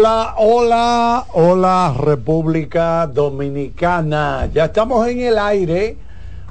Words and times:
Hola, 0.00 0.34
hola, 0.38 1.26
hola 1.34 1.94
República 1.94 3.06
Dominicana. 3.06 4.48
Ya 4.50 4.64
estamos 4.64 5.06
en 5.06 5.20
el 5.20 5.38
aire 5.38 5.98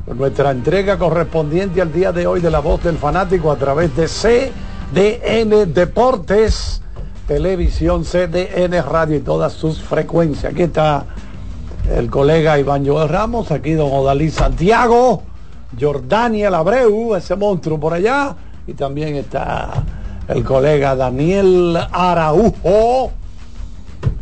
con 0.06 0.20
nuestra 0.20 0.52
entrega 0.52 1.00
correspondiente 1.00 1.82
al 1.82 1.92
día 1.92 2.12
de 2.12 2.28
hoy 2.28 2.42
de 2.42 2.52
la 2.52 2.60
voz 2.60 2.84
del 2.84 3.00
fanático 3.00 3.52
a 3.52 3.56
través 3.56 3.96
de 3.96 4.06
CDN 4.06 5.74
Deportes, 5.74 6.84
Televisión, 7.28 8.04
CDN 8.04 8.84
Radio 8.84 9.18
y 9.18 9.22
todas 9.22 9.54
sus 9.54 9.82
frecuencias. 9.82 10.54
Aquí 10.54 10.62
está 10.62 11.08
el 11.92 12.08
colega 12.12 12.60
Iván 12.60 12.86
Joel 12.86 13.10
Ramos, 13.10 13.50
aquí 13.50 13.72
don 13.72 13.92
Odalí 13.92 14.30
Santiago, 14.30 15.24
Jordania 15.80 16.50
Abreu, 16.50 17.16
ese 17.16 17.36
monstruo 17.36 17.80
por 17.80 17.96
allá, 17.96 18.36
y 18.68 18.76
también 18.76 19.16
está 19.16 19.72
el 20.28 20.44
colega 20.44 20.96
Daniel 20.96 21.80
Araujo. 21.92 23.14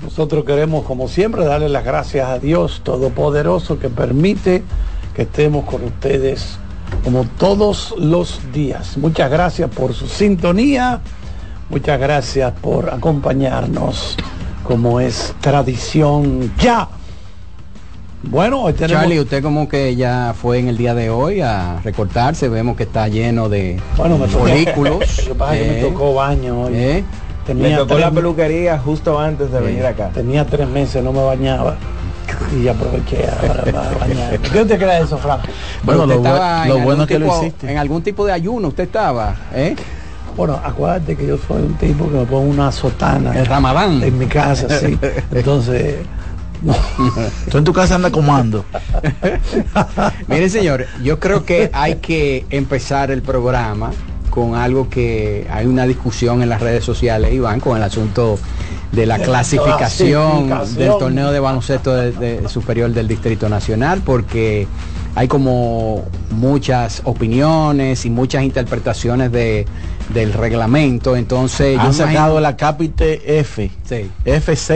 Nosotros 0.02 0.46
queremos, 0.46 0.86
como 0.86 1.08
siempre, 1.08 1.46
darle 1.46 1.70
las 1.70 1.84
gracias 1.84 2.28
a 2.30 2.40
Dios 2.40 2.82
Todopoderoso 2.84 3.78
que 3.80 3.90
permite 3.90 4.64
que 5.16 5.24
estemos 5.24 5.66
con 5.66 5.84
ustedes 5.84 6.58
como 7.04 7.26
todos 7.38 7.94
los 7.98 8.40
días. 8.54 8.98
Muchas 8.98 9.30
gracias 9.30 9.70
por 9.70 9.94
su 9.94 10.08
sintonía, 10.08 11.02
muchas 11.70 12.00
gracias 12.00 12.54
por 12.62 12.90
acompañarnos 12.94 14.16
como 14.64 15.00
es 15.00 15.34
tradición 15.42 16.52
ya. 16.60 16.88
Bueno, 18.24 18.64
hoy 18.64 18.74
tenemos... 18.74 19.02
Charlie, 19.04 19.20
usted 19.20 19.44
como 19.44 19.70
que 19.70 19.96
ya 19.96 20.34
fue 20.40 20.60
en 20.60 20.68
el 20.68 20.78
día 20.78 20.94
de 20.96 21.10
hoy 21.10 21.42
a 21.42 21.80
recortarse, 21.84 22.50
vemos 22.50 22.76
que 22.76 22.84
está 22.84 23.08
lleno 23.08 23.48
de 23.48 23.80
bueno, 23.96 24.18
me 24.18 24.28
folículos. 24.28 25.18
Lo 25.28 25.34
que 25.34 25.36
pasa 25.36 25.56
es 25.58 25.62
que 25.64 25.72
me 25.72 25.80
Eh, 25.80 25.84
tocó 25.92 26.14
baño 26.16 26.62
hoy. 26.64 26.74
eh. 26.76 27.04
Tenía 27.48 27.78
tocó 27.78 27.96
tres- 27.96 28.02
la 28.02 28.12
peluquería 28.12 28.78
justo 28.80 29.20
antes 29.20 29.52
de 29.52 29.60
venir 29.60 29.86
acá. 29.86 30.10
Tenía 30.14 30.46
tres 30.46 30.68
meses, 30.68 31.04
no 31.04 31.12
me 31.14 31.24
bañaba. 31.24 31.76
Y 32.62 32.68
aproveché 32.68 33.26
ahora 33.30 33.64
para 33.64 33.98
bañar. 34.00 34.40
¿Qué 34.54 34.62
usted 34.62 34.78
cree 34.78 34.96
de 35.00 35.02
eso, 35.04 35.18
Fran? 35.18 35.40
Bueno, 35.84 36.06
lo 36.06 36.16
lo 36.22 36.78
en 36.78 36.84
bueno 36.84 37.04
es 37.04 37.08
que 37.08 37.20
lo 37.20 37.26
tipo- 37.28 37.42
hiciste. 37.42 37.72
En 37.72 37.78
algún 37.78 38.02
tipo 38.04 38.26
de 38.26 38.34
ayuno 38.34 38.68
usted 38.68 38.84
estaba, 38.84 39.36
¿eh? 39.54 39.76
Bueno, 40.36 40.60
acuérdate 40.64 41.16
que 41.16 41.26
yo 41.26 41.38
soy 41.48 41.64
un 41.64 41.74
tipo 41.76 42.06
que 42.10 42.18
me 42.18 42.26
pongo 42.26 42.42
una 42.50 42.72
sotana 42.72 43.36
El 43.38 43.46
ramadán. 43.48 44.04
en 44.04 44.18
mi 44.20 44.28
casa, 44.28 44.68
sí. 44.80 44.98
Entonces, 45.32 45.96
no. 46.62 46.76
Tú 47.50 47.58
en 47.58 47.64
tu 47.64 47.74
casa 47.74 47.96
anda 47.96 48.12
comando. 48.12 48.64
Mire, 50.28 50.50
señor, 50.50 50.86
yo 51.04 51.20
creo 51.20 51.44
que 51.46 51.70
hay 51.74 51.96
que 51.96 52.46
empezar 52.50 53.10
el 53.12 53.22
programa 53.22 53.92
con 54.38 54.54
algo 54.54 54.88
que 54.88 55.48
hay 55.50 55.66
una 55.66 55.88
discusión 55.88 56.44
en 56.44 56.50
las 56.50 56.62
redes 56.62 56.84
sociales, 56.86 57.34
Iván, 57.34 57.60
con 57.60 57.76
el 57.76 57.82
asunto 57.82 58.38
de 58.92 59.08
la 59.08 59.18
clasificación, 59.18 60.46
clasificación. 60.46 60.78
del 60.78 60.98
torneo 61.00 61.32
de 61.32 61.40
baloncesto 61.40 61.96
de- 61.96 62.12
de 62.12 62.48
superior 62.48 62.92
del 62.92 63.08
Distrito 63.08 63.50
Nacional, 63.50 64.04
porque 64.06 64.68
hay 65.16 65.28
como 65.28 66.04
muchas 66.30 67.02
opiniones 67.06 68.06
y 68.06 68.12
muchas 68.12 68.44
interpretaciones 68.44 69.32
de, 69.32 69.66
del 70.14 70.32
reglamento. 70.34 71.16
Entonces, 71.16 71.74
yo 71.74 71.80
Han 71.82 71.88
imagino- 71.88 72.08
sacado 72.08 72.40
la 72.40 72.56
cápite 72.56 73.40
F. 73.40 73.72
Sí. 73.90 74.12
FZ, 74.24 74.70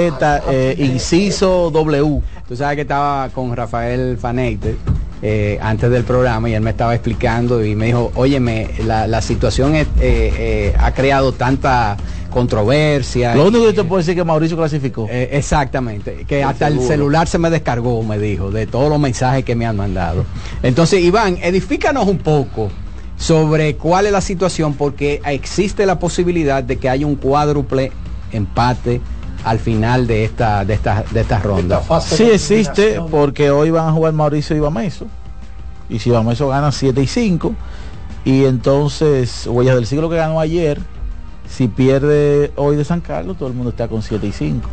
eh, 0.50 0.76
inciso 0.80 1.70
W. 1.70 2.20
Tú 2.48 2.56
sabes 2.56 2.78
que 2.78 2.82
estaba 2.82 3.30
con 3.30 3.56
Rafael 3.56 4.18
Faneite 4.20 4.76
eh, 5.22 5.60
antes 5.62 5.90
del 5.92 6.04
programa 6.04 6.50
y 6.50 6.54
él 6.56 6.62
me 6.62 6.72
estaba 6.72 6.94
explicando 6.96 7.64
y 7.64 7.76
me 7.76 7.88
dijo, 7.88 8.12
óyeme, 8.16 8.70
la, 8.86 9.08
la 9.08 9.22
situación 9.22 9.76
es- 9.76 9.88
eh, 10.00 10.34
eh, 10.38 10.74
ha 10.80 10.92
creado 10.94 11.32
tanta 11.32 11.98
controversia. 12.32 13.36
Lo 13.36 13.48
único 13.48 13.66
que 13.68 13.74
te 13.74 13.84
puedo 13.84 13.98
decir 14.00 14.12
es 14.12 14.18
que 14.18 14.24
Mauricio 14.24 14.58
clasificó. 14.58 15.08
eh, 15.10 15.30
exactamente, 15.34 16.26
que 16.28 16.44
hasta 16.44 16.68
el 16.68 16.80
celular 16.82 17.28
se 17.28 17.38
me 17.38 17.50
descargó, 17.50 18.02
me 18.04 18.18
dijo, 18.18 18.52
de 18.52 18.68
todos 18.68 18.90
los 18.90 19.00
mensajes 19.00 19.44
que 19.46 19.56
me 19.56 19.66
han 19.66 19.78
mandado. 19.78 20.26
Entonces, 20.64 21.02
Iván, 21.04 21.38
edifícanos 21.42 22.08
un 22.08 22.18
poco 22.18 22.70
sobre 23.18 23.76
cuál 23.76 24.08
es 24.08 24.12
la 24.12 24.22
situación, 24.22 24.74
porque 24.74 25.22
existe 25.26 25.86
la 25.86 26.00
posibilidad 26.00 26.64
de 26.64 26.78
que 26.78 26.90
haya 26.90 27.06
un 27.06 27.16
cuádruple 27.16 27.92
empate 28.32 29.02
al 29.44 29.60
final 29.60 30.08
de 30.08 30.24
esta 30.26 30.64
de 30.66 30.74
esta 30.76 31.04
de 31.12 31.22
esta 31.22 31.40
ronda. 31.40 31.78
Esta 31.80 32.16
Sí 32.16 32.24
existe 32.32 32.96
porque 33.12 33.52
hoy 33.52 33.72
van 33.72 33.88
a 33.88 33.92
jugar 33.92 34.14
Mauricio 34.14 34.56
y 34.56 34.60
Bameso. 34.60 35.08
Y 35.90 36.00
si 36.00 36.10
Bameso 36.10 36.48
gana 36.48 36.72
7 36.72 37.02
y 37.02 37.08
5, 37.08 37.54
y 38.24 38.46
entonces 38.46 39.46
Huellas 39.48 39.76
del 39.76 39.86
Siglo 39.88 40.10
que 40.10 40.16
ganó 40.16 40.40
ayer, 40.40 40.80
si 41.50 41.68
pierde 41.68 42.52
hoy 42.56 42.76
de 42.78 42.86
San 42.86 43.02
Carlos, 43.02 43.38
todo 43.38 43.50
el 43.50 43.56
mundo 43.56 43.72
está 43.72 43.88
con 43.88 44.02
7 44.02 44.26
y 44.26 44.32
5. 44.32 44.70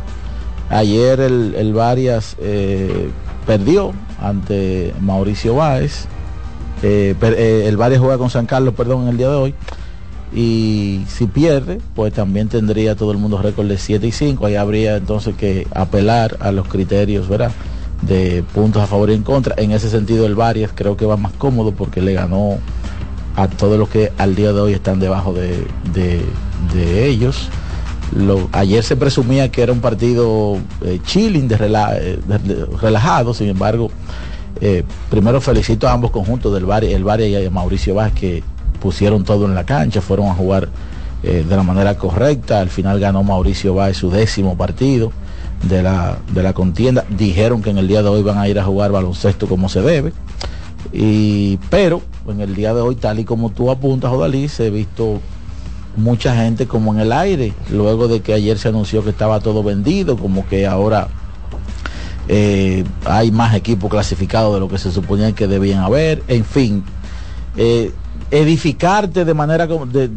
Ayer 0.69 1.19
el, 1.19 1.55
el 1.57 1.73
Varias 1.73 2.35
eh, 2.39 3.09
perdió 3.45 3.91
ante 4.21 4.93
Mauricio 5.01 5.55
Báez. 5.55 6.05
Eh, 6.83 7.15
per- 7.19 7.33
eh, 7.37 7.67
el 7.67 7.75
Varias 7.75 7.99
juega 7.99 8.17
con 8.17 8.29
San 8.29 8.45
Carlos, 8.45 8.73
perdón, 8.75 9.01
en 9.03 9.07
el 9.09 9.17
día 9.17 9.29
de 9.29 9.35
hoy. 9.35 9.55
Y 10.33 11.01
si 11.07 11.25
pierde, 11.25 11.79
pues 11.95 12.13
también 12.13 12.49
tendría 12.49 12.95
todo 12.95 13.11
el 13.11 13.17
mundo 13.17 13.41
récord 13.41 13.67
de 13.67 13.77
7 13.77 14.05
y 14.07 14.11
5. 14.11 14.45
Ahí 14.45 14.55
habría 14.55 14.97
entonces 14.97 15.35
que 15.35 15.67
apelar 15.73 16.37
a 16.39 16.51
los 16.51 16.67
criterios, 16.67 17.27
¿verdad? 17.27 17.51
De 18.03 18.43
puntos 18.53 18.81
a 18.83 18.87
favor 18.87 19.09
y 19.09 19.13
en 19.15 19.23
contra. 19.23 19.55
En 19.57 19.71
ese 19.71 19.89
sentido, 19.89 20.25
el 20.27 20.35
Varias 20.35 20.71
creo 20.75 20.95
que 20.97 21.05
va 21.05 21.17
más 21.17 21.33
cómodo 21.33 21.71
porque 21.71 22.01
le 22.01 22.13
ganó 22.13 22.57
a 23.35 23.47
todos 23.47 23.79
los 23.79 23.89
que 23.89 24.11
al 24.17 24.35
día 24.35 24.53
de 24.53 24.59
hoy 24.61 24.73
están 24.73 24.99
debajo 24.99 25.33
de, 25.33 25.65
de- 25.93 26.21
de 26.73 27.07
ellos. 27.07 27.49
Lo- 28.15 28.49
ayer 28.51 28.83
se 28.83 28.95
presumía 28.95 29.49
que 29.51 29.61
era 29.63 29.71
un 29.73 29.81
partido 29.81 30.57
eh, 30.83 30.99
chilling, 31.05 31.47
de, 31.47 31.55
eh, 31.55 32.19
relajado, 32.81 33.33
sin 33.33 33.49
embargo, 33.49 33.89
eh, 34.61 34.83
primero 35.09 35.41
felicito 35.41 35.87
a 35.87 35.93
ambos 35.93 36.11
conjuntos 36.11 36.53
del 36.53 36.65
Varia, 36.65 36.95
el 36.95 37.03
Varia 37.03 37.27
y 37.41 37.45
a 37.45 37.49
Mauricio 37.51 37.95
Vázquez 37.95 38.19
que 38.19 38.43
pusieron 38.79 39.23
todo 39.23 39.45
en 39.45 39.55
la 39.55 39.65
cancha, 39.65 40.01
fueron 40.01 40.27
a 40.27 40.33
jugar 40.33 40.69
eh, 41.23 41.45
de 41.47 41.55
la 41.55 41.63
manera 41.63 41.97
correcta, 41.97 42.59
al 42.59 42.69
final 42.69 42.99
ganó 42.99 43.23
Mauricio 43.23 43.75
Vázquez 43.75 43.97
su 43.97 44.09
décimo 44.09 44.57
partido 44.57 45.11
de 45.63 45.83
la, 45.83 46.17
de 46.33 46.43
la 46.43 46.53
contienda, 46.53 47.05
dijeron 47.09 47.61
que 47.61 47.69
en 47.69 47.77
el 47.77 47.87
día 47.87 48.01
de 48.01 48.09
hoy 48.09 48.23
van 48.23 48.37
a 48.37 48.47
ir 48.47 48.59
a 48.59 48.63
jugar 48.63 48.91
baloncesto 48.91 49.47
como 49.47 49.67
se 49.67 49.81
debe, 49.81 50.13
y, 50.93 51.57
pero 51.69 52.01
en 52.27 52.41
el 52.41 52.55
día 52.55 52.73
de 52.73 52.81
hoy, 52.81 52.95
tal 52.95 53.19
y 53.19 53.25
como 53.25 53.49
tú 53.49 53.69
apuntas, 53.69 54.11
Odalí, 54.11 54.47
se 54.47 54.67
he 54.67 54.69
visto 54.69 55.19
mucha 55.97 56.35
gente 56.35 56.67
como 56.67 56.93
en 56.93 57.01
el 57.01 57.11
aire, 57.11 57.53
luego 57.71 58.07
de 58.07 58.21
que 58.21 58.33
ayer 58.33 58.57
se 58.57 58.69
anunció 58.69 59.03
que 59.03 59.09
estaba 59.09 59.39
todo 59.39 59.63
vendido, 59.63 60.15
como 60.15 60.47
que 60.47 60.65
ahora 60.65 61.09
eh, 62.27 62.83
hay 63.05 63.31
más 63.31 63.55
equipos 63.55 63.89
clasificados 63.89 64.53
de 64.53 64.59
lo 64.59 64.69
que 64.69 64.77
se 64.77 64.91
suponía 64.91 65.33
que 65.33 65.47
debían 65.47 65.79
haber, 65.79 66.23
en 66.27 66.45
fin, 66.45 66.83
eh, 67.57 67.91
edificarte 68.31 69.25
de 69.25 69.33
manera 69.33 69.67
de, 69.67 70.09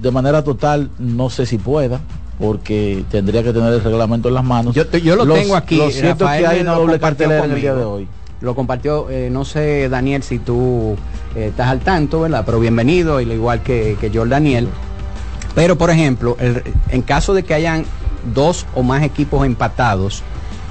de 0.00 0.10
manera 0.10 0.42
total, 0.44 0.90
no 0.98 1.30
sé 1.30 1.46
si 1.46 1.58
pueda, 1.58 2.00
porque 2.38 3.04
tendría 3.10 3.42
que 3.42 3.52
tener 3.52 3.72
el 3.72 3.82
reglamento 3.82 4.28
en 4.28 4.34
las 4.34 4.44
manos. 4.44 4.74
Yo, 4.74 4.84
lo 5.16 5.24
Los- 5.24 5.38
tengo 5.38 5.56
aquí. 5.56 5.76
Lo 5.76 5.90
cierto 5.90 6.28
es 6.30 6.40
que 6.40 6.46
hay 6.46 6.60
una 6.60 6.72
doble 6.74 6.98
cartelera 7.00 7.44
en 7.44 7.52
el 7.52 7.60
día 7.60 7.74
de 7.74 7.82
conmigo. 7.82 7.94
hoy. 7.96 8.08
Lo 8.42 8.54
compartió, 8.54 9.08
eh, 9.10 9.30
no 9.30 9.46
sé, 9.46 9.88
Daniel, 9.88 10.22
si 10.22 10.38
tú 10.38 10.94
eh, 11.34 11.46
estás 11.48 11.68
al 11.68 11.80
tanto, 11.80 12.20
¿verdad? 12.20 12.42
Pero 12.44 12.60
bienvenido, 12.60 13.20
y 13.20 13.24
lo 13.24 13.32
igual 13.32 13.62
que, 13.62 13.96
que 13.98 14.10
yo, 14.10 14.24
el 14.24 14.28
Daniel. 14.28 14.68
Pero, 15.54 15.78
por 15.78 15.88
ejemplo, 15.90 16.36
el- 16.38 16.62
en 16.90 17.00
caso 17.02 17.32
de 17.32 17.42
que 17.44 17.54
hayan 17.54 17.84
dos 18.34 18.66
o 18.74 18.82
más 18.82 19.02
equipos 19.02 19.46
empatados 19.46 20.22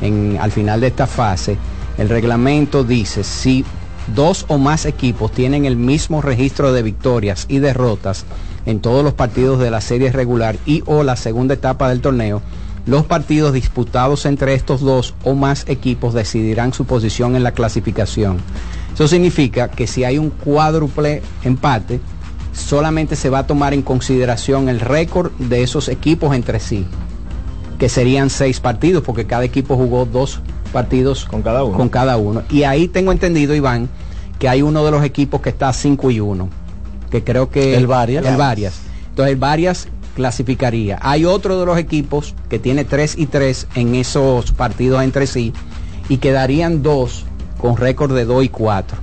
en, 0.02 0.38
al 0.40 0.52
final 0.52 0.80
de 0.80 0.88
esta 0.88 1.08
fase, 1.08 1.58
el 1.98 2.08
reglamento 2.08 2.84
dice 2.84 3.24
si 3.24 3.66
dos 4.14 4.46
o 4.48 4.58
más 4.58 4.86
equipos 4.86 5.32
tienen 5.32 5.66
el 5.66 5.76
mismo 5.76 6.22
registro 6.22 6.74
de 6.74 6.84
victorias 6.84 7.46
y 7.50 7.60
derrotas 7.60 8.26
en 8.66 8.80
todos 8.80 9.04
los 9.04 9.14
partidos 9.14 9.60
de 9.60 9.72
la 9.72 9.82
serie 9.82 10.12
regular 10.12 10.58
y 10.66 10.84
o 10.86 11.04
la 11.04 11.16
segunda 11.16 11.54
etapa 11.54 11.90
del 11.90 12.02
torneo, 12.02 12.42
los 12.86 13.06
partidos 13.06 13.54
disputados 13.54 14.26
entre 14.26 14.54
estos 14.54 14.82
dos 14.82 15.16
o 15.24 15.34
más 15.34 15.66
equipos 15.68 16.14
decidirán 16.14 16.74
su 16.74 16.86
posición 16.86 17.36
en 17.36 17.44
la 17.44 17.52
clasificación. 17.52 18.38
Eso 18.94 19.08
significa 19.08 19.70
que 19.70 19.88
si 19.88 20.04
hay 20.04 20.18
un 20.18 20.30
cuádruple 20.30 21.22
empate, 21.44 22.00
solamente 22.54 23.16
se 23.16 23.30
va 23.30 23.40
a 23.40 23.48
tomar 23.48 23.74
en 23.74 23.82
consideración 23.82 24.70
el 24.70 24.80
récord 24.80 25.32
de 25.34 25.64
esos 25.64 25.90
equipos 25.90 26.36
entre 26.36 26.60
sí, 26.60 26.86
que 27.80 27.90
serían 27.90 28.30
seis 28.30 28.60
partidos, 28.60 29.04
porque 29.04 29.26
cada 29.26 29.44
equipo 29.44 29.76
jugó 29.76 30.06
dos 30.06 30.36
partidos 30.36 30.55
Con 31.26 31.42
cada 31.42 31.64
uno. 31.64 31.78
Con 31.78 31.90
cada 31.90 32.18
uno. 32.18 32.44
Y 32.50 32.64
ahí 32.64 32.88
tengo 32.88 33.12
entendido, 33.12 33.56
Iván, 33.56 33.90
que 34.40 34.50
hay 34.50 34.62
uno 34.62 34.84
de 34.84 34.92
los 34.92 35.04
equipos 35.04 35.42
que 35.42 35.50
está 35.50 35.72
5 35.72 36.12
y 36.12 36.20
1, 36.20 36.50
que 37.10 37.24
creo 37.24 37.50
que... 37.50 37.76
El 37.76 37.88
Varias. 37.88 38.26
El 38.26 38.38
Varias. 38.38 38.82
Entonces 39.10 39.34
el 39.34 39.40
Varias 39.40 39.88
clasificaría. 40.16 40.98
Hay 41.02 41.26
otro 41.26 41.60
de 41.60 41.66
los 41.66 41.78
equipos 41.78 42.36
que 42.50 42.58
tiene 42.60 42.86
3 42.86 43.18
y 43.18 43.28
3 43.28 43.68
en 43.76 43.96
esos 43.96 44.52
partidos 44.52 45.04
entre 45.04 45.28
sí 45.28 45.54
y 46.10 46.18
quedarían 46.18 46.82
dos 46.82 47.26
con 47.60 47.78
récord 47.78 48.16
de 48.16 48.26
2 48.26 48.46
y 48.46 48.50
4. 48.50 48.98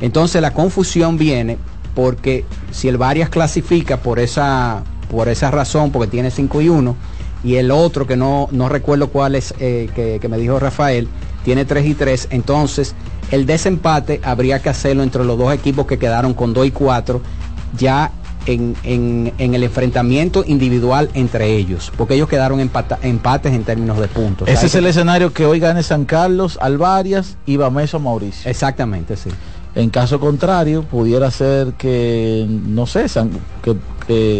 Entonces 0.00 0.42
la 0.42 0.52
confusión 0.52 1.16
viene 1.16 1.58
porque 1.94 2.44
si 2.70 2.88
el 2.88 2.98
Varias 2.98 3.28
clasifica 3.28 3.98
por 3.98 4.18
esa, 4.18 4.82
por 5.10 5.28
esa 5.28 5.50
razón, 5.50 5.90
porque 5.90 6.08
tiene 6.08 6.30
5 6.30 6.60
y 6.60 6.68
1, 6.68 6.96
y 7.44 7.56
el 7.56 7.70
otro 7.70 8.06
que 8.06 8.16
no, 8.16 8.48
no 8.50 8.68
recuerdo 8.68 9.08
cuál 9.10 9.34
es, 9.34 9.54
eh, 9.60 9.88
que, 9.94 10.18
que 10.20 10.28
me 10.28 10.38
dijo 10.38 10.58
Rafael, 10.58 11.08
tiene 11.44 11.64
3 11.64 11.86
y 11.86 11.94
3, 11.94 12.28
entonces 12.30 12.94
el 13.30 13.46
desempate 13.46 14.20
habría 14.24 14.60
que 14.60 14.68
hacerlo 14.70 15.02
entre 15.02 15.24
los 15.24 15.38
dos 15.38 15.52
equipos 15.54 15.86
que 15.86 15.98
quedaron 15.98 16.34
con 16.34 16.52
2 16.52 16.66
y 16.66 16.70
4, 16.70 17.20
ya 17.78 18.10
en, 18.46 18.74
en- 18.82 19.32
en 19.38 19.54
el 19.54 19.62
enfrentamiento 19.62 20.42
individual 20.46 21.10
entre 21.14 21.54
ellos, 21.56 21.92
porque 21.98 22.14
ellos 22.14 22.28
quedaron 22.28 22.60
empata- 22.60 22.98
empates 23.02 23.52
en 23.52 23.62
términos 23.64 23.98
de 23.98 24.08
puntos. 24.08 24.48
Ese 24.48 24.66
es 24.66 24.74
el 24.74 24.86
escenario 24.86 25.32
que 25.32 25.44
hoy 25.44 25.60
gane 25.60 25.82
San 25.82 26.06
Carlos, 26.06 26.58
Alvarias 26.60 27.36
y 27.46 27.56
Bameso 27.58 28.00
Mauricio. 28.00 28.50
Exactamente, 28.50 29.16
sí. 29.16 29.28
En 29.74 29.90
caso 29.90 30.18
contrario, 30.18 30.82
pudiera 30.82 31.30
ser 31.30 31.74
que, 31.74 32.46
no 32.48 32.86
sé, 32.86 33.08
San, 33.08 33.30
que, 33.62 33.76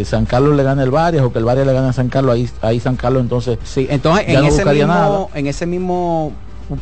San 0.04 0.24
Carlos 0.26 0.56
le 0.56 0.62
gane 0.62 0.82
el 0.82 0.90
Varias 0.90 1.24
o 1.24 1.32
que 1.32 1.38
el 1.38 1.44
Varias 1.44 1.66
le 1.66 1.72
gane 1.72 1.88
a 1.88 1.92
San 1.92 2.08
Carlos, 2.08 2.34
ahí, 2.34 2.48
ahí 2.62 2.80
San 2.80 2.96
Carlos 2.96 3.22
entonces 3.22 3.58
Sí, 3.64 3.86
entonces 3.90 4.26
Ya 4.26 4.34
en, 4.34 4.40
no 4.42 4.48
ese 4.48 4.64
mismo, 4.64 4.86
nada. 4.86 5.26
en 5.34 5.46
ese 5.46 5.66
mismo 5.66 6.32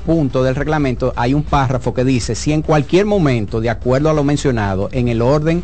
punto 0.04 0.42
del 0.42 0.54
reglamento 0.54 1.12
hay 1.16 1.34
un 1.34 1.42
párrafo 1.42 1.94
que 1.94 2.04
dice, 2.04 2.34
si 2.34 2.52
en 2.52 2.62
cualquier 2.62 3.06
momento, 3.06 3.60
de 3.60 3.70
acuerdo 3.70 4.10
a 4.10 4.12
lo 4.14 4.24
mencionado, 4.24 4.88
en 4.92 5.08
el 5.08 5.22
orden, 5.22 5.62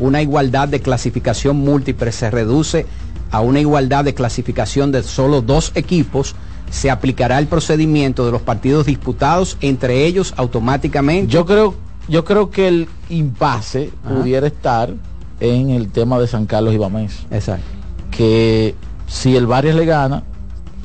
una 0.00 0.22
igualdad 0.22 0.68
de 0.68 0.80
clasificación 0.80 1.56
múltiple 1.56 2.12
se 2.12 2.30
reduce 2.30 2.86
a 3.30 3.40
una 3.40 3.60
igualdad 3.60 4.04
de 4.04 4.14
clasificación 4.14 4.90
de 4.92 5.02
solo 5.02 5.42
dos 5.42 5.72
equipos, 5.74 6.34
se 6.70 6.90
aplicará 6.90 7.38
el 7.38 7.46
procedimiento 7.46 8.24
de 8.26 8.32
los 8.32 8.42
partidos 8.42 8.86
disputados 8.86 9.56
entre 9.60 10.04
ellos 10.06 10.32
automáticamente. 10.36 11.30
Yo 11.32 11.44
creo, 11.44 11.74
yo 12.08 12.24
creo 12.24 12.50
que 12.50 12.68
el 12.68 12.88
impasse 13.10 13.90
Ajá. 14.04 14.14
pudiera 14.14 14.46
estar 14.46 14.94
en 15.40 15.70
el 15.70 15.90
tema 15.90 16.18
de 16.18 16.26
San 16.26 16.46
Carlos 16.46 16.74
y 16.74 16.78
Bameso. 16.78 17.24
Exacto. 17.30 17.64
Que 18.10 18.74
si 19.06 19.36
el 19.36 19.46
Varias 19.46 19.76
le 19.76 19.84
gana, 19.84 20.22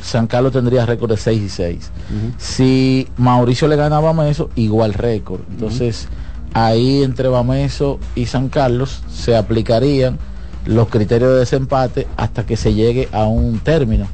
San 0.02 0.28
Carlos 0.28 0.52
tendría 0.52 0.86
récord 0.86 1.10
de 1.10 1.18
6 1.18 1.42
y 1.42 1.50
6. 1.50 1.92
Si 2.38 3.08
Mauricio 3.18 3.68
le 3.68 3.76
gana 3.76 3.98
a 3.98 4.02
Bameso, 4.02 4.50
igual 4.56 4.94
récord. 4.94 5.42
Entonces, 5.50 6.08
ahí 6.54 7.04
entre 7.04 7.30
Bameso 7.30 8.00
y 8.16 8.26
San 8.26 8.50
Carlos 8.50 9.02
se 9.10 9.36
aplicarían 9.36 10.20
los 10.66 10.90
criterios 10.90 11.32
de 11.32 11.40
desempate 11.40 12.08
hasta 12.18 12.46
que 12.46 12.58
se 12.58 12.74
llegue 12.74 13.08
a 13.12 13.26
un 13.26 13.60
término. 13.60 14.08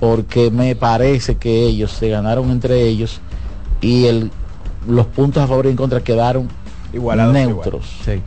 Porque 0.00 0.50
me 0.50 0.76
parece 0.76 1.36
que 1.36 1.66
ellos 1.66 1.92
se 1.92 2.08
ganaron 2.08 2.50
entre 2.50 2.82
ellos 2.82 3.20
y 3.80 4.06
el, 4.06 4.30
los 4.86 5.06
puntos 5.06 5.42
a 5.42 5.46
favor 5.46 5.66
y 5.66 5.70
en 5.70 5.76
contra 5.76 6.00
quedaron 6.00 6.48
Igualados, 6.92 7.34
neutros. 7.34 7.84
Sí. 8.04 8.22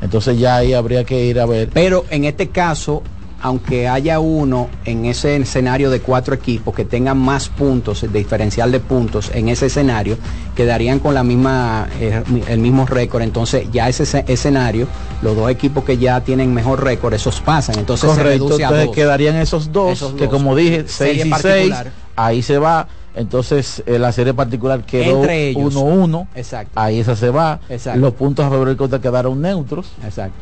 Entonces 0.00 0.38
ya 0.38 0.56
ahí 0.56 0.74
habría 0.74 1.04
que 1.04 1.24
ir 1.24 1.40
a 1.40 1.46
ver. 1.46 1.70
Pero 1.72 2.04
en 2.10 2.24
este 2.24 2.48
caso, 2.48 3.02
aunque 3.40 3.86
haya 3.88 4.18
uno 4.20 4.68
en 4.84 5.04
ese 5.04 5.36
escenario 5.36 5.90
de 5.90 6.00
cuatro 6.00 6.34
equipos 6.34 6.74
que 6.74 6.84
tengan 6.84 7.18
más 7.18 7.48
puntos, 7.48 8.02
el 8.02 8.12
diferencial 8.12 8.72
de 8.72 8.80
puntos 8.80 9.30
en 9.34 9.48
ese 9.48 9.66
escenario, 9.66 10.16
quedarían 10.56 10.98
con 10.98 11.14
la 11.14 11.22
misma, 11.22 11.88
eh, 12.00 12.22
el 12.48 12.58
mismo 12.58 12.84
récord. 12.86 13.22
Entonces 13.22 13.68
ya 13.72 13.88
ese 13.88 14.02
esce- 14.04 14.24
escenario, 14.28 14.88
los 15.22 15.36
dos 15.36 15.50
equipos 15.50 15.84
que 15.84 15.98
ya 15.98 16.20
tienen 16.20 16.52
mejor 16.52 16.82
récord, 16.82 17.14
esos 17.14 17.40
pasan. 17.40 17.78
Entonces 17.78 18.10
se 18.10 18.16
Correcto, 18.16 18.44
reduce 18.46 18.64
a 18.64 18.66
entonces 18.68 18.86
dos. 18.86 18.94
quedarían 18.96 19.36
esos 19.36 19.72
dos, 19.72 19.92
Esos 19.92 20.12
que 20.14 20.24
dos. 20.24 20.32
como 20.32 20.56
dije, 20.56 20.88
Serie 20.88 21.22
6 21.22 21.26
y 21.26 21.30
6, 21.30 21.70
particular. 21.70 21.92
ahí 22.16 22.42
se 22.42 22.58
va. 22.58 22.88
Entonces 23.18 23.82
eh, 23.86 23.98
la 23.98 24.12
serie 24.12 24.32
particular 24.32 24.84
quedó 24.84 25.20
Entre 25.20 25.48
ellos. 25.48 25.74
1-1, 25.74 26.28
Exacto. 26.36 26.70
ahí 26.76 27.00
esa 27.00 27.16
se 27.16 27.30
va. 27.30 27.60
Exacto. 27.68 28.00
Los 28.00 28.14
puntos 28.14 28.46
a 28.46 28.50
favor 28.50 28.68
y 28.68 28.70
en 28.72 28.76
contra 28.76 29.00
quedaron 29.00 29.40
neutros. 29.42 29.90
Exacto. 30.04 30.36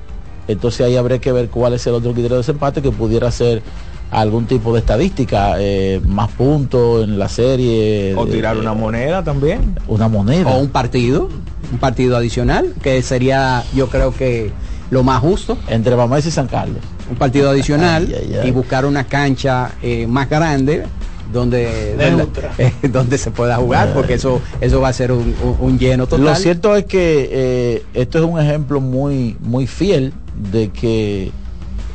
Entonces 0.46 0.86
ahí 0.86 0.96
habría 0.96 1.18
que 1.18 1.32
ver 1.32 1.48
cuál 1.48 1.72
es 1.74 1.86
el 1.86 1.94
otro 1.94 2.12
criterio 2.12 2.36
de 2.36 2.42
desempate 2.42 2.82
que 2.82 2.90
pudiera 2.92 3.30
ser 3.30 3.62
algún 4.10 4.46
tipo 4.46 4.72
de 4.72 4.80
estadística, 4.80 5.54
eh, 5.58 6.00
más 6.06 6.30
puntos 6.30 7.02
en 7.04 7.18
la 7.18 7.28
serie. 7.28 8.14
O 8.16 8.26
eh, 8.26 8.30
tirar 8.30 8.56
una 8.56 8.72
moneda 8.74 9.24
también. 9.24 9.74
una 9.88 10.06
moneda. 10.08 10.50
O 10.50 10.58
un 10.60 10.68
partido, 10.68 11.28
un 11.72 11.78
partido 11.78 12.16
adicional, 12.16 12.72
que 12.82 13.02
sería, 13.02 13.64
yo 13.74 13.88
creo 13.88 14.14
que 14.14 14.52
lo 14.90 15.02
más 15.02 15.20
justo. 15.20 15.58
Entre 15.66 15.94
Bameso 15.96 16.28
y 16.28 16.30
San 16.32 16.46
Carlos. 16.46 16.78
un 17.10 17.16
partido 17.16 17.50
adicional 17.50 18.06
Ay, 18.08 18.14
ay, 18.30 18.38
ay. 18.42 18.48
y 18.48 18.52
buscar 18.52 18.84
una 18.84 19.04
cancha 19.04 19.72
eh, 19.82 20.06
más 20.06 20.28
grande 20.30 20.84
donde 21.32 21.94
eh, 22.58 22.72
donde 22.88 23.18
se 23.18 23.30
pueda 23.30 23.56
jugar 23.56 23.92
porque 23.94 24.14
eso 24.14 24.40
eso 24.60 24.80
va 24.80 24.88
a 24.88 24.92
ser 24.92 25.12
un, 25.12 25.34
un- 25.42 25.56
un 25.60 25.78
lleno 25.78 26.06
total. 26.06 26.24
Lo 26.24 26.34
cierto 26.36 26.76
es 26.76 26.84
que 26.84 27.28
eh, 27.30 27.82
esto 27.94 28.18
es 28.18 28.24
un 28.24 28.38
ejemplo 28.40 28.80
muy, 28.80 29.36
muy 29.40 29.66
fiel 29.66 30.12
de 30.52 30.68
que 30.70 31.30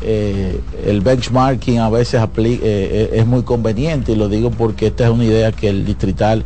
eh, 0.04 0.60
el 0.86 1.02
benchmarking 1.02 1.80
a 1.80 1.90
veces 1.90 2.22
es 2.34 3.26
muy 3.28 3.44
conveniente 3.44 4.14
y 4.14 4.16
lo 4.16 4.30
digo 4.30 4.50
porque 4.52 4.88
esta 4.88 5.04
es 5.06 5.10
una 5.12 5.26
idea 5.26 5.52
que 5.52 5.70
el 5.70 5.86
distrital 5.86 6.44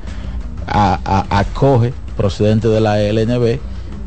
a- 0.67 0.99
a- 1.05 1.39
acoge 1.39 1.93
procedente 2.17 2.67
de 2.67 2.81
la 2.81 2.99
LNB 3.01 3.59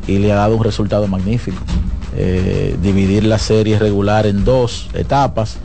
y 0.07 0.17
le 0.19 0.31
ha 0.31 0.35
dado 0.35 0.55
un 0.55 0.63
resultado 0.63 1.07
magnífico. 1.07 1.57
Eh, 2.15 2.75
dividir 2.81 3.23
la 3.23 3.37
serie 3.37 3.77
regular 3.77 4.25
en 4.25 4.43
dos 4.43 4.87
etapas 4.93 5.57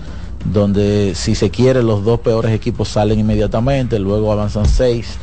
donde 0.44 1.12
si 1.14 1.34
se 1.34 1.50
quiere 1.50 1.82
los 1.82 2.04
dos 2.04 2.20
peores 2.20 2.52
equipos 2.52 2.88
salen 2.88 3.18
inmediatamente, 3.18 3.98
luego 3.98 4.30
avanzan 4.32 4.66
seis 4.68 5.16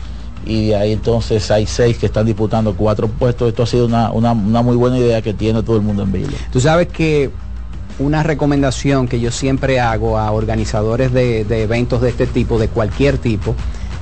y 0.45 0.67
de 0.69 0.75
ahí 0.75 0.91
entonces 0.93 1.51
hay 1.51 1.67
seis 1.67 1.97
que 1.97 2.07
están 2.07 2.25
disputando 2.25 2.73
cuatro 2.75 3.07
puestos. 3.07 3.47
Esto 3.49 3.63
ha 3.63 3.67
sido 3.67 3.85
una, 3.85 4.11
una- 4.11 4.33
muy 4.33 4.75
buena 4.75 4.97
idea 4.97 5.21
que 5.21 5.33
tiene 5.33 5.61
todo 5.61 5.75
el 5.75 5.83
mundo 5.83 6.03
en 6.03 6.11
Villa. 6.11 6.37
tú 6.51 6.59
sabes 6.59 6.87
que 6.87 7.29
una 7.99 8.23
recomendación 8.23 9.07
que 9.07 9.19
yo 9.19 9.29
siempre 9.31 9.79
hago 9.79 10.17
a 10.17 10.31
organizadores 10.31 11.13
de, 11.13 11.43
de 11.45 11.63
eventos 11.63 12.01
de 12.01 12.09
este 12.09 12.25
tipo 12.25 12.57
de 12.57 12.67
cualquier 12.67 13.19
tipo 13.19 13.53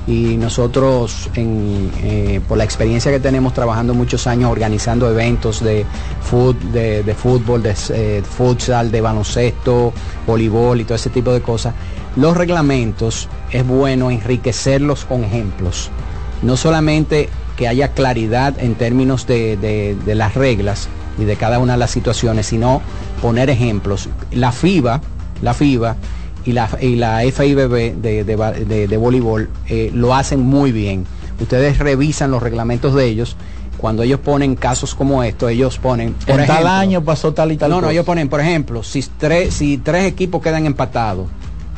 y 0.06 0.36
nosotros 0.36 1.30
eh, 1.34 2.40
por 2.48 2.58
la 2.58 2.64
experiencia 2.64 3.10
que 3.10 3.20
tenemos 3.20 3.52
trabajando 3.52 3.94
muchos 3.94 4.26
años 4.26 4.50
organizando 4.50 5.10
eventos 5.10 5.62
de, 5.62 5.84
fútbol, 6.22 7.62
de 7.62 7.74
eh, 7.90 8.22
futsal, 8.22 8.90
de 8.90 9.00
baloncesto, 9.00 9.92
voleibol 10.26 10.80
y 10.80 10.84
todo 10.84 10.96
ese 10.96 11.10
tipo 11.10 11.32
de 11.32 11.42
cosas, 11.42 11.74
los 12.16 12.36
reglamentos 12.36 13.28
es 13.50 13.66
bueno 13.66 14.10
enriquecerlos 14.10 15.04
con 15.04 15.22
ejemplos. 15.24 15.90
No 16.42 16.56
solamente 16.56 17.28
que 17.56 17.68
haya 17.68 17.88
claridad 17.88 18.54
en 18.58 18.74
términos 18.74 19.26
de 19.26 19.96
las 20.06 20.34
reglas 20.34 20.88
y 21.18 21.24
de 21.24 21.36
cada 21.36 21.58
una 21.58 21.74
de 21.74 21.78
las 21.78 21.90
situaciones, 21.90 22.46
sino 22.46 22.80
poner 23.20 23.50
ejemplos. 23.50 24.08
La 24.32 24.52
FIBA, 24.52 25.00
la 25.42 25.54
FIBA 25.54 25.96
y 26.44 26.52
la, 26.52 26.68
y 26.80 26.96
la 26.96 27.20
FIBB 27.20 27.94
de, 28.00 28.24
de, 28.24 28.24
de- 28.24 28.88
de 28.88 28.96
voleibol 28.96 29.50
eh, 29.68 29.90
lo 29.94 30.14
hacen 30.14 30.40
muy 30.40 30.72
bien. 30.72 31.04
Ustedes 31.40 31.78
revisan 31.78 32.30
los 32.30 32.42
reglamentos 32.42 32.94
de 32.94 33.06
ellos. 33.06 33.36
Cuando 33.78 34.02
ellos 34.02 34.20
ponen 34.20 34.56
casos 34.56 34.94
como 34.94 35.22
estos, 35.22 35.50
ellos 35.50 35.78
ponen... 35.78 36.12
por 36.26 36.38
en 36.40 36.46
tal 36.46 36.66
año 36.66 37.02
pasó 37.02 37.32
tal 37.32 37.50
y 37.52 37.56
tal 37.56 37.70
no, 37.70 37.80
no, 37.80 37.88
ellos 37.88 38.04
ponen, 38.04 38.28
por 38.28 38.40
ejemplo, 38.40 38.82
si 38.82 39.02
tres, 39.16 39.54
si 39.54 39.78
tres 39.78 40.04
equipos 40.04 40.42
quedan 40.42 40.66
empatados, 40.66 41.28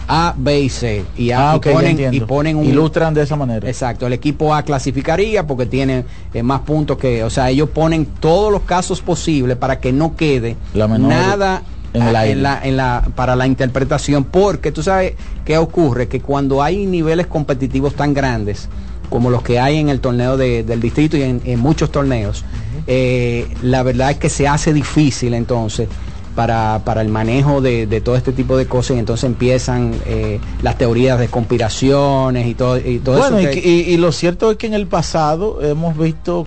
A, 0.09 0.35
B 0.37 0.63
y 0.63 0.69
C, 0.69 1.05
y, 1.17 1.31
a- 1.31 1.53
Ah, 1.53 1.57
y 1.57 1.61
ponen, 1.61 1.91
entiendo. 1.93 2.17
y 2.17 2.21
ponen 2.23 2.57
un... 2.57 2.65
Ilustran 2.65 3.15
de 3.15 3.23
esa 3.23 3.37
manera. 3.37 3.69
Exacto, 3.69 4.09
el 4.09 4.15
equipo 4.15 4.53
A 4.53 4.65
clasificaría 4.65 5.47
porque 5.47 5.67
tiene 5.67 6.05
eh, 6.35 6.43
más 6.43 6.63
puntos 6.63 6.99
que, 6.99 7.23
o 7.23 7.31
sea, 7.31 7.51
ellos 7.51 7.69
ponen 7.69 8.05
todos 8.19 8.51
los 8.51 8.63
casos 8.63 9.01
posibles 9.01 9.57
para 9.57 9.79
que 9.79 9.93
no 9.93 10.17
quede 10.17 10.57
La 10.75 10.89
menor 10.89 11.09
nada 11.09 11.63
en 11.95 12.03
el 12.03 12.17
ah, 12.17 12.25
la, 12.35 12.61
en 12.65 12.77
la- 12.77 13.09
para 13.15 13.37
la 13.37 13.47
interpretación, 13.47 14.25
porque 14.25 14.73
tú 14.73 14.83
sabes 14.83 15.15
qué 15.45 15.59
ocurre, 15.59 16.09
que 16.09 16.21
cuando 16.21 16.63
hay 16.63 16.87
niveles 16.87 17.27
competitivos 17.27 17.95
tan 17.95 18.15
grandes 18.15 18.69
como 19.11 19.29
los 19.29 19.43
que 19.43 19.61
hay 19.61 19.77
en 19.79 19.89
el 19.91 20.01
torneo 20.01 20.37
de- 20.39 20.63
del 20.65 20.81
distrito 20.81 21.17
y 21.19 21.23
en, 21.23 21.43
en 21.45 21.59
muchos 21.61 21.91
torneos, 21.93 22.45
eh, 22.87 23.47
la 23.63 23.83
verdad 23.83 24.11
es 24.13 24.17
que 24.17 24.31
se 24.31 24.49
hace 24.49 24.73
difícil 24.73 25.35
entonces 25.35 25.87
para, 26.35 26.81
para 26.83 27.03
el 27.03 27.09
manejo 27.09 27.61
de, 27.61 27.87
de 27.87 28.01
todo 28.01 28.17
este 28.17 28.33
tipo 28.33 28.57
de 28.57 28.65
cosas 28.65 28.97
y 28.97 29.01
entonces 29.01 29.25
empiezan 29.25 29.93
eh, 30.07 30.41
las 30.63 30.79
teorías 30.79 31.19
de 31.19 31.29
conspiraciones 31.29 32.47
y 32.47 32.55
todo, 32.55 32.79
y 32.79 33.01
todo 33.01 33.19
Bueno, 33.19 33.39
eso. 33.39 33.51
que- 33.51 33.69
y- 33.69 33.93
y 33.93 33.97
lo 33.99 34.13
cierto 34.13 34.51
es 34.51 34.57
que 34.57 34.67
en 34.67 34.73
el 34.75 34.87
pasado 34.87 35.61
hemos 35.63 35.97
visto, 35.99 36.47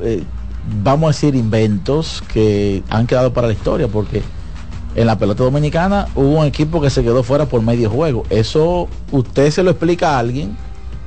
eh, 0.00 0.22
vamos 0.82 1.04
a 1.04 1.12
decir, 1.14 1.34
inventos 1.34 2.22
que 2.32 2.82
han 2.90 3.06
quedado 3.06 3.32
para 3.32 3.46
la 3.46 3.54
historia, 3.54 3.88
porque 3.88 4.22
en 4.94 5.06
la 5.06 5.18
pelota 5.18 5.42
dominicana 5.44 6.06
hubo 6.14 6.38
un 6.40 6.46
equipo 6.46 6.80
que 6.80 6.90
se 6.90 7.02
quedó 7.02 7.22
fuera 7.22 7.46
por 7.46 7.62
medio 7.62 7.90
juego. 7.90 8.24
Eso 8.30 8.88
usted 9.10 9.50
se 9.50 9.62
lo 9.62 9.70
explica 9.70 10.16
a 10.16 10.18
alguien, 10.20 10.56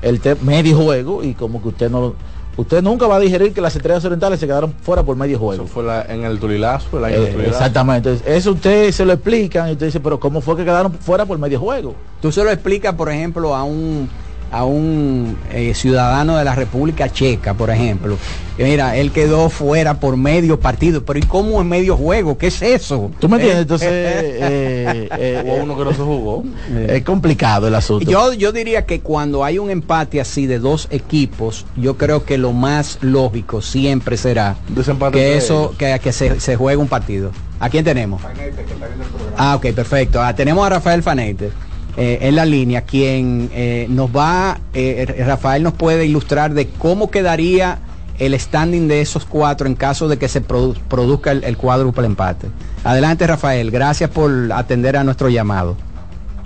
el 0.02 0.20
te- 0.20 0.36
medio 0.36 0.78
juego, 0.78 1.24
y 1.24 1.34
como 1.34 1.62
que 1.62 1.70
usted 1.70 1.90
no... 1.90 2.14
Usted 2.58 2.82
nunca 2.82 3.06
va 3.06 3.18
a 3.18 3.20
digerir 3.20 3.54
que 3.54 3.62
las 3.62 3.76
estrellas 3.76 4.04
orientales 4.04 4.40
se 4.40 4.48
quedaron 4.48 4.74
fuera 4.82 5.04
por 5.04 5.16
medio 5.16 5.38
juego. 5.38 5.64
Eso 5.64 5.72
fue 5.72 5.84
la- 5.84 6.02
en 6.02 6.24
el 6.26 6.40
Tulilazo, 6.40 6.98
el 6.98 7.06
año 7.06 7.16
Eh, 7.18 7.20
del 7.20 7.32
Tulilazo. 7.34 7.56
exactamente. 7.58 8.10
Entonces, 8.14 8.36
Eso 8.36 8.52
usted 8.54 8.92
se 8.92 9.06
lo 9.06 9.14
explican 9.14 9.70
y 9.70 9.74
usted 9.74 9.86
dice, 9.86 10.00
pero 10.00 10.20
¿cómo 10.20 10.42
fue 10.42 10.58
que 10.58 10.66
quedaron 10.66 10.92
fuera 10.92 11.24
por 11.26 11.38
medio 11.38 11.60
juego? 11.60 11.94
Tú 12.20 12.32
se 12.32 12.44
lo 12.44 12.50
explicas, 12.50 12.96
por 12.96 13.12
ejemplo, 13.12 13.56
a 13.56 13.64
un 13.64 14.10
a 14.52 14.66
un 14.66 15.38
eh, 15.52 15.74
ciudadano 15.74 16.38
de 16.38 16.44
la 16.44 16.56
República 16.56 17.10
Checa, 17.10 17.54
por 17.54 17.70
ejemplo, 17.70 18.18
que 18.56 18.64
mira, 18.64 18.98
él 18.98 19.12
quedó 19.12 19.50
fuera 19.50 20.00
por 20.00 20.18
medio 20.18 20.60
partido, 20.60 21.04
pero 21.06 21.20
¿y 21.20 21.24
cómo 21.24 21.62
en 21.62 21.70
medio 21.70 21.96
juego? 21.96 22.38
¿Qué 22.38 22.48
es 22.48 22.62
eso? 22.62 23.12
¿Tú 23.20 23.30
me 23.30 23.36
entiendes? 23.38 23.60
Eh, 23.60 23.62
Entonces, 23.62 23.90
eh, 23.92 25.10
eh, 25.18 25.44
Hubo 25.46 25.64
uno 25.64 25.78
que 25.78 25.84
no 25.84 25.94
se 25.94 26.02
jugó. 26.02 26.44
es 26.88 27.04
complicado 27.04 27.68
el 27.68 27.76
asunto. 27.76 28.10
Yo, 28.10 28.34
yo 28.34 28.52
diría 28.52 28.86
que 28.86 29.02
cuando 29.02 29.44
hay 29.44 29.60
un 29.60 29.70
empate 29.70 30.20
así 30.20 30.48
de 30.48 30.60
dos 30.60 30.88
equipos, 30.90 31.66
yo 31.76 31.98
creo 31.98 32.26
que 32.26 32.38
lo 32.38 32.52
más 32.52 32.98
lógico 33.02 33.62
siempre 33.62 34.18
será 34.18 34.56
Desempate 34.70 35.18
que 35.18 35.38
eso, 35.38 35.76
que, 35.78 36.00
que 36.02 36.12
se, 36.12 36.40
se 36.40 36.56
juegue 36.56 36.78
un 36.78 36.88
partido. 36.88 37.32
¿A 37.60 37.70
quién 37.70 37.84
tenemos? 37.84 38.22
Ah, 39.38 39.56
ok, 39.56 39.68
perfecto. 39.74 40.22
Ah, 40.22 40.36
tenemos 40.36 40.66
a 40.66 40.70
Rafael 40.70 41.02
Fanete 41.04 41.52
eh, 41.98 42.20
en 42.22 42.36
la 42.36 42.46
línea, 42.46 42.82
quien 42.82 43.50
eh, 43.54 43.88
nos 43.90 44.16
va, 44.16 44.60
eh, 44.74 45.24
Rafael 45.26 45.64
nos 45.64 45.74
puede 45.74 46.06
ilustrar 46.06 46.54
de 46.54 46.68
cómo 46.70 47.10
quedaría 47.12 47.80
el 48.20 48.40
standing 48.40 48.88
de 48.88 49.02
esos 49.02 49.26
cuatro 49.26 49.68
en 49.68 49.76
caso 49.76 50.08
de 50.08 50.18
que 50.18 50.28
se 50.28 50.42
produ- 50.42 50.78
produzca 50.88 51.32
el, 51.32 51.44
el 51.44 51.58
cuádruple 51.58 52.06
empate. 52.06 52.48
Adelante, 52.84 53.28
Rafael. 53.28 53.70
Gracias 53.72 54.10
por 54.10 54.32
atender 54.54 54.96
a 54.98 55.04
nuestro 55.04 55.30
llamado. 55.30 55.76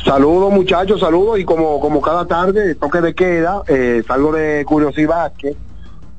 Saludos 0.04 0.52
muchachos, 0.52 1.00
saludos 1.00 1.40
y 1.40 1.46
como 1.46 1.80
como 1.80 2.02
cada 2.02 2.26
tarde 2.26 2.74
toque 2.76 3.02
de 3.02 3.14
queda, 3.14 3.62
eh, 3.68 4.02
salgo 4.08 4.32
de 4.32 4.66
Curiosidad 4.66 5.32
que 5.38 5.56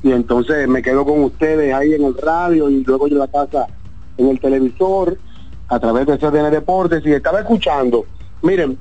y 0.05 0.13
entonces 0.13 0.69
me 0.69 0.83
quedo 0.83 1.05
con 1.05 1.23
ustedes 1.25 1.75
ahí 1.75 1.93
en 1.95 2.05
el 2.05 2.17
radio 2.17 2.71
y 2.71 2.85
luego 2.85 3.09
yo 3.09 3.17
la 3.19 3.27
casa 3.29 3.67
en 4.19 4.29
el 4.29 4.39
televisor 4.41 5.19
a 5.69 5.79
través 5.81 6.07
de 6.07 6.17
CDN 6.19 6.51
Deportes 6.51 7.03
y 7.05 7.13
estaba 7.13 7.41
escuchando. 7.41 8.05
Miren, 8.43 8.79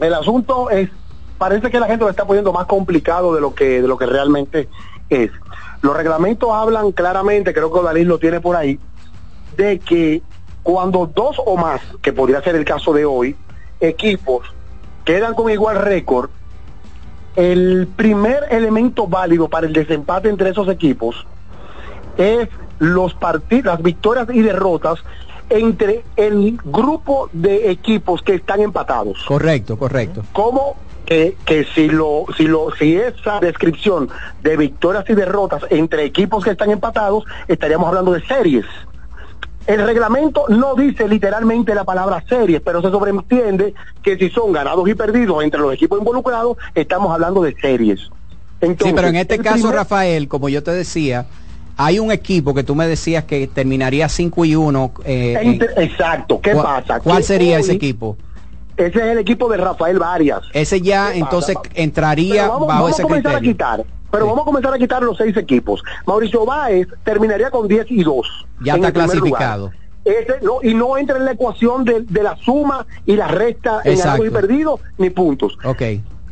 el 0.00 0.14
asunto 0.14 0.70
es 0.70 0.90
parece 1.38 1.70
que 1.70 1.80
la 1.80 1.86
gente 1.86 2.04
lo 2.04 2.10
está 2.10 2.26
poniendo 2.26 2.52
más 2.52 2.66
complicado 2.66 3.34
de 3.34 3.40
lo 3.40 3.54
que 3.54 3.80
de 3.82 3.88
lo 3.88 3.96
que 3.96 4.06
realmente 4.06 4.68
es. 5.08 5.30
Los 5.82 5.96
reglamentos 5.96 6.50
hablan 6.52 6.92
claramente, 6.92 7.54
creo 7.54 7.72
que 7.72 7.82
Dalí 7.82 8.04
lo 8.04 8.18
tiene 8.18 8.40
por 8.40 8.56
ahí, 8.56 8.78
de 9.56 9.78
que 9.78 10.22
cuando 10.62 11.06
dos 11.06 11.40
o 11.44 11.56
más, 11.56 11.80
que 12.02 12.12
podría 12.12 12.42
ser 12.42 12.56
el 12.56 12.64
caso 12.64 12.92
de 12.92 13.04
hoy, 13.04 13.36
equipos 13.80 14.46
quedan 15.04 15.34
con 15.34 15.50
igual 15.50 15.76
récord, 15.76 16.30
el 17.36 17.88
primer 17.96 18.46
elemento 18.50 19.06
válido 19.06 19.48
para 19.48 19.66
el 19.66 19.72
desempate 19.72 20.28
entre 20.28 20.50
esos 20.50 20.68
equipos 20.68 21.26
es 22.16 22.48
los 22.80 23.14
partidos, 23.14 23.66
las 23.66 23.82
victorias 23.82 24.26
y 24.32 24.42
derrotas 24.42 24.98
entre 25.50 26.04
el 26.16 26.58
grupo 26.64 27.28
de 27.32 27.70
equipos 27.70 28.22
que 28.22 28.34
están 28.34 28.60
empatados. 28.60 29.24
Correcto, 29.26 29.78
correcto. 29.78 30.22
Como 30.32 30.76
que, 31.06 31.36
que 31.46 31.64
si 31.74 31.88
lo, 31.88 32.26
si 32.36 32.44
lo, 32.46 32.68
si 32.78 32.96
esa 32.96 33.40
descripción 33.40 34.10
de 34.42 34.56
victorias 34.56 35.04
y 35.08 35.14
derrotas 35.14 35.62
entre 35.70 36.04
equipos 36.04 36.44
que 36.44 36.50
están 36.50 36.70
empatados, 36.70 37.24
estaríamos 37.48 37.88
hablando 37.88 38.12
de 38.12 38.20
series. 38.26 38.66
El 39.66 39.84
reglamento 39.84 40.44
no 40.48 40.74
dice 40.74 41.06
literalmente 41.06 41.74
la 41.74 41.84
palabra 41.84 42.24
series, 42.26 42.62
pero 42.62 42.80
se 42.80 42.90
sobreentiende 42.90 43.74
que 44.02 44.16
si 44.16 44.30
son 44.30 44.50
ganados 44.52 44.88
y 44.88 44.94
perdidos 44.94 45.44
entre 45.44 45.60
los 45.60 45.74
equipos 45.74 45.98
involucrados, 45.98 46.56
estamos 46.74 47.12
hablando 47.12 47.42
de 47.42 47.54
series. 47.60 48.00
Sí, 48.00 48.08
Entonces, 48.62 48.94
pero 48.96 49.08
en 49.08 49.16
este 49.16 49.38
caso, 49.38 49.56
primer- 49.56 49.74
Rafael, 49.76 50.26
como 50.28 50.48
yo 50.48 50.62
te 50.62 50.70
decía, 50.72 51.26
hay 51.80 52.00
un 52.00 52.10
equipo 52.10 52.52
que 52.54 52.64
tú 52.64 52.74
me 52.74 52.86
decías 52.88 53.24
que 53.24 53.46
terminaría 53.46 54.08
5 54.08 54.44
y 54.44 54.56
1. 54.56 54.92
Entre- 55.04 55.84
exacto, 55.84 56.40
¿qué 56.40 56.54
pasa? 56.54 56.98
¿Cuál 57.00 57.22
sería 57.22 57.58
ese 57.60 57.72
equipo? 57.72 58.16
Ese 58.76 58.98
es 58.98 59.04
el 59.04 59.18
equipo 59.18 59.48
de 59.48 59.56
Rafael 59.58 59.98
Varias. 59.98 60.40
Ese 60.52 60.80
ya 60.80 61.12
¿Qué 61.12 61.18
entonces 61.20 61.54
pasa? 61.56 61.70
entraría 61.74 62.42
Pero 62.42 62.52
vamos, 62.52 62.68
bajo 62.68 62.78
vamos 62.80 62.90
ese 62.92 63.02
a 63.02 63.04
comenzar 63.04 63.32
criterio. 63.38 63.50
a 63.50 63.52
quitar. 63.76 63.84
Pero 64.10 64.24
Sí. 64.24 64.28
vamos 64.30 64.42
a 64.42 64.44
comenzar 64.44 64.74
a 64.74 64.78
quitar 64.78 65.02
los 65.02 65.16
seis 65.18 65.36
equipos. 65.36 65.82
Mauricio 66.06 66.44
Báez 66.44 66.88
terminaría 67.04 67.50
con 67.50 67.68
10 67.68 67.86
y 67.90 68.02
2. 68.02 68.26
Ya 68.62 68.74
está 68.74 68.92
clasificado. 68.92 69.70
No, 70.42 70.60
y 70.62 70.74
no 70.74 70.96
entra 70.96 71.16
en 71.18 71.26
la 71.26 71.32
ecuación 71.32 71.84
de, 71.84 72.00
de 72.00 72.22
la 72.22 72.34
suma 72.38 72.86
y 73.04 73.14
la 73.14 73.28
resta 73.28 73.82
en 73.84 73.92
Exacto. 73.92 74.22
ganados 74.22 74.26
y 74.26 74.30
perdidos 74.30 74.80
ni 74.96 75.10
puntos. 75.10 75.58
Ok, 75.64 75.82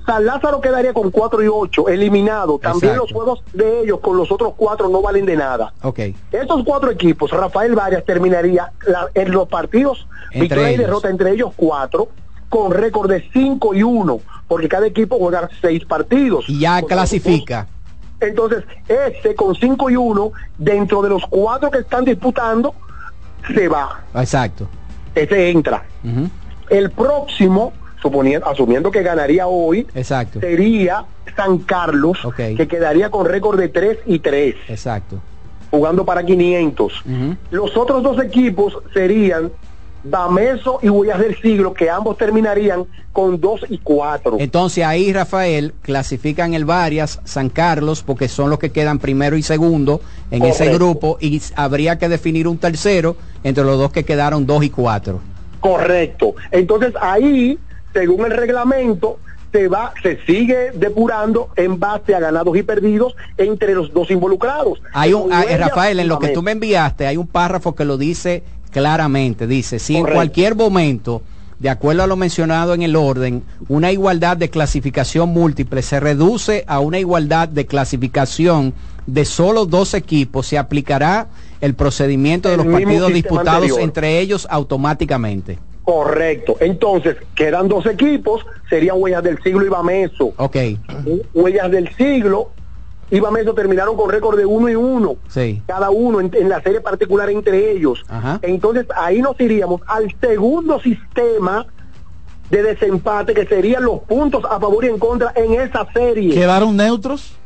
San 0.06 0.24
Lázaro 0.24 0.60
quedaría 0.60 0.92
con 0.94 1.10
4 1.10 1.42
y 1.42 1.48
8, 1.48 1.88
eliminado. 1.88 2.58
También 2.58 2.92
Exacto. 2.92 3.02
los 3.02 3.12
juegos 3.12 3.42
de 3.52 3.80
ellos 3.80 3.98
con 4.00 4.16
los 4.16 4.30
otros 4.30 4.52
cuatro 4.56 4.88
no 4.88 5.02
valen 5.02 5.26
de 5.26 5.36
nada. 5.36 5.72
ok. 5.82 5.98
Estos 6.30 6.62
cuatro 6.64 6.90
equipos, 6.90 7.30
Rafael 7.32 7.74
Varias 7.74 8.04
terminaría 8.04 8.70
la- 8.86 9.08
en 9.14 9.32
los 9.32 9.48
partidos, 9.48 10.06
Entre 10.30 10.40
victoria 10.42 10.72
y 10.72 10.76
derrota 10.76 11.08
entre 11.10 11.32
ellos 11.32 11.52
cuatro, 11.56 12.08
con 12.48 12.70
récord 12.70 13.10
de 13.10 13.28
5 13.32 13.74
y 13.74 13.82
1, 13.82 14.20
porque 14.46 14.68
cada 14.68 14.86
equipo 14.86 15.18
juega 15.18 15.48
seis 15.60 15.84
partidos. 15.84 16.44
Y 16.48 16.60
ya 16.60 16.80
Con- 16.80 16.88
clasifica. 16.90 17.66
Entonces, 18.20 18.62
este 18.88 19.34
con 19.34 19.54
5 19.56 19.90
y 19.90 19.96
1, 19.96 20.30
dentro 20.56 21.02
de 21.02 21.08
los 21.10 21.22
cuatro 21.28 21.70
que 21.70 21.78
están 21.80 22.04
disputando, 22.04 22.72
se 23.54 23.66
va. 23.68 24.00
Exacto. 24.14 24.68
Ese 25.14 25.50
entra. 25.50 25.84
El 26.70 26.90
próximo, 26.92 27.72
suponiendo, 28.00 28.46
asumiendo 28.46 28.90
que 28.90 29.02
ganaría 29.02 29.46
hoy, 29.46 29.86
Exacto. 29.94 30.40
sería 30.40 31.04
San 31.36 31.58
Carlos, 31.58 32.18
que 32.36 32.68
quedaría 32.68 33.10
con 33.10 33.26
récord 33.26 33.58
de 33.58 33.68
3 33.68 33.98
y 34.06 34.18
3, 34.18 34.54
Exacto. 34.68 35.20
jugando 35.70 36.04
para 36.04 36.24
500. 36.24 36.92
Ujú. 37.04 37.36
Los 37.50 37.76
otros 37.76 38.02
dos 38.02 38.22
equipos 38.22 38.78
serían 38.94 39.50
Dameso 40.04 40.78
y 40.82 40.88
Huellas 40.88 41.18
del 41.18 41.36
Siglo, 41.40 41.74
que 41.74 41.90
ambos 41.90 42.16
terminarían 42.16 42.84
con 43.12 43.40
2 43.40 43.66
y 43.70 43.78
4. 43.78 44.36
Entonces 44.38 44.84
ahí, 44.84 45.12
Rafael, 45.12 45.74
clasifican 45.82 46.54
el 46.54 46.64
Varias, 46.64 47.20
San 47.24 47.48
Carlos, 47.48 48.04
porque 48.04 48.28
son 48.28 48.50
los 48.50 48.60
que 48.60 48.70
quedan 48.70 49.00
primero 49.00 49.36
y 49.36 49.42
segundo 49.42 50.00
en 50.30 50.44
ese 50.44 50.72
grupo, 50.72 51.18
y 51.20 51.42
habría 51.56 51.98
que 51.98 52.08
definir 52.08 52.46
un 52.46 52.58
tercero 52.58 53.16
entre 53.42 53.64
los 53.64 53.78
dos 53.78 53.90
que 53.90 54.04
quedaron 54.04 54.46
dos 54.46 54.62
y 54.62 54.70
cuatro. 54.70 55.20
Correcto. 55.58 56.36
Entonces 56.52 56.92
ahí, 57.00 57.58
según 57.96 58.26
el 58.26 58.32
reglamento, 58.32 59.18
se 59.52 59.68
va, 59.68 59.94
se 60.02 60.18
sigue 60.26 60.72
depurando 60.74 61.48
en 61.56 61.80
base 61.80 62.14
a 62.14 62.20
ganados 62.20 62.54
y 62.56 62.62
perdidos 62.62 63.16
entre 63.38 63.74
los 63.74 63.92
dos 63.92 64.10
involucrados. 64.10 64.82
Hay 64.92 65.14
un, 65.14 65.22
Con 65.22 65.32
ah, 65.32 65.44
Rafael, 65.56 65.98
en 65.98 66.08
lo 66.08 66.18
que 66.18 66.28
tú 66.28 66.42
me 66.42 66.52
enviaste, 66.52 67.06
hay 67.06 67.16
un 67.16 67.26
párrafo 67.26 67.74
que 67.74 67.86
lo 67.86 67.96
dice 67.96 68.42
claramente. 68.70 69.46
Dice, 69.46 69.78
si 69.78 69.96
en 69.96 70.04
cualquier 70.04 70.54
momento, 70.56 71.22
de 71.58 71.70
acuerdo 71.70 72.02
a 72.02 72.06
lo 72.06 72.16
mencionado 72.16 72.74
en 72.74 72.82
el 72.82 72.96
orden, 72.96 73.44
una 73.68 73.90
igualdad 73.92 74.36
de 74.36 74.50
clasificación 74.50 75.30
múltiple 75.30 75.80
se 75.80 76.00
reduce 76.00 76.64
a 76.66 76.80
una 76.80 76.98
igualdad 76.98 77.48
de 77.48 77.64
clasificación 77.64 78.74
de 79.06 79.24
solo 79.24 79.64
dos 79.64 79.94
equipos, 79.94 80.48
se 80.48 80.58
aplicará 80.58 81.28
el 81.62 81.74
procedimiento 81.74 82.50
de 82.50 82.56
El 82.56 82.64
los 82.64 82.72
partidos 82.72 83.12
disputados 83.12 83.62
anterior. 83.62 83.80
entre 83.80 84.20
ellos 84.20 84.46
automáticamente. 84.50 85.58
Correcto. 85.86 86.56
Entonces, 86.58 87.16
quedan 87.36 87.68
dos 87.68 87.86
equipos, 87.86 88.44
serían 88.68 88.96
Huellas 88.98 89.22
del 89.22 89.40
Siglo 89.40 89.64
y 89.64 89.68
Bameso. 89.68 90.34
Ok, 90.36 90.56
Huellas 91.32 91.70
del 91.70 91.94
Siglo 91.94 92.50
y 93.08 93.20
Bameso 93.20 93.54
terminaron 93.54 93.96
con 93.96 94.10
récord 94.10 94.36
de 94.36 94.44
uno 94.44 94.68
y 94.68 94.74
uno. 94.74 95.14
sí. 95.28 95.62
cada 95.64 95.90
uno 95.90 96.18
en, 96.20 96.28
en 96.34 96.48
la 96.48 96.60
serie 96.60 96.80
particular 96.80 97.30
entre 97.30 97.70
ellos. 97.70 98.04
Ajá. 98.08 98.40
Entonces 98.42 98.86
ahí 98.96 99.22
nos 99.22 99.40
iríamos 99.40 99.80
al 99.86 100.12
segundo 100.20 100.80
sistema 100.80 101.64
de 102.50 102.64
desempate 102.64 103.32
que 103.32 103.46
serían 103.46 103.84
los 103.84 104.00
puntos 104.00 104.44
a 104.44 104.58
favor 104.58 104.84
y 104.84 104.88
en 104.88 104.98
contra 104.98 105.32
en 105.36 105.54
esa 105.60 105.86
serie. 105.92 106.34
¿Quedaron 106.34 106.76
neutros? 106.76 107.36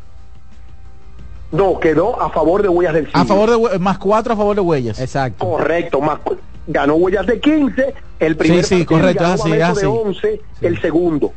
No, 1.53 1.81
quedó 1.81 2.21
a 2.21 2.31
favor 2.31 2.63
de 2.63 2.69
Huellas 2.69 2.95
del 2.95 3.07
Siglo. 3.07 3.21
A 3.21 3.25
favor 3.25 3.71
de 3.71 3.79
más 3.79 3.99
cuatro 3.99 4.35
a 4.35 4.37
favor 4.37 4.55
de 4.55 4.63
huellas. 4.63 5.01
Exacto. 5.01 5.45
Correcto, 5.45 6.01
más 6.01 6.21
ganó 6.67 6.95
Huellas 6.95 7.27
de 7.27 7.41
15, 7.41 7.95
el 8.21 8.37
primer 8.37 8.65
Sí, 8.65 8.79
sí, 8.79 8.85
correcto, 8.85 9.23
ganó 9.25 9.35
es 9.35 9.41
así, 9.41 9.51
Bameso 9.51 9.71
es 9.71 9.77
de 9.77 9.87
así. 9.87 9.87
11, 9.87 10.41
el 10.61 10.81
segundo. 10.81 11.33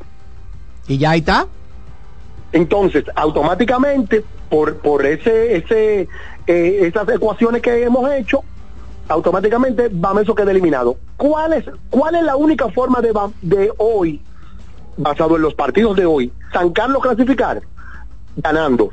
¿Y 0.88 0.98
ya 0.98 1.12
ahí 1.12 1.20
está? 1.20 1.48
Entonces, 2.52 3.06
automáticamente, 3.16 4.24
por, 4.50 4.78
por 4.78 5.06
ese, 5.06 5.58
ese, 5.58 6.08
eh, 6.46 6.80
esas 6.82 7.10
ecuaciones 7.10 7.62
que 7.64 7.84
hemos 7.84 8.12
hecho, 8.12 8.44
automáticamente 9.08 9.90
Bameso 9.92 10.36
queda 10.36 10.52
eliminado. 10.52 10.98
¿Cuál 11.18 11.54
es, 11.54 11.66
cuál 11.90 12.16
es 12.16 12.24
la 12.24 12.36
única 12.36 12.70
forma 12.70 13.02
de, 13.02 13.12
de 13.42 13.72
hoy, 13.78 14.22
basado 14.98 15.36
en 15.36 15.42
los 15.42 15.56
partidos 15.56 15.96
de 15.96 16.06
hoy, 16.06 16.32
San 16.52 16.70
Carlos 16.72 17.02
clasificar? 17.02 17.62
Ganando. 18.36 18.92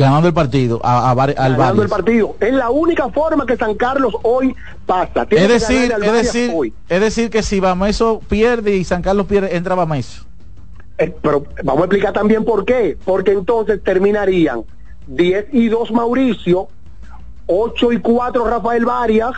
Ganando 0.00 0.28
el 0.28 0.34
partido 0.34 0.80
a, 0.82 1.10
a 1.10 1.14
Bar- 1.14 1.34
al 1.36 1.56
ganando 1.56 1.82
el 1.82 1.88
partido. 1.88 2.34
Es 2.40 2.52
la 2.54 2.70
única 2.70 3.08
forma 3.10 3.44
que 3.44 3.56
San 3.56 3.74
Carlos 3.74 4.14
hoy 4.22 4.54
pasa. 4.86 5.26
Tiene 5.26 5.44
Es 5.44 5.66
que 5.66 5.74
decir, 5.74 5.92
es 6.02 6.12
decir, 6.12 6.50
hoy. 6.54 6.72
es 6.88 7.00
decir 7.00 7.28
que 7.30 7.42
si 7.42 7.60
Bameso 7.60 8.20
pierde 8.28 8.76
y 8.76 8.84
San 8.84 9.02
Carlos 9.02 9.26
pierde, 9.26 9.54
entra 9.56 9.74
Bameso. 9.74 10.24
Eh, 10.96 11.14
pero 11.22 11.44
vamos 11.64 11.82
a 11.82 11.84
explicar 11.84 12.12
también 12.14 12.44
por 12.44 12.64
qué. 12.64 12.96
Porque 13.04 13.32
entonces 13.32 13.82
terminarían 13.84 14.62
10 15.06 15.48
y 15.52 15.68
2 15.68 15.92
Mauricio, 15.92 16.68
8 17.46 17.92
y 17.92 17.98
4 18.00 18.44
Rafael 18.46 18.84
Varias, 18.86 19.32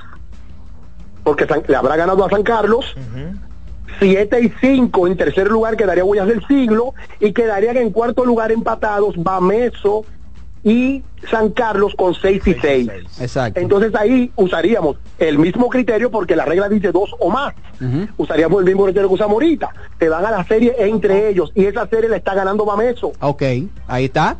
porque 1.24 1.46
San- 1.46 1.62
le 1.66 1.74
habrá 1.76 1.96
ganado 1.96 2.24
a 2.24 2.30
San 2.30 2.42
Carlos. 2.44 2.94
7 3.98 4.40
y 4.40 4.52
5 4.60 5.06
en 5.06 5.16
tercer 5.16 5.48
lugar 5.48 5.76
quedaría 5.76 6.04
Huellas 6.04 6.26
del 6.26 6.44
Siglo 6.46 6.94
y 7.20 7.32
quedarían 7.32 7.76
en 7.76 7.90
cuarto 7.90 8.24
lugar 8.24 8.50
empatados 8.50 9.14
Bameso 9.16 10.04
y 10.64 11.02
San 11.30 11.50
Carlos 11.50 11.94
con 11.96 12.14
6 12.14 12.46
y 12.46 12.54
6. 12.54 12.90
Exacto. 13.20 13.60
Entonces 13.60 13.94
ahí 13.94 14.30
usaríamos 14.36 14.96
el 15.18 15.38
mismo 15.38 15.68
criterio 15.68 16.10
porque 16.10 16.36
la 16.36 16.44
regla 16.44 16.68
dice 16.68 16.92
dos 16.92 17.10
o 17.18 17.30
más. 17.30 17.54
Usaríamos 18.16 18.60
el 18.60 18.66
mismo 18.66 18.84
criterio 18.84 19.08
que 19.08 19.14
usamos 19.14 19.34
ahorita. 19.34 19.70
Te 19.98 20.08
van 20.08 20.24
a 20.24 20.30
la 20.30 20.44
serie 20.44 20.74
entre 20.78 21.28
ellos 21.28 21.50
y 21.54 21.64
esa 21.64 21.86
serie 21.88 22.08
la 22.08 22.16
está 22.16 22.34
ganando 22.34 22.64
Bameso. 22.64 23.12
Ok, 23.20 23.42
ahí 23.88 24.04
está. 24.04 24.36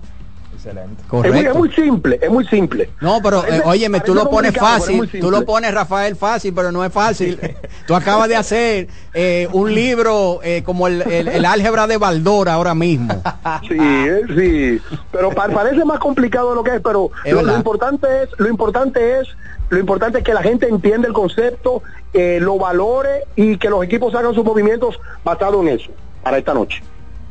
Excelente. 0.64 1.02
Es 1.02 1.12
muy, 1.12 1.21
es 1.21 1.33
Correcto. 1.33 1.59
muy 1.59 1.71
simple, 1.73 2.19
es 2.23 2.31
muy 2.31 2.47
simple. 2.47 2.90
No, 3.00 3.21
pero 3.21 3.45
eh, 3.47 3.62
óyeme, 3.64 4.00
tú 4.00 4.14
lo 4.14 4.31
pones 4.31 4.54
fácil, 4.54 5.11
tú 5.21 5.31
lo 5.31 5.45
pones 5.45 5.75
Rafael 5.75 6.14
fácil, 6.14 6.54
pero 6.54 6.71
no 6.71 6.85
es 6.85 6.92
fácil. 6.92 7.38
tú 7.87 7.95
acabas 7.97 8.28
de 8.28 8.37
hacer 8.37 8.87
eh, 9.12 9.49
un 9.52 9.75
libro 9.75 10.38
eh, 10.45 10.62
como 10.64 10.87
el, 10.87 11.02
el- 11.02 11.28
el 11.28 11.45
álgebra 11.45 11.87
de 11.88 11.97
Baldor 11.97 12.49
ahora 12.49 12.75
mismo. 12.75 13.12
Sí, 13.69 13.76
eh, 13.78 14.21
sí. 14.37 14.97
Pero 15.11 15.31
pa- 15.31 15.49
parece 15.49 15.85
más 15.85 15.99
complicado 15.99 16.50
de 16.50 16.54
lo 16.57 16.62
que 16.64 16.76
es, 16.76 16.81
pero 16.83 17.11
Es 17.25 17.33
lo, 17.35 17.57
importante 17.57 18.07
es, 18.23 18.28
lo 18.38 18.49
importante 18.49 19.21
es, 19.21 19.28
lo 19.69 19.78
importante 19.78 20.19
es 20.19 20.25
que 20.25 20.35
la 20.35 20.42
gente 20.42 20.69
entienda 20.69 21.09
el 21.09 21.14
concepto, 21.14 21.83
eh, 22.12 22.38
lo 22.40 22.57
valore 22.59 23.25
y 23.37 23.57
que 23.59 23.69
los 23.69 23.83
equipos 23.85 24.14
hagan 24.14 24.35
sus 24.35 24.45
movimientos 24.45 24.99
basados 25.25 25.61
en 25.62 25.69
eso 25.69 25.90
para 26.23 26.38
esta 26.38 26.54
noche. 26.54 26.83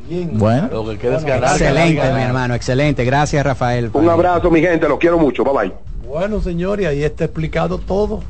Bien. 0.07 0.37
Bueno, 0.37 0.69
Lo 0.71 0.89
que 0.89 0.97
queda 0.97 1.17
es 1.17 1.23
Bueno, 1.23 1.39
ganar. 1.41 1.57
excelente, 1.61 1.95
ganar, 1.95 2.15
mi 2.15 2.21
hermano, 2.21 2.53
excelente. 2.55 3.05
Gracias, 3.05 3.45
Rafael. 3.45 3.89
Un 3.93 4.09
abrazo, 4.09 4.49
mi 4.51 4.61
gente, 4.61 4.87
los 4.87 4.99
quiero 4.99 5.17
mucho. 5.17 5.43
Bye 5.43 5.53
bye. 5.53 5.73
Bueno, 6.11 6.41
señores, 6.41 6.87
ahí 6.87 7.03
está 7.03 7.23
explicado 7.23 7.77
todo. 7.77 8.21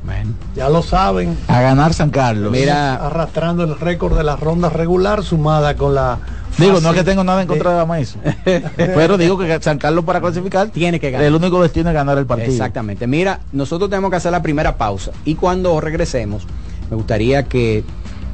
Ya 0.56 0.70
lo 0.70 0.84
saben. 0.84 1.36
a 1.48 1.62
ganar 1.62 1.96
San 1.96 2.12
Carlos. 2.12 2.52
Mira, 2.52 2.94
Arrastrando 2.96 3.64
el 3.64 3.80
récord 3.80 4.16
de 4.16 4.24
la 4.24 4.36
ronda 4.36 4.70
regular 4.70 5.24
sumada 5.24 5.76
con 5.76 5.96
la. 5.96 6.20
Digo, 6.60 6.74
fase 6.74 6.84
no 6.84 6.90
es 6.92 6.96
que 6.98 7.04
tengo 7.04 7.24
nada 7.24 7.42
en 7.42 7.48
contra 7.48 7.72
de 7.72 7.78
Bameso. 7.78 8.20
pero 8.76 9.18
digo 9.18 9.36
que 9.38 9.60
San 9.62 9.80
Carlos 9.80 10.04
para 10.06 10.22
clasificar 10.22 10.70
Tiene 10.70 11.00
que 11.00 11.10
ganar. 11.10 11.26
El 11.26 11.34
único 11.34 11.60
destino 11.64 11.90
es 11.90 11.96
ganar 11.96 12.20
el 12.20 12.28
partido. 12.28 12.52
Exactamente. 12.52 13.08
Mira, 13.08 13.40
nosotros 13.52 13.90
tenemos 13.90 14.12
que 14.12 14.18
hacer 14.18 14.32
la 14.32 14.44
primera 14.44 14.76
pausa 14.78 15.12
y 15.26 15.34
cuando 15.34 15.82
regresemos, 15.82 16.46
me 16.90 16.96
gustaría 16.98 17.44
que 17.44 17.84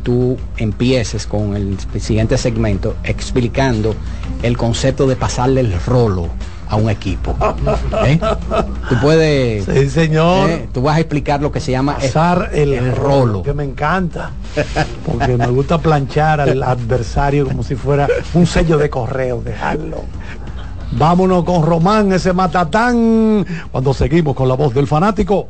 tú 0.07 0.37
empieces 0.55 1.27
con 1.27 1.53
el 1.53 1.77
siguiente 1.99 2.37
segmento 2.37 2.95
explicando 3.03 3.93
el 4.41 4.55
concepto 4.55 5.05
de 5.05 5.17
pasarle 5.17 5.59
el 5.59 5.73
rolo 5.85 6.29
a 6.69 6.77
un 6.77 6.89
equipo. 6.89 7.35
¿Eh? 8.05 8.17
Tú 8.87 8.95
puedes, 9.01 9.65
Sí, 9.65 9.89
señor. 9.89 10.49
¿eh? 10.49 10.69
tú 10.73 10.81
vas 10.81 10.95
a 10.95 11.01
explicar 11.01 11.41
lo 11.41 11.51
que 11.51 11.59
se 11.59 11.73
llama 11.73 11.97
Pasar 11.97 12.51
el, 12.53 12.71
el 12.71 12.95
rolo, 12.95 13.43
que 13.43 13.53
me 13.53 13.65
encanta, 13.65 14.31
porque 15.05 15.35
me 15.35 15.47
gusta 15.47 15.77
planchar 15.77 16.39
al 16.39 16.63
adversario 16.63 17.45
como 17.45 17.61
si 17.61 17.75
fuera 17.75 18.07
un 18.33 18.47
sello 18.47 18.77
de 18.77 18.89
correo, 18.89 19.41
dejarlo. 19.41 20.03
Vámonos 20.93 21.43
con 21.43 21.63
Román, 21.63 22.13
ese 22.13 22.31
matatán, 22.31 23.45
cuando 23.73 23.93
seguimos 23.93 24.37
con 24.37 24.47
la 24.47 24.53
voz 24.55 24.73
del 24.73 24.87
fanático. 24.87 25.49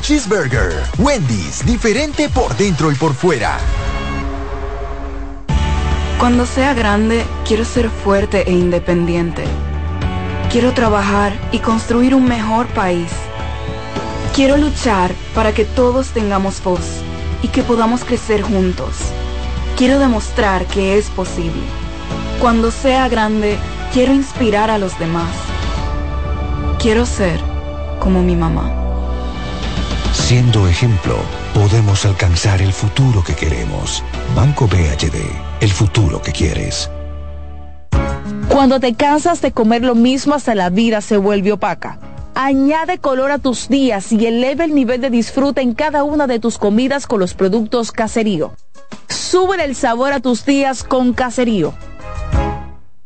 Cheeseburger. 0.00 0.72
Wendy's, 0.98 1.64
diferente 1.64 2.28
por 2.28 2.56
dentro 2.56 2.90
y 2.90 2.94
por 2.94 3.14
fuera. 3.14 3.58
Cuando 6.18 6.46
sea 6.46 6.74
grande, 6.74 7.24
quiero 7.46 7.64
ser 7.64 7.90
fuerte 7.90 8.48
e 8.48 8.52
independiente. 8.52 9.44
Quiero 10.50 10.72
trabajar 10.72 11.32
y 11.52 11.58
construir 11.58 12.14
un 12.14 12.26
mejor 12.26 12.66
país. 12.68 13.10
Quiero 14.34 14.56
luchar 14.56 15.12
para 15.34 15.52
que 15.52 15.64
todos 15.64 16.08
tengamos 16.08 16.62
voz 16.62 17.02
y 17.42 17.48
que 17.48 17.62
podamos 17.62 18.04
crecer 18.04 18.42
juntos. 18.42 18.96
Quiero 19.76 19.98
demostrar 19.98 20.66
que 20.66 20.96
es 20.96 21.10
posible. 21.10 21.62
Cuando 22.40 22.70
sea 22.70 23.08
grande, 23.08 23.58
quiero 23.92 24.12
inspirar 24.14 24.70
a 24.70 24.78
los 24.78 24.98
demás. 24.98 25.30
Quiero 26.78 27.04
ser 27.04 27.40
como 28.00 28.22
mi 28.22 28.36
mamá. 28.36 28.85
Siendo 30.16 30.66
ejemplo, 30.66 31.14
podemos 31.54 32.04
alcanzar 32.04 32.60
el 32.60 32.72
futuro 32.72 33.22
que 33.22 33.34
queremos. 33.34 34.02
Banco 34.34 34.66
BHD, 34.66 35.14
el 35.60 35.70
futuro 35.70 36.20
que 36.20 36.32
quieres. 36.32 36.90
Cuando 38.48 38.80
te 38.80 38.94
cansas 38.94 39.40
de 39.40 39.52
comer 39.52 39.82
lo 39.84 39.94
mismo 39.94 40.34
hasta 40.34 40.56
la 40.56 40.70
vida 40.70 41.00
se 41.00 41.16
vuelve 41.16 41.52
opaca. 41.52 42.00
Añade 42.34 42.98
color 42.98 43.30
a 43.30 43.38
tus 43.38 43.68
días 43.68 44.10
y 44.10 44.26
eleva 44.26 44.64
el 44.64 44.74
nivel 44.74 45.00
de 45.00 45.10
disfrute 45.10 45.60
en 45.60 45.74
cada 45.74 46.02
una 46.02 46.26
de 46.26 46.40
tus 46.40 46.58
comidas 46.58 47.06
con 47.06 47.20
los 47.20 47.34
productos 47.34 47.92
Caserío. 47.92 48.52
Sube 49.08 49.62
el 49.62 49.76
sabor 49.76 50.12
a 50.12 50.20
tus 50.20 50.44
días 50.44 50.82
con 50.82 51.12
Caserío. 51.12 51.72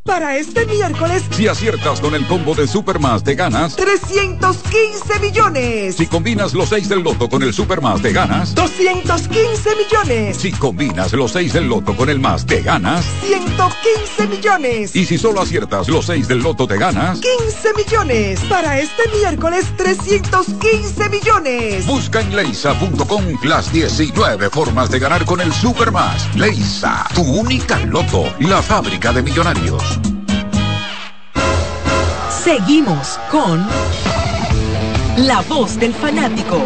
Para 0.03 0.35
este 0.35 0.65
miércoles, 0.65 1.23
Si 1.29 1.47
aciertas 1.47 2.01
con 2.01 2.15
el 2.15 2.25
combo 2.25 2.55
de 2.55 2.67
Supermas, 2.67 3.23
te 3.23 3.35
ganas. 3.35 3.75
315 3.75 5.19
millones. 5.19 5.95
Si 5.95 6.07
combinas 6.07 6.53
los 6.55 6.69
6 6.69 6.89
del 6.89 7.01
loto 7.01 7.29
con 7.29 7.43
el 7.43 7.53
Supermas, 7.53 8.01
te 8.01 8.11
ganas. 8.11 8.55
215 8.55 9.69
millones. 9.75 10.37
Si 10.37 10.51
combinas 10.51 11.13
los 11.13 11.31
6 11.33 11.53
del 11.53 11.67
loto 11.67 11.95
con 11.95 12.09
el 12.09 12.19
más, 12.19 12.47
te 12.47 12.61
ganas. 12.63 13.05
115 13.27 14.27
millones. 14.27 14.95
Y 14.95 15.05
si 15.05 15.19
solo 15.19 15.41
aciertas 15.41 15.87
los 15.87 16.07
6 16.07 16.27
del 16.27 16.39
loto, 16.39 16.67
te 16.67 16.77
ganas. 16.77 17.19
15 17.19 17.73
millones. 17.75 18.39
Para 18.49 18.79
este 18.79 19.03
miércoles, 19.19 19.65
315 19.77 21.09
millones. 21.09 21.85
Busca 21.85 22.21
en 22.21 22.35
leisa.com 22.35 23.23
las 23.43 23.71
19 23.71 24.49
formas 24.49 24.89
de 24.89 24.97
ganar 24.97 25.25
con 25.25 25.41
el 25.41 25.53
Supermas. 25.53 26.27
Leisa, 26.35 27.07
tu 27.13 27.21
única 27.21 27.77
loto, 27.85 28.33
la 28.39 28.63
fábrica 28.63 29.13
de 29.13 29.21
millonarios. 29.21 29.90
Seguimos 32.43 33.19
con 33.29 33.63
La 35.17 35.41
Voz 35.47 35.79
del 35.79 35.93
Fanático. 35.93 36.59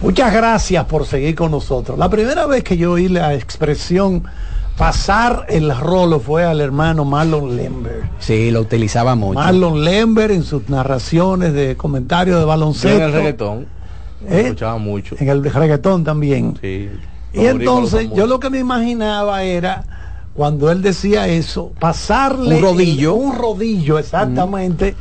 Muchas 0.00 0.32
gracias 0.32 0.84
por 0.84 1.04
seguir 1.04 1.34
con 1.34 1.50
nosotros. 1.50 1.98
La 1.98 2.08
primera 2.08 2.46
vez 2.46 2.62
que 2.62 2.76
yo 2.76 2.92
oí 2.92 3.08
la 3.08 3.34
expresión 3.34 4.22
pasar 4.76 5.46
el 5.48 5.74
rolo 5.76 6.18
fue 6.20 6.44
al 6.44 6.60
hermano 6.60 7.04
Marlon 7.04 7.56
Lember. 7.56 8.02
Sí, 8.18 8.50
lo 8.50 8.60
utilizaba 8.60 9.14
mucho. 9.14 9.34
Marlon 9.38 9.84
Lember 9.84 10.30
en 10.30 10.42
sus 10.44 10.68
narraciones 10.68 11.52
de 11.52 11.76
comentarios 11.76 12.36
de 12.36 12.42
Yo 12.42 12.46
baloncesto. 12.48 12.96
en 12.96 13.02
el 13.02 13.12
reggaetón. 13.12 13.66
¿Eh? 14.28 14.40
Escuchaba 14.42 14.78
mucho. 14.78 15.16
En 15.18 15.28
el 15.28 15.44
reggaetón 15.44 16.04
también. 16.04 16.56
Sí. 16.60 16.88
Y 17.34 17.46
entonces 17.46 18.08
yo 18.14 18.26
lo 18.26 18.38
que 18.40 18.50
me 18.50 18.58
imaginaba 18.58 19.42
era 19.42 19.84
cuando 20.34 20.70
él 20.70 20.80
decía 20.82 21.28
eso, 21.28 21.72
pasarle 21.78 22.56
Un 22.56 22.62
rodillo. 22.62 23.14
el- 23.14 23.20
un 23.22 23.36
rodillo 23.36 23.98
exactamente 23.98 24.94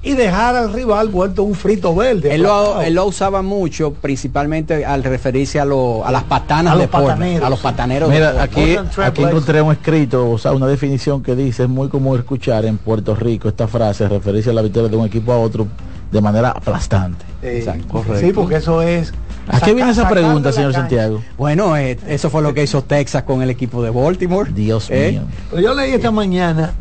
y 0.00 0.12
dejar 0.12 0.54
al 0.54 0.72
rival 0.72 1.08
vuelto 1.08 1.42
un 1.42 1.54
frito 1.54 1.94
verde. 1.94 2.32
Él 2.34 2.42
lo, 2.42 2.80
él 2.80 2.94
lo 2.94 3.06
usaba 3.06 3.42
mucho, 3.42 3.92
principalmente 3.94 4.84
al 4.86 5.02
referirse 5.02 5.58
a, 5.58 5.64
lo- 5.64 6.06
a 6.06 6.12
las 6.12 6.22
patanas 6.24 6.72
A 6.72 6.76
los 6.76 6.82
de 6.82 6.88
Portland, 6.88 7.18
pataneros. 7.18 7.46
a 7.46 7.50
los 7.50 7.58
pataneros. 7.60 8.08
de 8.08 8.14
Mira, 8.14 8.42
aquí, 8.42 8.76
aquí 9.02 9.22
encontré 9.24 9.60
un 9.60 9.72
escrito, 9.72 10.30
o 10.30 10.38
sea, 10.38 10.52
una 10.52 10.66
definición 10.68 11.22
que 11.22 11.34
dice, 11.34 11.64
es 11.64 11.68
muy 11.68 11.88
común 11.88 12.16
escuchar 12.18 12.64
en 12.64 12.78
Puerto 12.78 13.14
Rico 13.16 13.48
esta 13.48 13.66
frase, 13.66 14.08
referirse 14.08 14.50
a 14.50 14.52
la 14.52 14.62
victoria 14.62 14.88
de 14.88 14.96
un 14.96 15.06
equipo 15.06 15.32
a 15.32 15.38
otro 15.38 15.66
de 16.12 16.20
manera 16.20 16.50
aplastante. 16.50 17.24
Eh, 17.42 17.58
Exacto. 17.58 18.04
Sí, 18.18 18.32
porque 18.32 18.56
eso 18.56 18.80
es. 18.82 19.12
¿A 19.48 19.60
qué 19.60 19.74
viene 19.74 19.90
esa 19.90 20.08
pregunta, 20.08 20.52
señor 20.52 20.72
caña. 20.72 20.82
Santiago? 20.82 21.22
Bueno, 21.36 21.76
eh, 21.76 21.98
eso 22.06 22.30
fue 22.30 22.40
lo 22.42 22.54
que 22.54 22.62
hizo 22.62 22.82
Texas 22.82 23.24
con 23.24 23.42
el 23.42 23.50
equipo 23.50 23.82
de 23.82 23.90
Baltimore. 23.90 24.50
Dios 24.52 24.88
¿Eh? 24.90 25.10
mío. 25.12 25.22
Pero 25.50 25.62
yo 25.62 25.74
leí 25.74 25.92
esta 25.92 26.10
mañana 26.10 26.72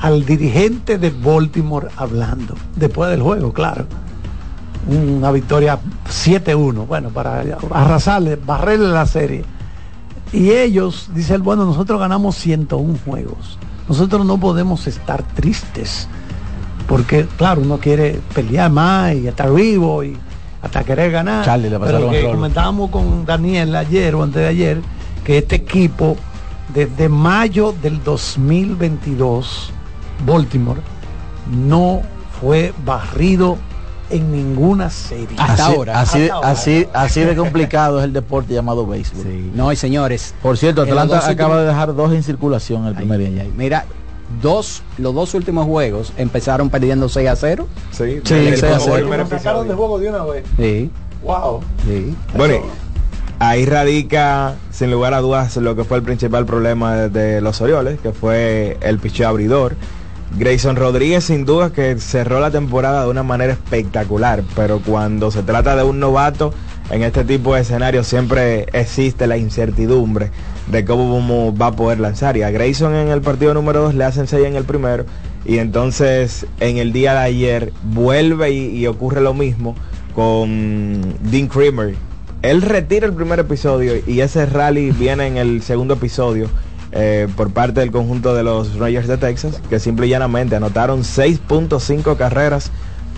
al 0.00 0.24
dirigente 0.24 0.96
de 0.98 1.10
Baltimore 1.10 1.88
hablando, 1.96 2.54
después 2.74 3.10
del 3.10 3.22
juego, 3.22 3.52
claro. 3.52 3.84
Una 4.88 5.30
victoria 5.30 5.78
7-1, 6.08 6.86
bueno, 6.86 7.10
para 7.10 7.44
arrasarle, 7.70 8.36
barrerle 8.36 8.88
la 8.88 9.04
serie. 9.04 9.44
Y 10.32 10.50
ellos, 10.52 11.10
dice 11.14 11.34
él, 11.34 11.42
bueno, 11.42 11.66
nosotros 11.66 12.00
ganamos 12.00 12.36
101 12.36 12.98
juegos. 13.04 13.58
Nosotros 13.88 14.24
no 14.24 14.38
podemos 14.38 14.86
estar 14.86 15.22
tristes. 15.34 16.08
Porque, 16.88 17.26
claro, 17.36 17.60
uno 17.60 17.78
quiere 17.78 18.20
pelear 18.34 18.70
más 18.70 19.14
y 19.14 19.28
estar 19.28 19.52
vivo 19.52 20.02
y 20.02 20.16
hasta 20.62 20.82
querer 20.82 21.10
ganar. 21.10 21.44
Charlie, 21.44 21.68
le 21.68 21.78
pasaron 21.78 22.10
Pero 22.10 22.22
que 22.22 22.30
comentábamos 22.30 22.90
con 22.90 23.26
Daniel 23.26 23.76
ayer 23.76 24.14
o 24.14 24.22
antes 24.22 24.40
de 24.40 24.48
ayer 24.48 24.80
que 25.24 25.38
este 25.38 25.56
equipo 25.56 26.16
desde 26.72 27.08
mayo 27.08 27.74
del 27.82 28.02
2022 28.02 29.74
Baltimore 30.26 30.80
no 31.50 32.02
fue 32.40 32.72
barrido 32.84 33.58
en 34.10 34.32
ninguna 34.32 34.90
serie. 34.90 35.36
Hasta 35.38 35.52
así, 35.66 35.74
ahora. 35.76 36.00
Así, 36.00 36.22
Hasta 36.22 36.34
ahora. 36.34 36.50
así, 36.50 36.86
así 36.92 37.20
de 37.20 37.36
complicado 37.36 37.98
es 38.00 38.04
el 38.04 38.12
deporte 38.12 38.52
llamado 38.54 38.86
béisbol. 38.86 39.22
Sí. 39.24 39.50
No, 39.54 39.70
y 39.72 39.76
señores. 39.76 40.34
Por 40.42 40.56
cierto, 40.56 40.82
Atlanta 40.82 41.18
acaba 41.18 41.30
últimos- 41.30 41.58
de 41.60 41.66
dejar 41.66 41.94
dos 41.94 42.12
en 42.12 42.22
circulación 42.22 42.86
el 42.86 42.94
primer 42.94 43.20
ay. 43.20 43.52
Mira, 43.56 43.84
dos, 44.42 44.82
los 44.98 45.14
dos 45.14 45.34
últimos 45.34 45.66
juegos 45.66 46.12
empezaron 46.16 46.70
perdiendo 46.70 47.08
6 47.08 47.28
a 47.28 47.36
0. 47.36 47.68
Sí, 47.92 48.20
Sí, 48.24 48.34
el- 48.34 48.56
sacaron 49.38 49.68
de 49.68 49.74
juego 49.74 49.98
de 49.98 50.08
una 50.08 50.24
vez. 50.24 50.44
Sí, 50.56 50.90
Wow. 51.22 51.60
sí. 51.86 52.14
Bueno, 52.36 52.56
ahí 53.38 53.64
radica 53.64 54.54
sin 54.72 54.90
lugar 54.90 55.14
a 55.14 55.20
dudas 55.20 55.56
lo 55.56 55.76
que 55.76 55.84
fue 55.84 55.98
el 55.98 56.02
principal 56.02 56.46
problema 56.46 56.96
de, 56.96 57.08
de 57.10 57.40
los 57.40 57.60
Orioles, 57.60 58.00
que 58.00 58.12
fue 58.12 58.76
el 58.80 58.98
picheo 58.98 59.28
abridor. 59.28 59.76
Grayson 60.38 60.76
Rodríguez 60.76 61.24
sin 61.24 61.44
duda 61.44 61.72
que 61.72 61.98
cerró 61.98 62.40
la 62.40 62.50
temporada 62.50 63.04
de 63.04 63.10
una 63.10 63.22
manera 63.22 63.52
espectacular, 63.52 64.42
pero 64.54 64.80
cuando 64.80 65.30
se 65.30 65.42
trata 65.42 65.76
de 65.76 65.82
un 65.82 65.98
novato 65.98 66.54
en 66.90 67.02
este 67.02 67.24
tipo 67.24 67.54
de 67.54 67.62
escenarios 67.62 68.06
siempre 68.06 68.66
existe 68.72 69.26
la 69.26 69.36
incertidumbre 69.36 70.30
de 70.70 70.84
cómo 70.84 71.54
va 71.54 71.66
a 71.68 71.72
poder 71.76 72.00
lanzar. 72.00 72.36
Y 72.36 72.42
a 72.42 72.50
Grayson 72.50 72.94
en 72.94 73.08
el 73.08 73.20
partido 73.20 73.54
número 73.54 73.82
2 73.82 73.94
le 73.94 74.04
hacen 74.04 74.26
6 74.26 74.46
en 74.46 74.56
el 74.56 74.64
primero 74.64 75.04
y 75.44 75.58
entonces 75.58 76.46
en 76.60 76.78
el 76.78 76.92
día 76.92 77.12
de 77.14 77.20
ayer 77.20 77.72
vuelve 77.82 78.50
y, 78.50 78.76
y 78.76 78.86
ocurre 78.86 79.20
lo 79.20 79.34
mismo 79.34 79.74
con 80.14 81.14
Dean 81.30 81.48
Creamer. 81.48 81.94
Él 82.42 82.62
retira 82.62 83.06
el 83.06 83.12
primer 83.12 83.38
episodio 83.38 83.94
y 84.06 84.20
ese 84.20 84.46
rally 84.46 84.92
viene 84.92 85.26
en 85.26 85.36
el 85.36 85.62
segundo 85.62 85.94
episodio 85.94 86.48
eh, 86.92 87.28
por 87.36 87.50
parte 87.52 87.80
del 87.80 87.90
conjunto 87.92 88.34
de 88.34 88.42
los 88.42 88.76
Rangers 88.76 89.06
de 89.08 89.16
Texas, 89.16 89.60
que 89.68 89.78
simple 89.78 90.06
y 90.06 90.10
llanamente 90.10 90.56
anotaron 90.56 91.02
6.5 91.02 92.16
carreras 92.16 92.70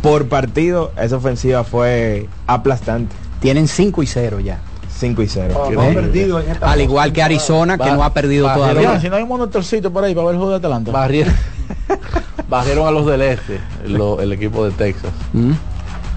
por 0.03 0.29
partido. 0.29 0.93
Esa 1.01 1.17
ofensiva 1.17 1.65
fue 1.65 2.29
aplastante. 2.47 3.15
Tienen 3.41 3.69
5 3.69 4.03
y 4.03 4.07
0 4.07 4.41
ya. 4.41 4.61
5 4.99 5.23
y 5.23 5.27
0. 5.29 5.55
Oh, 5.57 5.71
¿Eh? 5.71 5.75
no 5.75 5.81
han 5.83 5.95
perdido 5.95 6.39
en 6.41 6.51
esta 6.51 6.71
Al 6.71 6.81
igual 6.81 7.13
que 7.13 7.23
Arizona, 7.23 7.77
que 7.79 7.91
no 7.91 8.05
ha 8.05 8.13
perdido 8.15 8.53
todavía. 8.53 9.01
si 9.01 9.09
no 9.09 9.17
hay 9.17 9.23
un 9.23 9.29
monitorcito 9.29 9.93
por 9.93 10.05
ahí 10.05 10.15
para 10.15 10.27
ver 10.27 10.35
el 10.35 10.39
juego 10.39 10.51
de 10.51 10.57
Atlanta. 10.65 10.93
Barrieron, 10.93 11.35
barrieron 12.49 12.87
a 12.87 12.91
los 12.91 13.07
del 13.07 13.23
este, 13.23 13.59
lo- 13.87 14.21
el 14.21 14.33
equipo 14.33 14.65
de 14.65 14.71
Texas. 14.73 15.11
Mm. 15.33 15.53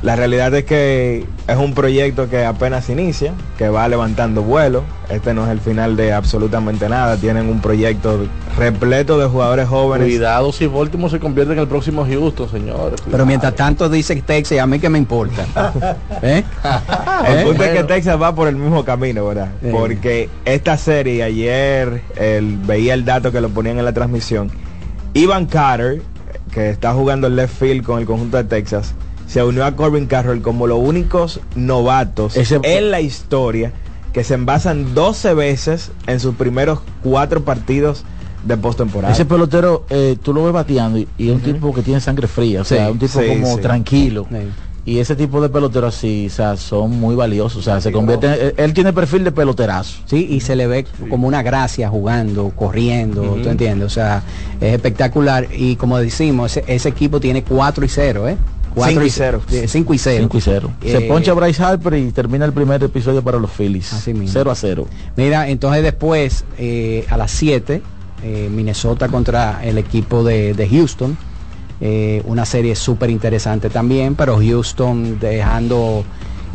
La 0.05 0.15
realidad 0.15 0.53
es 0.53 0.65
que 0.65 1.25
es 1.47 1.57
un 1.57 1.73
proyecto 1.73 2.29
que 2.29 2.45
apenas 2.45 2.91
inicia, 2.91 3.33
que 3.57 3.69
va 3.69 3.87
levantando 3.87 4.43
vuelo. 4.43 4.83
Este 5.09 5.33
no 5.33 5.45
es 5.45 5.49
el 5.49 5.59
final 5.59 5.97
de 5.97 6.13
absolutamente 6.13 6.87
nada. 6.87 7.17
Tienen 7.17 7.49
un 7.49 7.59
proyecto 7.59 8.27
repleto 8.55 9.17
de 9.17 9.25
jugadores 9.25 9.67
jóvenes. 9.67 10.07
Cuidado 10.07 10.51
si 10.51 10.67
Baltimore 10.67 11.09
se 11.09 11.19
convierte 11.19 11.53
en 11.53 11.59
el 11.59 11.67
próximo 11.67 12.05
Houston, 12.05 12.51
señores. 12.51 13.01
Pero 13.09 13.25
mientras 13.25 13.55
tanto 13.55 13.89
dice 13.89 14.15
Texas, 14.21 14.59
a 14.59 14.67
mí 14.67 14.77
que 14.77 14.89
me 14.89 14.99
importa. 14.99 15.43
¿Eh? 16.21 16.43
El 17.27 17.39
¿Eh? 17.39 17.43
punto 17.43 17.63
es 17.63 17.71
que. 17.71 17.83
Texas 17.85 18.21
va 18.21 18.35
por 18.35 18.47
el 18.47 18.57
mismo 18.57 18.85
camino, 18.85 19.25
¿verdad? 19.25 19.53
Sí. 19.59 19.69
Porque 19.71 20.29
esta 20.45 20.77
serie, 20.77 21.23
ayer 21.23 22.03
el, 22.15 22.57
veía 22.57 22.93
el 22.93 23.05
dato 23.05 23.31
que 23.31 23.41
lo 23.41 23.49
ponían 23.49 23.79
en 23.79 23.85
la 23.85 23.93
transmisión. 23.93 24.51
Ivan 25.15 25.47
Carter, 25.47 26.03
que 26.51 26.69
está 26.69 26.93
jugando 26.93 27.25
el 27.25 27.35
left 27.35 27.57
field 27.57 27.83
con 27.83 27.99
el 27.99 28.05
conjunto 28.05 28.37
de 28.37 28.43
Texas, 28.43 28.93
se 29.27 29.43
unió 29.43 29.65
a 29.65 29.75
Corbin 29.75 30.05
Carroll 30.07 30.41
como 30.41 30.67
los 30.67 30.79
únicos 30.79 31.39
novatos 31.55 32.37
Ese- 32.37 32.59
en 32.63 32.91
la 32.91 33.01
historia 33.01 33.71
que 34.13 34.23
se 34.23 34.33
envasan 34.35 34.93
12 34.95 35.33
veces 35.33 35.91
en 36.07 36.19
sus 36.19 36.35
primeros 36.35 36.79
cuatro 37.03 37.43
partidos 37.43 38.03
de 38.45 38.55
postemporada. 38.57 39.13
Ese 39.13 39.25
pelotero, 39.25 39.85
eh, 39.89 40.15
tú 40.21 40.33
lo 40.33 40.43
ves 40.45 40.53
bateando 40.53 40.99
y, 40.99 41.07
y 41.17 41.29
es 41.29 41.35
un 41.35 41.41
tipo 41.41 41.73
que 41.73 41.81
tiene 41.81 41.99
sangre 41.99 42.27
fría, 42.27 42.61
o 42.61 42.63
sea, 42.63 42.85
Sí, 42.85 42.91
un 42.91 42.99
tipo 42.99 43.19
sí, 43.19 43.27
como 43.27 43.55
sí. 43.55 43.61
tranquilo. 43.61 44.27
Sí. 44.29 44.37
y 44.87 44.99
ese 44.99 45.15
tipo 45.15 45.41
de 45.41 45.49
peloteros 45.49 45.95
así, 45.97 46.27
o 46.27 46.29
sea, 46.29 46.55
son 46.57 46.91
muy 46.99 47.15
valiosos, 47.15 47.57
o 47.57 47.61
sea, 47.63 47.81
se 47.81 47.91
convierte, 47.91 48.27
él, 48.49 48.53
él 48.55 48.73
tiene 48.75 48.93
perfil 48.93 49.23
de 49.23 49.31
peloterazo. 49.31 49.97
Sí, 50.05 50.27
y 50.29 50.41
se 50.41 50.55
le 50.55 50.67
ve 50.67 50.85
como 51.09 51.27
una 51.27 51.41
gracia 51.41 51.89
jugando, 51.89 52.51
corriendo. 52.55 53.23
¿tú 53.41 53.49
entiendes? 53.49 53.87
O 53.87 53.89
sea, 53.89 54.21
es 54.61 54.73
espectacular. 54.75 55.47
Y 55.51 55.75
como 55.77 55.97
decimos, 55.97 56.55
ese, 56.55 56.71
ese 56.71 56.89
equipo 56.89 57.19
tiene 57.19 57.43
4 57.43 57.83
y 57.83 57.89
0, 57.89 58.27
¿eh? 58.29 58.37
Cinco 58.75 59.03
y 59.03 59.09
cero. 59.09 59.41
5 59.47 59.93
y 59.93 59.97
0. 59.97 60.17
5 60.23 60.37
y 60.37 60.41
0. 60.41 60.71
Se 60.81 60.97
Eh, 60.97 61.01
poncha 61.07 61.33
Bryce 61.33 61.63
Harper 61.63 61.93
y 61.95 62.11
termina 62.11 62.45
el 62.45 62.53
primer 62.53 62.83
episodio 62.83 63.21
para 63.23 63.39
los 63.39 63.51
Phillies. 63.51 63.93
Así 63.93 64.13
mismo. 64.13 64.29
0 64.33 64.51
a 64.51 64.55
0. 64.55 64.87
Mira, 65.15 65.47
entonces 65.49 65.81
después, 65.83 66.43
eh, 66.57 67.05
a 67.09 67.17
las 67.17 67.31
7, 67.31 67.81
eh, 68.23 68.49
Minnesota 68.51 69.07
contra 69.07 69.63
el 69.63 69.77
equipo 69.77 70.23
de, 70.23 70.53
de 70.53 70.67
Houston. 70.67 71.17
Eh, 71.81 72.21
una 72.25 72.45
serie 72.45 72.75
súper 72.75 73.09
interesante 73.09 73.69
también, 73.69 74.15
pero 74.15 74.37
Houston 74.39 75.19
dejando 75.19 76.03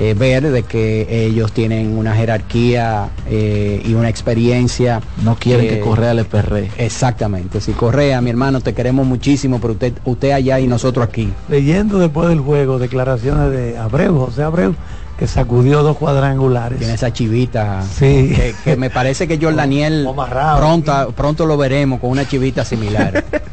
eh, 0.03 0.15
ver 0.15 0.51
de 0.51 0.63
que 0.63 1.27
ellos 1.27 1.53
tienen 1.53 1.99
una 1.99 2.17
jerarquía 2.17 3.11
eh, 3.29 3.83
y 3.85 3.93
una 3.93 4.09
experiencia. 4.09 5.03
No 5.23 5.37
quieren 5.37 5.69
que 5.69 5.75
eh, 5.77 5.81
Correa 5.81 6.15
le 6.15 6.25
perre. 6.25 6.71
Exactamente. 6.79 7.61
Si 7.61 7.73
Correa, 7.73 8.23
mi 8.23 8.31
hermano, 8.31 8.63
te 8.63 8.73
queremos 8.73 9.07
muchísimo, 9.07 9.61
pero 9.61 9.75
usted, 9.75 9.93
usted 10.07 10.31
allá 10.31 10.59
y 10.59 10.67
nosotros 10.67 11.07
aquí. 11.07 11.31
Leyendo 11.51 11.99
después 11.99 12.31
del 12.31 12.41
juego 12.41 12.79
declaraciones 12.79 13.51
de 13.51 13.77
Abreu, 13.77 14.19
José 14.19 14.43
Abreu, 14.43 14.75
que 15.19 15.27
sacudió 15.27 15.83
dos 15.83 15.99
cuadrangulares. 15.99 16.79
Tiene 16.79 16.95
esa 16.95 17.13
chivita. 17.13 17.83
Sí. 17.83 18.33
Que, 18.35 18.55
que 18.65 18.77
me 18.77 18.89
parece 18.89 19.29
que 19.29 19.37
Jordan 19.37 19.57
Daniel 19.69 20.09
pronto, 20.57 21.13
pronto 21.15 21.45
lo 21.45 21.59
veremos 21.59 22.01
con 22.01 22.09
una 22.09 22.27
chivita 22.27 22.65
similar. 22.65 23.23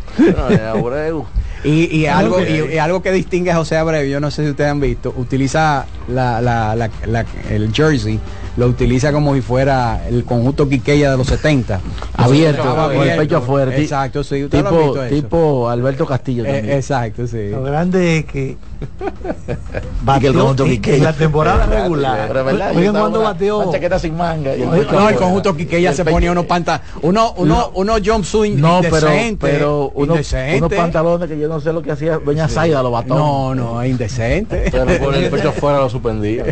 Y, 1.67 1.95
y 1.97 2.05
algo 2.05 2.39
y, 2.69 2.75
y 2.75 2.77
algo 2.77 3.01
que 3.01 3.11
distingue 3.11 3.51
a 3.51 3.55
José 3.55 3.75
Abreu, 3.77 4.07
yo 4.07 4.19
no 4.19 4.31
sé 4.31 4.43
si 4.45 4.51
ustedes 4.51 4.71
han 4.71 4.79
visto, 4.79 5.13
utiliza 5.17 5.85
la, 6.07 6.41
la- 6.41 6.75
la- 6.75 6.89
la- 7.05 7.25
el 7.49 7.73
jersey, 7.73 8.19
lo 8.57 8.67
utiliza 8.67 9.11
como 9.13 9.33
si 9.35 9.41
fuera 9.41 10.01
el 10.09 10.23
conjunto 10.25 10.67
Quiqueya 10.67 11.11
de 11.11 11.17
los 11.17 11.27
70. 11.27 11.79
Abierto, 12.15 12.63
con 12.75 13.07
el 13.07 13.17
pecho 13.17 13.37
afuera. 13.37 13.75
Exacto, 13.75 14.23
sí. 14.23 14.43
¿Usted 14.45 14.61
lo 14.63 14.67
ha 14.67 14.71
Tipo, 14.71 14.83
visto 14.83 15.03
eso? 15.05 15.15
tipo 15.15 15.69
Alberto 15.69 16.05
Castillo 16.05 16.43
Eh, 16.45 16.53
también. 16.53 16.75
exacto, 16.77 17.27
sí. 17.27 17.49
Lo 17.49 17.63
grande 17.63 18.17
es 18.19 18.25
que 18.25 18.57
Y 20.17 20.19
que 20.19 20.27
el 20.27 20.33
conjunto 20.33 20.65
Quiqueya. 20.65 20.97
en 20.97 21.03
la 21.03 21.13
temporada 21.13 21.65
regular. 21.65 22.33
Yo 22.73 22.79
Oigan 22.79 22.95
cuando 22.95 23.21
bateó. 23.21 23.59
una 23.59 23.71
chaqueta 23.71 23.99
sin 23.99 24.15
manga. 24.17 24.55
y 24.55 24.61
el 24.63 24.69
pecho 24.69 24.91
No, 24.91 25.09
el 25.09 25.15
conjunto 25.15 25.55
Quiqueya 25.55 25.93
se 25.93 26.03
ponía 26.05 26.31
unos 26.31 26.45
pantalones, 26.45 26.87
uno, 27.01 27.33
uno, 27.37 27.71
uno 27.75 27.93
jumpsuit 28.03 28.55
No, 28.57 28.79
pero, 28.81 28.95
indecente, 28.97 29.37
pero 29.47 29.91
uno- 29.95 30.13
indecente. 30.13 30.57
unos 30.57 30.73
pantalones 30.73 31.29
que 31.29 31.37
yo 31.39 31.47
no 31.47 31.59
sé 31.59 31.71
lo 31.73 31.81
que 31.81 31.91
hacía 31.91 32.17
Doña 32.19 32.47
Zaida, 32.47 32.81
los 32.83 32.91
batones. 32.91 33.17
No, 33.23 33.55
no, 33.55 33.81
es 33.81 33.89
indecente. 33.91 34.69
Pero 34.71 34.85
por 34.97 35.13
el 35.15 35.29
pecho 35.29 35.49
afuera 35.55 35.79
lo 35.79 35.89
suspendía. 35.89 36.45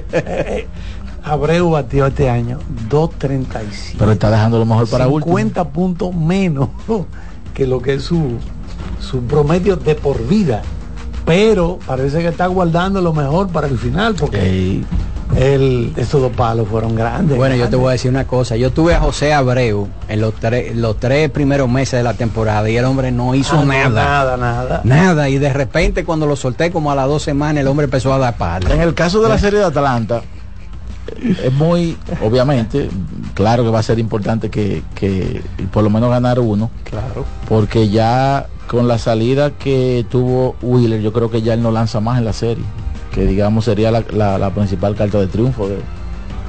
Abreu 1.26 1.72
batió 1.72 2.06
este 2.06 2.30
año 2.30 2.60
2.35. 2.90 3.96
Pero 3.98 4.12
está 4.12 4.30
dejando 4.30 4.60
lo 4.60 4.66
mejor 4.66 4.88
para 4.88 5.08
último. 5.08 5.36
50 5.38 5.70
puntos 5.70 6.14
menos 6.16 6.70
que 7.54 7.66
lo 7.66 7.82
que 7.82 7.96
es 7.96 8.04
su, 8.04 8.34
su 9.00 9.22
promedio 9.24 9.76
de 9.76 9.96
por 9.96 10.26
vida. 10.28 10.62
Pero 11.26 11.80
parece 11.88 12.20
que 12.22 12.28
está 12.28 12.46
guardando 12.48 13.02
lo 13.02 13.12
mejor 13.12 13.48
para 13.50 13.66
el 13.68 13.80
final 13.80 14.14
porque 14.14 14.84
el, 15.36 15.92
esos 15.98 16.22
dos 16.22 16.32
palos 16.34 16.68
fueron 16.68 16.96
grandes. 16.96 17.36
Bueno, 17.36 17.56
yo 17.56 17.68
te 17.68 17.76
voy 17.76 17.88
a 17.90 17.92
decir 17.94 18.12
una 18.12 18.28
cosa. 18.28 18.56
Yo 18.58 18.72
tuve 18.72 18.94
a 18.94 19.00
José 19.00 19.34
Abreu 19.34 19.88
en 20.08 20.22
los, 20.22 20.36
tres 20.36 20.76
los 20.76 21.00
tres 21.00 21.32
primeros 21.32 21.68
meses 21.68 21.94
de 22.00 22.04
la 22.04 22.14
temporada 22.14 22.70
y 22.70 22.78
el 22.78 22.86
hombre 22.86 23.12
no 23.12 23.34
hizo 23.34 23.58
Ah, 23.58 23.66
nada. 23.66 23.90
nada, 24.06 24.38
nada. 24.38 24.82
Nada. 24.84 25.28
Y 25.30 25.40
de 25.40 25.52
repente 25.52 26.06
cuando 26.06 26.28
lo 26.28 26.36
solté 26.36 26.70
como 26.70 26.92
a 26.92 26.96
las 26.96 27.08
dos 27.08 27.24
semanas, 27.24 27.62
el 27.62 27.68
hombre 27.68 27.86
empezó 27.86 28.14
a 28.14 28.20
dar 28.20 28.38
palo. 28.38 28.70
En 28.72 28.82
el 28.82 28.94
caso 28.94 29.20
de 29.24 29.30
la 29.30 29.40
serie 29.40 29.58
de 29.58 29.66
Atlanta, 29.66 30.22
es 31.44 31.54
muy, 31.54 31.98
obviamente, 32.22 32.90
claro 33.34 33.64
que 33.64 33.70
va 33.70 33.80
a 33.80 33.84
ser 33.84 34.00
importante 34.00 34.50
que, 34.50 34.82
que 34.96 35.42
por 35.72 35.84
lo 35.84 35.90
menos 35.90 36.10
ganar 36.10 36.40
uno. 36.40 36.70
Claro. 36.84 37.26
Porque 37.48 37.90
ya 37.90 38.48
con 38.68 38.88
la 38.88 38.98
salida 38.98 39.52
que 39.52 40.06
tuvo 40.10 40.56
Wheeler, 40.62 41.02
yo 41.02 41.14
creo 41.14 41.30
que 41.30 41.42
ya 41.42 41.54
él 41.54 41.62
no 41.62 41.72
lanza 41.72 42.00
más 42.00 42.18
en 42.18 42.26
la 42.26 42.34
serie. 42.34 42.64
Que 43.14 43.26
digamos 43.26 43.66
sería 43.66 43.92
la, 43.92 44.04
la- 44.12 44.38
la 44.38 44.50
principal 44.50 44.96
carta 44.96 45.20
de 45.20 45.28
triunfo 45.28 45.68
de- 45.70 45.80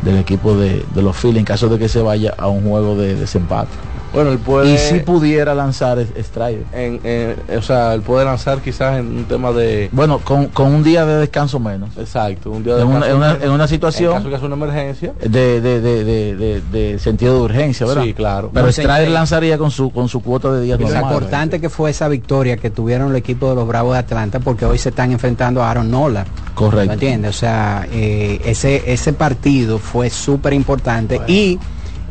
del 0.02 0.18
equipo 0.18 0.54
de, 0.56 0.84
de 0.94 1.02
los 1.02 1.16
Phillies 1.16 1.38
en 1.38 1.44
caso 1.44 1.68
de 1.68 1.78
que 1.78 1.88
se 1.88 2.02
vaya 2.02 2.34
a 2.36 2.48
un 2.48 2.62
juego 2.68 2.96
de 2.96 3.14
desempate. 3.14 3.70
Bueno, 4.16 4.32
él 4.32 4.38
puede. 4.38 4.72
Y 4.74 4.78
si 4.78 5.00
pudiera 5.00 5.54
lanzar 5.54 5.98
es- 5.98 6.08
Strider. 6.18 6.64
en, 6.72 7.00
en- 7.04 7.58
o 7.58 7.62
sea, 7.62 7.92
él 7.94 8.00
puede 8.02 8.24
lanzar 8.24 8.60
quizás 8.60 8.98
en 8.98 9.06
un 9.18 9.24
tema 9.26 9.52
de. 9.52 9.88
Bueno, 9.92 10.18
con, 10.20 10.46
con 10.46 10.74
un 10.74 10.82
día 10.82 11.04
de 11.06 11.16
descanso 11.18 11.60
menos. 11.60 11.90
Exacto, 11.98 12.50
un 12.50 12.64
día 12.64 12.76
de 12.76 12.80
En 12.82 12.88
una, 12.88 12.96
descanso 13.00 13.10
en 13.12 13.16
una- 13.18 13.32
menos. 13.34 13.44
en 13.44 13.50
una 13.52 13.68
situación 13.68 14.10
En 14.12 14.16
caso 14.18 14.30
que 14.30 14.36
sea 14.38 14.46
una 14.46 14.56
emergencia. 14.56 15.12
de, 15.20 15.60
de, 15.60 15.80
de, 15.80 16.04
de, 16.04 16.34
de- 16.36 16.60
de 16.72 16.98
sentido 16.98 17.34
de 17.34 17.40
urgencia, 17.42 17.86
¿verdad? 17.86 18.02
Sí, 18.04 18.14
claro. 18.14 18.50
Pero 18.52 18.66
No, 18.66 18.72
Strider 18.72 19.06
sí. 19.06 19.12
lanzaría 19.12 19.58
con 19.58 19.70
su 19.70 19.90
con 19.92 20.08
su 20.08 20.22
cuota 20.22 20.50
de 20.52 20.62
días 20.62 20.80
lo 20.80 20.86
importante 20.88 21.60
que 21.60 21.68
fue 21.68 21.90
esa 21.90 22.08
victoria 22.08 22.56
que 22.56 22.70
tuvieron 22.70 23.10
el 23.10 23.16
equipo 23.16 23.50
de 23.50 23.54
los 23.56 23.66
Bravos 23.68 23.92
de 23.92 23.98
Atlanta, 23.98 24.40
porque 24.40 24.64
hoy 24.64 24.78
se 24.78 24.88
están 24.88 25.12
enfrentando 25.12 25.62
a 25.62 25.70
Aaron 25.70 25.90
Nola. 25.90 26.24
Correcto. 26.54 26.86
¿Me 26.88 26.94
entiendes? 26.94 27.36
O 27.36 27.38
sea, 27.38 27.86
eh, 27.92 28.40
ese, 28.44 28.82
ese 28.90 29.12
partido 29.12 29.78
fue 29.78 30.08
súper 30.08 30.54
importante 30.54 31.20
y 31.28 31.58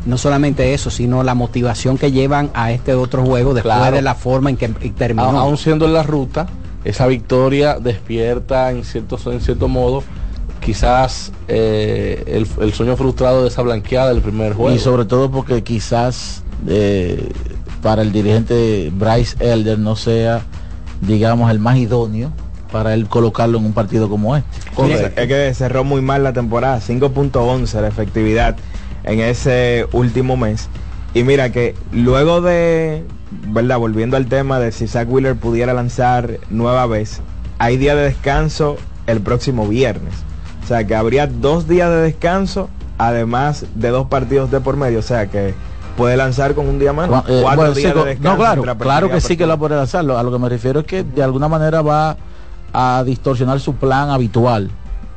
no 0.06 0.16
solamente 0.18 0.72
eso, 0.72 0.88
sino 0.90 1.22
la 1.22 1.34
motivación 1.34 1.98
que 1.98 2.12
llevan 2.12 2.50
a 2.54 2.72
este 2.72 2.94
otro 2.94 3.24
juego 3.24 3.52
después 3.54 3.74
Claro. 3.74 3.96
de 3.96 4.02
la 4.02 4.14
forma 4.14 4.50
en 4.50 4.56
que 4.56 4.68
terminó. 4.68 5.24
A- 5.30 5.40
aún 5.40 5.56
siendo 5.58 5.84
en 5.86 5.92
la 5.92 6.02
ruta, 6.02 6.46
esa 6.84 7.06
victoria 7.06 7.78
despierta 7.80 8.70
en 8.70 8.84
cierto, 8.84 9.18
en 9.32 9.40
cierto 9.40 9.66
modo 9.68 10.02
quizás 10.60 11.32
eh, 11.48 12.22
el, 12.26 12.46
el 12.64 12.72
sueño 12.72 12.96
frustrado 12.96 13.42
de 13.42 13.48
esa 13.48 13.62
blanqueada 13.62 14.08
del 14.12 14.22
primer 14.22 14.54
juego. 14.54 14.74
Y 14.74 14.78
sobre 14.78 15.04
todo 15.04 15.30
porque 15.30 15.62
quizás 15.62 16.42
eh, 16.68 17.28
para 17.82 18.02
el 18.02 18.12
dirigente 18.12 18.90
Bryce 18.94 19.36
Elder 19.40 19.78
no 19.78 19.94
sea, 19.96 20.42
digamos, 21.02 21.50
el 21.50 21.58
más 21.58 21.76
idóneo 21.76 22.30
para 22.72 22.94
él 22.94 23.06
colocarlo 23.08 23.58
en 23.58 23.66
un 23.66 23.72
partido 23.72 24.08
como 24.08 24.36
este. 24.36 24.48
Es 25.16 25.28
que 25.28 25.54
cerró 25.54 25.84
muy 25.84 26.02
mal 26.02 26.24
la 26.24 26.32
temporada, 26.32 26.80
5.11 26.80 27.80
la 27.80 27.88
efectividad 27.88 28.56
en 29.06 29.20
ese 29.20 29.86
último 29.92 30.36
mes. 30.36 30.68
Y 31.14 31.22
mira 31.24 31.50
que 31.50 31.74
luego 31.92 32.42
de, 32.42 33.04
¿verdad? 33.48 33.78
Volviendo 33.78 34.16
al 34.16 34.26
tema 34.26 34.58
de 34.58 34.72
si 34.72 34.86
Zach 34.86 35.08
Wheeler 35.08 35.36
pudiera 35.36 35.72
lanzar 35.72 36.38
nueva 36.50 36.86
vez, 36.86 37.20
hay 37.58 37.78
día 37.78 37.94
de 37.94 38.02
descanso 38.02 38.76
el 39.06 39.20
próximo 39.20 39.66
viernes. 39.66 40.12
O 40.62 40.66
sea 40.66 40.86
que 40.86 40.94
habría 40.94 41.26
dos 41.26 41.68
días 41.68 41.88
de 41.88 41.96
descanso, 42.02 42.68
además 42.98 43.64
de 43.74 43.88
dos 43.88 44.08
partidos 44.08 44.50
de 44.50 44.60
por 44.60 44.76
medio. 44.76 44.98
O 44.98 45.02
sea 45.02 45.28
que 45.28 45.54
puede 45.96 46.16
lanzar 46.16 46.54
con 46.54 46.68
un 46.68 46.78
día 46.78 46.92
más. 46.92 47.08
Eh, 47.28 47.38
Cuatro 47.40 47.62
bueno, 47.62 47.72
días 47.74 47.94
de 47.94 48.04
descanso. 48.04 48.30
no, 48.30 48.36
claro, 48.36 48.78
claro 48.78 49.10
que 49.10 49.20
sí 49.20 49.36
que 49.36 49.46
la 49.46 49.56
puede 49.56 49.76
lanzarlo. 49.76 50.18
A 50.18 50.22
lo 50.22 50.32
que 50.32 50.38
me 50.38 50.48
refiero 50.48 50.80
es 50.80 50.86
que 50.86 51.02
de 51.04 51.22
alguna 51.22 51.48
manera 51.48 51.80
va 51.82 52.16
a 52.72 53.02
distorsionar 53.06 53.60
su 53.60 53.76
plan 53.76 54.10
habitual, 54.10 54.70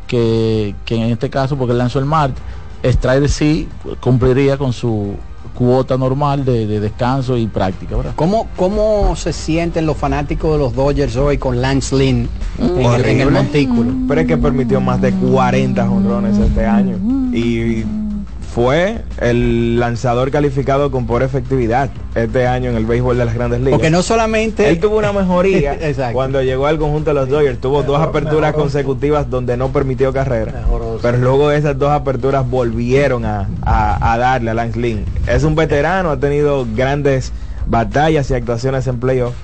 que, 0.08 0.75
que 0.86 0.95
en 0.95 1.12
este 1.12 1.30
caso, 1.30 1.58
porque 1.58 1.73
lanzó 1.73 1.99
el 1.99 2.06
martes, 2.06 2.41
Strider 2.83 3.29
sí 3.29 3.67
cumpliría 3.99 4.57
con 4.57 4.73
su 4.73 5.15
cuota 5.53 5.97
normal 5.97 6.45
de, 6.45 6.67
de 6.67 6.79
descanso 6.79 7.37
y 7.37 7.47
práctica, 7.47 7.97
¿verdad? 7.97 8.13
¿Cómo, 8.15 8.47
¿Cómo 8.55 9.15
se 9.15 9.33
sienten 9.33 9.85
los 9.85 9.97
fanáticos 9.97 10.53
de 10.53 10.57
los 10.57 10.73
Dodgers 10.73 11.15
hoy 11.17 11.37
con 11.37 11.61
Lance 11.61 11.95
Lynn 11.95 12.29
en, 12.59 12.85
el, 12.85 13.05
en 13.05 13.21
el 13.21 13.31
montículo? 13.31 13.91
Pero 14.07 14.21
es 14.21 14.27
que 14.27 14.37
permitió 14.37 14.79
más 14.79 15.01
de 15.01 15.11
40 15.11 15.85
jonrones 15.85 16.37
este 16.37 16.65
año. 16.65 16.97
Y 17.33 17.83
fue 18.59 18.97
el 19.21 19.79
lanzador 19.79 20.31
calificado 20.31 20.91
con 20.91 21.07
por 21.07 21.23
efectividad 21.23 21.89
este 22.13 22.45
año 22.45 22.69
en 22.69 22.75
el 22.75 22.85
béisbol 22.85 23.17
de 23.17 23.23
las 23.23 23.33
grandes 23.33 23.61
ligas. 23.61 23.71
Porque 23.73 23.89
no 23.89 24.03
solamente... 24.03 24.67
Él 24.67 24.81
tuvo 24.81 24.97
una 24.97 25.13
mejoría 25.13 25.77
cuando 26.13 26.41
llegó 26.43 26.65
al 26.67 26.77
conjunto 26.77 27.11
de 27.11 27.13
los 27.13 27.29
Dodgers. 27.29 27.59
Tuvo 27.61 27.83
dos 27.83 28.01
aperturas 28.01 28.53
consecutivas 28.53 29.29
donde 29.29 29.55
no 29.55 29.69
permitió 29.69 30.11
carrera. 30.11 30.65
Pero 31.01 31.17
luego 31.19 31.47
de 31.49 31.57
esas 31.57 31.79
dos 31.79 31.91
aperturas 31.91 32.49
volvieron 32.49 33.23
a, 33.23 33.47
a- 33.61 34.13
a 34.13 34.17
darle 34.17 34.51
a 34.51 34.53
Lance 34.53 34.77
Lynn. 34.77 35.05
Es 35.25 35.45
un 35.45 35.55
veterano, 35.55 36.11
ha 36.11 36.19
tenido 36.19 36.67
grandes 36.75 37.31
batallas 37.65 38.29
y 38.29 38.33
actuaciones 38.33 38.87
en 38.87 38.99
playoff. 38.99 39.35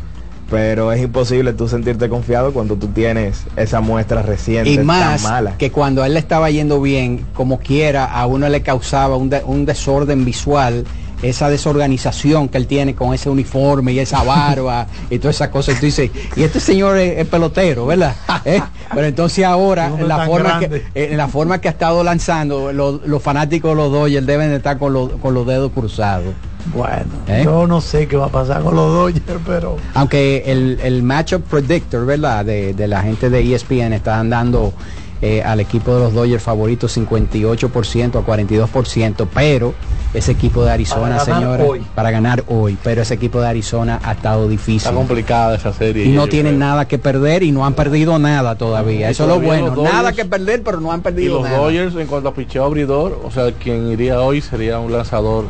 Pero 0.50 0.92
es 0.92 1.02
imposible 1.02 1.54
tú 1.54 1.68
sentirte 1.68 2.08
confiado 2.08 2.54
cuando 2.54 2.76
tú 2.76 2.88
tienes 2.90 3.44
esa 3.56 3.82
muestra 3.82 4.22
reciente 4.22 4.70
y 4.70 4.78
tan 4.78 4.86
más 4.86 5.24
mala. 5.24 5.58
que 5.58 5.72
cuando 5.72 6.04
a 6.04 6.08
él 6.08 6.14
le 6.14 6.20
estaba 6.20 6.52
yendo 6.52 6.80
bien, 6.82 7.26
como 7.34 7.58
quiera, 7.60 8.06
a 8.06 8.28
uno 8.28 8.48
le 8.48 8.62
causaba 8.62 9.16
un, 9.18 9.30
de- 9.32 9.44
un 9.44 9.66
desorden 9.66 10.24
visual, 10.24 10.86
esa 11.24 11.50
desorganización 11.50 12.50
que 12.50 12.58
él 12.60 12.68
tiene 12.68 12.94
con 12.94 13.14
ese 13.16 13.30
uniforme 13.32 13.94
y 13.94 14.00
esa 14.00 14.22
barba 14.22 14.86
y 15.10 15.18
todas 15.18 15.38
esas 15.38 15.50
cosas. 15.50 15.78
Y 15.78 15.80
tú 15.80 15.86
dices, 15.88 16.12
y 16.36 16.44
este 16.44 16.60
señor 16.60 16.98
es, 16.98 17.18
es 17.20 17.28
pelotero, 17.28 17.88
¿verdad? 17.88 18.14
¿Eh? 18.46 18.62
Pero 18.94 19.08
entonces 19.08 19.44
ahora, 19.46 19.88
en 19.98 20.08
la, 20.08 20.18
tan 20.18 20.28
forma 20.28 20.60
que, 20.60 20.84
en 20.94 21.18
la 21.18 21.28
forma 21.28 21.60
que 21.60 21.70
ha 21.70 21.72
estado 21.72 22.04
lanzando, 22.04 22.72
los, 22.72 23.02
los 23.08 23.24
fanáticos 23.24 23.72
de 23.72 23.76
los 23.78 23.92
Dodgers 23.92 24.28
deben 24.28 24.50
de 24.50 24.58
estar 24.58 24.78
con 24.78 24.94
los, 24.94 25.10
con 25.14 25.34
los 25.34 25.48
dedos 25.48 25.72
cruzados. 25.72 26.36
Bueno, 26.74 27.06
¿Eh? 27.28 27.42
yo 27.44 27.68
no 27.68 27.80
sé 27.82 28.08
qué 28.08 28.18
va 28.18 28.26
a 28.26 28.30
pasar 28.30 28.62
con 28.64 28.76
los 28.76 28.92
Dodgers, 28.94 29.40
pero 29.46 29.78
Aunque 29.94 30.44
el, 30.48 30.80
el 30.84 31.04
matchup 31.04 31.44
predictor, 31.44 32.06
¿verdad? 32.06 32.44
De, 32.46 32.74
de 32.74 32.88
la 32.88 33.02
gente 33.04 33.30
de 33.30 33.54
ESPN 33.54 33.94
están 33.94 34.30
dando 34.30 34.74
eh, 35.22 35.42
al 35.44 35.60
equipo 35.60 35.94
de 35.94 36.02
los 36.02 36.14
Dodgers 36.14 36.44
favoritos 36.44 36.98
58% 36.98 38.16
a 38.16 38.26
42%, 38.26 39.28
pero 39.34 39.74
ese 40.14 40.32
equipo 40.34 40.64
de 40.66 40.72
Arizona, 40.72 41.18
Para 41.18 41.64
hoy. 41.66 41.86
para 41.96 42.12
ganar 42.12 42.44
hoy, 42.48 42.78
pero 42.84 43.02
ese 43.02 43.14
equipo 43.16 43.40
de 43.42 43.48
Arizona 43.48 44.00
ha 44.04 44.12
estado 44.14 44.48
difícil. 44.48 44.78
Está 44.78 44.92
complicada 44.94 45.56
esa 45.56 45.72
serie. 45.74 46.06
Y 46.06 46.10
no 46.12 46.28
tienen 46.28 46.56
creo. 46.56 46.68
nada 46.68 46.88
que 46.88 46.98
perder 46.98 47.44
y 47.44 47.52
no 47.52 47.66
han 47.66 47.74
perdido 47.74 48.18
nada 48.20 48.56
todavía. 48.56 49.08
Y 49.08 49.12
Eso 49.12 49.24
es 49.24 49.30
lo 49.30 49.40
bueno. 49.40 49.74
los 49.76 49.84
Nada 49.84 50.12
que 50.14 50.26
perder, 50.26 50.64
pero 50.64 50.80
no 50.80 50.92
han 50.92 51.00
Y 51.00 51.04
perdido 51.04 51.36
los 51.36 51.44
nada. 51.44 51.58
Dodgers 51.58 51.96
en 51.96 52.08
cuanto 52.08 52.30
a 52.30 52.34
picheo 52.34 52.64
abridor, 52.66 53.20
o 53.24 53.32
sea, 53.32 53.52
quien 53.54 53.90
iría 53.92 54.20
hoy 54.22 54.42
sería 54.42 54.80
un 54.80 54.92
lanzador 54.92 55.46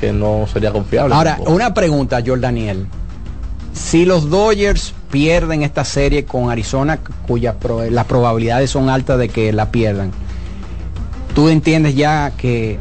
que 0.00 0.12
no 0.12 0.46
sería 0.52 0.72
confiable. 0.72 1.14
Ahora, 1.14 1.32
tampoco. 1.36 1.52
una 1.54 1.74
pregunta, 1.74 2.20
Jordaniel. 2.24 2.86
Si 3.72 4.04
los 4.04 4.30
Dodgers 4.30 4.94
pierden 5.10 5.62
esta 5.62 5.84
serie 5.84 6.24
con 6.24 6.50
Arizona, 6.50 6.98
cuyas 7.26 7.54
pro- 7.56 7.88
las 7.90 8.04
probabilidades 8.06 8.70
son 8.70 8.88
altas 8.88 9.18
de 9.18 9.28
que 9.28 9.52
la 9.52 9.70
pierdan, 9.70 10.10
¿tú 11.34 11.48
entiendes 11.48 11.94
ya 11.94 12.32
que 12.36 12.78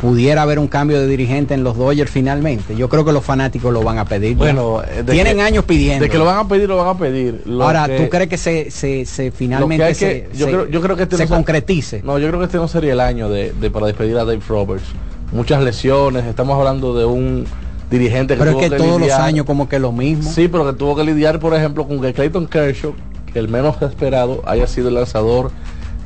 pudiera 0.00 0.40
haber 0.42 0.58
un 0.58 0.66
cambio 0.68 0.98
de 0.98 1.06
dirigente 1.06 1.52
en 1.54 1.64
los 1.64 1.76
Dodgers 1.76 2.10
finalmente? 2.10 2.76
Yo 2.76 2.88
creo 2.88 3.04
que 3.04 3.12
los 3.12 3.24
fanáticos 3.24 3.72
lo 3.72 3.82
van 3.82 3.98
a 3.98 4.04
pedir. 4.04 4.36
Bueno, 4.36 4.82
eh, 4.82 5.02
tienen 5.08 5.36
que- 5.36 5.42
años 5.42 5.64
pidiendo. 5.64 6.04
De 6.04 6.10
que 6.10 6.16
lo 6.18 6.24
van 6.24 6.38
a 6.38 6.48
pedir, 6.48 6.68
lo 6.68 6.76
van 6.76 6.88
a 6.88 6.98
pedir. 6.98 7.42
Lo 7.46 7.64
Ahora, 7.64 7.86
que- 7.86 7.98
¿tú 7.98 8.08
crees 8.08 8.28
que 8.28 8.38
se, 8.38 8.70
se, 8.70 9.04
se 9.04 9.24
que 9.24 9.30
finalmente 9.32 9.94
se, 9.94 10.28
yo, 10.34 10.46
creo, 10.46 10.68
yo 10.68 10.80
creo 10.80 10.96
que 10.96 11.02
este 11.02 11.16
se 11.16 11.24
no 11.24 11.28
se- 11.28 11.34
concretice? 11.34 12.02
No, 12.04 12.18
yo 12.18 12.28
creo 12.28 12.38
que 12.38 12.46
este 12.46 12.56
no 12.58 12.68
sería 12.68 12.92
el 12.92 13.00
año 13.00 13.28
de, 13.28 13.52
de 13.52 13.70
para 13.70 13.86
despedir 13.88 14.16
a 14.16 14.24
Dave 14.24 14.40
Roberts. 14.48 14.84
Muchas 15.32 15.62
lesiones, 15.62 16.24
estamos 16.24 16.58
hablando 16.58 16.94
de 16.96 17.04
un 17.04 17.44
dirigente 17.90 18.34
que 18.34 18.38
Pero 18.38 18.50
es 18.52 18.56
tuvo 18.56 18.70
que 18.70 18.76
todos 18.76 19.00
los 19.00 19.08
lidiar- 19.08 19.20
años 19.22 19.46
como 19.46 19.68
que 19.68 19.78
lo 19.78 19.92
mismo. 19.92 20.30
Sí, 20.30 20.48
pero 20.48 20.66
que 20.66 20.72
tuvo 20.72 20.96
que 20.96 21.04
lidiar, 21.04 21.38
por 21.38 21.54
ejemplo, 21.54 21.86
con 21.86 22.00
que 22.00 22.12
Clayton 22.12 22.46
Kershaw, 22.46 22.94
que 23.32 23.38
el 23.38 23.48
menos 23.48 23.80
esperado, 23.82 24.42
haya 24.46 24.66
sido 24.66 24.88
el 24.88 24.94
lanzador 24.94 25.50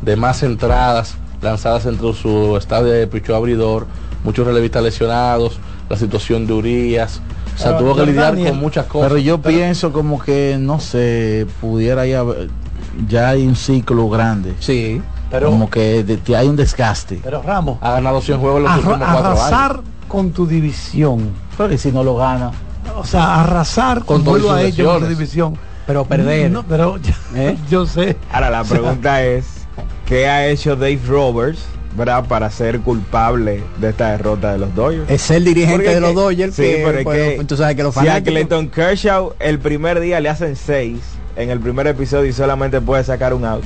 de 0.03 0.17
más 0.17 0.43
entradas 0.43 1.17
lanzadas 1.41 1.85
entre 1.85 2.13
su 2.15 2.57
estadio 2.57 2.87
de 2.91 3.07
picho 3.07 3.35
abridor, 3.37 3.87
muchos 4.25 4.47
relevistas 4.47 4.83
lesionados, 4.83 5.59
la 5.91 5.97
situación 5.97 6.47
de 6.47 6.55
Urias. 6.55 7.21
O 7.55 7.59
sea, 7.59 7.77
Pero, 7.77 7.79
tuvo 7.93 7.97
que 7.97 8.07
lidiar 8.07 8.33
Daniel, 8.33 8.51
con 8.51 8.61
muchas 8.61 8.87
cosas. 8.87 9.09
Pero 9.09 9.19
yo 9.21 9.41
pienso 9.43 9.93
como 9.93 10.19
que, 10.19 10.57
no 10.59 10.81
sé, 10.81 11.47
pudiera 11.61 12.07
ya, 12.07 12.21
haber- 12.21 12.49
ya 13.09 13.29
hay 13.31 13.47
un 13.47 13.57
ciclo 13.57 14.09
grande. 14.09 14.55
Sí. 14.61 15.03
Pero- 15.39 15.51
como 15.51 15.69
que 15.71 16.03
de- 16.05 16.37
hay 16.37 16.49
un 16.49 16.57
desgaste. 16.57 17.21
Pero 17.23 17.43
Ramos, 17.43 17.79
ha 17.81 17.93
ganado 17.93 18.21
100 18.21 18.39
juegos 18.39 18.59
en 18.59 18.65
los 18.65 18.73
arra- 18.73 18.79
últimos 18.93 19.09
cuatro 19.13 19.31
arrasar 19.33 19.71
años. 19.73 19.85
con 20.09 20.31
tu 20.33 20.47
división. 20.47 21.31
Porque 21.57 21.79
si 21.79 21.93
no 21.93 22.03
lo 22.05 22.17
gana. 22.17 22.51
O 22.97 23.05
sea, 23.05 23.41
arrasar 23.43 24.05
Con 24.05 24.21
ha 24.23 24.25
sus 24.25 24.59
hecho 24.61 24.85
con 24.87 25.01
tu 25.01 25.07
división. 25.09 25.59
Pero 25.87 26.05
perder. 26.05 26.51
No, 26.51 26.63
pero 26.65 26.99
¿Eh? 27.35 27.57
yo 27.71 27.87
sé. 27.87 28.17
Ahora 28.33 28.51
la 28.51 28.65
pregunta 28.65 29.23
es, 29.25 29.45
¿qué 30.07 30.29
ha 30.29 30.47
hecho 30.47 30.77
Dave 30.77 31.01
Roberts, 31.07 31.61
verdad, 31.97 32.25
para 32.27 32.51
ser 32.51 32.81
culpable 32.81 33.63
de 33.81 33.91
esta 33.91 34.11
derrota 34.13 34.53
de 34.53 34.59
los 34.59 34.75
Dodgers? 34.75 35.11
Es 35.11 35.31
el 35.31 35.45
dirigente 35.45 35.77
Porque 35.77 35.95
de 35.95 36.01
los 36.01 36.15
Dodgers 36.15 36.55
Sí, 36.55 36.63
que, 36.63 36.83
pero 36.85 36.99
es 36.99 37.05
bueno, 37.05 37.25
que 37.41 37.45
tú 37.45 37.57
sabes 37.57 37.77
que 37.77 37.83
los 37.83 37.95
si 37.95 38.01
a 38.01 38.03
fanáticos... 38.05 38.31
Clayton 38.33 38.69
Kershaw 38.69 39.33
el 39.41 39.59
primer 39.59 40.01
día 40.01 40.21
le 40.21 40.29
hacen 40.29 40.57
seis 40.57 41.01
en 41.37 41.51
el 41.51 41.59
primer 41.61 41.87
episodio 41.87 42.27
y 42.27 42.33
solamente 42.33 42.81
puede 42.81 43.03
sacar 43.05 43.35
un 43.35 43.45
out. 43.45 43.65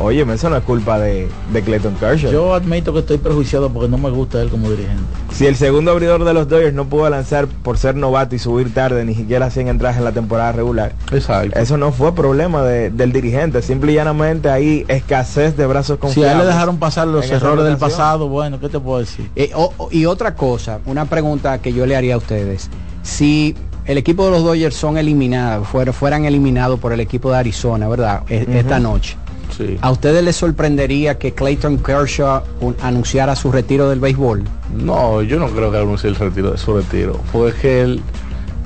Oye, 0.00 0.22
eso 0.32 0.48
no 0.48 0.56
es 0.56 0.64
culpa 0.64 0.98
de, 0.98 1.28
de 1.52 1.62
Clayton 1.62 1.94
Kershaw. 1.96 2.32
Yo 2.32 2.54
admito 2.54 2.92
que 2.92 3.00
estoy 3.00 3.18
prejuiciado 3.18 3.70
porque 3.70 3.88
no 3.88 3.98
me 3.98 4.08
gusta 4.10 4.40
él 4.40 4.48
como 4.48 4.70
dirigente. 4.70 5.02
Si 5.32 5.46
el 5.46 5.56
segundo 5.56 5.90
abridor 5.90 6.24
de 6.24 6.32
los 6.32 6.48
Dodgers 6.48 6.72
no 6.74 6.86
pudo 6.86 7.08
lanzar 7.10 7.46
por 7.48 7.76
ser 7.76 7.96
novato 7.96 8.34
y 8.34 8.38
subir 8.38 8.72
tarde, 8.72 9.04
ni 9.04 9.14
siquiera 9.14 9.50
100 9.50 9.68
entradas 9.68 9.98
en 9.98 10.04
la 10.04 10.12
temporada 10.12 10.52
regular, 10.52 10.94
Exacto. 11.12 11.58
eso 11.58 11.76
no 11.76 11.92
fue 11.92 12.14
problema 12.14 12.62
de- 12.62 12.88
del 12.90 13.12
dirigente. 13.12 13.60
Simple 13.62 13.92
y 13.92 13.96
llanamente 13.96 14.48
hay 14.48 14.84
escasez 14.88 15.56
de 15.56 15.66
brazos 15.66 15.96
Si 15.96 16.00
confiables. 16.00 16.30
a 16.30 16.32
él 16.32 16.38
le 16.46 16.46
dejaron 16.46 16.78
pasar 16.78 17.06
los 17.06 17.30
errores 17.30 17.64
del 17.66 17.76
pasado, 17.76 18.28
bueno, 18.28 18.58
¿qué 18.58 18.68
te 18.70 18.80
puedo 18.80 19.00
decir? 19.00 19.30
Eh, 19.36 19.52
y 19.90 20.06
otra 20.06 20.34
cosa, 20.34 20.80
una 20.86 21.04
pregunta 21.04 21.58
que 21.58 21.72
yo 21.74 21.84
le 21.84 21.94
haría 21.94 22.14
a 22.14 22.18
ustedes. 22.18 22.70
Si 23.02 23.54
el 23.84 23.98
equipo 23.98 24.24
de 24.24 24.30
los 24.30 24.44
Dodgers 24.44 24.74
son 24.76 24.96
eliminados, 24.96 25.68
fuer- 25.68 25.92
fueran 25.92 26.24
eliminados 26.24 26.78
por 26.80 26.92
el 26.94 27.00
equipo 27.00 27.30
de 27.30 27.36
Arizona, 27.38 27.86
¿verdad? 27.88 28.22
E- 28.28 28.46
Esta 28.54 28.78
noche. 28.78 29.16
Sí. 29.56 29.78
¿A 29.80 29.90
ustedes 29.90 30.22
les 30.24 30.36
sorprendería 30.36 31.18
que 31.18 31.32
Clayton 31.32 31.78
Kershaw 31.78 32.42
un- 32.60 32.76
anunciara 32.82 33.34
su 33.36 33.50
retiro 33.52 33.88
del 33.88 34.00
béisbol? 34.00 34.44
No, 34.76 35.22
yo 35.22 35.38
no 35.38 35.48
creo 35.48 35.70
que 35.70 35.78
anuncie 35.78 36.08
el 36.08 36.16
retiro 36.16 36.50
de 36.52 36.58
su 36.58 36.76
retiro. 36.76 37.20
Fue 37.32 37.52
que 37.54 37.82
él. 37.82 38.00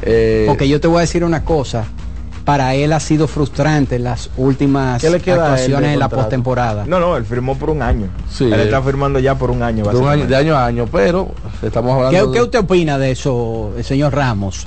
eh, 0.03 0.45
Porque 0.47 0.69
yo 0.69 0.81
te 0.81 0.87
voy 0.89 0.99
a 0.99 1.01
decir 1.01 1.25
una 1.25 1.45
cosa. 1.45 1.85
Para 2.45 2.75
él 2.75 2.93
ha 2.93 3.01
sido 3.01 3.27
frustrante 3.27 3.99
las 3.99 4.29
últimas 4.37 5.01
¿Qué 5.01 5.09
le 5.09 5.19
queda 5.21 5.35
a 5.35 5.39
él 5.39 5.43
de 5.47 5.53
actuaciones 5.63 5.93
en 5.95 5.99
la 5.99 6.11
postemporada. 6.11 6.85
No, 6.87 7.01
no, 7.01 7.17
él 7.17 7.25
firmó 7.25 7.57
por 7.57 7.71
un 7.71 7.81
año. 7.81 8.09
Sí, 8.31 8.45
él 8.45 8.61
está 8.61 8.83
firmando 8.83 9.19
ya 9.19 9.35
por 9.35 9.51
un 9.51 9.63
año. 9.63 9.83
de, 9.85 9.97
un 9.97 10.07
año, 10.07 10.27
de 10.27 10.37
año 10.37 10.55
a 10.55 10.67
año, 10.67 10.87
pero 10.93 11.29
estamos 11.63 11.93
hablando. 11.95 12.11
¿Qué, 12.21 12.27
de- 12.27 12.33
qué 12.35 12.43
usted 12.43 12.59
opina 12.59 12.99
de 12.99 13.13
eso, 13.13 13.73
eh, 13.79 13.83
señor 13.83 14.15
Ramos? 14.15 14.67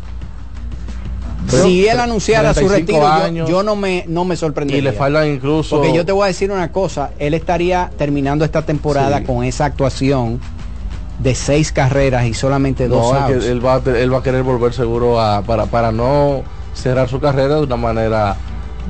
Pero- 1.49 1.63
si 1.63 1.87
él 1.87 1.99
anunciara 1.99 2.53
su 2.53 2.67
35 2.67 2.75
retiro, 2.99 3.01
yo- 3.01 3.23
años, 3.25 3.49
yo, 3.49 3.63
no 3.63 3.75
me 3.75 4.03
no 4.07 4.25
me 4.25 4.35
sorprendería. 4.35 4.79
y 4.79 4.83
le 4.83 4.91
faltan 4.93 5.27
incluso. 5.27 5.77
Porque 5.77 5.93
yo 5.93 6.05
te 6.05 6.11
voy 6.11 6.25
a 6.25 6.27
decir 6.27 6.51
una 6.51 6.71
cosa, 6.71 7.11
él 7.19 7.33
estaría 7.33 7.89
terminando 7.97 8.43
esta 8.45 8.61
temporada 8.63 9.19
Sí. 9.19 9.23
con 9.25 9.43
esa 9.43 9.65
actuación 9.65 10.39
de 11.19 11.33
seis 11.35 11.71
carreras 11.71 12.25
y 12.25 12.33
solamente 12.33 12.87
dos 12.87 13.11
No, 13.13 13.17
es 13.17 13.23
outs. 13.33 13.45
que 13.45 13.51
él 13.51 13.65
va, 13.65 13.81
él 13.97 14.13
va 14.13 14.19
a 14.19 14.23
querer 14.23 14.43
volver 14.43 14.73
seguro 14.73 15.19
a, 15.19 15.41
para, 15.41 15.65
para 15.65 15.91
no 15.91 16.43
cerrar 16.75 17.09
su 17.09 17.19
carrera 17.19 17.55
de 17.55 17.63
una 17.63 17.75
manera 17.77 18.35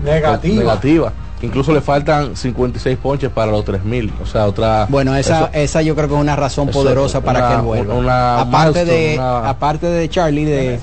Negativa. 0.03 0.63
negativa. 0.63 1.13
Incluso 1.41 1.71
le 1.71 1.81
faltan 1.81 2.35
56 2.35 2.97
ponches 2.97 3.29
para 3.29 3.51
los 3.51 3.63
3000. 3.63 4.11
O 4.21 4.25
sea, 4.25 4.47
otra. 4.47 4.87
Bueno, 4.89 5.15
esa, 5.15 5.37
eso- 5.45 5.49
esa 5.53 5.81
yo 5.83 5.95
creo 5.95 6.07
que 6.07 6.15
es 6.15 6.19
una 6.21 6.35
razón 6.35 6.69
eso, 6.69 6.79
poderosa 6.81 7.21
para 7.21 7.39
una- 7.39 7.47
que 7.49 7.55
él 7.55 7.61
vuelva. 7.61 7.93
una 7.93 8.41
aparte 8.41 8.79
milestone, 8.85 8.99
de 9.09 9.15
una- 9.17 9.49
aparte 9.49 9.85
de 9.87 10.09
Charlie 10.09 10.45
de 10.45 10.79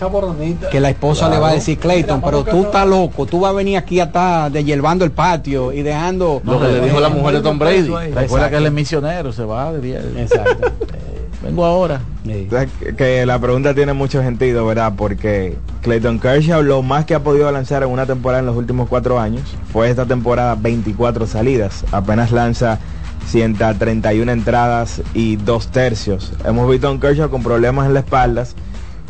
que 0.70 0.80
la 0.80 0.90
esposa 0.90 1.28
le 1.28 1.38
va 1.38 1.48
a 1.48 1.52
decir 1.54 1.78
Clayton, 1.78 2.18
Mira, 2.18 2.30
pero 2.30 2.44
tú 2.44 2.62
estás 2.66 2.86
loco, 2.86 3.26
tú 3.26 3.40
vas 3.40 3.50
a 3.50 3.54
venir 3.54 3.76
aquí 3.78 3.98
a 3.98 4.04
estar 4.04 4.50
deshiervando 4.52 5.04
el 5.04 5.10
patio 5.10 5.72
y 5.72 5.82
dejando 5.82 6.40
Lo 6.44 6.60
que 6.60 6.68
le 6.68 6.80
dijo 6.82 7.00
la 7.00 7.08
mujer 7.08 7.34
de 7.36 7.40
Tom 7.42 7.58
Brady. 7.58 7.88
Recuerda 8.14 8.48
que 8.50 8.56
él 8.56 8.66
es 8.66 8.72
misionero, 8.72 9.32
se 9.32 9.44
va 9.44 9.72
de 9.72 9.80
viaje. 9.80 10.06
Exacto. 10.16 10.70
Vengo 11.44 11.64
ahora. 11.64 12.00
Sí. 12.24 12.32
Entonces, 12.32 12.70
que- 12.80 12.96
que 12.96 13.26
la 13.26 13.38
pregunta 13.38 13.74
tiene 13.74 13.92
mucho 13.92 14.22
sentido, 14.22 14.66
¿verdad? 14.66 14.94
Porque 14.96 15.56
Clayton 15.82 16.18
Kershaw 16.18 16.62
lo 16.62 16.82
más 16.82 17.04
que 17.04 17.14
ha 17.14 17.22
podido 17.22 17.50
lanzar 17.52 17.82
en 17.82 17.90
una 17.90 18.06
temporada 18.06 18.40
en 18.40 18.46
los 18.46 18.56
últimos 18.56 18.88
cuatro 18.88 19.20
años 19.20 19.42
fue 19.72 19.90
esta 19.90 20.06
temporada 20.06 20.54
24 20.54 21.26
salidas. 21.26 21.84
Apenas 21.92 22.32
lanza 22.32 22.78
131 23.26 24.30
entradas 24.32 25.02
y 25.12 25.36
dos 25.36 25.68
tercios. 25.68 26.32
Hemos 26.44 26.70
visto 26.70 26.88
a 26.88 26.90
un 26.90 27.00
Kershaw 27.00 27.28
con 27.30 27.42
problemas 27.42 27.86
en 27.86 27.94
la 27.94 28.00
espalda. 28.00 28.44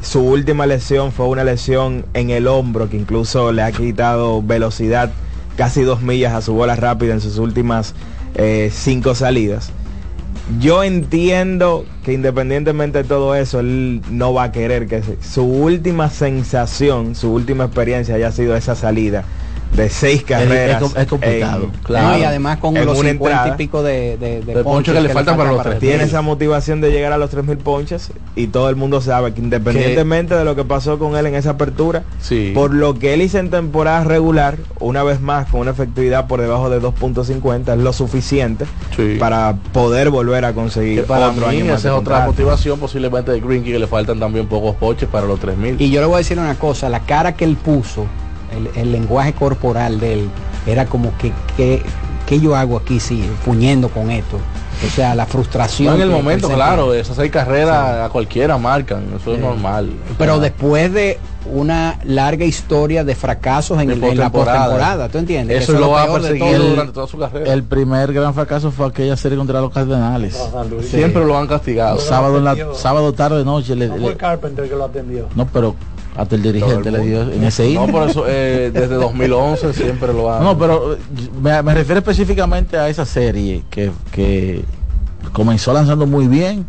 Su 0.03 0.21
última 0.21 0.67
lesión 0.67 1.13
fue 1.13 1.27
una 1.27 1.45
lesión 1.45 2.05
en 2.15 2.31
el 2.31 2.47
hombro 2.47 2.89
que 2.91 2.97
incluso 2.97 3.53
le 3.53 3.63
ha 3.63 3.73
quitado 3.73 4.43
velocidad 4.43 5.11
casi 5.57 5.83
dos 5.83 6.03
millas 6.03 6.35
a 6.35 6.43
su 6.43 6.53
bola 6.53 6.75
rápida 6.77 7.15
en 7.15 7.21
sus 7.21 7.39
últimas 7.39 7.95
eh, 8.35 8.71
cinco 8.73 9.15
salidas. 9.15 9.71
Yo 10.61 10.85
entiendo 10.85 11.87
que 12.05 12.13
independientemente 12.13 12.99
de 12.99 13.05
todo 13.05 13.35
eso, 13.35 13.61
él 13.61 14.03
no 14.11 14.35
va 14.35 14.45
a 14.45 14.53
querer 14.53 14.87
que 14.87 15.03
su 15.23 15.43
última 15.43 16.11
sensación, 16.11 17.15
su 17.15 17.33
última 17.33 17.65
experiencia 17.65 18.15
haya 18.17 18.31
sido 18.31 18.55
esa 18.55 18.75
salida 18.75 19.25
de 19.75 19.89
seis 19.89 20.23
carreras. 20.23 20.83
es 20.83 20.89
com- 20.91 21.01
es 21.03 21.07
complicado. 21.09 21.65
en- 21.65 21.71
Claro. 21.83 22.09
No, 22.11 22.19
y 22.19 22.25
además 22.25 22.59
con 22.59 22.75
los 22.75 22.99
una 22.99 23.11
50 23.11 23.11
entrada. 23.11 23.49
y 23.49 23.57
pico 23.59 23.83
de, 23.83 24.17
de, 24.19 24.41
de 24.43 24.55
De 24.55 24.63
ponches 24.65 24.95
que 24.95 25.01
le 25.01 25.09
faltan 25.09 25.37
para 25.37 25.51
los 25.53 25.63
tres. 25.63 25.79
tiene 25.81 26.05
esa 26.05 26.23
motivación 26.23 26.81
de 26.81 26.91
llegar 26.91 27.13
a 27.13 27.19
los 27.19 27.31
3.000 27.31 27.59
ponches 27.59 28.11
y 28.37 28.47
todo 28.47 28.69
el 28.69 28.77
mundo 28.77 29.01
sabe 29.01 29.33
que 29.35 29.41
independientemente 29.41 30.35
de 30.37 30.45
lo 30.45 30.55
que 30.55 30.65
pasó 30.65 30.99
con 30.99 31.17
él 31.17 31.27
en 31.27 31.35
esa 31.35 31.51
apertura, 31.51 32.05
Sí. 32.21 32.53
por 32.55 32.73
lo 32.73 32.99
que 32.99 33.15
él 33.15 33.23
hizo 33.23 33.39
en 33.39 33.51
temporada 33.51 34.05
regular, 34.05 34.57
una 34.81 35.03
vez 35.03 35.21
más 35.21 35.49
con 35.51 35.61
una 35.61 35.73
efectividad 35.73 36.27
por 36.29 36.41
debajo 36.41 36.71
de 36.71 36.81
2.50 36.81 37.73
es 37.75 37.79
lo 37.81 37.93
suficiente 37.93 38.67
Sí. 38.97 39.17
para 39.19 39.57
poder 39.73 40.11
volver 40.11 40.45
a 40.45 40.53
conseguir 40.53 41.01
que 41.01 41.07
para 41.07 41.31
otro 41.31 41.49
mí 41.49 41.57
año 41.57 41.65
más 41.67 41.81
esa 41.81 41.89
es 41.89 41.95
otra 41.95 42.27
motivación 42.27 42.79
posiblemente 42.79 43.33
de 43.33 43.41
Greenkey 43.41 43.73
que 43.73 43.79
le 43.79 43.87
faltan 43.87 44.19
también 44.21 44.47
pocos 44.47 44.77
ponches 44.77 45.09
para 45.09 45.27
los 45.27 45.41
3000. 45.41 45.81
Y 45.81 45.91
yo 45.91 46.01
le 46.01 46.07
voy 46.07 46.15
a 46.15 46.19
decir 46.19 46.39
una 46.39 46.55
cosa, 46.55 46.89
la 46.89 47.01
cara 47.01 47.35
que 47.35 47.45
él 47.45 47.57
puso, 47.57 48.07
el, 48.57 48.69
el 48.75 48.93
lenguaje 48.93 49.33
corporal 49.33 50.01
de 50.01 50.13
él, 50.15 50.29
era 50.67 50.87
como 50.87 51.17
que, 51.19 51.33
que, 51.57 51.83
¿qué 52.27 52.41
yo 52.41 52.57
hago 52.57 52.77
aquí 52.79 53.01
sí, 53.01 53.25
puñendo 53.45 53.89
con 53.89 54.11
esto? 54.11 54.39
O 54.87 54.91
sea, 54.91 55.15
la 55.15 55.25
frustración. 55.25 55.89
No, 55.91 55.95
en 55.97 56.03
el 56.03 56.09
que- 56.09 56.17
que 56.17 56.23
momento, 56.23 56.49
claro, 56.49 56.93
esas 56.95 57.17
seis 57.17 57.31
carreras 57.31 58.01
a 58.07 58.09
cualquiera 58.11 58.59
marcan, 58.59 59.05
eso 59.19 59.35
es 59.35 59.41
normal. 59.41 59.91
Pero 60.19 60.41
después 60.41 60.93
de 60.93 61.19
una 61.47 61.99
larga 62.05 62.45
historia 62.45 63.05
de 63.05 63.15
fracasos 63.15 63.81
en, 63.81 63.89
De 63.89 63.95
el- 63.95 64.05
en 64.05 64.19
la 64.19 64.33
postemporada. 64.33 65.09
¿tú 65.09 65.19
entiendes? 65.19 65.63
Eso 65.63 65.73
Que 65.73 65.79
es 65.79 65.85
lo 65.87 65.97
ha 65.97 66.07
peor 66.07 66.23
de 66.23 66.29
perseguido 66.31 66.59
todo. 66.61 66.71
durante 66.71 66.93
toda 66.93 67.07
su 67.07 67.19
carrera. 67.19 67.53
El 67.53 67.63
primer 67.63 68.13
gran 68.13 68.35
fracaso 68.35 68.71
fue 68.73 68.87
aquella 68.87 69.17
serie 69.17 69.39
contra 69.39 69.61
los 69.61 69.71
Cardenales. 69.73 70.37
Siempre 70.91 71.25
lo 71.25 71.39
han 71.39 71.47
castigado. 71.47 71.99
Sábado, 72.01 72.39
en 72.39 72.45
la, 72.45 72.57
sábado 72.75 73.13
tarde, 73.13 73.45
noche. 73.45 73.77
Le, 73.77 73.89
No 73.89 73.97
le- 73.97 74.03
fue 74.03 74.17
Carpenter 74.17 74.69
que 74.69 74.75
lo 74.75 74.85
atendió. 74.85 75.29
no, 75.37 75.47
pero 75.47 75.77
hasta 76.17 76.37
el 76.37 76.43
dirigente 76.43 76.91
le 76.91 77.01
dio 77.01 77.23
en 77.23 77.43
ese 77.45 77.73
No, 77.75 77.87
por 77.89 78.09
eso 78.09 78.25
eh, 78.29 78.71
desde 78.73 78.95
2011 78.95 79.73
siempre 79.73 80.13
lo 80.13 80.33
han. 80.33 80.45
No, 80.45 80.57
pero 80.57 80.97
me, 81.43 81.63
me 81.63 81.75
refiero 81.75 81.99
específicamente 81.99 82.77
a 82.77 82.89
esa 82.89 83.05
serie 83.05 83.63
que, 83.71 83.91
que 84.13 84.65
comenzó 85.33 85.73
lanzando 85.73 86.07
muy 86.07 86.29
bien 86.29 86.67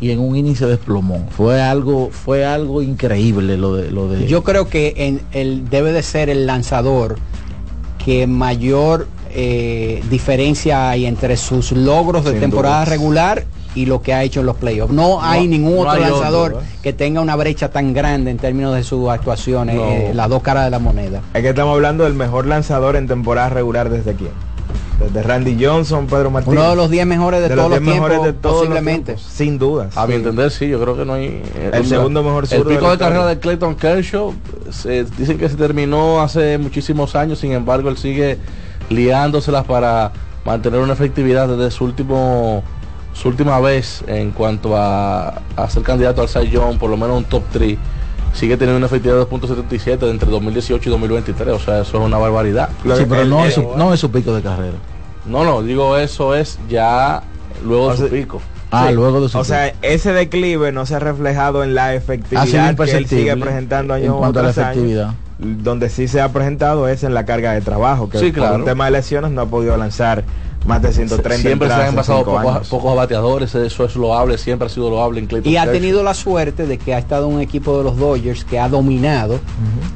y 0.00 0.12
en 0.12 0.20
un 0.20 0.36
inicio 0.36 0.66
se 0.66 0.72
desplomó. 0.72 1.26
Fue 1.30 1.60
algo, 1.60 2.10
fue 2.10 2.46
algo 2.46 2.80
increíble 2.80 3.56
lo 3.56 3.74
de 3.74 3.90
lo 3.90 4.08
de. 4.08 4.26
Yo 4.26 4.42
creo 4.44 4.68
que 4.68 4.94
en, 4.96 5.20
el, 5.32 5.68
debe 5.68 5.92
de 5.92 6.02
ser 6.02 6.30
el 6.30 6.46
lanzador 6.46 7.16
que 8.04 8.26
mayor 8.26 9.08
eh, 9.32 10.02
diferencia 10.10 10.90
hay 10.90 11.06
entre 11.06 11.36
sus 11.36 11.72
logros 11.72 12.24
de 12.24 12.32
Sin 12.32 12.40
temporada 12.40 12.76
dudas. 12.76 12.88
regular 12.88 13.44
y 13.74 13.86
lo 13.86 14.02
que 14.02 14.12
ha 14.14 14.22
hecho 14.24 14.40
en 14.40 14.46
los 14.46 14.56
playoffs. 14.56 14.92
No, 14.92 15.22
hay 15.22 15.46
ningún 15.46 15.74
no 15.76 15.80
otro 15.82 15.92
hay 15.92 16.02
otro, 16.02 16.10
lanzador 16.16 16.52
¿verdad? 16.54 16.68
que 16.82 16.92
tenga 16.92 17.20
una 17.20 17.36
brecha 17.36 17.70
tan 17.70 17.92
grande 17.92 18.30
en 18.30 18.36
términos 18.38 18.74
de 18.74 18.82
sus 18.82 19.08
actuaciones, 19.08 19.76
No. 19.76 19.82
eh, 19.88 20.12
las 20.14 20.28
dos 20.28 20.42
caras 20.42 20.64
de 20.64 20.70
la 20.70 20.78
moneda. 20.78 21.20
Es 21.34 21.42
que 21.42 21.50
estamos 21.50 21.74
hablando 21.74 22.04
del 22.04 22.14
mejor 22.14 22.46
lanzador 22.46 22.96
en 22.96 23.06
temporada 23.06 23.48
regular 23.50 23.88
desde 23.90 24.14
quién. 24.14 24.32
Desde 24.98 25.22
Randy 25.22 25.56
Johnson, 25.64 26.06
Pedro 26.08 26.30
Martínez. 26.30 26.58
Uno 26.58 26.68
de 26.70 26.76
los 26.76 26.90
10 26.90 27.06
mejores 27.06 27.40
de, 27.40 27.48
De 27.48 27.54
todos 27.56 27.70
los 27.70 27.78
los 27.78 27.86
10 27.86 27.92
tiempos, 27.94 28.10
mejores 28.10 28.34
de 28.34 28.38
todos 28.38 28.54
los 28.56 28.60
posiblemente. 28.68 29.12
tiempos, 29.14 29.32
sin 29.32 29.58
dudas. 29.58 29.96
A 29.96 30.06
mi 30.06 30.14
entender, 30.14 30.50
sí, 30.50 30.68
yo 30.68 30.78
creo 30.82 30.94
que 30.96 31.04
no 31.06 31.14
hay. 31.14 31.24
eh, 31.54 31.70
El 31.72 31.86
segundo 31.86 32.22
mejor 32.22 32.44
El 32.50 32.64
de 32.64 32.74
pico 32.74 32.90
de 32.90 32.98
carrera 32.98 33.26
de 33.26 33.38
Clayton 33.38 33.76
Kershaw 33.76 34.34
se, 34.70 35.04
dicen 35.04 35.38
que 35.38 35.48
se 35.48 35.54
terminó 35.56 36.20
hace 36.20 36.58
muchísimos 36.58 37.16
años, 37.16 37.38
sin 37.38 37.52
embargo, 37.52 37.88
él 37.88 37.96
sigue 37.96 38.36
liándoselas 38.90 39.64
para 39.64 40.12
mantener 40.44 40.80
una 40.80 40.92
efectividad 40.92 41.48
desde 41.48 41.70
su 41.70 41.84
último 41.84 42.62
su 43.12 43.28
última 43.28 43.58
vez 43.60 44.02
en 44.06 44.30
cuanto 44.30 44.76
a, 44.76 45.42
a 45.56 45.68
ser 45.70 45.82
candidato 45.82 46.22
al 46.22 46.48
Young, 46.50 46.78
por 46.78 46.90
lo 46.90 46.96
menos 46.96 47.16
un 47.18 47.24
top 47.24 47.42
3. 47.52 47.76
Sigue 48.32 48.56
teniendo 48.56 48.76
una 48.76 48.86
efectividad 48.86 49.16
de 49.18 49.24
2.77 49.26 50.08
entre 50.08 50.30
2018 50.30 50.88
y 50.88 50.92
2023, 50.92 51.52
o 51.54 51.58
sea, 51.58 51.80
eso 51.80 51.98
es 51.98 52.04
una 52.04 52.16
barbaridad. 52.16 52.68
sí, 52.96 53.04
pero 53.08 53.24
no, 53.24 53.44
es 53.44 53.54
su, 53.54 53.72
no 53.76 53.92
es 53.92 53.98
su 53.98 54.10
pico 54.10 54.32
de 54.34 54.40
carrera. 54.40 54.76
No, 55.26 55.44
no, 55.44 55.62
digo 55.62 55.96
eso 55.96 56.34
es 56.36 56.58
ya 56.68 57.22
luego 57.64 57.88
de 57.88 57.92
O 57.94 57.96
su 57.96 58.08
sea, 58.08 58.18
pico. 58.18 58.40
Ah, 58.70 58.86
Sí. 58.88 58.94
luego 58.94 59.20
de 59.20 59.28
su 59.28 59.36
O 59.38 59.42
sea, 59.44 59.74
ese 59.82 60.12
declive 60.12 60.70
no 60.70 60.86
se 60.86 60.94
ha 60.94 61.00
reflejado 61.00 61.64
en 61.64 61.74
la 61.74 61.94
efectividad 61.94 62.76
que 62.76 62.90
él 62.92 63.06
sigue 63.08 63.36
presentando 63.36 63.96
en 63.96 64.04
año 64.04 64.18
cuanto 64.18 64.38
a 64.38 64.42
la 64.44 64.50
efectividad. 64.50 65.14
Donde 65.40 65.88
sí 65.88 66.06
se 66.06 66.20
ha 66.20 66.28
presentado 66.32 66.86
es 66.86 67.02
en 67.02 67.14
la 67.14 67.24
carga 67.24 67.52
de 67.52 67.62
trabajo, 67.62 68.08
que 68.08 68.18
Sí, 68.18 68.26
por 68.26 68.34
claro. 68.34 68.54
un 68.56 68.64
tema 68.64 68.84
de 68.84 68.92
lesiones 68.92 69.32
no 69.32 69.40
ha 69.40 69.46
podido 69.46 69.76
lanzar 69.76 70.22
más 70.66 70.82
de 70.82 70.92
130 70.92 71.40
siempre 71.48 71.68
se 71.68 71.74
han 71.74 71.94
pasado 71.94 72.24
pocos, 72.24 72.68
pocos 72.68 72.96
bateadores, 72.96 73.54
eso 73.54 73.84
es 73.84 73.96
loable, 73.96 74.36
siempre 74.38 74.66
ha 74.66 74.68
sido 74.68 74.90
loable 74.90 75.20
en 75.20 75.26
Clayton 75.26 75.50
Y 75.50 75.56
ha 75.56 75.62
Kershaw. 75.62 75.74
tenido 75.80 76.02
la 76.02 76.14
suerte 76.14 76.66
de 76.66 76.78
que 76.78 76.94
ha 76.94 76.98
estado 76.98 77.28
un 77.28 77.40
equipo 77.40 77.78
de 77.78 77.84
los 77.84 77.96
Dodgers 77.96 78.44
que 78.44 78.58
ha 78.58 78.68
dominado, 78.68 79.40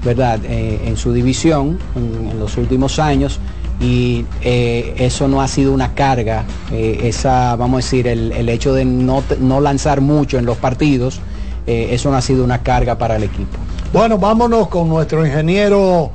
¿verdad?, 0.04 0.40
Eh, 0.44 0.80
en 0.86 0.96
su 0.96 1.12
división 1.12 1.78
en, 1.96 2.30
en 2.30 2.38
los 2.40 2.56
últimos 2.56 2.98
años. 2.98 3.38
Y 3.80 4.24
eh, 4.40 4.94
eso 4.98 5.26
no 5.26 5.42
ha 5.42 5.48
sido 5.48 5.72
una 5.72 5.94
carga, 5.94 6.44
eh, 6.72 7.00
esa, 7.02 7.56
vamos 7.56 7.74
a 7.74 7.84
decir, 7.84 8.06
el, 8.06 8.30
el 8.32 8.48
hecho 8.48 8.72
de 8.72 8.84
no, 8.84 9.22
no 9.40 9.60
lanzar 9.60 10.00
mucho 10.00 10.38
en 10.38 10.46
los 10.46 10.56
partidos, 10.58 11.20
eh, 11.66 11.88
eso 11.90 12.08
no 12.10 12.16
ha 12.16 12.22
sido 12.22 12.44
una 12.44 12.62
carga 12.62 12.96
para 12.96 13.16
el 13.16 13.24
equipo. 13.24 13.58
Bueno, 13.92 14.16
vámonos 14.16 14.68
con 14.68 14.88
nuestro 14.88 15.26
ingeniero 15.26 16.12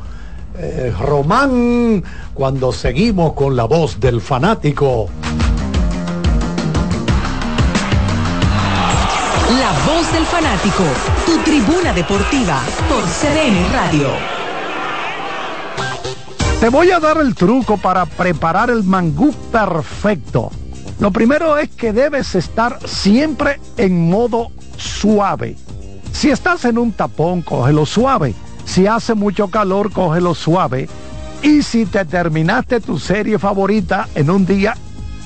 eh, 0.57 0.93
Román 0.99 2.03
cuando 2.33 2.71
seguimos 2.71 3.33
con 3.33 3.55
la 3.55 3.65
voz 3.65 3.99
del 3.99 4.21
fanático. 4.21 5.07
La 9.59 9.71
voz 9.91 10.11
del 10.13 10.25
fanático, 10.25 10.83
tu 11.25 11.37
tribuna 11.39 11.93
deportiva 11.93 12.61
por 12.87 13.03
CDN 13.03 13.73
Radio. 13.73 14.07
Te 16.59 16.69
voy 16.69 16.91
a 16.91 16.99
dar 16.99 17.17
el 17.17 17.35
truco 17.35 17.77
para 17.77 18.05
preparar 18.05 18.69
el 18.69 18.83
mangú 18.83 19.33
perfecto. 19.51 20.51
Lo 20.99 21.11
primero 21.11 21.57
es 21.57 21.69
que 21.69 21.93
debes 21.93 22.35
estar 22.35 22.79
siempre 22.85 23.59
en 23.77 24.09
modo 24.09 24.51
suave. 24.75 25.55
Si 26.11 26.29
estás 26.29 26.65
en 26.65 26.77
un 26.77 26.91
tapón, 26.91 27.41
cógelo 27.41 27.85
suave. 27.85 28.35
Si 28.69 28.85
hace 28.85 29.15
mucho 29.15 29.47
calor, 29.47 29.91
cógelo 29.91 30.35
suave. 30.35 30.87
Y 31.41 31.63
si 31.63 31.87
te 31.87 32.05
terminaste 32.05 32.79
tu 32.79 32.99
serie 32.99 33.39
favorita 33.39 34.07
en 34.13 34.29
un 34.29 34.45
día, 34.45 34.77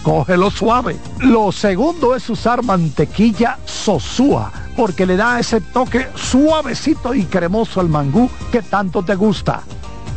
cógelo 0.01 0.49
suave. 0.49 0.95
Lo 1.19 1.51
segundo 1.51 2.15
es 2.15 2.29
usar 2.29 2.63
mantequilla 2.63 3.59
sosúa, 3.65 4.49
porque 4.77 5.05
le 5.05 5.17
da 5.17 5.41
ese 5.41 5.59
toque 5.59 6.07
suavecito 6.15 7.13
y 7.13 7.25
cremoso 7.25 7.81
al 7.81 7.89
mangú 7.89 8.29
que 8.49 8.61
tanto 8.61 9.03
te 9.03 9.15
gusta. 9.15 9.61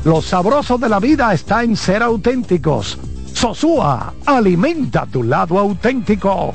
Lo 0.04 0.22
sabroso 0.22 0.78
de 0.78 0.88
la 0.88 1.00
vida 1.00 1.34
está 1.34 1.64
en 1.64 1.74
ser 1.76 2.04
auténticos. 2.04 2.96
Sosúa, 3.34 4.14
alimenta 4.24 5.04
tu 5.04 5.24
lado 5.24 5.58
auténtico. 5.58 6.54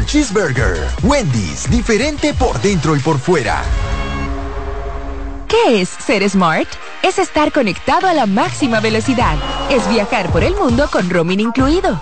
Cheeseburger. 0.05 0.87
Wendy's, 1.03 1.69
diferente 1.69 2.33
por 2.33 2.59
dentro 2.61 2.95
y 2.95 2.99
por 2.99 3.19
fuera. 3.19 3.63
¿Qué 5.47 5.81
es 5.81 5.89
ser 5.89 6.27
smart? 6.29 6.67
Es 7.03 7.19
estar 7.19 7.51
conectado 7.51 8.07
a 8.07 8.13
la 8.13 8.25
máxima 8.25 8.79
velocidad. 8.79 9.35
Es 9.69 9.87
viajar 9.89 10.31
por 10.31 10.43
el 10.43 10.55
mundo 10.55 10.89
con 10.91 11.09
roaming 11.09 11.41
incluido. 11.41 12.01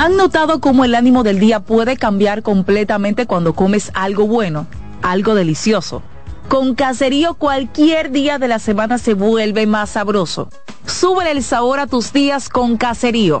¿Han 0.00 0.16
notado 0.16 0.62
cómo 0.62 0.86
el 0.86 0.94
ánimo 0.94 1.24
del 1.24 1.38
día 1.38 1.60
puede 1.60 1.98
cambiar 1.98 2.42
completamente 2.42 3.26
cuando 3.26 3.52
comes 3.52 3.90
algo 3.92 4.26
bueno, 4.26 4.66
algo 5.02 5.34
delicioso? 5.34 6.02
Con 6.48 6.74
Caserío 6.74 7.34
cualquier 7.34 8.10
día 8.10 8.38
de 8.38 8.48
la 8.48 8.60
semana 8.60 8.96
se 8.96 9.12
vuelve 9.12 9.66
más 9.66 9.90
sabroso. 9.90 10.48
Súbele 10.86 11.32
el 11.32 11.42
sabor 11.42 11.80
a 11.80 11.86
tus 11.86 12.14
días 12.14 12.48
con 12.48 12.78
Caserío. 12.78 13.40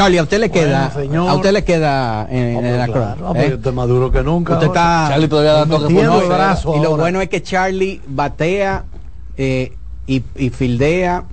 Charlie, 0.00 0.18
a 0.18 0.22
usted 0.22 0.40
le 0.40 0.48
Bueno, 0.48 0.66
queda, 0.66 0.90
señor. 0.92 1.28
a 1.28 1.34
usted 1.34 1.52
le 1.52 1.64
queda 1.64 2.26
en, 2.30 2.64
en 2.64 2.78
la 2.78 2.86
claro, 2.86 3.16
cruz, 3.34 3.48
yo 3.48 3.54
estoy 3.56 3.72
más 3.72 3.88
duro 3.88 4.10
que 4.10 4.22
nunca. 4.22 4.54
Usted 4.54 4.66
está 4.68 5.06
Charlie 5.10 5.28
todavía 5.28 5.52
da 5.52 5.66
toques 5.66 5.92
por 6.08 6.28
brazo 6.28 6.74
y 6.76 6.80
lo 6.80 6.88
ahora. 6.88 7.02
bueno 7.02 7.20
es 7.20 7.28
que 7.28 7.42
Charlie 7.42 8.00
batea 8.06 8.84
eh, 9.36 9.76
y, 10.06 10.22
y 10.36 10.48
fildea, 10.50 11.24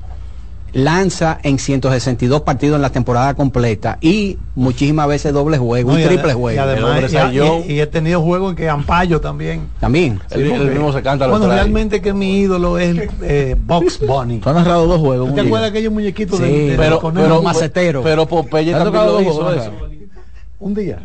lanza 0.74 1.39
en 1.43 1.57
162 1.59 2.41
partidos 2.41 2.76
en 2.76 2.82
la 2.82 2.89
temporada 2.89 3.34
completa 3.34 3.97
y 4.01 4.38
muchísimas 4.55 5.07
veces 5.07 5.34
doble 5.34 5.57
juego, 5.57 5.91
No, 5.91 5.97
un 5.97 6.03
triple 6.03 6.34
juego. 6.34 6.51
Y, 6.55 6.57
además, 6.57 7.11
y, 7.11 7.72
y- 7.72 7.74
y 7.74 7.80
he 7.82 7.88
tenido 7.88 8.22
juegos 8.22 8.51
en 8.51 8.55
que 8.57 8.70
Ampayo 8.70 9.20
también. 9.22 9.68
También. 9.80 10.20
Sí, 10.30 10.43
porque- 10.49 10.78
Bueno, 11.30 11.47
realmente 11.47 12.01
que 12.01 12.13
mi 12.13 12.39
ídolo 12.39 12.78
es 12.78 13.09
eh, 13.22 13.55
Box 13.59 13.99
Bunny. 14.05 14.39
Tú 14.39 14.49
has 14.49 14.55
narrado 14.55 14.86
dos 14.88 14.99
juegos. 14.99 15.34
¿Te 15.34 15.41
acuerdas 15.41 15.61
día. 15.61 15.70
aquellos 15.70 15.93
muñequitos 15.93 16.38
Sí, 16.38 16.43
de, 16.45 16.70
de 16.72 16.78
pero- 16.78 16.99
conejos? 16.99 17.30
pero 17.30 17.41
macetero. 17.41 18.03
Pero 18.03 18.26
Popeye 18.28 18.72
¿Te 18.72 18.76
ha 18.76 18.84
también 18.84 19.05
lo 19.05 19.11
dos 19.13 19.22
hizo 19.24 19.34
juegos, 19.34 19.55
eso. 19.63 19.72
Un 20.59 20.74
día. 20.74 20.99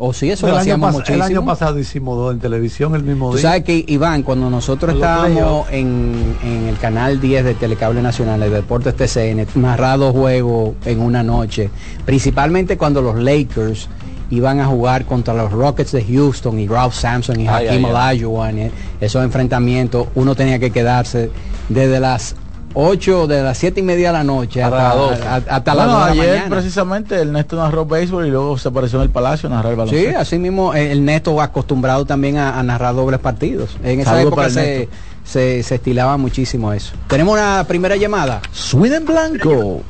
O 0.00 0.12
sí, 0.12 0.30
eso 0.30 0.46
el, 0.46 0.52
lo 0.52 0.58
hacíamos 0.60 0.90
pas- 0.90 0.92
el 0.92 0.98
muchísimo. 1.00 1.24
año 1.24 1.44
pasado 1.44 1.78
hicimos 1.78 2.16
dos 2.16 2.32
en 2.32 2.38
televisión 2.38 2.94
el 2.94 3.02
mismo 3.02 3.30
Tú 3.30 3.36
día. 3.38 3.42
sabes 3.42 3.64
que 3.64 3.84
Iván, 3.88 4.22
cuando 4.22 4.48
nosotros 4.48 4.94
estábamos 4.94 5.66
en, 5.72 6.36
en 6.44 6.68
el 6.68 6.78
canal 6.78 7.20
10 7.20 7.44
de 7.44 7.54
Telecable 7.54 8.00
Nacional 8.00 8.38
de 8.38 8.48
Deportes 8.48 8.94
TCN, 8.94 9.46
narrado 9.60 10.12
juegos 10.12 10.74
en 10.84 11.00
una 11.00 11.24
noche, 11.24 11.68
principalmente 12.06 12.78
cuando 12.78 13.02
los 13.02 13.16
Lakers 13.16 13.88
iban 14.30 14.60
a 14.60 14.66
jugar 14.66 15.04
contra 15.04 15.34
los 15.34 15.50
Rockets 15.50 15.90
de 15.92 16.04
Houston 16.04 16.60
y 16.60 16.68
Ralph 16.68 16.92
Sampson 16.94 17.40
y 17.40 17.48
Hakeem. 17.48 17.84
Olajuwon, 17.84 18.58
eh, 18.58 18.70
esos 19.00 19.24
enfrentamientos, 19.24 20.06
uno 20.14 20.34
tenía 20.36 20.60
que 20.60 20.70
quedarse 20.70 21.30
desde 21.68 21.98
las 21.98 22.36
8, 22.74 23.26
de 23.26 23.42
las 23.42 23.58
7 23.58 23.80
y 23.80 23.82
media 23.82 24.08
de 24.08 24.12
la 24.18 24.24
noche 24.24 24.62
hasta, 24.62 24.88
Hasta 24.90 24.98
las 25.00 25.08
12. 25.10 25.28
a- 25.28 25.56
hasta 25.56 25.74
Bueno, 25.74 25.92
2 25.92 26.00
de 26.00 26.04
la 26.06 26.12
ayer 26.22 26.28
mañana. 26.36 26.54
precisamente 26.56 27.14
Ernesto 27.16 27.56
narró 27.56 27.86
béisbol 27.86 28.26
y 28.26 28.30
luego 28.30 28.58
se 28.58 28.68
apareció 28.68 28.98
en 28.98 29.04
el 29.04 29.10
Palacio 29.10 29.48
a 29.48 29.52
narrar 29.52 29.72
el 29.72 29.76
Sí, 29.76 29.78
baloncesto. 29.78 30.18
así 30.20 30.38
mismo 30.38 30.74
eh, 30.74 30.92
el 30.92 31.04
Neto 31.04 31.34
va 31.34 31.44
acostumbrado 31.44 32.04
también 32.04 32.36
a, 32.36 32.58
a 32.58 32.62
narrar 32.62 32.94
dobles 32.94 33.20
partidos. 33.20 33.76
En 33.82 34.00
esa 34.00 34.10
Saludo 34.10 34.28
época 34.28 34.50
se, 34.50 34.88
se, 35.24 35.62
se 35.62 35.74
estilaba 35.74 36.16
muchísimo 36.18 36.72
eso. 36.72 36.94
Tenemos 37.08 37.34
una 37.34 37.64
primera 37.66 37.96
llamada. 37.96 38.40
Swing 38.52 38.92
en 38.92 39.04
blanco. 39.06 39.80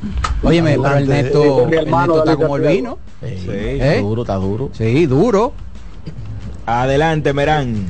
Óyeme, 0.43 0.77
pero 0.81 0.97
Sí, 0.97 1.75
hermano 1.75 2.13
Neto 2.15 2.19
está 2.19 2.35
como 2.37 2.55
el 2.57 2.63
vino. 2.67 2.97
Sí, 3.21 3.27
¿Eh? 3.49 3.77
está 3.81 4.01
duro, 4.01 4.21
está 4.21 4.35
duro. 4.35 4.69
Sí, 4.73 5.05
duro. 5.05 5.53
Adelante, 6.65 7.33
Merán. 7.33 7.85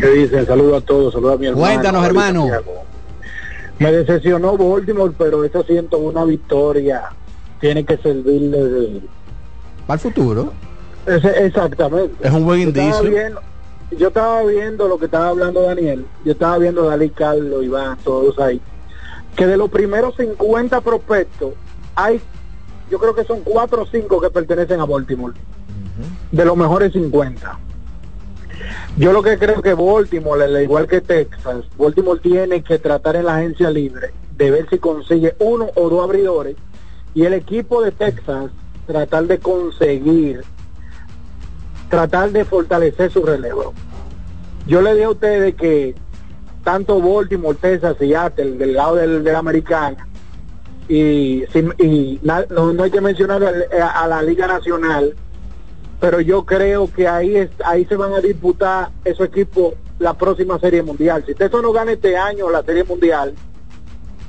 ¿Qué 0.00 0.06
dicen? 0.08 0.46
Saludos 0.46 0.82
a 0.82 0.86
todos, 0.86 1.12
saludos 1.12 1.34
a 1.34 1.38
mi 1.38 1.46
hermano. 1.48 1.66
Cuéntanos, 1.66 2.06
hermano. 2.06 2.46
Me 3.80 3.90
decepcionó 3.92 4.56
Baltimore, 4.56 5.12
pero 5.18 5.42
esa 5.44 5.62
101 5.62 6.26
victoria 6.26 7.02
tiene 7.60 7.84
que 7.84 7.96
servirle 7.96 8.62
de... 8.62 9.00
Para 9.86 9.94
el 9.94 10.00
futuro. 10.00 10.52
Exactamente. 11.06 12.14
Es 12.26 12.32
un 12.32 12.44
buen 12.44 12.60
Yo 12.62 12.68
estaba 12.68 12.86
indicio. 12.86 13.10
viendo- 13.10 13.40
yo 13.98 14.08
estaba 14.08 14.42
viendo 14.44 14.86
lo 14.86 14.98
que 14.98 15.06
estaba 15.06 15.28
hablando 15.30 15.62
Daniel, 15.62 16.06
yo 16.24 16.30
estaba 16.32 16.58
viendo 16.58 16.84
Dalí, 16.84 17.10
Carlos, 17.10 17.64
Iván, 17.64 17.98
todos 18.04 18.38
ahí, 18.38 18.60
que 19.34 19.46
de 19.48 19.56
los 19.56 19.68
primeros 19.68 20.14
50 20.16 20.80
prospectos, 20.80 21.54
hay, 21.96 22.20
yo 22.88 23.00
creo 23.00 23.14
que 23.16 23.24
son 23.24 23.40
4 23.40 23.82
o 23.82 23.86
5 23.86 24.20
que 24.20 24.30
pertenecen 24.30 24.78
a 24.80 24.84
Baltimore, 24.84 25.34
de 26.30 26.44
los 26.44 26.56
mejores 26.56 26.92
50. 26.92 27.58
Yo 28.96 29.12
lo 29.12 29.22
que 29.22 29.38
creo 29.38 29.62
que 29.62 29.74
Baltimore, 29.74 30.44
al 30.44 30.62
igual 30.62 30.86
que 30.86 31.00
Texas, 31.00 31.64
Baltimore 31.78 32.20
tiene 32.20 32.62
que 32.62 32.78
tratar 32.78 33.16
en 33.16 33.26
la 33.26 33.36
agencia 33.36 33.70
libre 33.70 34.10
de 34.36 34.50
ver 34.50 34.68
si 34.68 34.78
consigue 34.78 35.34
uno 35.38 35.68
o 35.74 35.88
dos 35.88 36.02
abridores 36.02 36.56
y 37.14 37.24
el 37.24 37.34
equipo 37.34 37.82
de 37.82 37.92
Texas 37.92 38.50
tratar 38.86 39.24
de 39.24 39.38
conseguir 39.38 40.42
tratar 41.88 42.30
de 42.30 42.44
fortalecer 42.44 43.10
su 43.10 43.22
relevo. 43.22 43.74
Yo 44.66 44.82
le 44.82 44.94
digo 44.94 45.08
a 45.08 45.12
ustedes 45.12 45.54
que 45.54 45.94
tanto 46.64 47.00
Baltimore, 47.00 47.56
Texas, 47.60 47.96
Seattle, 47.98 48.52
del 48.52 48.74
lado 48.74 48.96
del, 48.96 49.24
de 49.24 49.32
la 49.32 49.38
americana, 49.38 50.06
y, 50.88 51.44
y 51.78 52.20
no, 52.22 52.82
hay 52.82 52.90
que 52.90 53.00
mencionar 53.00 53.42
a 53.44 54.06
la 54.08 54.22
Liga 54.22 54.46
Nacional, 54.46 55.14
pero 56.00 56.20
yo 56.20 56.44
creo 56.44 56.90
que 56.90 57.06
ahí 57.06 57.36
es, 57.36 57.50
ahí 57.64 57.84
se 57.84 57.94
van 57.94 58.14
a 58.14 58.20
disputar 58.20 58.90
esos 59.04 59.26
equipos 59.26 59.74
la 59.98 60.14
próxima 60.14 60.58
Serie 60.58 60.82
Mundial. 60.82 61.22
Si 61.26 61.34
Texas 61.34 61.62
no 61.62 61.72
gana 61.72 61.92
este 61.92 62.16
año 62.16 62.48
la 62.48 62.62
Serie 62.62 62.84
Mundial, 62.84 63.34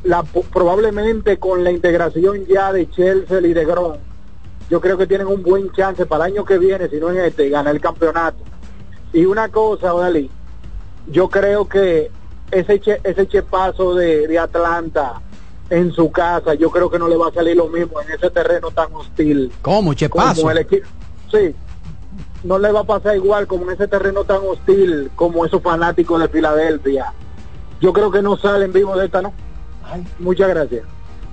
la, 0.03 0.21
probablemente 0.23 1.39
con 1.39 1.63
la 1.63 1.71
integración 1.71 2.45
ya 2.45 2.73
de 2.73 2.89
Chelsea 2.89 3.39
y 3.39 3.53
de 3.53 3.65
Grom, 3.65 3.93
yo 4.69 4.81
creo 4.81 4.97
que 4.97 5.07
tienen 5.07 5.27
un 5.27 5.41
buen 5.41 5.71
chance 5.71 6.05
para 6.05 6.25
el 6.25 6.33
año 6.33 6.45
que 6.45 6.57
viene, 6.57 6.89
si 6.89 6.97
no 6.97 7.09
en 7.09 7.19
este, 7.21 7.49
ganar 7.49 7.73
el 7.73 7.81
campeonato. 7.81 8.43
Y 9.13 9.25
una 9.25 9.47
cosa, 9.47 9.93
Odalí, 9.93 10.29
yo 11.07 11.29
creo 11.29 11.67
que 11.67 12.11
ese 12.51 12.79
che, 12.81 12.99
ese 13.03 13.27
chepazo 13.27 13.95
de, 13.95 14.27
de 14.27 14.39
Atlanta 14.39 15.21
en 15.69 15.93
su 15.93 16.11
casa, 16.11 16.53
yo 16.53 16.69
creo 16.69 16.89
que 16.89 16.99
no 16.99 17.07
le 17.07 17.15
va 17.15 17.29
a 17.29 17.33
salir 17.33 17.55
lo 17.55 17.67
mismo 17.67 18.01
en 18.01 18.11
ese 18.11 18.29
terreno 18.29 18.71
tan 18.71 18.93
hostil. 18.93 19.51
¿Cómo? 19.61 19.93
Chepazo. 19.93 20.41
Como 20.41 20.51
el 20.51 20.57
equipo. 20.57 20.87
Sí, 21.31 21.55
no 22.43 22.59
le 22.59 22.71
va 22.71 22.81
a 22.81 22.83
pasar 22.83 23.15
igual 23.15 23.47
como 23.47 23.65
en 23.65 23.71
ese 23.71 23.87
terreno 23.87 24.23
tan 24.23 24.39
hostil 24.47 25.11
como 25.15 25.45
esos 25.45 25.61
fanáticos 25.61 26.19
de 26.21 26.27
Filadelfia. 26.27 27.13
Yo 27.79 27.93
creo 27.93 28.11
que 28.11 28.21
no 28.21 28.37
salen 28.37 28.73
vivos 28.73 28.97
de 28.97 29.05
esta, 29.05 29.21
¿no? 29.21 29.33
Muchas 30.19 30.49
gracias. 30.49 30.83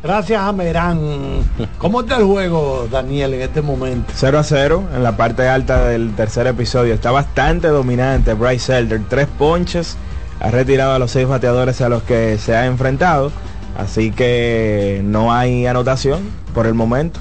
Gracias 0.02 0.40
a 0.40 0.52
Merán. 0.52 1.42
¿Cómo 1.78 2.00
está 2.00 2.18
el 2.18 2.24
juego, 2.24 2.86
Daniel, 2.90 3.34
en 3.34 3.42
este 3.42 3.62
momento? 3.62 4.12
0 4.14 4.38
a 4.38 4.42
0 4.44 4.84
en 4.94 5.02
la 5.02 5.16
parte 5.16 5.48
alta 5.48 5.86
del 5.86 6.14
tercer 6.14 6.46
episodio. 6.46 6.94
Está 6.94 7.10
bastante 7.10 7.68
dominante 7.68 8.34
Bryce 8.34 8.78
Elder. 8.78 9.00
Tres 9.08 9.26
ponches. 9.38 9.96
Ha 10.40 10.52
retirado 10.52 10.92
a 10.92 11.00
los 11.00 11.10
seis 11.10 11.26
bateadores 11.26 11.80
a 11.80 11.88
los 11.88 12.04
que 12.04 12.38
se 12.38 12.54
ha 12.54 12.66
enfrentado. 12.66 13.32
Así 13.76 14.12
que 14.12 15.00
no 15.04 15.32
hay 15.32 15.66
anotación 15.66 16.20
por 16.54 16.66
el 16.66 16.74
momento. 16.74 17.18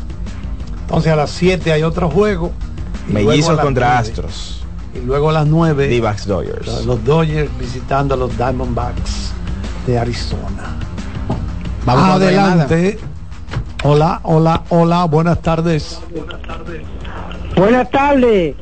Entonces 0.81 1.11
a 1.11 1.15
las 1.15 1.31
7 1.31 1.73
hay 1.73 1.83
otro 1.83 2.09
juego. 2.09 2.51
Mellizos 3.07 3.59
contra. 3.59 3.97
Astros. 3.99 4.63
Y 4.93 4.99
luego 5.05 5.29
a 5.29 5.33
las 5.33 5.47
9. 5.47 5.87
D-backs 5.87 6.25
Dodgers. 6.27 6.85
Los 6.85 7.03
Dodgers 7.05 7.49
visitando 7.59 8.15
a 8.15 8.17
los 8.17 8.35
Diamondbacks 8.37 9.31
de 9.85 9.97
Arizona. 9.99 10.75
Vamos 11.85 12.15
Adelante. 12.21 12.99
Hola, 13.83 14.19
hola, 14.23 14.63
hola, 14.69 15.05
buenas 15.05 15.41
tardes. 15.41 15.99
Buenas 17.55 17.89
tardes. 17.91 18.55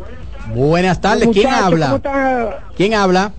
Buenas 0.54 1.02
tardes. 1.02 1.30
¿Quién 1.32 1.46
Muchachos, 1.48 1.66
habla? 1.66 1.86
¿cómo 1.86 1.96
están? 1.98 2.48
¿Quién 2.76 2.94
habla? 2.94 3.32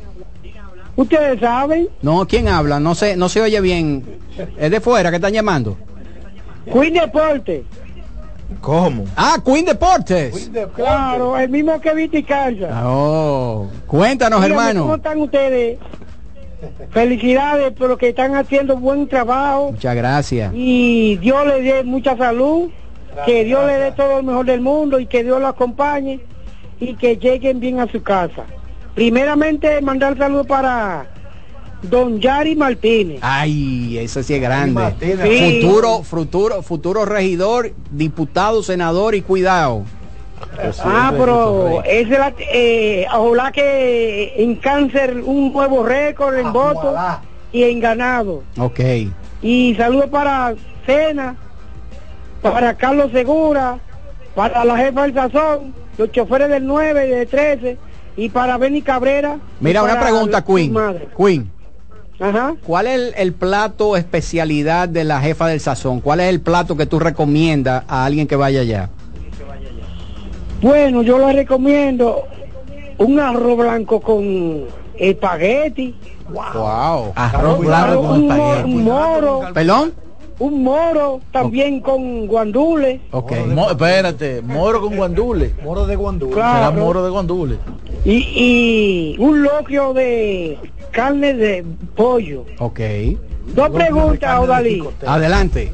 Ustedes 0.96 1.38
saben, 1.40 1.88
No, 2.00 2.26
¿quién 2.26 2.48
habla? 2.48 2.80
No 2.80 2.94
se, 2.94 3.16
no 3.16 3.28
se 3.28 3.42
oye 3.42 3.60
bien. 3.60 4.04
Es 4.56 4.70
de 4.70 4.80
fuera 4.80 5.10
que 5.10 5.16
están 5.16 5.32
llamando. 5.32 5.76
Queen 6.72 6.94
Deporte. 6.94 7.64
¿Cómo? 8.60 9.04
Ah, 9.16 9.36
Queen 9.44 9.64
Deportes. 9.64 10.50
Claro, 10.74 11.36
el 11.38 11.48
mismo 11.48 11.80
que 11.80 11.92
Viti 11.94 12.22
Kansas. 12.22 12.70
Oh, 12.84 13.66
cuéntanos, 13.86 14.40
Dígame, 14.42 14.54
¿Cómo 14.56 14.68
hermano. 14.70 14.94
están 14.96 15.20
ustedes? 15.20 15.78
Felicidades 16.90 17.72
por 17.72 17.88
lo 17.88 17.98
que 17.98 18.08
están 18.10 18.34
haciendo 18.34 18.76
buen 18.76 19.08
trabajo 19.08 19.72
Muchas 19.72 19.94
gracias. 19.94 20.52
y 20.54 21.16
Dios 21.16 21.46
les 21.46 21.62
dé 21.64 21.84
mucha 21.84 22.16
salud, 22.16 22.70
que 23.26 23.44
Dios 23.44 23.66
les 23.66 23.78
dé 23.80 23.92
todo 23.92 24.16
lo 24.16 24.22
mejor 24.22 24.46
del 24.46 24.60
mundo 24.62 24.98
y 24.98 25.06
que 25.06 25.22
Dios 25.22 25.40
los 25.40 25.50
acompañe 25.50 26.20
y 26.80 26.94
que 26.94 27.16
lleguen 27.18 27.60
bien 27.60 27.80
a 27.80 27.86
su 27.90 28.02
casa. 28.02 28.44
Primeramente 28.94 29.80
mandar 29.82 30.16
saludos 30.16 30.46
para 30.46 31.06
Don 31.82 32.20
Yari 32.20 32.56
Martínez. 32.56 33.18
Ay, 33.22 33.98
ese 33.98 34.22
sí 34.22 34.34
es 34.34 34.40
grande. 34.40 34.94
Sí. 35.00 35.60
Futuro, 35.60 36.02
futuro, 36.02 36.62
futuro 36.62 37.04
regidor, 37.04 37.72
diputado, 37.90 38.62
senador 38.62 39.14
y 39.14 39.22
cuidado. 39.22 39.84
Ah, 40.84 41.12
pero 41.16 41.82
es 41.84 42.08
la, 42.08 42.32
eh, 42.38 43.06
ojalá 43.14 43.52
que 43.52 44.34
en 44.36 44.56
cáncer 44.56 45.22
un 45.24 45.52
nuevo 45.52 45.84
récord 45.84 46.36
en 46.36 46.52
votos 46.52 46.94
y 47.52 47.62
en 47.62 47.80
ganado. 47.80 48.42
Ok. 48.58 48.80
Y 49.42 49.74
saludos 49.76 50.06
para 50.10 50.54
Cena, 50.84 51.36
para 52.42 52.74
Carlos 52.74 53.10
Segura, 53.12 53.78
para 54.34 54.64
la 54.64 54.76
jefa 54.76 55.02
del 55.02 55.14
Sazón, 55.14 55.74
los 55.98 56.10
choferes 56.12 56.48
del 56.48 56.66
9 56.66 57.06
y 57.06 57.10
del 57.10 57.28
13, 57.28 57.78
y 58.16 58.28
para 58.28 58.56
Benny 58.56 58.82
Cabrera. 58.82 59.38
Mira, 59.60 59.82
una 59.82 60.00
pregunta, 60.00 60.44
Queen. 60.44 60.72
madre. 60.72 61.08
Queen. 61.16 61.50
Ajá. 62.18 62.54
¿Cuál 62.66 62.86
es 62.86 62.94
el, 62.94 63.14
el 63.16 63.32
plato 63.32 63.96
especialidad 63.96 64.88
de 64.88 65.04
la 65.04 65.20
jefa 65.20 65.46
del 65.48 65.60
sazón? 65.60 66.00
¿Cuál 66.00 66.20
es 66.20 66.28
el 66.30 66.40
plato 66.40 66.76
que 66.76 66.86
tú 66.86 66.98
recomiendas 66.98 67.84
a 67.88 68.04
alguien 68.04 68.26
que 68.26 68.36
vaya 68.36 68.60
allá? 68.60 68.90
Bueno, 70.62 71.02
yo 71.02 71.18
les 71.18 71.36
recomiendo 71.36 72.24
un 72.98 73.20
arroz 73.20 73.58
blanco 73.58 74.00
con 74.00 74.64
espagueti. 74.98 75.94
Wow. 76.30 77.12
Arroz 77.14 77.58
blanco 77.58 78.02
con 78.02 78.22
espagueti. 78.22 78.74
un 78.74 78.84
moro. 78.84 79.40
¿Perdón? 79.52 80.05
Un 80.38 80.62
moro 80.62 81.20
también 81.32 81.80
con 81.80 82.26
guandule. 82.26 83.00
Ok. 83.10 83.32
Mo- 83.48 83.70
espérate, 83.70 84.42
moro 84.42 84.80
con 84.82 84.94
guandule. 84.96 85.54
Moro 85.62 85.86
de 85.86 85.96
guandule. 85.96 86.34
Será 86.34 86.50
Claro. 86.70 86.80
moro 86.84 87.04
de 87.04 87.10
guandule. 87.10 87.56
Y, 88.04 88.16
y 88.36 89.16
un 89.18 89.42
loquio 89.42 89.94
de 89.94 90.58
carne 90.90 91.32
de 91.34 91.64
pollo. 91.96 92.44
Ok. 92.58 92.80
Dos 93.54 93.70
preguntas, 93.70 94.38
Odalí. 94.40 94.82
Adelante. 95.06 95.72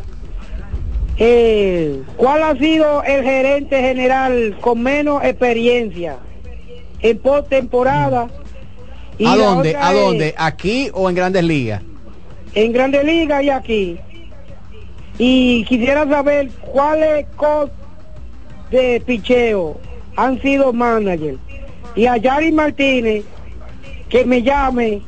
Eh, 1.18 2.02
¿Cuál 2.16 2.42
ha 2.42 2.56
sido 2.56 3.02
el 3.02 3.22
gerente 3.22 3.80
general 3.80 4.56
con 4.60 4.82
menos 4.82 5.22
experiencia 5.24 6.16
en 7.00 7.18
postemporada? 7.18 8.28
Y 9.18 9.26
¿A 9.26 9.36
dónde? 9.36 9.76
¿A 9.76 9.92
es 9.92 10.00
dónde? 10.00 10.34
¿Aquí 10.38 10.88
o 10.94 11.08
en 11.10 11.14
Grandes 11.16 11.44
Ligas? 11.44 11.82
En 12.54 12.72
Grande 12.72 13.02
Liga 13.04 13.42
y 13.42 13.50
aquí. 13.50 13.98
Y 15.18 15.64
quisiera 15.64 16.08
saber 16.08 16.50
cuáles 16.60 17.26
coach 17.36 17.70
de 18.70 19.02
picheo 19.04 19.78
han 20.16 20.40
sido 20.40 20.72
manager. 20.72 21.36
Y 21.94 22.06
a 22.06 22.16
Yari 22.16 22.52
Martínez, 22.52 23.24
que 24.08 24.24
me 24.24 24.42
llame 24.42 25.02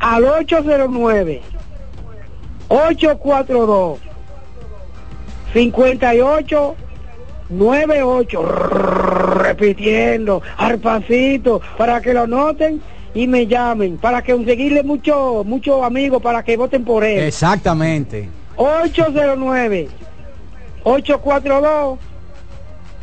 al 0.00 0.24
809 0.24 1.42
842 2.68 3.98
58 5.52 6.76
98 7.50 8.42
repitiendo 8.42 10.42
al 10.58 10.78
pasito 10.78 11.60
para 11.78 12.00
que 12.00 12.12
lo 12.12 12.26
noten 12.26 12.80
y 13.14 13.26
me 13.26 13.46
llamen 13.46 13.96
para 13.96 14.22
que 14.22 14.34
conseguirle 14.34 14.82
muchos 14.82 15.46
muchos 15.46 15.82
amigos 15.82 16.22
para 16.22 16.42
que 16.42 16.56
voten 16.56 16.84
por 16.84 17.04
él 17.04 17.20
Exactamente. 17.20 18.28
809 18.58 19.88
842 20.84 21.98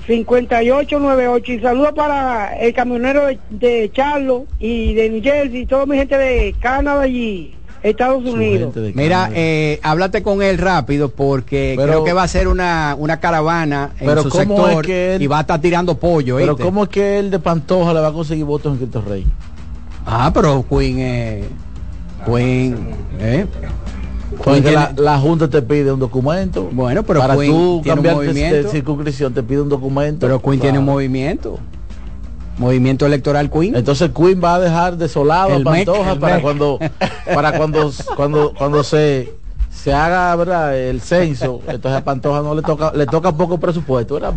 5898 0.08 1.52
y 1.54 1.60
saludos 1.62 1.94
para 1.96 2.56
el 2.60 2.74
camionero 2.74 3.26
de, 3.26 3.40
de 3.50 3.92
Charlo 3.92 4.46
y 4.60 4.94
de 4.94 5.10
New 5.10 5.24
Jersey 5.24 5.62
y 5.62 5.66
toda 5.66 5.86
mi 5.88 5.98
gente 5.98 6.16
de 6.18 6.54
Canadá 6.60 7.08
y 7.08 7.56
Estados 7.82 8.24
Unidos. 8.24 8.74
Mira, 8.94 9.30
eh, 9.34 9.80
háblate 9.84 10.22
con 10.24 10.42
él 10.44 10.58
rápido 10.58 11.10
porque 11.10 11.74
Pero- 11.78 11.88
creo 11.92 12.04
que 12.04 12.14
va 12.14 12.24
a 12.24 12.28
ser 12.28 12.48
una, 12.48 12.96
una 13.00 13.20
caravana 13.20 13.92
en 14.00 14.08
Pero 14.08 14.24
su 14.24 14.30
¿cómo 14.30 14.58
sector 14.58 14.72
es 14.84 14.88
que 14.88 15.16
él- 15.16 15.22
y 15.22 15.28
va 15.28 15.38
a 15.40 15.42
estar 15.42 15.60
tirando 15.62 15.98
pollo. 15.98 16.38
Pero 16.38 16.52
¿oíste? 16.54 16.64
¿cómo 16.64 16.84
es 16.84 16.90
que 16.90 17.18
el 17.20 17.32
de 17.32 17.40
Pantoja 17.40 17.94
le 17.94 18.00
va 18.02 18.08
a 18.10 18.14
conseguir 18.14 18.46
votos 18.46 18.74
en 18.74 18.78
Cristo 18.80 19.04
Rey? 19.08 19.26
Ah, 20.06 20.30
pero 20.34 20.64
Queen, 20.70 21.00
eh, 21.00 21.44
Queen, 22.26 22.78
eh. 23.20 23.46
Porque 24.44 24.62
Queen 24.62 24.76
la, 24.98 25.18
Junta 25.20 25.50
te 25.50 25.62
pide 25.62 25.92
un 25.92 26.00
documento. 26.00 26.70
Bueno, 26.72 27.04
pero 27.04 27.20
para 27.22 27.36
Queen 27.36 27.52
tú 27.52 27.82
tiene 27.84 28.00
un 28.00 28.04
cambiar 28.06 28.18
de- 28.18 28.26
movimiento. 28.28 28.70
circunscripción 28.70 29.34
te 29.34 29.44
pide 29.44 29.62
un 29.62 29.70
documento. 29.70 30.26
Pero 30.28 30.42
Queen 30.42 30.60
tiene 30.60 30.80
un 30.80 30.86
movimiento. 30.86 31.60
Movimiento 32.58 33.06
electoral 33.06 33.50
Queen. 33.52 33.76
Entonces 33.76 34.12
Queen 34.16 34.42
va 34.44 34.56
a 34.56 34.60
dejar 34.60 34.96
desolado 34.98 35.50
El 35.56 35.62
a 35.62 35.72
Pantoja 35.72 36.12
el 36.14 36.20
para 36.20 36.36
MEC. 36.36 36.44
cuando 36.44 36.80
para 37.34 37.58
cuando 37.58 37.92
cuando 38.16 38.54
cuando 38.58 38.84
se 38.84 39.34
se 39.70 39.94
haga 39.94 40.34
¿verdad? 40.38 40.78
el 40.78 41.02
censo, 41.02 41.60
entonces 41.68 42.00
a 42.00 42.04
Pantoja 42.06 42.42
no 42.42 42.56
le 42.56 42.62
toca 42.62 42.94
le 42.96 43.06
toca 43.08 43.34
poco 43.34 43.58
presupuesto, 43.60 44.14
¿verdad? 44.14 44.34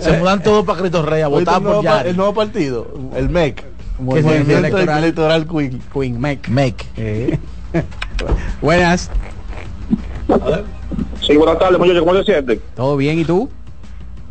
Se 0.00 0.18
mudan 0.18 0.42
todos 0.42 0.64
para 0.64 0.80
Cristo 0.80 1.02
Rey 1.02 1.22
a 1.22 1.28
¿Viste 1.28 1.44
votar 1.44 1.58
el 1.58 1.62
nuevo 1.62 1.76
por 1.76 1.84
Yari. 1.84 2.08
el 2.10 2.16
nuevo 2.16 2.34
partido, 2.34 2.86
el 3.14 3.28
MEC. 3.30 3.56
¿Qué 3.56 4.02
Movimiento 4.02 4.38
significa? 4.38 4.58
electoral, 4.58 4.98
electoral 5.04 5.46
Queen. 5.46 5.82
Queen 5.92 6.20
MEC. 6.20 6.48
MEC. 6.48 6.86
Eh. 6.96 7.38
Buenas. 8.60 9.10
Sí, 11.20 11.36
buenas 11.36 11.58
tardes, 11.58 11.78
muchachos, 11.78 12.02
¿cómo 12.02 12.14
se 12.16 12.24
sienten? 12.24 12.60
¿Todo 12.74 12.96
bien 12.96 13.18
y 13.18 13.24
tú? 13.24 13.48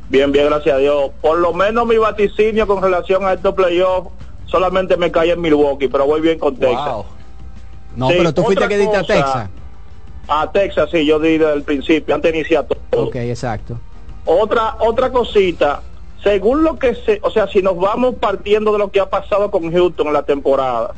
Bien, 0.10 0.32
bien, 0.32 0.47
gracias 0.47 0.76
a 0.76 0.80
Dios. 0.80 1.12
Por 1.22 1.39
lo 1.39 1.54
menos 1.54 1.86
mi 1.86 1.97
vaticinio 1.97 2.66
con 2.66 2.82
relación 2.82 3.26
a 3.26 3.34
estos 3.34 3.54
playoffs 3.54 4.10
solamente 4.47 4.97
me 4.97 5.12
cae 5.12 5.32
en 5.32 5.41
Milwaukee, 5.41 5.88
pero 5.88 6.06
voy 6.06 6.22
bien 6.22 6.39
con 6.39 6.56
Texas. 6.56 7.06
No, 7.95 8.10
Sí, 8.10 8.16
pero 8.18 8.34
tú 8.34 8.43
fuiste 8.43 8.68
que 8.68 8.78
diste 8.78 8.97
a. 8.97 9.04
Texas. 9.04 9.50
A 10.28 10.52
Texas, 10.52 10.89
sí, 10.91 11.06
yo 11.06 11.20
di 11.20 11.38
desde 11.38 11.54
el 11.54 11.64
principio, 11.64 12.14
antes 12.14 12.32
de 12.32 12.39
iniciar 12.39 12.66
todo. 12.66 13.06
Ok, 13.06 13.16
exacto. 13.16 13.80
Otra, 14.26 14.76
otra 14.80 15.12
cosita, 15.12 15.82
según 16.24 16.64
lo 16.64 16.78
que 16.78 16.93
se, 16.95 17.20
o 17.24 17.32
sea, 17.32 17.47
si 17.47 17.62
nos 17.62 17.78
vamos 17.78 18.16
partiendo 18.16 18.72
de 18.72 18.78
lo 18.78 18.91
que 18.91 19.00
ha 19.00 19.10
pasado 19.10 19.50
con 19.50 19.72
Houston 19.72 20.08
en 20.08 20.14
la 20.14 20.24
temporada, 20.24 20.93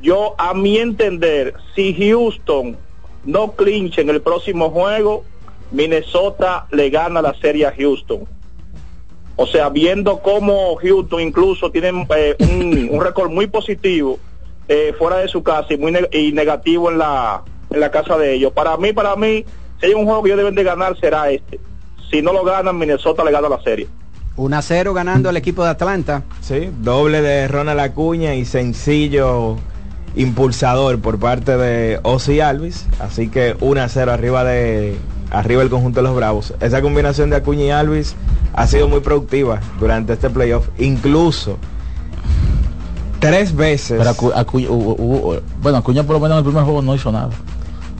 yo 0.00 0.34
a 0.38 0.54
mi 0.54 0.78
entender, 0.78 1.54
si 1.74 1.94
Houston 1.94 2.76
no 3.24 3.52
clincha 3.52 4.00
en 4.00 4.10
el 4.10 4.20
próximo 4.20 4.70
juego, 4.70 5.24
Minnesota 5.70 6.66
le 6.70 6.90
gana 6.90 7.22
la 7.22 7.34
serie 7.34 7.66
a 7.66 7.72
Houston. 7.72 8.24
O 9.36 9.46
sea, 9.46 9.70
viendo 9.70 10.20
cómo 10.20 10.76
Houston 10.76 11.20
incluso 11.20 11.70
tiene 11.70 12.06
eh, 12.16 12.36
un, 12.38 12.88
un 12.90 13.00
récord 13.00 13.30
muy 13.30 13.46
positivo 13.46 14.18
eh, 14.68 14.94
fuera 14.98 15.16
de 15.16 15.28
su 15.28 15.42
casa 15.42 15.72
y 15.72 15.78
muy 15.78 15.94
y 16.12 16.32
negativo 16.32 16.90
en 16.90 16.98
la 16.98 17.42
en 17.70 17.80
la 17.80 17.90
casa 17.90 18.16
de 18.18 18.34
ellos. 18.34 18.52
Para 18.52 18.76
mí, 18.76 18.92
para 18.92 19.16
mí, 19.16 19.44
si 19.80 19.86
hay 19.86 19.94
un 19.94 20.04
juego 20.04 20.22
que 20.22 20.28
ellos 20.28 20.38
deben 20.38 20.54
de 20.54 20.62
ganar 20.62 20.98
será 20.98 21.30
este. 21.30 21.58
Si 22.10 22.20
no 22.20 22.32
lo 22.32 22.44
ganan, 22.44 22.78
Minnesota 22.78 23.24
le 23.24 23.32
gana 23.32 23.48
la 23.48 23.60
serie. 23.62 23.88
1 24.36 24.56
a 24.56 24.62
0 24.62 24.94
ganando 24.94 25.30
el 25.30 25.36
equipo 25.36 25.64
de 25.64 25.70
Atlanta. 25.70 26.22
Sí, 26.40 26.70
doble 26.80 27.20
de 27.22 27.48
Ronald 27.48 27.80
Acuña 27.80 28.34
y 28.34 28.44
sencillo 28.44 29.58
impulsador 30.16 30.98
por 31.00 31.18
parte 31.18 31.56
de 31.56 32.00
Ozzy 32.02 32.40
Alvis. 32.40 32.86
Así 33.00 33.28
que 33.28 33.56
1 33.60 33.80
a 33.82 33.88
0 33.88 34.12
arriba 34.12 34.44
de 34.44 34.96
arriba 35.30 35.62
el 35.62 35.70
conjunto 35.70 36.00
de 36.00 36.04
los 36.08 36.14
Bravos. 36.16 36.54
Esa 36.60 36.82
combinación 36.82 37.30
de 37.30 37.36
Acuña 37.36 37.64
y 37.64 37.70
Alvis 37.70 38.14
ha 38.54 38.66
sido 38.66 38.88
muy 38.88 39.00
productiva 39.00 39.60
durante 39.80 40.12
este 40.12 40.28
playoff. 40.28 40.68
Incluso 40.78 41.56
tres 43.20 43.54
veces. 43.54 43.98
Pero 43.98 44.10
Acu- 44.10 44.32
Acuña- 44.34 44.68
hubo- 44.70 44.96
hubo- 44.98 45.40
bueno, 45.62 45.78
Acuña 45.78 46.02
por 46.02 46.14
lo 46.14 46.20
menos 46.20 46.36
en 46.36 46.38
el 46.38 46.44
primer 46.44 46.64
juego 46.64 46.82
no 46.82 46.94
hizo 46.94 47.10
nada. 47.12 47.30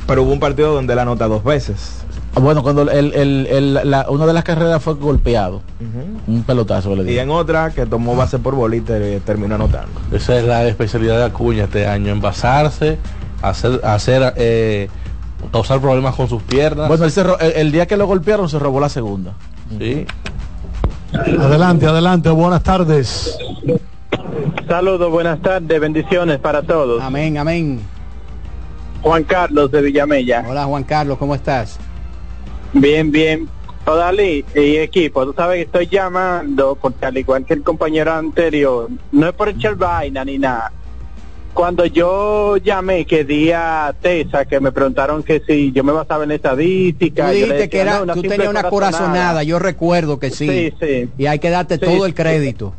Pero 0.06 0.24
hubo 0.24 0.32
un 0.32 0.40
partido 0.40 0.74
donde 0.74 0.94
la 0.94 1.02
anota 1.02 1.28
dos 1.28 1.44
veces. 1.44 2.01
Bueno, 2.34 2.62
cuando 2.62 2.82
el, 2.90 3.12
el- 3.14 3.46
el- 3.46 3.90
la- 3.90 4.06
una 4.08 4.24
de 4.26 4.32
las 4.32 4.42
carreras 4.42 4.82
fue 4.82 4.94
golpeado. 4.94 5.60
Un 6.26 6.42
pelotazo 6.44 6.96
le 6.96 7.12
Y 7.12 7.18
en 7.18 7.30
otra 7.30 7.70
que 7.70 7.84
tomó 7.86 8.16
base 8.16 8.38
por 8.38 8.54
bolita 8.54 8.96
y 8.98 9.20
terminó 9.20 9.54
anotando. 9.56 10.00
Esa 10.12 10.38
es 10.38 10.44
la 10.44 10.66
especialidad 10.66 11.18
de 11.18 11.24
Acuña 11.24 11.64
este 11.64 11.86
año, 11.86 12.10
envasarse, 12.10 12.96
hacer, 13.42 13.80
hacer 13.84 14.32
eh, 14.36 14.88
causar 15.52 15.80
problemas 15.80 16.14
con 16.14 16.28
sus 16.28 16.42
piernas. 16.42 16.88
Bueno, 16.88 17.04
él 17.04 17.10
se 17.10 17.22
el 17.56 17.70
día 17.70 17.86
que 17.86 17.96
lo 17.98 18.06
golpearon 18.06 18.48
se 18.48 18.58
robó 18.58 18.80
la 18.80 18.88
segunda. 18.88 19.32
sí. 19.78 20.06
Adelante, 21.38 21.86
adelante, 21.86 22.30
buenas 22.30 22.62
tardes. 22.62 23.36
Saludos, 24.66 25.10
buenas 25.10 25.42
tardes, 25.42 25.78
bendiciones 25.78 26.38
para 26.38 26.62
todos. 26.62 27.02
Amén, 27.02 27.36
amén. 27.36 27.80
Juan 29.02 29.22
Carlos 29.24 29.70
de 29.70 29.82
Villamella. 29.82 30.42
Hola 30.48 30.64
Juan 30.64 30.84
Carlos, 30.84 31.18
¿cómo 31.18 31.34
estás? 31.34 31.78
Bien, 32.72 33.10
bien. 33.10 33.48
Odalí 33.84 34.44
y 34.54 34.76
equipo, 34.76 35.26
tú 35.26 35.32
sabes 35.36 35.56
que 35.56 35.62
estoy 35.62 35.86
llamando 35.88 36.78
porque 36.80 37.04
al 37.04 37.18
igual 37.18 37.44
que 37.44 37.54
el 37.54 37.64
compañero 37.64 38.12
anterior, 38.12 38.88
no 39.10 39.26
es 39.28 39.32
por 39.34 39.48
echar 39.48 39.74
vaina 39.74 40.24
ni 40.24 40.38
nada. 40.38 40.70
Cuando 41.52 41.84
yo 41.84 42.56
llamé 42.58 43.04
que 43.04 43.24
día 43.24 43.92
Tesa, 44.00 44.44
que 44.44 44.60
me 44.60 44.70
preguntaron 44.70 45.22
que 45.24 45.42
si 45.46 45.72
yo 45.72 45.82
me 45.82 45.90
basaba 45.92 46.22
en 46.24 46.30
estadística, 46.30 47.26
Tú 47.26 47.32
dijiste 47.32 47.68
que 47.68 47.80
era, 47.80 47.96
"No, 47.96 48.02
una 48.04 48.14
tú 48.14 48.22
tenías 48.22 48.48
una 48.48 48.70
corazonada, 48.70 49.42
yo 49.42 49.58
recuerdo 49.58 50.18
que 50.20 50.30
sí. 50.30 50.48
Sí, 50.48 50.74
sí. 50.80 51.10
Y 51.18 51.26
hay 51.26 51.40
que 51.40 51.50
darte 51.50 51.74
Sí, 51.74 51.84
todo 51.84 52.06
el 52.06 52.12
sí. 52.12 52.16
crédito. 52.16 52.74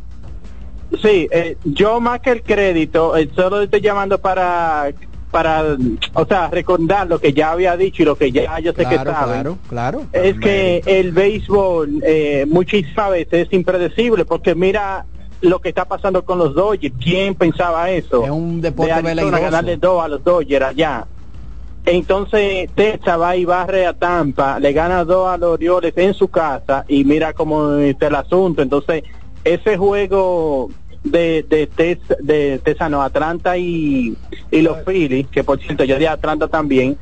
Sí, 1.02 1.28
eh, 1.30 1.56
yo 1.64 2.00
más 2.00 2.20
que 2.20 2.30
el 2.30 2.42
crédito, 2.42 3.14
eh, 3.16 3.28
solo 3.36 3.60
estoy 3.60 3.80
llamando 3.82 4.18
para 4.18 4.90
para, 5.34 5.64
o 6.12 6.24
sea, 6.26 6.48
recordar 6.48 7.08
lo 7.08 7.18
que 7.18 7.32
ya 7.32 7.50
había 7.50 7.76
dicho 7.76 8.02
y 8.02 8.04
lo 8.04 8.14
que 8.14 8.30
ya 8.30 8.60
yo 8.60 8.72
sé 8.72 8.86
que 8.86 8.94
saben. 8.94 9.08
claro, 9.42 9.58
claro. 9.68 10.02
Es 10.12 10.38
que 10.38 10.80
el 10.86 11.10
béisbol 11.10 12.04
eh, 12.06 12.46
muchísimas 12.48 13.10
veces 13.10 13.48
es 13.48 13.52
impredecible 13.52 14.24
porque 14.24 14.54
mira 14.54 15.06
lo 15.40 15.60
que 15.60 15.70
está 15.70 15.86
pasando 15.86 16.24
con 16.24 16.38
los 16.38 16.54
Dodgers. 16.54 16.94
¿Quién 17.02 17.34
pensaba 17.34 17.90
eso? 17.90 18.22
Es 18.22 18.30
un 18.30 18.60
deporte 18.60 18.94
de 18.94 19.02
veleidoso. 19.02 19.42
ganarle 19.42 19.76
dos 19.76 20.04
a 20.04 20.06
los 20.06 20.22
Dodgers 20.22 20.66
allá. 20.66 21.04
Entonces 21.84 22.70
Texas 22.76 23.20
va 23.20 23.34
y 23.34 23.44
barre 23.44 23.88
a 23.88 23.92
Tampa, 23.92 24.60
le 24.60 24.72
gana 24.72 25.04
dos 25.04 25.28
a 25.28 25.36
los 25.36 25.54
Orioles 25.54 25.94
en 25.96 26.14
su 26.14 26.28
casa 26.28 26.84
y 26.86 27.02
mira 27.02 27.32
cómo 27.32 27.74
está 27.78 28.06
el 28.06 28.14
asunto. 28.14 28.62
Entonces 28.62 29.02
ese 29.42 29.76
juego 29.76 30.70
de 31.04 31.44
de 31.48 31.68
Tex- 31.68 32.16
de 32.20 32.60
Atlanta 33.00 33.56
y, 33.56 34.16
y 34.50 34.62
los 34.62 34.78
Phillies, 34.84 35.28
que 35.28 35.44
por 35.44 35.60
cierto 35.60 35.84
yo 35.84 35.98
de 35.98 36.08
Atlanta 36.08 36.48
también, 36.48 36.96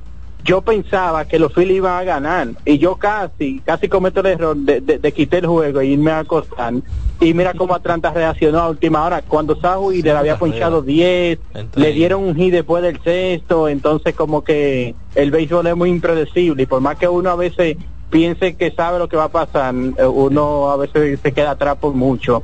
yo 0.44 0.60
pensaba 0.60 1.24
que 1.24 1.38
los 1.38 1.52
Phillies 1.52 1.76
iban 1.76 2.00
a 2.00 2.02
ganar 2.04 2.48
y 2.64 2.78
yo 2.78 2.96
casi, 2.96 3.60
casi 3.60 3.88
cometo 3.88 4.20
el 4.20 4.26
error 4.26 4.56
de, 4.56 4.80
de, 4.80 4.98
de 4.98 5.12
quitar 5.12 5.40
el 5.40 5.46
juego 5.46 5.80
e 5.80 5.86
irme 5.86 6.10
a 6.10 6.18
acostar 6.18 6.74
y 7.20 7.32
mira 7.32 7.54
cómo 7.54 7.74
Atlanta 7.76 8.12
reaccionó 8.12 8.58
a 8.58 8.68
última 8.68 9.04
hora 9.04 9.22
cuando 9.22 9.54
Sahu 9.60 9.92
y 9.92 10.02
le 10.02 10.10
había 10.10 10.32
ponchado 10.40 10.82
10 10.82 11.38
le 11.76 11.92
dieron 11.92 12.24
un 12.24 12.34
hit 12.34 12.52
después 12.52 12.82
del 12.82 13.00
sexto 13.02 13.68
entonces 13.68 14.14
como 14.16 14.42
que 14.42 14.96
el 15.14 15.30
béisbol 15.30 15.68
es 15.68 15.76
muy 15.76 15.90
impredecible 15.90 16.64
y 16.64 16.66
por 16.66 16.80
más 16.80 16.96
que 16.98 17.06
uno 17.06 17.30
a 17.30 17.36
veces 17.36 17.76
piense 18.10 18.56
que 18.56 18.72
sabe 18.72 18.98
lo 18.98 19.08
que 19.08 19.16
va 19.16 19.24
a 19.24 19.28
pasar 19.28 19.72
eh, 19.96 20.04
uno 20.04 20.70
a 20.72 20.76
veces 20.76 21.20
se 21.22 21.32
queda 21.32 21.52
atrás 21.52 21.76
por 21.80 21.94
mucho 21.94 22.42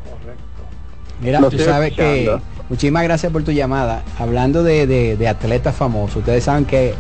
Mira, 1.21 1.41
Lo 1.41 1.51
tú 1.51 1.59
sabes 1.59 1.93
que 1.95 2.39
muchísimas 2.69 3.03
gracias 3.05 3.33
por 3.33 3.43
tu 3.43 3.51
llamada. 3.53 4.03
Hablando 4.19 4.62
de, 4.62 4.87
de- 4.87 5.16
de 5.16 5.29
atletas 5.29 5.75
famosos, 5.75 6.16
ustedes 6.16 6.45
saben 6.45 6.64
que 6.64 6.95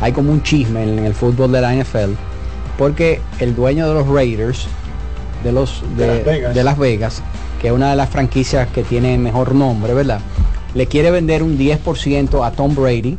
hay 0.00 0.12
como 0.12 0.30
un 0.32 0.42
chisme 0.42 0.82
en, 0.82 0.98
el 1.00 1.14
fútbol 1.14 1.50
de 1.52 1.60
la 1.60 1.74
NFL, 1.74 2.12
porque 2.78 3.20
el 3.40 3.54
dueño 3.54 3.88
de 3.88 3.94
los 3.94 4.06
Raiders 4.08 4.66
de 5.42 5.52
los 5.52 5.82
de, 5.96 6.06
De 6.06 6.14
Las 6.16 6.24
Vegas. 6.24 6.54
de 6.54 6.64
Las 6.64 6.78
Vegas, 6.78 7.22
que 7.60 7.68
es 7.68 7.72
una 7.72 7.90
de 7.90 7.96
las 7.96 8.08
franquicias 8.08 8.68
que 8.68 8.82
tiene 8.82 9.18
mejor 9.18 9.54
nombre, 9.54 9.92
¿verdad? 9.94 10.20
Le 10.74 10.86
quiere 10.86 11.10
vender 11.10 11.42
un 11.42 11.56
10% 11.58 12.46
a 12.46 12.50
Tom 12.52 12.74
Brady 12.74 13.16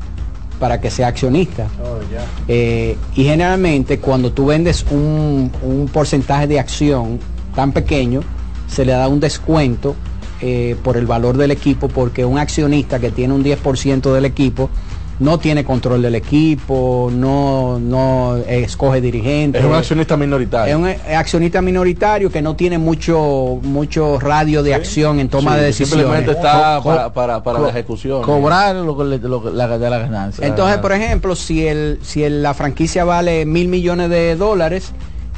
para 0.60 0.80
que 0.82 0.89
sea 0.89 1.08
accionista. 1.08 1.68
Oh. 1.84 1.99
Eh, 2.47 2.97
y 3.16 3.24
generalmente 3.24 3.99
cuando 3.99 4.32
tú 4.32 4.47
vendes 4.47 4.86
un, 4.89 5.51
un 5.62 5.88
porcentaje 5.91 6.47
de 6.47 6.60
acción 6.60 7.20
tan 7.56 7.72
pequeño, 7.72 8.22
se 8.68 8.84
le 8.86 8.93
da 8.93 9.08
un 9.08 9.20
descuento 9.20 9.95
eh, 10.41 10.75
por 10.83 10.97
el 10.97 11.05
valor 11.05 11.38
del 11.38 11.51
equipo, 11.51 11.88
porque 11.88 12.25
un 12.25 12.38
accionista 12.39 12.99
que 12.99 13.11
tiene 13.11 13.33
un 13.33 13.43
10% 13.43 14.13
del 14.13 14.25
equipo 14.25 14.69
no 15.17 15.39
tiene 15.39 15.63
control 15.63 16.01
del 16.01 16.13
equipo, 16.15 17.09
no, 17.09 17.79
no 17.79 18.36
escoge 18.36 18.99
dirigentes. 18.99 19.61
Es 19.61 19.65
un 19.65 19.73
accionista 19.73 20.17
minoritario. 20.17 20.73
Es 20.75 20.77
un 20.77 20.89
eh, 20.89 21.15
accionista 21.15 21.61
minoritario 21.61 22.29
que 22.29 22.41
no 22.41 22.57
tiene 22.57 22.77
mucho 22.77 23.57
mucho 23.63 24.19
radio 24.19 24.61
de 24.61 24.75
acción 24.75 25.21
en 25.21 25.29
toma 25.29 25.51
Sí, 25.53 25.57
de 25.59 25.63
decisiones. 25.67 25.93
Simplemente 26.05 26.31
está 26.31 26.81
Co- 26.83 26.89
para, 26.89 27.13
para, 27.13 27.43
para 27.43 27.59
la 27.59 27.69
ejecución. 27.69 28.23
Cobrar 28.23 28.75
lo 28.75 28.97
que 28.97 29.03
le, 29.05 29.17
lo 29.19 29.41
que- 29.41 29.51
la, 29.51 29.77
de 29.77 29.89
la 29.89 29.99
ganancia. 29.99 30.45
Entonces, 30.45 30.79
por 30.79 30.91
ejemplo, 30.91 31.33
si 31.38 31.65
el, 31.65 31.99
si 32.01 32.23
el- 32.25 32.43
la 32.43 32.53
franquicia 32.53 33.05
vale 33.05 33.45
mil 33.45 33.69
millones 33.69 34.09
de 34.09 34.36
dólares 34.36 34.91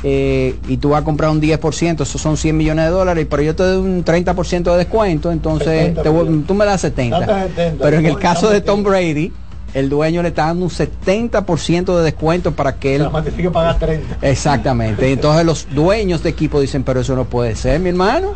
eh, 0.03 0.55
y 0.67 0.77
tú 0.77 0.89
vas 0.89 1.01
a 1.01 1.03
comprar 1.03 1.29
un 1.31 1.41
10%, 1.41 2.01
esos 2.01 2.21
son 2.21 2.37
100 2.37 2.55
millones 2.55 2.85
de 2.85 2.91
dólares, 2.91 3.27
pero 3.29 3.41
yo 3.41 3.55
te 3.55 3.63
doy 3.63 3.77
un 3.83 4.05
30% 4.05 4.71
de 4.71 4.77
descuento, 4.77 5.31
entonces 5.31 5.67
70 5.67 6.03
te 6.03 6.09
voy- 6.09 6.25
millones. 6.25 6.47
tú 6.47 6.53
me 6.53 6.65
das 6.65 6.81
70. 6.81 7.19
Date 7.19 7.47
70, 7.55 7.83
Pero 7.83 7.97
en 7.97 8.05
el 8.05 8.17
caso 8.19 8.49
de 8.49 8.61
Tom 8.61 8.83
Brady, 8.83 9.31
el 9.73 9.89
dueño 9.89 10.21
le 10.23 10.29
está 10.29 10.45
dando 10.47 10.65
un 10.65 10.71
70% 10.71 11.97
de 11.97 12.03
descuento 12.03 12.51
para 12.53 12.75
que 12.75 12.95
él... 12.95 13.09
Te 13.13 13.21
tiene 13.31 13.43
que 13.43 13.51
pagar 13.51 13.77
30. 13.77 14.17
Exactamente. 14.21 15.11
Entonces 15.11 15.45
los 15.45 15.67
dueños 15.73 16.23
de 16.23 16.29
equipo 16.29 16.59
dicen, 16.61 16.83
pero 16.83 17.01
eso 17.01 17.15
no 17.15 17.25
puede 17.25 17.55
ser, 17.55 17.79
mi 17.79 17.89
hermano. 17.89 18.29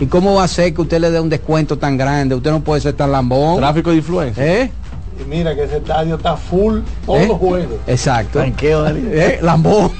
¿Y 0.00 0.06
cómo 0.06 0.34
va 0.34 0.44
a 0.44 0.48
ser 0.48 0.74
que 0.74 0.80
usted 0.82 1.00
le 1.00 1.10
dé 1.10 1.20
un 1.20 1.28
descuento 1.28 1.78
tan 1.78 1.96
grande? 1.96 2.34
Usted 2.34 2.50
no 2.50 2.60
puede 2.60 2.80
ser 2.80 2.94
tan 2.94 3.12
lambón. 3.12 3.58
Tráfico 3.58 3.90
de 3.90 3.96
influencia. 3.96 4.44
¿Eh? 4.44 4.70
Y 5.20 5.24
mira 5.28 5.54
que 5.54 5.64
ese 5.64 5.78
estadio 5.78 6.16
está 6.16 6.36
full 6.36 6.80
todos 7.06 7.20
¿Eh? 7.20 7.26
los 7.28 7.38
juegos. 7.38 7.74
Exacto. 7.86 8.38
Tanqueo, 8.38 8.82
Dani. 8.82 9.00
¿Eh? 9.12 9.38
Lambón. 9.42 9.90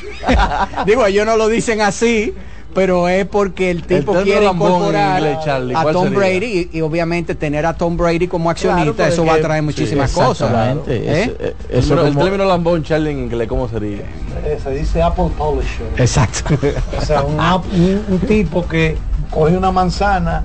Digo, 0.86 1.06
ellos 1.06 1.26
no 1.26 1.36
lo 1.36 1.48
dicen 1.48 1.80
así, 1.80 2.34
pero 2.74 3.08
es 3.08 3.24
porque 3.26 3.70
el 3.70 3.82
tipo 3.82 4.12
término 4.12 4.24
quiere 4.24 4.46
incorporar 4.46 5.18
inglés, 5.20 5.38
Charlie, 5.44 5.74
a 5.74 5.82
¿cuál 5.82 5.94
Tom 5.94 6.04
sería? 6.04 6.18
Brady 6.18 6.68
y, 6.72 6.78
y 6.78 6.80
obviamente 6.82 7.34
tener 7.34 7.66
a 7.66 7.74
Tom 7.74 7.96
Brady 7.96 8.28
como 8.28 8.50
accionista, 8.50 8.92
Claro, 8.94 9.12
eso 9.12 9.24
va 9.24 9.34
a 9.34 9.40
traer 9.40 9.62
muchísimas 9.62 10.10
sí, 10.10 10.16
cosas. 10.20 10.50
exactamente. 10.50 10.96
¿Eh? 10.96 11.22
Eso- 11.22 11.32
eh, 11.40 11.54
El 11.70 11.78
eso 11.78 11.88
término- 11.94 12.06
el 12.06 12.12
como- 12.14 12.24
término 12.24 12.44
lambón, 12.44 12.82
Charlie, 12.84 13.10
en 13.10 13.18
inglés, 13.20 13.48
¿cómo 13.48 13.68
sería? 13.68 13.98
Eh, 14.44 14.58
Se 14.62 14.70
dice 14.70 15.02
Apple 15.02 15.30
Publisher. 15.36 15.86
Exacto. 15.96 16.54
O 17.00 17.04
sea, 17.04 17.22
un, 17.22 17.40
ap- 17.40 17.64
un- 17.72 18.04
un 18.08 18.18
tipo 18.20 18.66
que 18.68 18.96
coge 19.30 19.56
una 19.56 19.70
manzana 19.72 20.44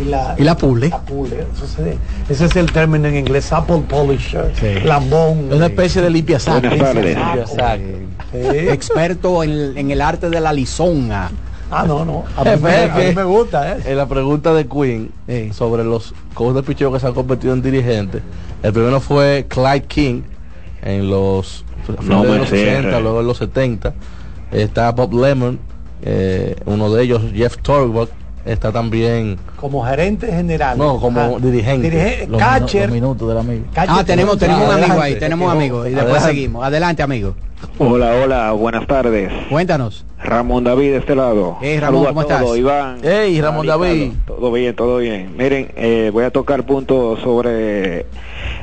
y 0.00 0.04
la, 0.08 0.34
Y 0.38 0.42
la 0.44 0.56
pule. 0.56 0.88
la 0.88 0.98
pule. 1.00 1.46
Ese 2.28 2.44
es 2.46 2.56
el 2.56 2.70
término 2.72 3.08
en 3.08 3.16
inglés, 3.16 3.52
Apple 3.52 3.82
Polisher, 3.88 4.52
Sí. 4.58 4.80
lambón. 4.86 5.48
Es 5.50 5.56
una 5.56 5.66
especie 5.66 6.00
de 6.02 6.10
limpia 6.10 6.38
saco. 6.38 6.60
Buenas 6.68 6.92
tardes. 6.94 7.50
Saco. 7.50 7.82
Sí. 8.32 8.38
Experto 8.68 9.42
en, 9.42 9.76
en 9.76 9.90
el 9.90 10.00
arte 10.00 10.30
de 10.30 10.40
la 10.40 10.52
lisonga. 10.52 11.30
Ah, 11.70 11.84
no, 11.86 12.04
no. 12.04 12.24
A 12.36 12.44
mí, 12.44 12.50
me, 12.50 12.54
Espera, 12.54 12.94
a 12.94 12.98
mí 12.98 13.04
que- 13.04 13.14
me 13.14 13.24
gusta, 13.24 13.72
¿eh? 13.72 13.80
En 13.86 13.96
la 13.96 14.06
pregunta 14.06 14.52
de 14.52 14.66
Queen 14.66 15.10
Sí. 15.26 15.50
sobre 15.52 15.84
los 15.84 16.14
coaches 16.34 16.56
de 16.56 16.62
picheo 16.62 16.92
que 16.92 17.00
se 17.00 17.06
han 17.06 17.14
convertido 17.14 17.54
en 17.54 17.62
dirigentes, 17.62 18.22
el 18.62 18.72
primero 18.72 19.00
fue 19.00 19.46
Clyde 19.48 19.84
King 19.84 20.22
en 20.82 21.08
los, 21.08 21.64
de. 21.88 22.46
60, 22.46 23.00
luego 23.00 23.20
en 23.20 23.26
los 23.26 23.38
70. 23.38 23.94
Está 24.50 24.92
Bob 24.92 25.14
Lemon, 25.14 25.58
eh, 26.02 26.56
uno 26.66 26.92
de 26.92 27.04
ellos, 27.04 27.22
Jeff 27.34 27.56
Torborg, 27.62 28.10
está 28.44 28.72
también 28.72 29.38
Como 29.56 29.84
gerente 29.84 30.26
general. 30.26 30.76
No, 30.78 30.98
como 31.00 31.38
dirigente. 31.38 31.90
Dirige- 31.90 32.26
Los, 32.28 32.38
catcher. 32.40 32.82
minu- 32.82 32.84
los 32.86 32.92
minutos 32.94 33.28
del 33.28 33.38
amigo. 33.38 33.64
catcher 33.72 33.94
Ah, 33.98 34.04
tenemos, 34.04 34.38
tenemos 34.38 34.64
un 34.68 34.74
amigo 34.74 34.92
ahí, 34.92 34.98
Adelante. 34.98 35.20
tenemos 35.20 35.46
un 35.46 35.52
amigo. 35.56 35.80
Y 35.86 35.90
después 35.90 36.04
Adelante. 36.04 36.28
seguimos. 36.34 36.64
Adelante, 36.64 37.02
amigo. 37.02 37.34
Hola, 37.78 38.12
hola, 38.22 38.52
buenas 38.52 38.86
tardes. 38.88 39.30
Cuéntanos. 39.48 40.04
Ramón 40.22 40.64
David 40.64 40.90
de 40.92 40.96
este 40.98 41.14
lado. 41.14 41.58
Hey, 41.62 41.78
Ramón, 41.80 42.06
¿cómo 42.06 42.24
todos, 42.24 42.40
estás? 42.42 42.56
Iván. 42.58 42.98
Hey, 43.02 43.40
Ramón 43.40 43.66
David. 43.66 44.12
Todo 44.26 44.50
bien, 44.52 44.74
todo 44.74 44.98
bien. 44.98 45.36
Miren, 45.36 45.68
eh, 45.76 46.10
voy 46.12 46.24
a 46.24 46.30
tocar 46.30 46.64
puntos 46.66 47.20
sobre 47.20 48.06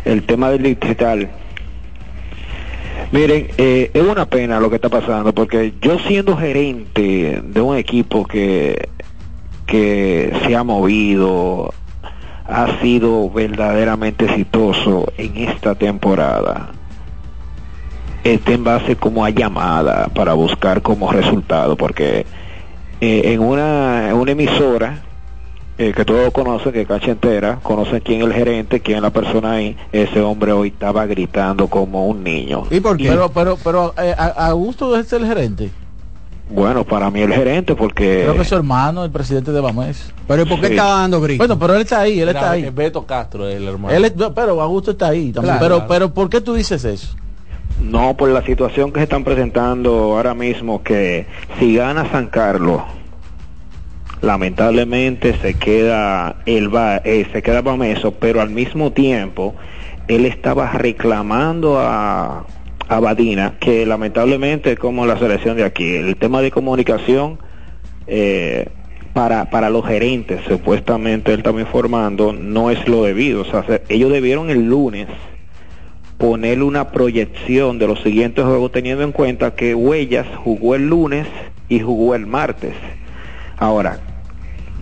el 0.06 0.24
tema 0.26 0.50
del 0.52 0.64
digital. 0.64 1.30
Miren, 3.12 3.48
eh, 3.58 3.90
es 3.94 4.04
una 4.04 4.26
pena 4.26 4.60
lo 4.60 4.70
que 4.70 4.76
está 4.76 4.90
pasando, 4.90 5.34
porque 5.34 5.74
yo 5.82 5.98
siendo 6.00 6.38
gerente 6.38 7.42
de 7.44 7.62
un 7.62 7.76
equipo 7.78 8.26
que, 8.26 8.90
que 9.70 10.34
se 10.46 10.56
ha 10.56 10.64
movido, 10.64 11.74
ha 12.48 12.82
sido 12.82 13.30
verdaderamente 13.30 14.26
exitoso 14.26 15.12
en 15.18 15.38
esta 15.38 15.76
temporada, 15.76 16.70
esté 18.24 18.54
en 18.54 18.64
base 18.64 18.96
como 18.96 19.24
a 19.26 19.30
llamada 19.30 20.08
para 20.14 20.34
buscar 20.34 20.82
como 20.82 21.12
resultado, 21.12 21.76
porque 21.78 22.26
eh, 23.02 23.22
en, 23.26 23.40
una, 23.42 24.10
en 24.10 24.16
una 24.16 24.32
emisora 24.32 25.04
eh, 25.78 25.94
que 25.96 26.04
todos 26.04 26.32
conocen, 26.34 26.74
que 26.74 26.86
cancha 26.86 27.12
entera, 27.12 27.60
conocen 27.64 28.02
quién 28.02 28.20
es 28.22 28.28
el 28.28 28.34
gerente, 28.34 28.82
quién 28.82 28.98
es 28.98 29.04
la 29.04 29.12
persona 29.12 29.54
ahí, 29.54 29.78
ese 29.94 30.20
hombre 30.20 30.52
hoy 30.52 30.70
estaba 30.70 31.06
gritando 31.06 31.68
como 31.68 32.08
un 32.08 32.24
niño. 32.24 32.64
¿Y 32.70 32.80
por 32.82 32.98
qué? 32.98 33.08
Pero, 33.10 33.30
pero, 33.30 33.58
pero, 33.64 33.94
eh, 33.98 34.14
a- 34.18 34.48
Augusto 34.48 34.98
es 34.98 35.14
el 35.14 35.26
gerente. 35.26 35.72
Bueno, 36.50 36.84
para 36.84 37.12
mí 37.12 37.22
el 37.22 37.32
gerente, 37.32 37.76
porque... 37.76 38.22
Creo 38.24 38.34
que 38.36 38.42
es 38.42 38.48
su 38.48 38.56
hermano, 38.56 39.04
el 39.06 39.12
presidente 39.12 39.52
de 39.52 39.62
Bames. 39.62 40.12
Pero 40.28 40.42
¿y 40.42 40.46
por 40.46 40.60
qué 40.60 40.68
Sí. 40.68 40.74
estaba 40.74 41.02
dando 41.02 41.22
gritos? 41.22 41.38
Bueno, 41.48 41.60
pero 41.60 41.76
él 41.76 41.82
está 41.82 42.00
ahí, 42.02 42.20
él 42.20 42.30
está 42.30 42.40
Era 42.42 42.52
ahí. 42.52 42.70
Beto 42.72 43.06
Castro, 43.06 43.48
el 43.48 43.68
hermano. 43.68 43.96
Él 43.96 44.06
es- 44.06 44.14
pero 44.34 44.60
Augusto 44.62 44.92
está 44.92 45.10
ahí 45.10 45.32
también. 45.32 45.58
Claro, 45.58 45.60
pero, 45.60 45.76
claro. 45.76 45.88
pero, 45.88 46.14
¿por 46.14 46.30
qué 46.30 46.42
tú 46.42 46.56
dices 46.56 46.84
eso? 46.86 47.16
No, 47.82 48.18
por 48.18 48.30
la 48.30 48.42
situación 48.44 48.92
que 48.92 49.00
se 49.00 49.04
están 49.04 49.24
presentando 49.24 49.92
ahora 50.16 50.34
mismo, 50.34 50.82
que 50.82 51.28
si 51.60 51.76
gana 51.76 52.10
San 52.12 52.28
Carlos, 52.28 52.82
lamentablemente 54.22 55.38
se 55.42 55.54
queda 55.54 56.36
el 56.46 56.74
va, 56.74 56.98
eh, 56.98 57.28
se 57.32 57.42
queda 57.42 57.62
Bameso, 57.62 58.12
pero 58.12 58.42
al 58.42 58.50
mismo 58.50 58.92
tiempo 58.92 59.56
él 60.08 60.26
estaba 60.26 60.72
reclamando 60.72 61.80
a, 61.80 62.46
a 62.90 63.00
Badina 63.00 63.54
que 63.60 63.86
lamentablemente 63.86 64.76
como 64.76 65.06
la 65.06 65.18
selección 65.18 65.56
de 65.56 65.64
aquí, 65.64 65.96
el 65.96 66.16
tema 66.18 66.42
de 66.42 66.52
comunicación 66.52 67.40
eh, 68.08 68.68
para, 69.14 69.50
para 69.50 69.70
los 69.70 69.86
gerentes, 69.86 70.42
supuestamente 70.48 71.32
él 71.34 71.40
está 71.40 71.52
informando, 71.52 72.34
no 72.34 72.72
es 72.72 72.88
lo 72.88 73.04
debido. 73.04 73.42
O 73.42 73.46
sea, 73.46 73.64
se- 73.64 73.84
ellos 73.90 74.12
debieron 74.12 74.50
el 74.50 74.66
lunes 74.68 75.08
ponerle 76.18 76.64
una 76.64 76.90
proyección 76.92 77.80
de 77.80 77.88
los 77.88 78.02
siguientes 78.02 78.44
juegos 78.44 78.72
teniendo 78.72 79.04
en 79.04 79.12
cuenta 79.12 79.56
que 79.56 79.74
Huellas 79.76 80.28
jugó 80.44 80.76
el 80.76 80.88
lunes 80.88 81.28
y 81.70 81.80
jugó 81.80 82.14
el 82.16 82.26
martes. 82.28 82.74
Ahora, 83.58 84.00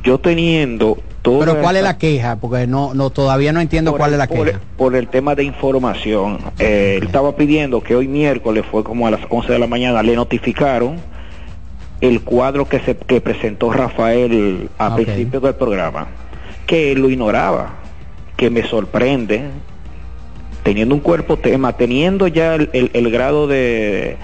yo 0.03 0.19
teniendo 0.19 0.97
Todo 1.27 1.39
Pero 1.39 1.59
¿cuál 1.61 1.75
es 1.75 1.83
la 1.83 1.97
queja? 1.97 2.37
Porque 2.37 2.67
no, 2.67 2.93
no 2.93 3.09
todavía 3.09 3.51
no 3.51 3.59
entiendo 3.59 3.91
cuál 3.97 4.11
el- 4.11 4.13
es 4.13 4.17
la 4.19 4.27
por, 4.27 4.45
queja. 4.47 4.59
por 4.77 4.95
el 4.95 5.09
tema 5.09 5.35
de 5.35 5.43
información. 5.43 6.37
Eh, 6.57 6.99
Él 7.01 7.07
estaba 7.07 7.35
pidiendo 7.35 7.81
que 7.83 7.95
hoy 7.97 8.07
miércoles, 8.07 8.63
fue 8.71 8.81
como 8.83 9.07
a 9.07 9.11
las 9.11 9.19
11 9.29 9.51
de 9.51 9.59
la 9.59 9.67
mañana, 9.67 10.01
le 10.03 10.15
notificaron 10.15 10.95
el 11.99 12.21
cuadro 12.21 12.69
que 12.69 12.79
se 12.79 12.95
que 12.95 13.19
presentó 13.19 13.73
Rafael 13.73 14.69
a 14.77 14.87
Ok. 14.89 14.95
principio 15.03 15.41
del 15.41 15.55
programa, 15.55 16.07
que 16.65 16.93
él 16.93 17.01
lo 17.01 17.09
ignoraba, 17.09 17.73
que 18.37 18.49
me 18.49 18.63
sorprende, 18.63 19.41
teniendo 20.63 20.95
un 20.95 21.01
cuerpo 21.01 21.35
tema, 21.35 21.73
teniendo 21.73 22.27
ya 22.29 22.55
el, 22.55 22.69
el- 22.71 22.91
el 22.93 23.11
grado 23.11 23.47
de, 23.47 24.15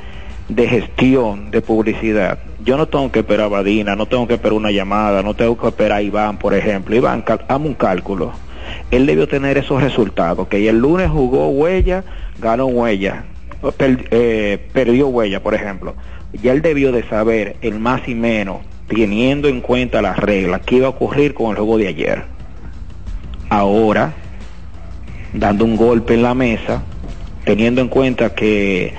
de 0.48 0.68
gestión, 0.70 1.52
de 1.52 1.60
publicidad. 1.62 2.40
Yo 2.64 2.78
no 2.78 2.88
tengo 2.88 3.12
que 3.12 3.20
esperar 3.20 3.48
a 3.48 3.50
Badina, 3.50 3.96
no 3.96 4.06
tengo 4.06 4.28
que 4.28 4.36
esperar 4.36 4.54
una 4.54 4.72
llamada, 4.72 5.22
no 5.22 5.34
tengo 5.34 5.58
que 5.58 5.68
esperar 5.68 5.98
a 5.98 6.02
Iván, 6.02 6.38
por 6.38 6.54
ejemplo. 6.54 6.96
Iván, 6.96 7.26
hazme 7.48 7.68
un 7.68 7.74
cálculo. 7.74 8.32
Él 8.90 9.06
debió 9.06 9.28
tener 9.28 9.58
esos 9.58 9.82
resultados, 9.82 10.48
que 10.48 10.70
el 10.70 10.78
lunes 10.78 11.10
jugó 11.10 11.50
huella, 11.50 12.06
ganó 12.40 12.68
huella, 12.68 13.26
eh, 13.80 14.70
perdió 14.72 15.08
huella, 15.08 15.44
por 15.44 15.54
ejemplo. 15.54 15.96
Ya 16.42 16.54
él 16.54 16.62
debió 16.62 16.92
de 16.92 17.04
saber 17.04 17.58
el 17.62 17.80
más 17.80 18.08
y 18.08 18.16
menos, 18.16 18.60
teniendo 18.88 19.50
en 19.50 19.60
cuenta 19.60 20.02
las 20.02 20.18
reglas, 20.18 20.62
qué 20.66 20.76
iba 20.76 20.88
a 20.88 20.92
ocurrir 20.92 21.34
con 21.34 21.52
el 21.52 21.58
juego 21.58 21.78
de 21.78 21.88
ayer. 21.90 22.24
Ahora, 23.50 24.14
dando 25.34 25.66
un 25.66 25.76
golpe 25.76 26.14
en 26.14 26.24
la 26.24 26.34
mesa, 26.34 26.82
teniendo 27.44 27.82
en 27.82 27.90
cuenta 27.90 28.34
que 28.34 28.94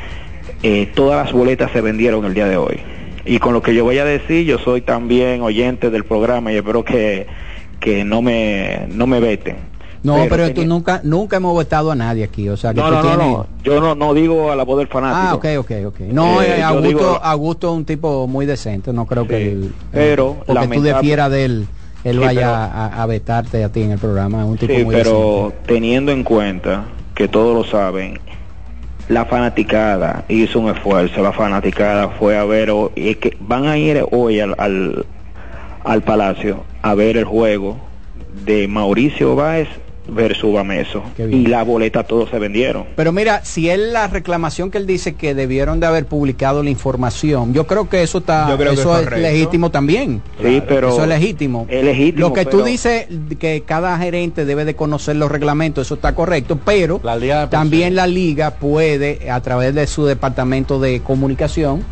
eh, 0.62 0.91
todas 0.95 1.25
las 1.25 1.33
boletas 1.33 1.71
se 1.73 1.81
vendieron 1.81 2.27
el 2.27 2.35
día 2.35 2.47
de 2.47 2.59
hoy. 2.59 2.94
Y 3.27 3.39
con 3.39 3.53
lo 3.55 3.62
que 3.62 3.75
yo 3.75 3.85
voy 3.85 3.99
a 3.99 4.05
decir, 4.05 4.45
yo 4.45 4.59
soy 4.59 4.83
también 4.83 5.41
oyente 5.43 5.91
del 5.91 6.05
programa 6.05 6.53
y 6.53 6.57
espero 6.57 6.85
que, 6.85 7.27
que 7.81 8.05
no 8.05 8.20
me 8.22 8.87
no 8.91 9.07
me 9.07 9.20
veten. 9.20 9.57
No, 10.03 10.27
pero, 10.29 10.47
tú 10.49 10.55
tenía- 10.55 10.68
nunca, 10.68 11.01
nunca 11.03 11.37
hemos 11.39 11.55
votado 11.55 11.91
a 11.91 11.95
nadie 11.95 12.25
aquí, 12.25 12.47
o 12.51 12.59
sea 12.59 12.75
que 12.75 12.81
no, 12.81 12.89
tú 12.89 12.95
no, 12.95 13.01
tienes... 13.01 13.18
no, 13.27 13.47
yo 13.62 13.81
no, 13.81 13.95
no 13.95 14.12
digo 14.12 14.53
a 14.53 14.57
la 14.57 14.62
voz 14.62 14.77
del 14.77 14.89
fanático. 14.89 15.27
Ah, 15.27 15.35
ok, 15.35 15.47
ok, 15.61 15.70
ok. 15.87 16.01
No, 16.12 16.43
Eh, 16.43 16.59
eh, 16.59 16.62
Augusto, 16.62 16.89
digo- 16.89 17.20
Augusto 17.22 17.70
es 17.70 17.77
un 17.79 17.85
tipo 17.87 18.27
muy 18.27 18.45
decente, 18.45 18.93
no 18.93 19.07
creo 19.07 19.27
que 19.27 19.53
él, 19.53 19.72
pero 19.91 20.35
porque 20.47 20.47
tú 20.47 20.53
lamentable- 20.53 20.93
defieras 20.93 21.31
de 21.31 21.45
él, 21.47 21.66
él 22.05 22.16
Sí, 22.18 22.22
vaya 22.22 22.41
pero- 22.41 22.55
a, 22.55 23.03
a 23.03 23.07
vetarte 23.07 23.64
a 23.64 23.70
ti 23.70 23.81
en 23.81 23.93
el 23.93 23.99
programa, 23.99 24.41
es 24.43 24.45
un 24.47 24.59
tipo 24.59 24.75
Sí, 24.75 24.85
muy 24.85 24.95
pero 24.95 25.55
teniendo 25.66 26.12
en 26.12 26.22
cuenta 26.22 26.85
que 27.14 27.27
todos 27.27 27.55
lo 27.57 27.64
saben, 27.64 28.20
la 29.09 29.25
fanaticada 29.27 30.25
hizo 30.29 30.61
un 30.61 30.71
esfuerzo, 30.71 31.23
la 31.23 31.33
fanaticada 31.33 32.09
fue 32.09 32.37
a 32.37 32.45
ver, 32.45 32.71
y 32.95 33.11
es 33.11 33.17
que 33.19 33.37
van 33.41 33.67
a 33.67 33.77
ir 33.77 34.05
hoy 34.11 34.41
al, 34.41 34.55
al, 34.59 35.07
al 35.85 36.03
Palacio 36.03 36.65
a 36.83 36.95
ver 36.95 37.17
el 37.17 37.25
juego 37.25 37.79
de 38.45 38.69
Mauricio 38.69 39.37
Báez 39.37 39.69
versus 40.07 40.53
Bameso. 40.53 41.03
Y 41.19 41.47
la 41.47 41.63
boleta 41.65 42.03
todos 42.05 42.29
se 42.31 42.39
vendieron. 42.39 42.85
Pero 42.97 43.13
mira, 43.13 43.45
si 43.45 43.71
él 43.71 43.93
la 43.93 44.07
reclamación 44.07 44.71
que 44.71 44.79
él 44.79 44.87
dice 44.87 45.15
que 45.15 45.35
debieron 45.35 45.81
de 45.81 45.87
haber 45.87 46.07
publicado 46.07 46.63
la 46.63 46.71
información, 46.71 47.55
yo 47.55 47.67
creo 47.67 47.89
que 47.89 48.03
eso 48.03 48.19
está, 48.19 48.49
Yo 48.49 48.57
creo 48.57 48.75
que 48.75 48.81
eso 48.81 48.93
es 48.95 49.01
es, 49.01 49.05
correcto. 49.09 49.29
legítimo 49.31 49.71
también. 49.71 50.23
Sí, 50.43 50.63
pero- 50.67 50.89
eso 50.91 51.03
es 51.03 51.09
legítimo. 51.09 51.67
Es 51.69 51.85
legítimo, 51.85 52.29
Lo 52.29 52.33
que 52.35 52.45
pero- 52.45 52.59
tú 52.59 52.65
dices 52.65 53.07
que 53.39 53.63
cada 53.67 53.97
gerente 53.99 54.45
debe 54.45 54.65
de 54.65 54.77
conocer 54.77 55.17
los 55.17 55.31
reglamentos, 55.31 55.87
eso 55.87 55.95
está 55.95 56.15
correcto, 56.15 56.59
pero 56.65 57.01
también 57.51 57.95
la 57.95 58.07
liga 58.07 58.53
puede 58.53 59.31
a 59.31 59.41
través 59.41 59.75
de 59.75 59.87
su 59.87 60.05
departamento 60.05 60.79
de 60.81 61.01
comunicación 61.01 61.83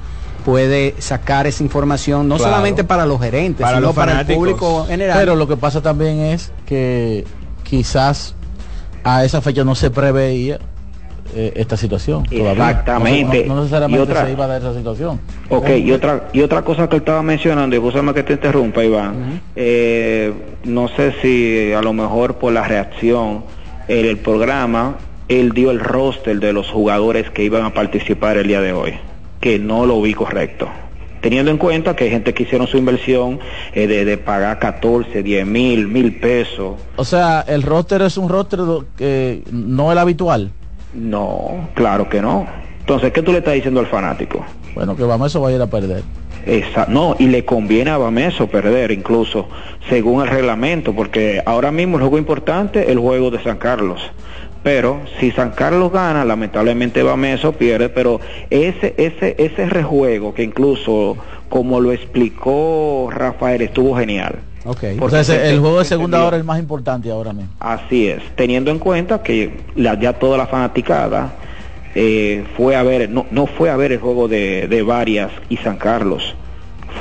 puede 0.45 0.95
sacar 0.99 1.47
esa 1.47 1.63
información 1.63 2.27
no 2.29 2.37
Claro. 2.37 2.51
solamente 2.51 2.83
para 2.83 3.07
los 3.07 3.21
gerentes, 3.21 3.63
Para 3.63 3.77
sino 3.77 3.87
los 3.89 3.95
para 3.97 4.21
el 4.23 4.27
público 4.27 4.85
general. 4.87 5.17
Pero 5.19 5.37
lo 5.37 5.47
que 5.47 5.57
pasa 5.57 5.81
también 5.81 6.19
es 6.19 6.51
que 6.67 7.25
quizás 7.73 8.35
a 9.03 9.25
esa 9.25 9.41
fecha 9.41 9.65
no 9.65 9.75
se 9.75 9.91
preveía 9.91 10.59
eh, 11.35 11.55
esta 11.57 11.79
situación. 11.79 12.25
Exactamente. 12.31 13.47
No, 13.47 13.55
no 13.55 13.61
necesariamente 13.63 13.99
Y 13.99 14.03
otra- 14.11 14.27
se 14.27 14.33
iba 14.33 14.45
a 14.45 14.49
dar 14.49 14.61
esa 14.61 14.75
situación. 14.75 15.19
Ok, 15.49 15.71
y 15.79 15.91
otra, 15.91 16.29
y 16.35 16.43
otra 16.43 16.61
cosa 16.61 16.87
que 16.91 16.97
estaba 16.97 17.23
mencionando, 17.23 17.75
y 17.75 17.81
más 17.81 18.15
que 18.15 18.25
te 18.25 18.35
interrumpa, 18.35 18.85
Iván, 18.85 19.41
eh, 19.57 20.35
no 20.65 20.89
sé 20.89 21.15
si 21.23 21.73
a 21.73 21.81
lo 21.81 21.95
mejor 21.95 22.35
por 22.35 22.53
la 22.53 22.69
reacción 22.69 23.45
en 23.89 24.05
el 24.05 24.19
programa, 24.19 24.97
él 25.29 25.53
dio 25.53 25.71
el 25.71 25.81
roster 25.81 26.39
de 26.39 26.53
los 26.53 26.69
jugadores 26.69 27.31
que 27.31 27.43
iban 27.43 27.65
a 27.65 27.73
participar 27.73 28.37
el 28.37 28.49
día 28.49 28.61
de 28.61 28.75
hoy, 28.75 28.93
que 29.41 29.59
no 29.59 29.87
lo 29.87 30.03
vi 30.03 30.13
correcto. 30.13 30.69
Teniendo 31.23 31.51
en 31.51 31.57
cuenta 31.57 31.97
que 31.97 32.05
hay 32.05 32.11
gente 32.11 32.35
que 32.35 32.43
hicieron 32.43 32.67
su 32.67 32.77
inversión 32.77 33.39
eh, 33.73 33.87
de, 33.87 34.05
de 34.05 34.19
pagar 34.19 34.59
14, 34.59 35.23
10 35.23 35.47
mil, 35.47 35.89
mil 35.89 36.17
pesos. 36.21 36.75
O 36.97 37.05
sea, 37.05 37.43
el 37.49 37.63
roster 37.63 38.03
es 38.03 38.19
un 38.19 38.29
roster 38.29 38.59
que 38.97 39.43
no 39.51 39.91
el 39.93 39.99
habitual. 39.99 40.51
No, 40.93 41.69
claro 41.75 42.09
que 42.09 42.21
no. 42.21 42.47
Entonces, 42.81 43.13
¿qué 43.13 43.23
tú 43.23 43.33
le 43.33 43.39
estás 43.39 43.55
diciendo 43.55 43.81
al 43.81 43.87
fanático? 43.87 44.45
Bueno, 44.75 44.97
que 44.97 45.05
vamos, 45.05 45.29
eso 45.31 45.41
va 45.41 45.49
a 45.49 45.53
ir 45.53 45.63
a 45.63 45.67
perder. 45.69 46.03
Esa- 46.45 46.87
no, 46.89 47.15
y 47.19 47.29
le 47.29 47.45
conviene 47.45 47.91
a 47.93 47.99
Bameso 47.99 48.49
perder 48.49 48.91
incluso, 48.91 49.49
según 49.89 50.23
el 50.23 50.29
reglamento, 50.29 50.93
porque 50.93 51.41
ahora 51.47 51.71
mismo 51.71 51.97
el 51.99 52.03
juego 52.03 52.19
importante 52.19 52.83
es 52.83 52.89
el 52.89 52.99
juego 52.99 53.31
de 53.31 53.41
San 53.45 53.59
Carlos. 53.59 54.01
Pero 54.63 55.01
si 55.19 55.33
San 55.33 55.51
Carlos 55.51 55.91
gana, 55.93 56.25
lamentablemente 56.25 57.03
Bameso 57.03 57.53
pierde, 57.53 57.89
pero 57.89 58.21
ese, 58.49 58.95
ese, 58.97 59.35
ese 59.39 59.67
rejuego 59.67 60.35
que 60.35 60.45
incluso, 60.45 61.17
como 61.49 61.81
lo 61.81 61.91
explicó 61.93 63.09
Rafael, 63.13 63.63
estuvo 63.63 63.97
genial. 63.97 64.37
Okay. 64.65 64.97
Porque 64.97 65.07
O 65.07 65.11
sea, 65.11 65.21
ese- 65.37 65.43
se- 65.45 65.51
el 65.51 65.59
juego 65.59 65.79
de 65.81 65.85
se 65.85 65.89
segunda 65.91 66.19
entendió. 66.19 66.29
hora 66.29 66.37
es 66.37 66.41
el 66.43 66.47
más 66.47 66.59
importante 66.61 67.11
ahora 67.11 67.33
mismo. 67.33 67.51
Así 67.59 68.07
es, 68.07 68.23
teniendo 68.37 68.71
en 68.71 68.79
cuenta 68.79 69.21
que 69.23 69.61
la, 69.75 69.99
ya 69.99 70.13
toda 70.13 70.39
la 70.39 70.47
fanaticada 70.47 71.33
eh, 71.97 72.45
fue 72.57 72.77
a 72.77 72.85
ver, 72.85 73.11
no, 73.11 73.27
no 73.33 73.47
fue 73.49 73.69
a 73.71 73.77
ver 73.77 73.91
el 73.91 73.99
juego 73.99 74.29
de, 74.29 74.69
de 74.69 74.83
Varias 74.83 75.33
y 75.49 75.57
San 75.57 75.77
Carlos, 75.77 76.37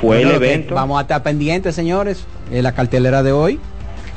fue 0.00 0.16
Bueno, 0.16 0.30
el 0.30 0.36
evento. 0.36 0.74
Vamos 0.74 0.98
a 0.98 1.02
estar 1.02 1.22
pendientes, 1.22 1.76
señores, 1.76 2.26
en 2.50 2.64
la 2.64 2.72
cartelera 2.72 3.22
de 3.22 3.30
hoy. 3.30 3.60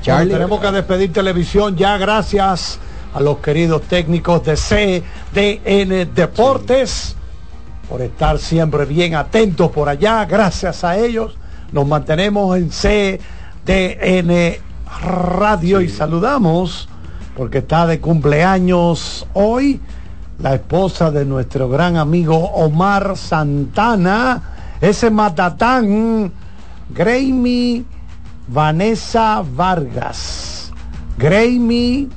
Charlie. 0.02 0.32
Bueno, 0.32 0.46
tenemos 0.46 0.60
que 0.62 0.72
despedir 0.76 1.14
televisión 1.14 1.76
ya 1.76 1.98
gracias 2.00 2.80
a 3.16 3.22
los 3.22 3.38
queridos 3.38 3.84
técnicos 3.84 4.44
de 4.44 4.56
CDN 4.56 6.14
Deportes 6.14 7.16
por 7.90 8.02
estar 8.02 8.38
siempre 8.40 8.84
bien 8.84 9.16
atentos 9.16 9.72
por 9.72 9.88
allá. 9.88 10.26
Gracias 10.26 10.84
a 10.84 10.98
ellos 10.98 11.38
nos 11.72 11.88
mantenemos 11.88 12.58
en 12.58 12.70
CDN 12.70 14.58
Radio 15.02 15.80
y 15.80 15.88
saludamos 15.88 16.90
porque 17.38 17.60
está 17.60 17.88
de 17.88 18.02
cumpleaños 18.02 19.26
hoy 19.34 19.80
la 20.40 20.56
esposa 20.56 21.10
de 21.10 21.24
nuestro 21.24 21.70
gran 21.70 21.96
amigo 21.96 22.36
Omar 22.38 23.16
Santana, 23.16 24.76
ese 24.82 25.10
matatán, 25.10 26.34
Gramy 26.90 27.86
Vanessa 28.50 29.42
Vargas. 29.56 30.74
Gramy 31.18 32.10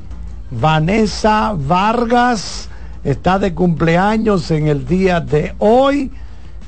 Vanessa 0.50 1.54
Vargas 1.56 2.68
está 3.04 3.38
de 3.38 3.54
cumpleaños 3.54 4.50
en 4.50 4.66
el 4.68 4.86
día 4.86 5.20
de 5.20 5.54
hoy 5.58 6.10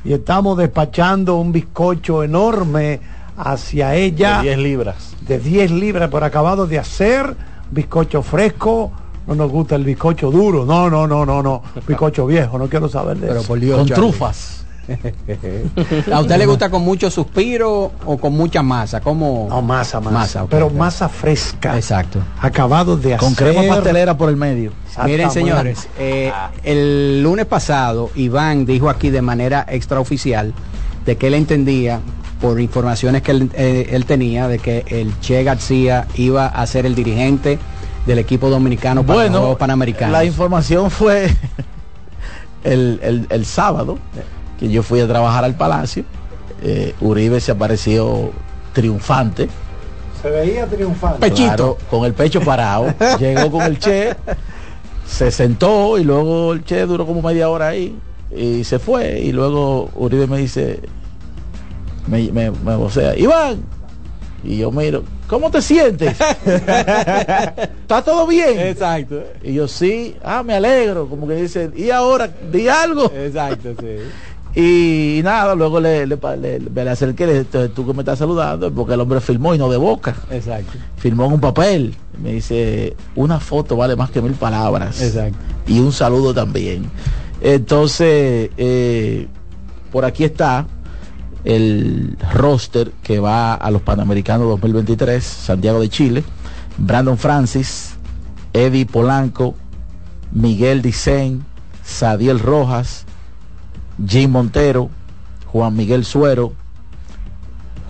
y 0.05 0.13
estamos 0.13 0.57
despachando 0.59 1.37
un 1.37 1.53
bizcocho 1.53 2.23
enorme 2.23 3.01
hacia 3.37 3.95
ella. 3.95 4.39
De 4.39 4.49
10 4.49 4.59
libras. 4.59 5.17
De 5.27 5.39
10 5.39 5.71
libras 5.73 6.11
por 6.11 6.25
acabado 6.25 6.67
de 6.67 6.79
hacer, 6.79 7.35
bizcocho 7.71 8.23
fresco. 8.23 8.93
No 9.27 9.35
nos 9.35 9.51
gusta 9.51 9.77
el 9.77 9.85
bizcocho 9.85 10.31
duro, 10.31 10.65
no, 10.65 10.91
no, 10.91 11.07
no, 11.07 11.25
no, 11.25 11.43
no, 11.43 11.63
bizcocho 11.87 12.27
viejo, 12.27 12.59
no 12.59 12.67
quiero 12.69 12.89
saber 12.89 13.19
de 13.19 13.29
Pero 13.29 13.41
eso. 13.41 13.49
por 13.49 13.61
Dios, 13.61 13.79
Con 13.79 13.87
Charlie. 13.87 14.03
trufas. 14.11 14.60
¿A 16.13 16.21
usted 16.21 16.37
le 16.39 16.47
gusta 16.47 16.71
con 16.71 16.83
mucho 16.83 17.11
suspiro 17.11 17.93
o 18.05 18.19
con 18.19 18.33
mucha 18.33 18.63
masa? 18.63 19.01
¿Cómo? 19.01 19.47
No, 19.49 19.63
masa, 19.63 20.01
masa. 20.01 20.47
pero 20.49 20.71
masa 20.71 21.09
fresca. 21.09 21.77
Exacto. 21.77 22.19
Acabado 22.41 22.97
de 22.97 23.15
hacer. 23.15 23.19
Con 23.27 23.35
crema 23.35 23.63
pastelera 23.75 24.17
por 24.17 24.29
el 24.29 24.37
medio. 24.37 24.73
Miren, 25.05 25.31
señores, 25.31 25.89
eh, 25.99 26.33
el 26.65 27.23
lunes 27.23 27.47
pasado 27.47 28.11
Iván 28.15 28.67
dijo 28.67 28.91
aquí 28.91 29.11
de 29.11 29.23
manera 29.23 29.65
extraoficial 29.69 30.53
de 31.07 31.17
que 31.17 31.29
él 31.29 31.35
entendía, 31.35 32.01
por 32.41 32.61
informaciones 32.61 33.23
que 33.23 33.31
él, 33.33 33.51
eh, 33.55 33.89
él 33.93 34.05
tenía, 34.07 34.49
de 34.49 34.59
que 34.59 34.85
el 34.89 35.19
Che 35.21 35.43
García 35.45 36.07
iba 36.17 36.47
a 36.47 36.67
ser 36.67 36.87
el 36.87 36.95
dirigente 36.95 37.59
del 38.07 38.19
equipo 38.19 38.49
dominicano 38.51 39.03
para 39.05 39.15
los 39.21 39.23
Bueno, 39.29 39.39
Juegos 39.41 39.59
Panamericanos. 39.59 40.13
la 40.13 40.25
información 40.25 40.91
fue 40.91 41.29
el, 42.65 42.99
el- 43.03 43.27
el 43.31 43.45
sábado 43.47 43.99
que 44.61 44.69
yo 44.69 44.83
fui 44.85 45.01
a 45.01 45.09
trabajar 45.09 45.45
al 45.45 45.57
Palacio. 45.57 46.05
eh, 46.63 46.95
Uribe 47.01 47.41
se 47.41 47.51
apareció 47.53 48.31
triunfante. 48.75 49.49
Se 50.23 50.29
veía 50.31 50.67
triunfante. 50.67 51.31
Claro, 51.33 51.79
con 51.91 52.05
el 52.05 52.13
pecho 52.13 52.41
parado. 52.43 52.93
Llegó 53.19 53.51
con 53.51 53.63
el 53.63 53.79
Che, 53.79 54.15
se 55.07 55.31
sentó 55.31 55.97
y 55.99 56.05
luego 56.05 56.53
el 56.53 56.63
Che 56.63 56.85
duró 56.87 57.07
como 57.07 57.23
media 57.23 57.49
hora 57.49 57.69
ahí 57.69 57.99
y 58.37 58.63
se 58.65 58.79
fue. 58.79 59.19
Y 59.21 59.33
luego 59.33 59.89
Uribe 59.95 60.27
me 60.27 60.37
dice, 60.39 60.81
me, 62.07 62.31
me, 62.31 62.51
me 62.51 62.77
vocea, 62.77 63.17
Iván, 63.17 63.63
Y 64.45 64.59
yo 64.59 64.71
miro, 64.71 65.03
¿cómo 65.27 65.51
te 65.51 65.63
sientes? 65.63 66.17
¿Está 66.47 68.03
todo 68.05 68.27
bien? 68.27 68.59
Exacto. 68.61 69.23
Y 69.43 69.55
yo 69.55 69.67
sí, 69.69 70.17
ah, 70.23 70.43
me 70.43 70.55
alegro, 70.55 71.09
como 71.09 71.27
que 71.27 71.35
dice, 71.35 71.71
y 71.75 71.91
ahora, 71.91 72.29
di 72.53 72.69
algo. 72.69 73.11
Exacto, 73.15 73.71
sí. 73.81 73.97
Y, 74.55 75.21
nada, 75.23 75.55
luego 75.55 75.81
le, 75.81 76.07
le, 76.07 76.17
le, 76.17 76.59
le, 76.59 76.91
acerqué, 76.91 77.27
le 77.27 77.45
dije, 77.45 77.69
tú 77.69 77.87
que 77.87 77.93
me 77.93 78.01
estás 78.01 78.19
saludando, 78.19 78.73
porque 78.73 78.95
el 78.95 79.01
hombre 79.01 79.21
filmó 79.21 79.55
y 79.55 79.59
no 79.59 79.69
de 79.69 79.77
boca. 79.77 80.17
Exacto. 80.31 80.73
Filmó 80.97 81.27
en 81.27 81.35
un 81.35 81.41
papel. 81.41 81.95
Me 82.21 82.33
dice, 82.33 82.97
una 83.15 83.39
foto 83.39 83.77
vale 83.77 83.95
más 83.95 84.11
que 84.11 84.21
mil 84.21 84.33
palabras. 84.33 85.01
Exacto. 85.01 85.39
Y 85.67 85.79
un 85.79 85.93
saludo 85.93 86.35
también. 86.35 86.91
Entonces, 87.41 88.51
eh, 88.57 89.29
por 89.93 90.05
aquí 90.05 90.25
está 90.25 90.67
el 91.45 92.17
roster 92.35 92.91
que 93.03 93.21
va 93.21 93.55
a 93.55 93.71
los 93.71 93.83
Panamericanos 93.83 94.49
2023, 94.49 95.23
Santiago 95.23 95.81
de 95.81 95.89
Chile. 95.89 96.25
Brandon 96.77 97.19
Francis, 97.19 97.95
Eddie 98.53 98.87
Polanco, 98.87 99.55
Miguel 100.33 100.83
Dicen, 100.83 101.45
Sadiel 101.85 102.39
Rojas, 102.39 103.05
Jim 104.07 104.31
Montero, 104.31 104.91
Juan 105.47 105.75
Miguel 105.77 106.05
Suero, 106.05 106.53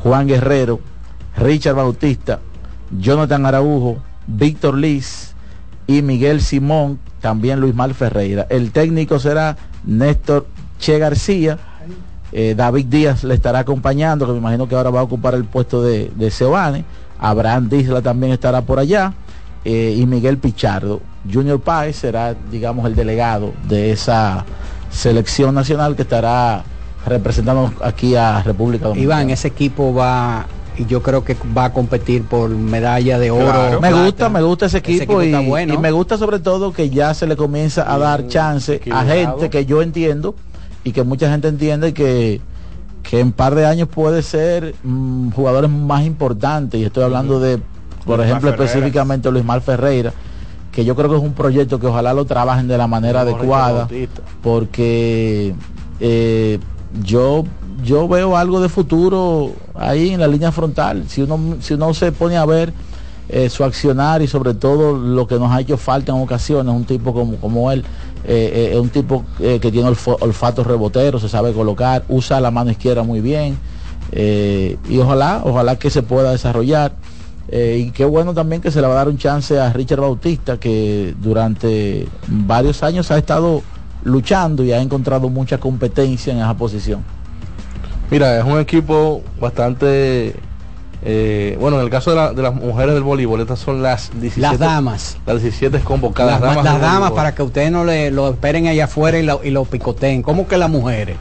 Juan 0.02 0.26
Guerrero, 0.26 0.80
Richard 1.36 1.76
Bautista, 1.76 2.40
Jonathan 2.98 3.46
Araujo, 3.46 3.98
Víctor 4.26 4.76
Liz 4.76 5.34
y 5.86 6.02
Miguel 6.02 6.40
Simón, 6.40 6.98
también 7.20 7.60
Luis 7.60 7.74
Mal 7.74 7.94
Ferreira. 7.94 8.46
El 8.50 8.72
técnico 8.72 9.18
será 9.18 9.56
Néstor 9.84 10.46
Che 10.78 10.98
García. 10.98 11.58
Eh, 12.32 12.54
David 12.56 12.86
Díaz 12.86 13.24
le 13.24 13.34
estará 13.34 13.60
acompañando, 13.60 14.26
que 14.26 14.32
me 14.32 14.38
imagino 14.38 14.68
que 14.68 14.76
ahora 14.76 14.90
va 14.90 15.00
a 15.00 15.02
ocupar 15.02 15.34
el 15.34 15.44
puesto 15.44 15.82
de, 15.82 16.10
de. 16.14 16.84
Abraham 17.18 17.68
Disla 17.68 18.00
también 18.00 18.32
estará 18.32 18.62
por 18.62 18.78
allá. 18.78 19.12
Eh, 19.64 19.96
y 19.98 20.06
Miguel 20.06 20.38
Pichardo. 20.38 21.02
Junior 21.30 21.60
Páez 21.60 21.96
será, 21.96 22.34
digamos, 22.50 22.86
el 22.86 22.94
delegado 22.94 23.52
de 23.68 23.90
esa 23.90 24.46
selección 24.90 25.54
nacional 25.54 25.96
que 25.96 26.02
estará 26.02 26.64
representando 27.06 27.72
aquí 27.82 28.16
a 28.16 28.42
República 28.42 28.88
Dominicana. 28.88 29.22
Iván, 29.22 29.30
ese 29.30 29.48
equipo 29.48 29.94
va 29.94 30.46
y 30.76 30.86
yo 30.86 31.02
creo 31.02 31.24
que 31.24 31.36
va 31.56 31.66
a 31.66 31.72
competir 31.72 32.24
por 32.24 32.48
medalla 32.50 33.18
de 33.18 33.30
oro. 33.30 33.44
Claro. 33.44 33.80
Me 33.80 33.92
gusta, 33.92 34.28
me 34.28 34.42
gusta 34.42 34.66
ese 34.66 34.78
equipo, 34.78 35.20
ese 35.20 35.30
equipo 35.30 35.42
y, 35.42 35.48
bueno. 35.48 35.74
y, 35.74 35.78
me 35.78 35.90
gusta 35.90 36.16
sobre 36.16 36.38
todo 36.38 36.72
que 36.72 36.90
ya 36.90 37.12
se 37.14 37.26
le 37.26 37.36
comienza 37.36 37.92
a 37.92 37.98
dar 37.98 38.26
chance 38.28 38.80
a 38.90 39.04
gente 39.04 39.50
que 39.50 39.66
yo 39.66 39.82
entiendo 39.82 40.34
y 40.84 40.92
que 40.92 41.02
mucha 41.02 41.30
gente 41.30 41.48
entiende 41.48 41.92
que 41.92 42.40
que 43.02 43.18
en 43.18 43.32
par 43.32 43.54
de 43.54 43.66
años 43.66 43.88
puede 43.88 44.22
ser 44.22 44.74
mmm, 44.82 45.30
jugadores 45.30 45.70
más 45.70 46.04
importantes 46.04 46.80
y 46.80 46.84
estoy 46.84 47.04
hablando 47.04 47.36
uh 47.36 47.40
-huh. 47.40 47.42
de 47.42 47.62
por 48.04 48.18
Luis 48.18 48.28
ejemplo 48.28 48.50
específicamente 48.50 49.30
Luis 49.30 49.44
Mal 49.44 49.62
Ferreira 49.62 50.12
que 50.72 50.84
yo 50.84 50.94
creo 50.94 51.10
que 51.10 51.16
es 51.16 51.22
un 51.22 51.32
proyecto 51.32 51.80
que 51.80 51.86
ojalá 51.86 52.14
lo 52.14 52.24
trabajen 52.24 52.68
de 52.68 52.78
la 52.78 52.86
manera 52.86 53.24
no, 53.24 53.30
adecuada 53.30 53.88
porque 54.42 55.54
eh, 56.00 56.58
yo 57.02 57.44
yo 57.84 58.06
veo 58.08 58.36
algo 58.36 58.60
de 58.60 58.68
futuro 58.68 59.52
ahí 59.74 60.10
en 60.10 60.20
la 60.20 60.26
línea 60.26 60.52
frontal. 60.52 61.04
Si 61.08 61.22
uno 61.22 61.56
si 61.60 61.74
uno 61.74 61.94
se 61.94 62.12
pone 62.12 62.36
a 62.36 62.44
ver 62.44 62.72
eh, 63.28 63.48
su 63.48 63.64
accionar 63.64 64.22
y 64.22 64.26
sobre 64.26 64.54
todo 64.54 64.96
lo 64.96 65.26
que 65.26 65.36
nos 65.36 65.50
ha 65.50 65.60
hecho 65.60 65.76
falta 65.76 66.12
en 66.12 66.20
ocasiones 66.22 66.74
un 66.74 66.84
tipo 66.84 67.12
como, 67.12 67.36
como 67.36 67.70
él 67.70 67.84
eh, 68.24 68.70
es 68.72 68.78
un 68.78 68.90
tipo 68.90 69.24
que 69.38 69.58
tiene 69.60 69.88
olf 69.88 70.08
olfato 70.20 70.62
rebotero 70.62 71.18
se 71.18 71.28
sabe 71.28 71.52
colocar 71.52 72.04
usa 72.08 72.40
la 72.40 72.50
mano 72.50 72.70
izquierda 72.70 73.02
muy 73.02 73.20
bien 73.20 73.56
y 74.12 74.98
ojalá 74.98 75.42
ojalá 75.44 75.78
que 75.78 75.90
se 75.90 76.02
pueda 76.02 76.32
desarrollar 76.32 76.92
eh, 77.52 77.84
y 77.86 77.90
qué 77.90 78.04
bueno 78.04 78.32
también 78.32 78.62
que 78.62 78.70
se 78.70 78.80
le 78.80 78.86
va 78.86 78.92
a 78.92 78.96
dar 78.96 79.08
un 79.08 79.18
chance 79.18 79.58
a 79.58 79.72
Richard 79.72 80.00
Bautista, 80.00 80.58
que 80.58 81.14
durante 81.20 82.06
varios 82.28 82.82
años 82.84 83.10
ha 83.10 83.18
estado 83.18 83.62
luchando 84.04 84.62
y 84.64 84.72
ha 84.72 84.80
encontrado 84.80 85.28
mucha 85.28 85.58
competencia 85.58 86.32
en 86.32 86.38
esa 86.38 86.54
posición. 86.54 87.02
Mira, 88.10 88.38
es 88.38 88.44
un 88.44 88.58
equipo 88.60 89.22
bastante... 89.40 90.36
Eh, 91.02 91.56
bueno, 91.58 91.78
en 91.78 91.84
el 91.84 91.90
caso 91.90 92.10
de, 92.10 92.16
la, 92.16 92.32
de, 92.34 92.42
las 92.42 92.54
mujeres 92.54 92.94
del 92.94 93.02
voleibol, 93.02 93.40
estas 93.40 93.58
son 93.58 93.82
las 93.82 94.10
17, 94.20 94.40
las 94.40 94.58
damas. 94.58 95.16
Las 95.26 95.40
17 95.40 95.80
convocadas. 95.80 96.40
Las, 96.40 96.54
damas, 96.54 96.64
las 96.64 96.80
damas 96.80 97.12
para 97.12 97.34
que 97.34 97.42
ustedes 97.42 97.72
no 97.72 97.84
le, 97.84 98.10
lo 98.10 98.28
esperen 98.28 98.66
allá 98.66 98.84
afuera 98.84 99.18
y 99.18 99.22
lo, 99.22 99.40
y 99.42 99.50
lo 99.50 99.64
picoteen. 99.64 100.22
¿Cómo 100.22 100.46
que 100.46 100.58
las 100.58 100.68
mujeres? 100.68 101.16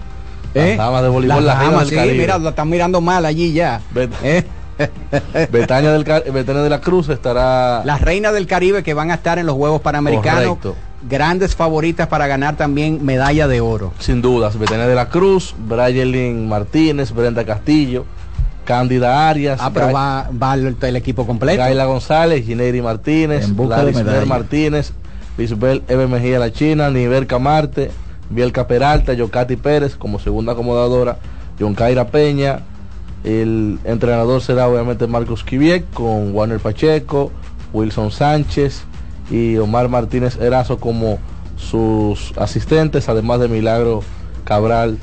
¿Eh? 0.53 0.75
Las 0.75 0.85
damas 0.85 1.03
de 1.03 1.09
voleibol, 1.09 1.45
las, 1.45 1.57
las 1.57 1.65
damas, 1.65 1.87
sí, 1.87 1.95
mira, 2.11 2.37
lo 2.37 2.49
están 2.49 2.69
mirando 2.69 2.99
mal 2.99 3.25
allí 3.25 3.53
ya. 3.53 3.81
¿Eh? 4.21 4.43
Betania, 5.51 5.91
del, 5.91 6.03
Betania 6.03 6.61
de 6.61 6.69
la 6.69 6.81
Cruz 6.81 7.09
estará. 7.09 7.83
Las 7.85 8.01
reinas 8.01 8.33
del 8.33 8.47
Caribe 8.47 8.83
que 8.83 8.93
van 8.93 9.11
a 9.11 9.15
estar 9.15 9.39
en 9.39 9.45
los 9.45 9.55
Juegos 9.55 9.81
Panamericanos. 9.81 10.57
Correcto. 10.57 10.75
Grandes 11.09 11.55
favoritas 11.55 12.07
para 12.07 12.27
ganar 12.27 12.57
también 12.57 13.05
medalla 13.05 13.47
de 13.47 13.61
oro. 13.61 13.93
Sin 13.99 14.21
dudas. 14.21 14.57
Betania 14.57 14.85
de 14.85 14.95
la 14.95 15.09
Cruz, 15.09 15.55
Brayelin 15.57 16.47
Martínez, 16.49 17.13
Brenda 17.13 17.45
Castillo, 17.45 18.05
Cándida 18.65 19.29
Arias. 19.29 19.59
Ah, 19.61 19.71
pero 19.73 19.87
Gay, 19.87 19.95
va, 19.95 20.29
va 20.31 20.53
el, 20.55 20.75
el, 20.81 20.95
equipo 20.95 21.25
completo. 21.25 21.57
Gaila 21.57 21.85
González, 21.85 22.45
Gineiri 22.45 22.81
Martínez, 22.81 23.49
Larisbel 23.49 24.25
Martínez, 24.25 24.91
Lisbel 25.37 25.83
Eve 25.87 26.07
Mejía 26.07 26.37
La 26.37 26.51
China, 26.51 26.89
Nivel 26.89 27.27
Camarte, 27.27 27.91
Bielka 28.29 28.67
Peralta, 28.67 29.13
Yocati 29.13 29.55
Pérez 29.55 29.95
como 29.95 30.19
segunda 30.19 30.51
acomodadora, 30.51 31.17
John 31.57 31.75
Caira 31.75 32.07
Peña, 32.07 32.59
el 33.23 33.79
entrenador 33.83 34.41
será 34.41 34.67
obviamente 34.67 35.07
Marcos 35.07 35.43
Kiviek 35.43 35.89
con 35.91 36.33
Warner 36.33 36.59
Pacheco, 36.59 37.31
Wilson 37.73 38.11
Sánchez 38.11 38.83
y 39.29 39.57
Omar 39.57 39.89
Martínez 39.89 40.37
Erazo 40.39 40.79
como 40.79 41.19
sus 41.57 42.33
asistentes, 42.37 43.09
además 43.09 43.39
de 43.41 43.47
Milagro 43.47 44.01
Cabral 44.43 44.97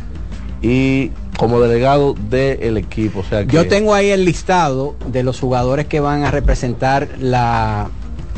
y 0.63 1.11
como 1.39 1.61
delegado 1.61 2.15
del 2.15 2.75
de 2.75 2.81
equipo. 2.81 3.21
O 3.21 3.25
sea 3.25 3.45
que... 3.45 3.55
Yo 3.55 3.69
tengo 3.69 3.95
ahí 3.95 4.09
el 4.09 4.25
listado 4.25 4.97
de 5.07 5.23
los 5.23 5.39
jugadores 5.39 5.87
que 5.87 6.01
van 6.01 6.25
a 6.25 6.31
representar 6.31 7.09
la, 7.21 7.91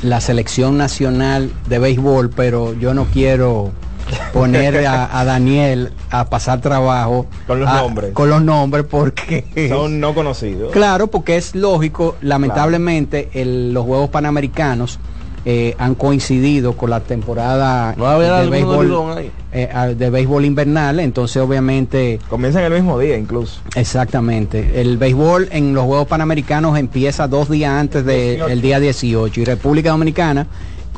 la 0.03 0.20
selección 0.20 0.76
nacional 0.76 1.51
de 1.68 1.79
béisbol, 1.79 2.31
pero 2.31 2.74
yo 2.74 2.95
no 2.95 3.05
quiero 3.07 3.70
poner 4.33 4.87
a, 4.87 5.19
a, 5.19 5.25
Daniel 5.25 5.93
a 6.11 6.29
pasar 6.29 6.61
trabajo. 6.61 7.27
Con 7.47 7.61
los 7.61 7.69
a, 7.69 7.83
nombres. 7.83 8.13
con 8.13 8.31
los 8.31 8.43
nombres 8.43 8.85
porque 8.89 9.45
son 9.69 10.01
no 10.01 10.15
conocidos. 10.15 10.73
Claro 10.73 11.09
porque 11.09 11.37
es 11.37 11.55
lógico 11.55 12.17
lamentablemente 12.21 13.29
claro. 13.29 13.41
el, 13.41 13.75
los 13.75 13.85
juegos 13.85 14.11
panamericanos 14.11 14.99
eh, 15.45 15.75
han 15.79 15.95
coincidido 15.95 16.77
con 16.77 16.91
la 16.91 17.01
temporada 17.01 17.95
no 17.97 18.19
de, 18.19 18.51
béisbol, 18.51 19.31
eh, 19.53 19.95
de 19.97 20.11
béisbol 20.11 20.45
invernal 20.45 20.99
entonces 21.01 21.41
obviamente 21.41 22.19
comienzan 22.29 22.65
el 22.65 22.73
mismo 22.73 22.99
día 22.99 23.17
incluso. 23.17 23.61
Exactamente. 23.75 24.81
El 24.81 24.99
béisbol 24.99 25.49
en 25.53 25.75
los 25.75 25.85
juegos 25.85 26.09
panamericanos 26.09 26.77
empieza 26.77 27.29
dos 27.29 27.49
días 27.49 27.71
antes 27.73 28.05
del 28.05 28.47
de, 28.47 28.57
día 28.57 28.81
18 28.81 29.41
y 29.41 29.45
República 29.45 29.91
Dominicana 29.91 30.49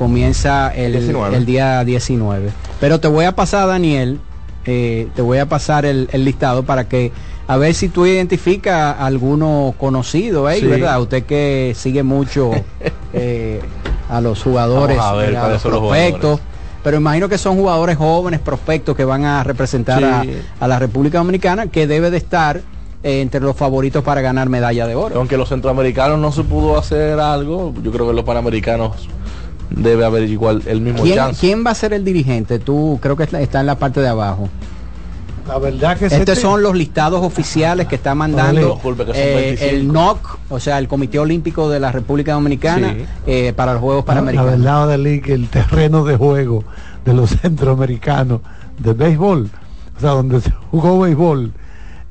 comienza 0.01 0.73
el, 0.75 0.93
19. 0.93 1.37
el 1.37 1.45
día 1.45 1.85
19. 1.85 2.51
Pero 2.81 3.01
te 3.01 3.07
voy 3.07 3.27
a 3.27 3.37
pasar, 3.37 3.69
Daniel, 3.69 4.19
eh, 4.65 5.09
te 5.15 5.21
voy 5.21 5.37
a 5.37 5.47
pasar 5.47 5.85
el, 5.85 6.09
el, 6.13 6.25
listado 6.25 6.63
para 6.63 6.89
que 6.89 7.13
a 7.47 7.59
ver 7.59 7.75
si 7.75 7.91
tú 7.91 8.07
identificas 8.07 8.97
a 8.99 9.05
alguno 9.05 9.75
conocido, 9.77 10.49
¿eh? 10.49 10.59
sí. 10.59 10.67
¿verdad? 10.67 11.03
Usted 11.03 11.25
que 11.25 11.75
sigue 11.77 12.03
mucho 12.03 12.51
eh, 13.13 13.61
a 14.09 14.23
los 14.23 14.43
jugadores, 14.43 14.99
a, 14.99 15.13
ver, 15.13 15.37
a 15.37 15.51
los 15.51 15.61
prospectos. 15.61 16.41
Pero 16.83 16.97
imagino 16.97 17.29
que 17.29 17.37
son 17.37 17.57
jugadores 17.57 17.99
jóvenes, 17.99 18.41
prospectos 18.41 18.97
que 18.97 19.05
van 19.05 19.27
a 19.27 19.45
representar 19.45 19.99
sí. 19.99 20.33
a, 20.61 20.65
a, 20.65 20.67
la 20.67 20.79
República 20.79 21.19
Dominicana, 21.19 21.67
que 21.67 21.87
debe 21.87 22.11
de 22.11 22.17
estar 22.17 22.63
eh, 23.03 23.23
entre 23.23 23.41
los 23.41 23.57
favoritos 23.57 24.05
para 24.05 24.21
ganar 24.21 24.51
medalla 24.51 24.87
de 24.87 24.95
oro. 24.95 25.17
Aunque 25.17 25.39
los 25.39 25.49
centroamericanos 25.49 26.19
no 26.19 26.33
se 26.33 26.45
pudo 26.45 26.79
hacer 26.79 27.19
algo, 27.19 27.73
yo 27.83 27.91
creo 27.93 28.07
que 28.07 28.13
los 28.13 28.25
panamericanos 28.25 29.09
debe 29.71 30.05
haber 30.05 30.25
igual 30.25 30.63
el 30.67 30.81
mismo 30.81 31.03
¿Quién, 31.03 31.17
chance. 31.17 31.41
¿Quién 31.41 31.65
va 31.65 31.71
a 31.71 31.75
ser 31.75 31.93
el 31.93 32.05
dirigente? 32.05 32.59
Tú 32.59 32.99
creo 33.01 33.17
que 33.17 33.25
está 33.25 33.61
en 33.61 33.67
la 33.67 33.79
parte 33.79 34.01
de 34.01 34.09
abajo. 34.09 34.49
La 35.51 35.59
verdad 35.59 35.99
que 35.99 36.07
estos 36.07 36.25
te... 36.25 36.37
son 36.37 36.63
los 36.63 36.77
listados 36.77 37.25
oficiales 37.25 37.89
que 37.89 37.97
está 37.97 38.15
mandando 38.15 38.81
eh, 39.15 39.59
el 39.73 39.93
NOC, 39.93 40.39
o 40.49 40.61
sea, 40.61 40.79
el 40.79 40.87
Comité 40.87 41.19
Olímpico 41.19 41.69
de 41.69 41.81
la 41.81 41.91
República 41.91 42.35
Dominicana 42.35 42.95
sí. 42.95 43.05
eh, 43.27 43.53
para 43.57 43.73
los 43.73 43.83
Juegos 43.83 44.05
Panamericanos. 44.05 44.61
La 44.61 44.87
verdad, 44.87 45.23
que 45.25 45.33
el 45.33 45.49
terreno 45.49 46.05
de 46.05 46.17
juego 46.17 46.63
de 47.05 47.15
los 47.15 47.31
centroamericanos 47.43 48.43
de 48.79 48.93
béisbol, 48.93 49.51
o 49.97 50.01
sea, 50.01 50.11
donde 50.11 50.41
se 50.41 50.53
jugó 50.71 51.01
béisbol, 51.01 51.53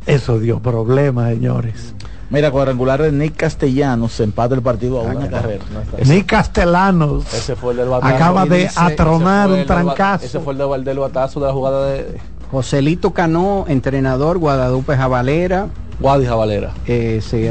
eso 0.06 0.40
dio 0.40 0.60
problemas, 0.60 1.30
señores. 1.30 1.94
Mira, 2.30 2.52
cuadrangular 2.52 3.02
de 3.02 3.12
Nick 3.12 3.36
Castellanos 3.36 4.14
se 4.14 4.24
empata 4.24 4.54
el 4.54 4.62
partido 4.62 5.00
a 5.00 5.04
una 5.04 5.26
ah, 5.26 5.30
carrera. 5.30 5.64
No 5.74 6.14
Nick 6.14 6.28
Castellanos 6.28 7.34
ese 7.34 7.56
fue 7.56 7.72
el 7.72 7.78
del 7.78 7.90
batazo, 7.90 8.16
acaba 8.16 8.46
de 8.46 8.58
dice, 8.60 8.74
atronar 8.76 9.50
un 9.50 9.66
trancazo. 9.66 10.26
Ese 10.26 10.40
fue 10.40 10.54
el 10.54 10.60
del, 10.60 10.84
del 10.84 11.00
batazo 11.00 11.40
de 11.40 11.48
la 11.48 11.54
jugada 11.54 11.88
de... 11.88 12.20
Joselito 12.52 13.12
Cano, 13.12 13.66
entrenador, 13.68 14.38
Guadalupe 14.38 14.96
Javalera, 14.96 15.68
Guadija 16.00 16.36
Valera. 16.36 16.72
Eh, 16.88 17.20
sí, 17.22 17.46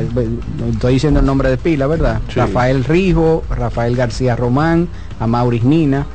estoy 0.72 0.94
diciendo 0.94 1.20
el 1.20 1.26
nombre 1.26 1.50
de 1.50 1.58
pila, 1.58 1.86
¿verdad? 1.86 2.20
Sí. 2.28 2.40
Rafael 2.40 2.82
Rijo, 2.84 3.44
Rafael 3.50 3.94
García 3.94 4.36
Román, 4.36 4.88
Amauris 5.20 5.64
Nina. 5.64 6.06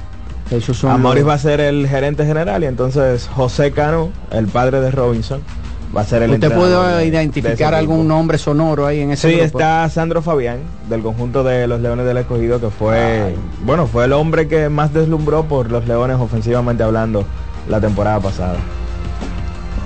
Esos 0.49 0.77
son 0.77 1.01
los- 1.01 1.27
va 1.27 1.33
a 1.33 1.37
ser 1.37 1.59
el 1.61 1.87
gerente 1.87 2.25
general 2.25 2.63
y 2.63 2.67
entonces 2.67 3.29
José 3.33 3.71
Cano, 3.71 4.09
el 4.31 4.47
padre 4.47 4.81
de 4.81 4.91
Robinson, 4.91 5.41
va 5.95 6.01
a 6.01 6.05
ser 6.05 6.23
el 6.23 6.31
¿Usted 6.31 6.51
puede 6.55 6.75
de- 6.75 6.97
de 6.97 7.05
identificar 7.05 7.73
algún 7.75 8.07
nombre 8.07 8.37
sonoro 8.37 8.85
ahí 8.87 9.01
en 9.01 9.11
ese 9.11 9.29
Sí, 9.29 9.35
grupo? 9.39 9.59
está 9.59 9.87
Sandro 9.89 10.21
Fabián, 10.21 10.57
del 10.89 11.01
conjunto 11.01 11.43
de 11.43 11.67
los 11.67 11.81
Leones 11.81 12.05
del 12.05 12.17
Escogido, 12.17 12.59
que 12.59 12.69
fue, 12.69 13.35
bueno, 13.65 13.85
fue 13.87 14.05
el 14.05 14.13
hombre 14.13 14.47
que 14.47 14.69
más 14.69 14.93
deslumbró 14.93 15.43
por 15.43 15.69
los 15.71 15.87
Leones 15.87 16.17
ofensivamente 16.19 16.83
hablando 16.83 17.25
la 17.69 17.79
temporada 17.79 18.19
pasada. 18.19 18.55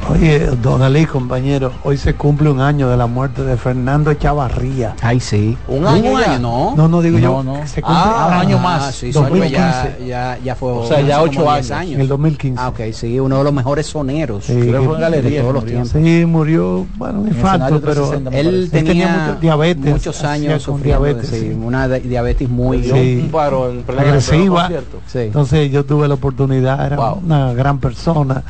Oye, 0.10 0.40
don 0.64 0.82
Ali, 0.82 1.06
compañero, 1.06 1.74
hoy 1.84 1.98
se 1.98 2.16
cumple 2.16 2.50
un 2.50 2.62
año 2.62 2.88
de 2.90 2.96
la 2.96 3.08
muerte 3.08 3.44
de 3.44 3.58
Fernando 3.58 4.14
Chavarría. 4.14 4.96
Ay, 5.02 5.20
sí. 5.20 5.58
Un 5.68 5.86
año, 5.86 6.16
año. 6.16 6.40
¿no? 6.40 6.74
No, 6.78 6.88
no 6.88 7.02
digo 7.02 7.18
No, 7.20 7.24
yo. 7.24 7.44
no. 7.44 7.68
Se 7.68 7.82
cumple 7.82 8.02
Ah, 8.06 8.28
un 8.32 8.34
año 8.40 8.58
más. 8.58 8.96
sí, 8.96 9.12
2015. 9.12 9.52
ya, 9.60 9.98
ya, 10.06 10.40
ya 10.42 10.56
fue. 10.56 10.72
O 10.72 10.88
sea, 10.88 11.02
ya 11.02 11.22
ocho 11.22 11.42
como 11.44 11.54
10 11.54 11.72
años. 11.72 11.96
En 11.96 12.02
el 12.02 12.08
2015. 12.08 12.62
Ah, 12.64 12.70
ok, 12.70 12.80
sí, 12.94 13.20
uno 13.20 13.38
de 13.40 13.44
los 13.44 13.54
mejores 13.54 13.86
soneros 13.86 14.46
Sí, 14.46 14.54
Creo 14.58 14.80
que 14.82 14.86
fue 14.88 14.96
en 14.96 15.02
galería 15.02 15.30
de 15.30 15.40
todos 15.42 15.54
los 15.56 15.64
murió. 15.64 15.82
tiempos. 15.84 16.02
Sí, 16.02 16.26
murió, 16.26 16.88
bueno, 16.96 17.20
un 17.20 17.28
infarto, 17.28 17.82
pero 17.82 18.10
360 18.10 18.30
me 18.32 18.40
Él. 18.40 18.48
Él 18.48 18.70
tenía 18.72 18.92
tenía 18.92 19.08
mucho 19.28 19.40
diabetes, 19.42 19.92
muchos 19.94 20.24
años 20.24 20.66
con 20.66 20.76
sufriendo 20.78 21.04
de- 21.04 21.10
diabetes, 21.14 21.30
sí, 21.38 21.40
sí. 21.52 21.58
una 21.62 21.88
de- 21.90 22.00
diabetes 22.00 22.50
muy 22.50 22.82
Sí. 22.84 23.20
un 23.26 23.30
paro 23.30 23.70
en 23.70 23.84
pleno 23.84 24.02
agresiva. 24.04 24.70
Entonces 25.14 25.70
yo 25.70 25.84
tuve 25.86 26.08
la 26.08 26.14
oportunidad, 26.14 26.86
era 26.88 26.96
Wow. 26.96 27.20
una 27.26 27.54
gran 27.54 27.80
persona, 27.80 28.42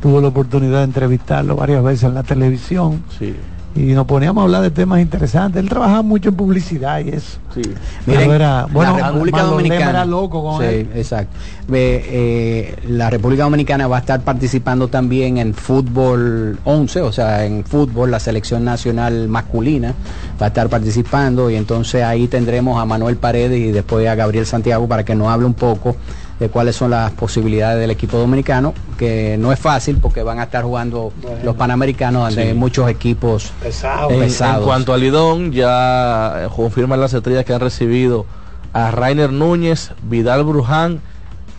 tuve 0.00 0.20
la 0.22 0.28
oportunidad 0.28 0.78
de 0.78 0.84
entrevistarlo 0.84 1.56
varias 1.56 1.82
veces 1.82 2.04
en 2.04 2.14
la 2.14 2.22
televisión 2.22 3.02
Sí, 3.18 3.34
y 3.74 3.92
nos 3.92 4.06
poníamos 4.06 4.40
a 4.40 4.44
hablar 4.44 4.62
de 4.62 4.70
temas 4.70 5.00
interesantes. 5.02 5.62
Él 5.62 5.68
trabajaba 5.68 6.00
mucho 6.00 6.30
en 6.30 6.34
publicidad 6.34 6.98
y 7.00 7.10
eso. 7.10 7.38
sí. 7.54 7.60
Miren, 8.06 8.22
Pero 8.22 8.32
era, 8.34 8.66
bueno, 8.72 8.96
la 8.98 9.10
República 9.10 9.42
Dominicana 9.42 9.90
era 9.90 10.04
loco 10.06 10.42
con 10.42 10.60
Sí, 10.62 10.66
él. 10.66 10.88
exacto. 10.94 11.36
Eh, 11.70 12.74
la 12.88 13.10
República 13.10 13.42
Dominicana 13.42 13.86
va 13.86 13.96
a 13.96 14.00
estar 14.00 14.20
participando 14.22 14.88
también 14.88 15.36
en 15.36 15.52
fútbol 15.52 16.58
11, 16.64 17.02
o 17.02 17.12
sea, 17.12 17.44
en 17.44 17.64
fútbol, 17.64 18.10
la 18.10 18.18
selección 18.18 18.64
nacional 18.64 19.28
masculina 19.28 19.92
va 20.40 20.46
a 20.46 20.48
estar 20.48 20.68
participando 20.70 21.50
y 21.50 21.56
entonces 21.56 22.02
ahí 22.02 22.28
tendremos 22.28 22.80
a 22.80 22.86
Manuel 22.86 23.16
Paredes 23.16 23.58
y 23.58 23.72
después 23.72 24.08
a 24.08 24.14
Gabriel 24.14 24.46
Santiago 24.46 24.88
para 24.88 25.04
que 25.04 25.14
nos 25.14 25.28
hable 25.28 25.44
un 25.46 25.54
poco 25.54 25.96
de 26.38 26.48
cuáles 26.50 26.76
son 26.76 26.90
las 26.90 27.12
posibilidades 27.12 27.80
del 27.80 27.90
equipo 27.90 28.18
dominicano, 28.18 28.74
que 28.98 29.36
no 29.38 29.52
es 29.52 29.58
fácil 29.58 29.96
porque 30.00 30.22
van 30.22 30.38
a 30.38 30.44
estar 30.44 30.64
jugando 30.64 31.12
los 31.42 31.56
panamericanos 31.56 32.24
donde 32.24 32.42
Sí. 32.42 32.48
hay 32.48 32.54
muchos 32.54 32.88
equipos 32.90 33.52
Pesado. 33.62 34.10
Eh, 34.10 34.18
pesados. 34.18 34.58
en 34.58 34.64
cuanto 34.64 34.92
a 34.92 34.98
Lidón, 34.98 35.52
ya 35.52 36.44
eh, 36.44 36.48
confirman 36.54 37.00
las 37.00 37.14
estrellas 37.14 37.44
que 37.44 37.54
han 37.54 37.60
recibido 37.60 38.26
a 38.74 38.90
Rainer 38.90 39.32
Núñez, 39.32 39.92
Vidal 40.02 40.44
Bruján 40.44 41.00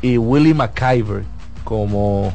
y 0.03 0.19
Willy 0.19 0.53
McIver 0.53 1.23
como 1.63 2.32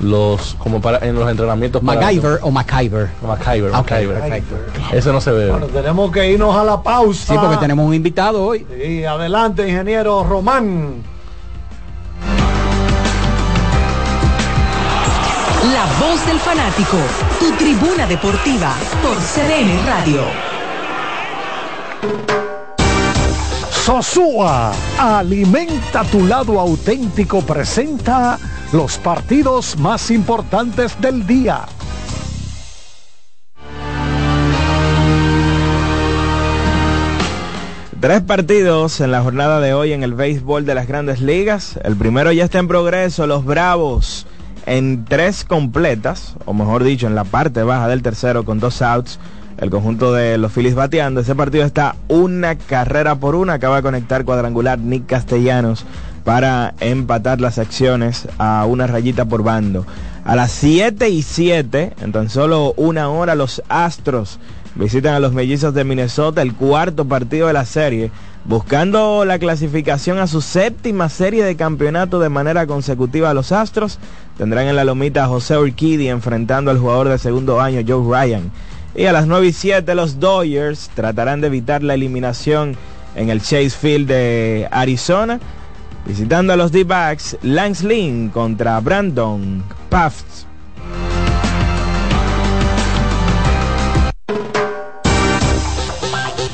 los 0.00 0.54
como 0.58 0.80
para 0.82 0.98
en 1.06 1.14
los 1.14 1.30
entrenamientos 1.30 1.82
para- 1.82 2.00
MacGyver 2.00 2.40
o 2.42 2.50
MacIver. 2.50 3.08
McIver. 3.22 3.70
perfecto. 3.72 4.54
Eso 4.92 5.12
no 5.12 5.20
se 5.20 5.30
ve. 5.30 5.50
Bueno, 5.50 5.66
tenemos 5.66 6.10
que 6.12 6.32
irnos 6.32 6.54
a 6.54 6.64
la 6.64 6.82
pausa. 6.82 7.32
Sí, 7.32 7.38
porque 7.40 7.56
tenemos 7.58 7.86
un 7.86 7.94
invitado 7.94 8.44
hoy. 8.44 8.66
Sí, 8.78 9.04
adelante, 9.04 9.66
ingeniero 9.68 10.24
Román. 10.24 10.96
La 15.72 15.84
voz 15.98 16.24
del 16.26 16.38
fanático, 16.38 16.96
tu 17.40 17.50
tribuna 17.56 18.06
deportiva 18.06 18.72
por 19.02 19.16
CDN 19.16 19.84
Radio. 19.84 20.22
Sosúa, 23.84 24.72
alimenta 24.96 26.04
tu 26.04 26.24
lado 26.24 26.60
auténtico, 26.60 27.40
presenta 27.40 28.38
los 28.72 28.98
partidos 28.98 29.76
más 29.76 30.12
importantes 30.12 31.00
del 31.00 31.26
día. 31.26 31.62
Tres 37.98 38.20
partidos 38.20 39.00
en 39.00 39.10
la 39.10 39.20
jornada 39.22 39.58
de 39.60 39.74
hoy 39.74 39.92
en 39.92 40.04
el 40.04 40.14
béisbol 40.14 40.64
de 40.64 40.76
las 40.76 40.86
grandes 40.86 41.20
ligas. 41.20 41.76
El 41.82 41.96
primero 41.96 42.30
ya 42.30 42.44
está 42.44 42.60
en 42.60 42.68
progreso, 42.68 43.26
los 43.26 43.44
Bravos 43.44 44.28
en 44.66 45.04
tres 45.04 45.44
completas, 45.44 46.36
o 46.44 46.52
mejor 46.52 46.84
dicho, 46.84 47.06
en 47.06 47.14
la 47.14 47.24
parte 47.24 47.62
baja 47.62 47.88
del 47.88 48.02
tercero 48.02 48.44
con 48.44 48.60
dos 48.60 48.82
outs. 48.82 49.18
El 49.58 49.70
conjunto 49.70 50.12
de 50.12 50.36
los 50.36 50.52
Phillies 50.52 50.74
bateando. 50.74 51.20
Ese 51.20 51.34
partido 51.34 51.64
está 51.64 51.96
una 52.08 52.56
carrera 52.56 53.14
por 53.14 53.34
una. 53.34 53.54
Acaba 53.54 53.76
de 53.76 53.82
conectar 53.82 54.26
cuadrangular 54.26 54.78
Nick 54.78 55.06
Castellanos 55.06 55.86
para 56.24 56.74
empatar 56.80 57.40
las 57.40 57.58
acciones 57.58 58.28
a 58.36 58.66
una 58.66 58.86
rayita 58.86 59.24
por 59.24 59.42
bando. 59.42 59.86
A 60.24 60.34
las 60.34 60.50
7 60.50 61.08
y 61.08 61.22
7, 61.22 61.94
en 62.02 62.12
tan 62.12 62.28
solo 62.28 62.74
una 62.76 63.08
hora, 63.08 63.34
los 63.34 63.62
Astros 63.68 64.40
visitan 64.74 65.14
a 65.14 65.20
los 65.20 65.32
mellizos 65.32 65.72
de 65.72 65.84
Minnesota, 65.84 66.42
el 66.42 66.54
cuarto 66.54 67.06
partido 67.06 67.46
de 67.46 67.52
la 67.52 67.64
serie, 67.64 68.10
buscando 68.44 69.24
la 69.24 69.38
clasificación 69.38 70.18
a 70.18 70.26
su 70.26 70.40
séptima 70.40 71.08
serie 71.08 71.44
de 71.44 71.56
campeonato 71.56 72.20
de 72.20 72.28
manera 72.28 72.66
consecutiva 72.66 73.32
los 73.32 73.52
Astros. 73.52 73.98
Tendrán 74.38 74.66
en 74.66 74.76
la 74.76 74.84
lomita 74.84 75.24
a 75.24 75.28
José 75.28 75.56
Urquidi 75.56 76.08
enfrentando 76.08 76.70
al 76.70 76.78
jugador 76.78 77.08
de 77.08 77.18
segundo 77.18 77.60
año, 77.60 77.80
Joe 77.86 78.04
Ryan. 78.04 78.50
Y 78.94 79.06
a 79.06 79.12
las 79.12 79.26
9 79.26 79.46
y 79.46 79.52
7 79.52 79.94
los 79.94 80.20
Dodgers 80.20 80.90
tratarán 80.94 81.40
de 81.40 81.46
evitar 81.46 81.82
la 81.82 81.94
eliminación 81.94 82.76
en 83.14 83.30
el 83.30 83.40
Chase 83.40 83.70
Field 83.70 84.08
de 84.08 84.68
Arizona. 84.70 85.40
Visitando 86.04 86.52
a 86.52 86.56
los 86.56 86.70
D-Backs, 86.70 87.38
Lance 87.42 87.86
Lynn 87.86 88.28
contra 88.28 88.78
Brandon 88.80 89.64
Pafts. 89.88 90.46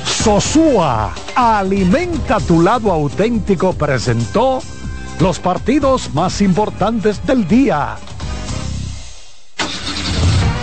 Sosúa, 0.06 1.12
alimenta 1.34 2.38
tu 2.38 2.62
lado 2.62 2.92
auténtico, 2.92 3.72
presentó 3.72 4.62
los 5.22 5.38
partidos 5.38 6.12
más 6.14 6.42
importantes 6.42 7.24
del 7.24 7.46
día. 7.46 7.96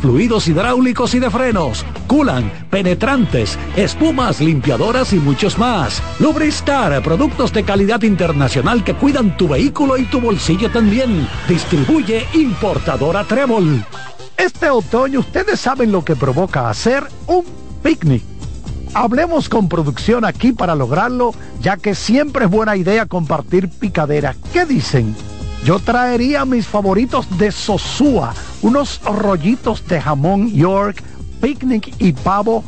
fluidos 0.00 0.48
hidráulicos 0.48 1.14
y 1.14 1.18
de 1.18 1.30
frenos, 1.30 1.84
culan, 2.06 2.50
penetrantes, 2.70 3.58
espumas, 3.76 4.40
limpiadoras 4.40 5.12
y 5.12 5.16
muchos 5.16 5.58
más. 5.58 6.02
Lubristar, 6.18 7.02
productos 7.02 7.52
de 7.52 7.62
calidad 7.62 8.02
internacional 8.02 8.82
que 8.82 8.94
cuidan 8.94 9.36
tu 9.36 9.48
vehículo 9.48 9.98
y 9.98 10.04
tu 10.04 10.20
bolsillo 10.20 10.70
también. 10.70 11.28
Distribuye 11.48 12.26
importadora 12.34 13.24
Trébol. 13.24 13.84
Este 14.36 14.70
otoño 14.70 15.20
ustedes 15.20 15.60
saben 15.60 15.92
lo 15.92 16.04
que 16.04 16.16
provoca 16.16 16.70
hacer 16.70 17.04
un 17.26 17.44
picnic. 17.82 18.22
Hablemos 18.94 19.48
con 19.48 19.68
producción 19.68 20.24
aquí 20.24 20.52
para 20.52 20.74
lograrlo, 20.74 21.32
ya 21.60 21.76
que 21.76 21.94
siempre 21.94 22.46
es 22.46 22.50
buena 22.50 22.76
idea 22.76 23.06
compartir 23.06 23.68
picadera. 23.68 24.34
¿Qué 24.52 24.64
dicen? 24.64 25.14
Yo 25.64 25.78
traería 25.78 26.44
mis 26.44 26.66
favoritos 26.66 27.26
de 27.38 27.52
Sosúa, 27.52 28.34
unos 28.62 29.00
rollitos 29.04 29.86
de 29.86 30.00
jamón 30.00 30.50
York, 30.50 31.02
picnic 31.40 31.94
y 31.98 32.12
pavo 32.12 32.64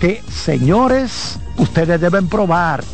que, 0.00 0.22
señores, 0.30 1.38
ustedes 1.56 2.00
deben 2.00 2.28
probar. 2.28 2.84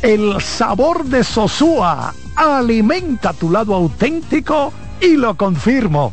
El 0.00 0.40
sabor 0.40 1.04
de 1.06 1.24
Sosúa 1.24 2.14
alimenta 2.36 3.32
tu 3.32 3.50
lado 3.50 3.74
auténtico 3.74 4.72
y 5.00 5.16
lo 5.16 5.36
confirmo. 5.36 6.12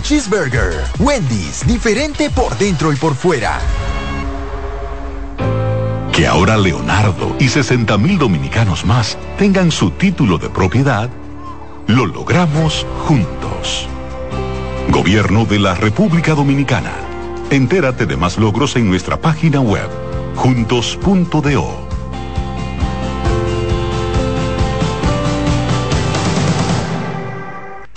Cheeseburger. 0.00 0.84
Wendy's, 0.98 1.66
diferente 1.66 2.30
por 2.30 2.56
dentro 2.58 2.92
y 2.92 2.96
por 2.96 3.14
fuera. 3.14 3.58
Que 6.12 6.26
ahora 6.26 6.56
Leonardo 6.56 7.36
y 7.38 7.48
60 7.48 7.96
mil 7.98 8.18
dominicanos 8.18 8.84
más 8.84 9.16
tengan 9.38 9.70
su 9.70 9.90
título 9.90 10.38
de 10.38 10.50
propiedad, 10.50 11.08
lo 11.86 12.06
logramos 12.06 12.86
juntos. 13.06 13.88
Gobierno 14.90 15.44
de 15.44 15.58
la 15.58 15.74
República 15.74 16.34
Dominicana. 16.34 16.92
Entérate 17.50 18.06
de 18.06 18.16
más 18.16 18.38
logros 18.38 18.76
en 18.76 18.88
nuestra 18.88 19.20
página 19.20 19.60
web, 19.60 19.88
juntos.do. 20.36 21.89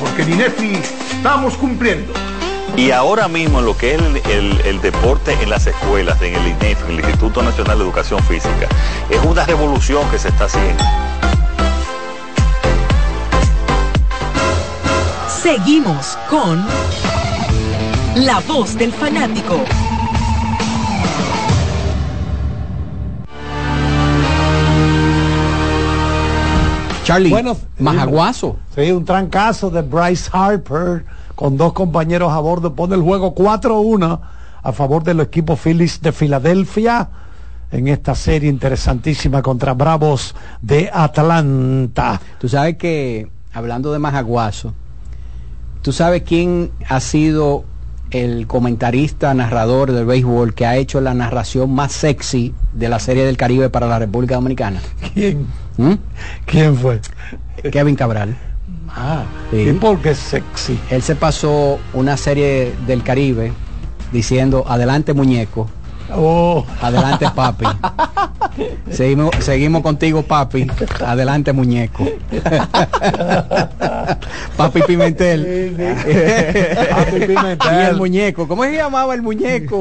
porque 0.00 0.22
en 0.22 0.32
INEFI 0.34 0.74
estamos 1.16 1.56
cumpliendo. 1.56 2.12
Y 2.76 2.90
ahora 2.92 3.26
mismo 3.28 3.60
lo 3.60 3.76
que 3.76 3.94
es 3.94 4.00
el, 4.00 4.16
el- 4.30 4.60
el 4.64 4.80
deporte 4.80 5.32
en 5.42 5.50
las 5.50 5.66
escuelas, 5.66 6.20
en 6.22 6.34
el 6.34 6.46
INEF, 6.48 6.82
en 6.84 6.90
el 6.92 7.00
Instituto 7.00 7.42
Nacional 7.42 7.78
de 7.78 7.84
Educación 7.84 8.22
Física, 8.24 8.68
es 9.10 9.20
una 9.24 9.44
revolución 9.44 10.08
que 10.10 10.18
se 10.18 10.28
está 10.28 10.44
haciendo. 10.44 10.84
Seguimos 15.42 16.18
con 16.28 16.64
La 18.16 18.40
Voz 18.46 18.76
del 18.76 18.92
Fanático. 18.92 19.64
Charlie, 27.08 27.30
Bueno, 27.30 27.56
Majaguazo. 27.78 28.58
Sí, 28.74 28.92
un 28.92 29.02
trancazo 29.02 29.70
de 29.70 29.80
Bryce 29.80 30.28
Harper 30.30 31.06
con 31.34 31.56
dos 31.56 31.72
compañeros 31.72 32.30
a 32.30 32.38
bordo. 32.38 32.74
Pone 32.74 32.96
el 32.96 33.00
juego 33.00 33.34
4-1 33.34 34.20
a 34.62 34.72
favor 34.72 35.02
del 35.02 35.20
equipo 35.20 35.56
Phillies 35.56 36.02
de 36.02 36.12
Filadelfia 36.12 37.08
en 37.72 37.88
esta 37.88 38.14
serie 38.14 38.50
interesantísima 38.50 39.40
contra 39.40 39.72
Bravos 39.72 40.34
de 40.60 40.90
Atlanta. 40.92 42.20
Tú 42.38 42.46
sabes 42.46 42.76
que, 42.76 43.30
hablando 43.54 43.90
de 43.90 43.98
Majaguazo, 43.98 44.74
¿tú 45.80 45.92
sabes 45.92 46.24
quién 46.24 46.72
ha 46.90 47.00
sido 47.00 47.64
el 48.10 48.46
comentarista, 48.46 49.32
narrador 49.32 49.92
del 49.92 50.04
béisbol 50.04 50.52
que 50.52 50.66
ha 50.66 50.76
hecho 50.76 51.00
la 51.00 51.14
narración 51.14 51.72
más 51.72 51.92
sexy 51.92 52.52
de 52.74 52.90
la 52.90 52.98
Serie 52.98 53.24
del 53.24 53.38
Caribe 53.38 53.70
para 53.70 53.86
la 53.86 53.98
República 53.98 54.34
Dominicana? 54.34 54.82
¿Quién? 55.14 55.46
¿Mm? 55.78 55.94
¿Quién 56.44 56.76
fue? 56.76 57.00
Kevin 57.72 57.94
Cabral. 57.96 58.36
Ah, 58.88 59.24
Sí. 59.50 59.56
¿y 59.70 59.72
por 59.74 59.98
qué 60.00 60.14
sexy? 60.14 60.78
Él 60.90 61.02
se 61.02 61.14
pasó 61.14 61.78
una 61.94 62.16
serie 62.16 62.74
del 62.86 63.02
Caribe 63.02 63.52
diciendo, 64.12 64.64
adelante 64.68 65.14
muñeco, 65.14 65.70
Oh. 66.14 66.64
adelante 66.80 67.26
papi. 67.34 67.66
seguimos, 68.90 69.30
seguimos 69.40 69.82
contigo 69.82 70.22
papi, 70.22 70.66
adelante 71.04 71.52
muñeco. 71.52 72.06
papi 74.56 74.82
Pimentel. 74.82 75.74
Papi 76.90 77.20
Pimentel. 77.26 77.72
Y 77.74 77.84
el 77.90 77.96
muñeco, 77.96 78.48
¿cómo 78.48 78.64
se 78.64 78.74
llamaba 78.74 79.14
el 79.14 79.22
muñeco? 79.22 79.80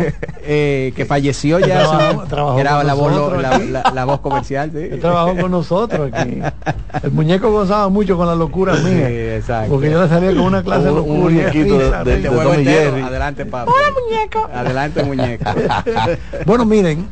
Eh, 0.49 0.93
que 0.95 1.05
falleció 1.05 1.59
ya. 1.59 1.83
Trabajó- 2.29 2.59
Era 2.59 2.83
la 2.83 2.93
voz, 2.93 3.41
la, 3.41 3.55
aquí. 3.55 3.67
la- 3.67 3.91
la 3.93 4.05
voz 4.05 4.19
comercial. 4.21 4.71
sí. 4.73 4.97
Trabajó 4.99 5.35
con 5.37 5.51
nosotros 5.51 6.09
aquí. 6.13 6.39
El 7.03 7.11
muñeco 7.11 7.51
gozaba 7.51 7.89
mucho 7.89 8.15
con 8.17 8.27
la 8.27 8.35
locura 8.35 8.73
mía. 8.75 9.41
Sí. 9.41 9.53
Porque 9.69 9.91
yo 9.91 10.01
le 10.03 10.09
salía 10.09 10.29
con 10.29 10.39
una 10.41 10.63
clase 10.63 10.83
de 10.85 10.91
Un- 10.91 10.97
un 10.97 11.03
locura. 11.07 11.31
y 11.31 11.35
muñequito 11.37 11.77
de- 11.77 12.03
de- 12.03 12.17
de. 12.29 12.63
Jerry. 12.63 13.01
Adelante 13.01 13.45
papi. 13.45 13.71
muñeco. 14.05 14.49
Adelante 14.53 15.03
muñeco. 15.03 15.45
Bueno, 16.45 16.65
miren, 16.65 17.07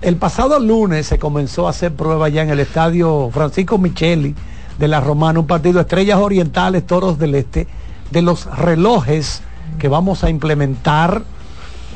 el 0.00 0.16
pasado 0.16 0.58
lunes 0.58 1.06
se 1.06 1.18
comenzó 1.18 1.66
a 1.66 1.70
hacer 1.70 1.92
prueba 1.94 2.28
ya 2.28 2.42
en 2.42 2.50
el 2.50 2.60
estadio 2.60 3.30
Francisco 3.32 3.78
Micheli 3.78 4.34
de 4.78 4.88
la 4.88 5.00
Romana, 5.00 5.40
un 5.40 5.46
partido 5.46 5.80
Estrellas 5.80 6.18
Orientales, 6.18 6.86
Toros 6.86 7.18
del 7.18 7.34
Este, 7.34 7.66
de 8.10 8.22
los 8.22 8.46
relojes 8.56 9.42
que 9.78 9.88
vamos 9.88 10.24
a 10.24 10.30
implementar 10.30 11.22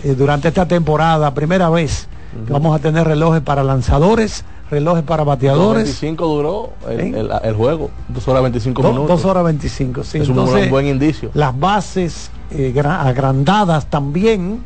eh, 0.05 0.15
durante 0.15 0.49
esta 0.49 0.67
temporada, 0.67 1.33
primera 1.35 1.69
vez 1.71 2.09
que 2.47 2.53
vamos 2.53 2.77
a 2.79 2.83
tener 2.83 3.07
relojes 3.07 3.41
para 3.41 3.63
lanzadores, 3.65 4.45
relojes 4.71 5.03
para 5.05 5.25
bateadores. 5.25 5.85
25 5.85 6.27
duró 6.27 6.71
el, 6.89 7.15
el- 7.15 7.31
el 7.43 7.55
juego, 7.55 7.91
2 8.09 8.29
horas 8.29 8.43
25 8.43 8.83
Do- 8.83 8.89
minutos. 8.93 9.23
dos 9.23 9.31
horas 9.31 9.45
25, 9.45 10.05
sí. 10.05 10.19
Es 10.19 10.25
un 10.29 10.33
Entonces, 10.39 10.55
buen- 10.59 10.71
buen 10.71 10.87
indicio. 10.87 11.31
Las 11.33 11.59
bases 11.59 12.31
eh, 12.51 12.73
gra- 12.77 13.01
agrandadas 13.07 13.87
también. 13.87 14.63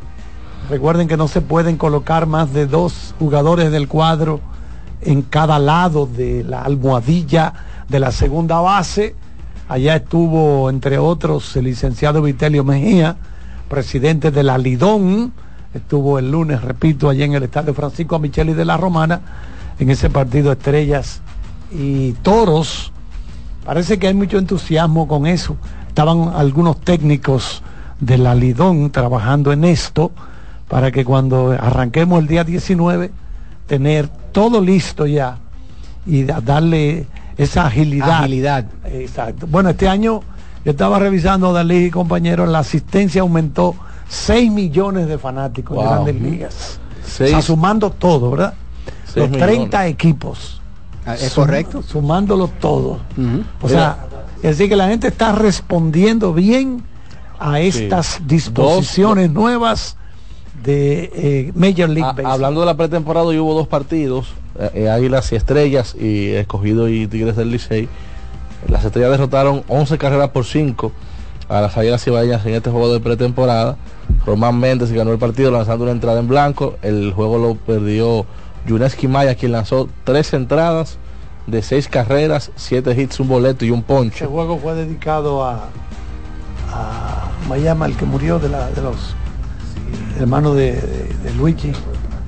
Recuerden 0.70 1.08
que 1.08 1.16
no 1.16 1.26
se 1.26 1.40
pueden 1.40 1.76
colocar 1.76 2.26
más 2.26 2.52
de 2.52 2.68
dos 2.68 3.12
jugadores 3.18 3.72
del 3.72 3.88
cuadro 3.88 4.38
en 5.00 5.22
cada 5.22 5.58
lado 5.58 6.06
de 6.06 6.44
la 6.44 6.62
almohadilla 6.62 7.54
de 7.88 7.98
la 7.98 8.12
segunda 8.12 8.60
base. 8.60 9.16
Allá 9.68 9.96
estuvo, 9.96 10.70
entre 10.70 10.96
otros, 10.96 11.56
el 11.56 11.64
licenciado 11.64 12.22
Vitelio 12.22 12.62
Mejía, 12.62 13.16
presidente 13.68 14.30
de 14.30 14.44
la 14.44 14.58
Lidón. 14.58 15.32
Estuvo 15.74 16.20
el 16.20 16.30
lunes, 16.30 16.62
repito, 16.62 17.08
allá 17.08 17.24
en 17.24 17.34
el 17.34 17.42
estadio 17.42 17.74
Francisco 17.74 18.20
Micheli 18.20 18.52
de 18.54 18.64
la 18.64 18.76
Romana, 18.76 19.22
en 19.80 19.90
ese 19.90 20.08
partido 20.08 20.52
Estrellas 20.52 21.20
y 21.72 22.12
Toros. 22.22 22.92
Parece 23.64 23.98
que 23.98 24.06
hay 24.06 24.14
mucho 24.14 24.38
entusiasmo 24.38 25.08
con 25.08 25.26
eso. 25.26 25.56
Estaban 25.88 26.30
algunos 26.32 26.80
técnicos 26.80 27.60
de 27.98 28.18
la 28.18 28.36
Lidón 28.36 28.92
trabajando 28.92 29.50
en 29.50 29.64
esto 29.64 30.12
para 30.70 30.90
que 30.92 31.04
cuando 31.04 31.50
arranquemos 31.52 32.20
el 32.20 32.26
día 32.28 32.44
19 32.44 33.10
tener 33.66 34.08
todo 34.32 34.60
listo 34.60 35.06
ya 35.06 35.36
y 36.06 36.22
da- 36.24 36.40
darle 36.40 37.06
esa 37.36 37.66
agilidad. 37.66 38.20
Agilidad. 38.20 38.64
Exacto. 38.84 39.46
Bueno, 39.46 39.70
este 39.70 39.88
año 39.88 40.20
yo 40.64 40.70
estaba 40.70 40.98
revisando, 40.98 41.52
Dalí 41.52 41.86
y 41.86 41.90
compañeros, 41.90 42.48
la 42.48 42.60
asistencia 42.60 43.22
aumentó 43.22 43.74
6 44.08 44.50
millones 44.50 45.08
de 45.08 45.18
fanáticos 45.18 45.76
Wow. 45.76 45.84
en 45.84 45.90
grandes 45.90 46.14
ligas. 46.22 46.80
O 47.04 47.08
sea, 47.08 47.42
sumando 47.42 47.90
todo, 47.90 48.30
¿verdad? 48.30 48.54
Los 49.14 49.30
30 49.32 49.78
millones. 49.78 49.92
equipos. 49.92 50.60
Ah, 51.04 51.14
¿Es 51.14 51.32
Sum- 51.32 51.44
correcto? 51.44 51.82
Sumándolo 51.82 52.46
todo. 52.48 52.98
O 53.60 53.68
sea, 53.68 54.06
es 54.36 54.42
decir, 54.58 54.68
que 54.68 54.76
la 54.76 54.86
gente 54.88 55.08
está 55.08 55.32
respondiendo 55.32 56.32
bien 56.32 56.84
a 57.40 57.58
estas 57.60 58.20
disposiciones 58.26 59.30
nuevas 59.30 59.96
de 60.62 61.10
eh, 61.14 61.52
Major 61.54 61.88
League 61.88 62.02
Ah, 62.04 62.12
Baseball. 62.12 62.32
hablando 62.32 62.60
de 62.60 62.66
la 62.66 62.76
pretemporada, 62.76 63.26
hubo 63.26 63.54
dos 63.54 63.68
partidos, 63.68 64.28
eh, 64.58 64.70
eh, 64.74 64.90
Águilas 64.90 65.32
y 65.32 65.36
Estrellas 65.36 65.94
y 65.98 66.30
Escogido 66.30 66.88
y 66.88 67.06
Tigres 67.06 67.36
del 67.36 67.50
Licey. 67.50 67.88
Las 68.68 68.84
Estrellas 68.84 69.10
derrotaron 69.12 69.62
11 69.68 69.96
carreras 69.98 70.30
por 70.30 70.44
5 70.44 70.92
a 71.48 71.60
las 71.62 71.76
Águilas 71.76 72.04
Cibaeñas 72.04 72.44
en 72.46 72.54
este 72.54 72.70
juego 72.70 72.92
de 72.92 73.00
pretemporada. 73.00 73.76
Román 74.26 74.58
Méndez 74.60 74.92
ganó 74.92 75.12
el 75.12 75.18
partido 75.18 75.50
lanzando 75.50 75.84
una 75.84 75.92
entrada 75.92 76.20
en 76.20 76.28
blanco. 76.28 76.76
El 76.82 77.12
juego 77.12 77.38
lo 77.38 77.54
perdió 77.54 78.26
Yuneski 78.66 79.08
Maya, 79.08 79.34
quien 79.34 79.52
lanzó 79.52 79.88
tres 80.04 80.32
entradas 80.34 80.98
de 81.46 81.62
seis 81.62 81.88
carreras, 81.88 82.52
siete 82.54 82.94
hits, 83.00 83.18
un 83.18 83.28
boleto 83.28 83.64
y 83.64 83.70
un 83.70 83.82
ponche. 83.82 84.16
Este 84.24 84.26
juego 84.26 84.58
fue 84.58 84.74
dedicado 84.74 85.42
a, 85.44 85.68
a 86.72 87.28
Mayama, 87.48 87.86
el 87.86 87.96
que 87.96 88.04
murió 88.04 88.38
de, 88.38 88.48
la, 88.50 88.70
de 88.70 88.82
los 88.82 89.14
hermanos 90.18 90.56
de, 90.56 90.72
de- 90.72 91.14
de 91.24 91.34
Luigi. 91.36 91.72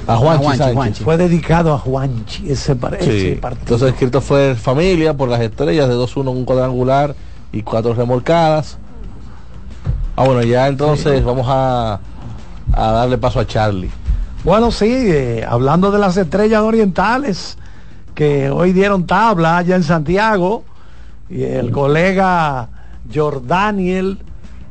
A 0.07 0.17
Juanchi 0.17 0.57
Sánchez. 0.59 1.05
Fue 1.05 1.17
dedicado 1.17 1.73
a 1.73 1.79
Juanchi, 1.79 2.51
ese, 2.51 2.75
par- 2.75 2.99
Sí. 3.01 3.11
ese 3.11 3.37
partido. 3.37 3.63
Entonces 3.63 3.89
escrito 3.91 4.21
fue 4.21 4.57
familia 4.57 5.15
por 5.17 5.29
las 5.29 5.41
estrellas 5.41 5.89
de 5.89 5.95
2-1 5.95 6.31
un 6.33 6.45
cuadrangular 6.45 7.15
y 7.53 7.63
cuatro 7.63 7.95
remolcadas. 7.95 8.79
Ah, 10.17 10.25
bueno, 10.25 10.43
ya 10.43 10.67
entonces 10.67 11.25
vamos 11.25 11.47
a, 11.49 12.01
a 12.73 12.91
darle 12.93 13.17
paso 13.17 13.39
a 13.39 13.47
Charlie. 13.47 13.91
Bueno, 14.45 14.73
sí, 14.73 14.87
eh, 14.91 15.47
hablando 15.49 15.93
de 15.93 16.01
las 16.01 16.17
estrellas 16.17 16.63
orientales 16.63 17.57
que 18.17 18.51
hoy 18.51 18.73
dieron 18.73 19.07
tabla 19.07 19.59
allá 19.59 19.77
en 19.77 19.85
Santiago 19.85 20.65
y 21.31 21.45
el 21.45 21.71
colega 21.71 22.69
Jordaniel 23.15 24.19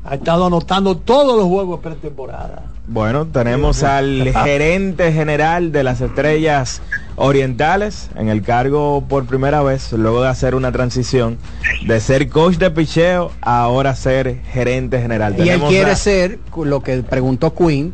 ha 0.03 0.15
estado 0.15 0.45
anotando 0.47 0.97
todos 0.97 1.37
los 1.37 1.45
juegos 1.47 1.79
de 1.79 1.89
pretemporada. 1.89 2.63
Bueno, 2.87 3.27
tenemos 3.27 3.83
al 3.83 4.33
gerente 4.43 5.13
general 5.13 5.71
de 5.71 5.83
las 5.83 6.01
estrellas 6.01 6.81
orientales 7.15 8.09
en 8.15 8.27
el 8.29 8.41
cargo 8.41 9.03
por 9.07 9.25
primera 9.25 9.61
vez, 9.61 9.93
luego 9.93 10.23
de 10.23 10.29
hacer 10.29 10.55
una 10.55 10.71
transición 10.71 11.37
de 11.85 11.99
ser 11.99 12.29
coach 12.29 12.55
de 12.57 12.71
picheo 12.71 13.31
a 13.41 13.61
ahora 13.61 13.95
ser 13.95 14.41
gerente 14.51 14.99
general. 14.99 15.35
Y 15.37 15.49
él 15.49 15.61
quiere 15.61 15.91
a- 15.91 15.95
ser, 15.95 16.39
lo 16.63 16.81
que 16.81 17.03
preguntó 17.03 17.53
Quinn, 17.53 17.93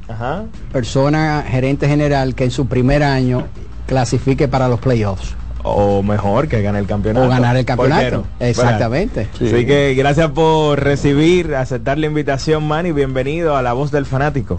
persona 0.71 1.43
gerente 1.47 1.87
general 1.87 2.33
que 2.35 2.45
en 2.45 2.51
su 2.51 2.67
primer 2.67 3.03
año 3.03 3.45
clasifique 3.85 4.47
para 4.47 4.67
los 4.69 4.79
playoffs. 4.79 5.35
O 5.69 6.03
mejor 6.03 6.47
que 6.47 6.61
gane 6.61 6.79
el 6.79 6.87
campeonato. 6.87 7.25
O 7.25 7.29
ganar 7.29 7.55
el 7.55 7.65
¿Por 7.65 7.75
qué 7.85 7.89
campeonato. 7.91 8.27
no? 8.39 8.45
Exactamente. 8.45 9.27
Así 9.33 9.65
que 9.65 9.93
gracias 9.95 10.31
por 10.31 10.79
recibir, 10.81 11.55
aceptar 11.55 11.97
la 11.97 12.07
invitación, 12.07 12.67
Manny. 12.67 12.91
Bienvenido 12.91 13.55
a 13.55 13.61
La 13.61 13.73
Voz 13.73 13.91
del 13.91 14.05
Fanático. 14.05 14.57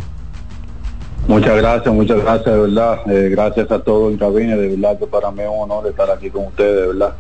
Muchas 1.26 1.56
gracias, 1.56 1.94
muchas 1.94 2.22
gracias, 2.22 2.46
de 2.46 2.60
verdad. 2.60 3.00
Eh, 3.10 3.28
gracias 3.28 3.70
a 3.70 3.78
todos 3.80 4.10
en 4.10 4.18
cabina, 4.18 4.56
de 4.56 4.68
verdad 4.68 4.98
que 4.98 5.06
para 5.06 5.30
mí 5.30 5.42
es 5.42 5.48
un 5.48 5.70
honor 5.70 5.86
estar 5.86 6.10
aquí 6.10 6.30
con 6.30 6.46
ustedes, 6.46 6.74
de 6.74 6.86
verdad. 6.86 7.14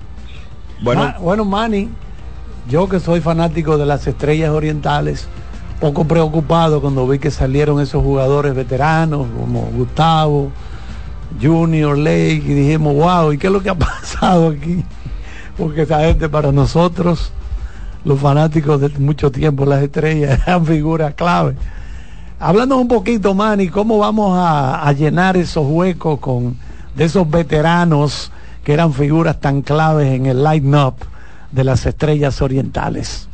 Bueno, 0.80 1.14
bueno, 1.20 1.44
Manny, 1.44 1.90
yo 2.68 2.88
que 2.88 3.00
soy 3.00 3.20
fanático 3.20 3.76
de 3.76 3.84
las 3.84 4.06
estrellas 4.06 4.50
orientales, 4.50 5.28
poco 5.78 6.04
preocupado 6.06 6.80
cuando 6.80 7.06
vi 7.06 7.18
que 7.18 7.30
salieron 7.30 7.80
esos 7.80 8.02
jugadores 8.02 8.54
veteranos 8.54 9.26
como 9.38 9.68
Gustavo, 9.74 10.52
Junior, 11.40 11.96
Lake, 11.96 12.42
y 12.44 12.54
dijimos, 12.54 12.94
wow, 12.94 13.32
¿y 13.32 13.38
qué 13.38 13.48
es 13.48 13.52
lo 13.52 13.62
que 13.62 13.70
ha 13.70 13.74
pasado 13.78 14.48
aquí? 14.48 14.84
Porque 15.56 15.82
esa 15.82 16.00
gente 16.00 16.28
para 16.28 16.52
nosotros, 16.52 17.32
los 18.04 18.20
fanáticos 18.20 18.80
de 18.80 18.88
mucho 18.98 19.30
tiempo, 19.30 19.66
las 19.66 19.82
estrellas, 19.82 20.40
eran 20.46 20.64
figuras 20.64 21.14
clave. 21.14 21.56
Hablando 22.40 22.76
un 22.76 22.88
poquito, 22.88 23.34
Manny, 23.34 23.68
¿cómo 23.68 23.98
vamos 23.98 24.38
a, 24.38 24.86
a 24.86 24.92
llenar 24.92 25.36
esos 25.36 25.66
huecos 25.66 26.20
con 26.20 26.56
de 26.94 27.04
esos 27.04 27.28
veteranos 27.28 28.32
que 28.64 28.72
eran 28.72 28.92
figuras 28.92 29.40
tan 29.40 29.62
claves 29.62 30.08
en 30.08 30.26
el 30.26 30.42
line-up 30.42 30.94
de 31.50 31.64
las 31.64 31.84
estrellas 31.86 32.40
orientales? 32.40 33.28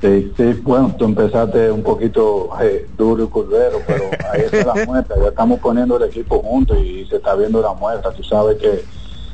Sí, 0.00 0.32
sí, 0.36 0.44
bueno, 0.62 0.94
tú 0.96 1.06
empezaste 1.06 1.72
un 1.72 1.82
poquito 1.82 2.50
eh, 2.62 2.88
duro 2.96 3.24
y 3.24 3.26
curvero, 3.26 3.78
pero 3.84 4.10
ahí 4.32 4.42
está 4.42 4.64
la 4.64 4.74
muestra, 4.86 5.16
ya 5.20 5.28
estamos 5.28 5.58
poniendo 5.58 5.96
el 5.96 6.04
equipo 6.04 6.40
juntos 6.40 6.78
y 6.84 7.04
se 7.06 7.16
está 7.16 7.34
viendo 7.34 7.60
la 7.60 7.74
muestra. 7.74 8.12
Tú 8.12 8.22
sabes 8.22 8.58
que 8.58 8.84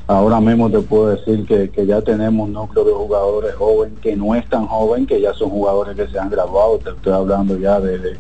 ahora 0.06 0.40
mismo 0.40 0.70
te 0.70 0.80
puedo 0.80 1.08
decir 1.08 1.44
que, 1.44 1.70
que 1.70 1.84
ya 1.84 2.00
tenemos 2.00 2.46
un 2.46 2.54
núcleo 2.54 2.82
de 2.84 2.92
jugadores 2.92 3.54
jóvenes 3.56 3.98
que 4.00 4.16
no 4.16 4.34
es 4.34 4.48
tan 4.48 4.66
joven, 4.66 5.06
que 5.06 5.20
ya 5.20 5.34
son 5.34 5.50
jugadores 5.50 5.96
que 5.96 6.08
se 6.08 6.18
han 6.18 6.30
graduado. 6.30 6.78
Te 6.78 6.90
estoy 6.90 7.12
hablando 7.12 7.58
ya 7.58 7.78
de, 7.78 7.98
de- 7.98 8.18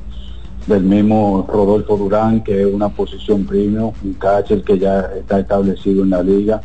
del 0.66 0.82
mismo 0.82 1.46
Rodolfo 1.48 1.96
Durán, 1.96 2.42
que 2.42 2.62
es 2.62 2.66
una 2.66 2.88
posición 2.90 3.44
premium, 3.46 3.92
un 4.02 4.14
catcher 4.14 4.62
que 4.64 4.78
ya 4.78 5.00
está 5.16 5.38
establecido 5.40 6.02
en 6.04 6.10
la 6.10 6.22
liga. 6.22 6.62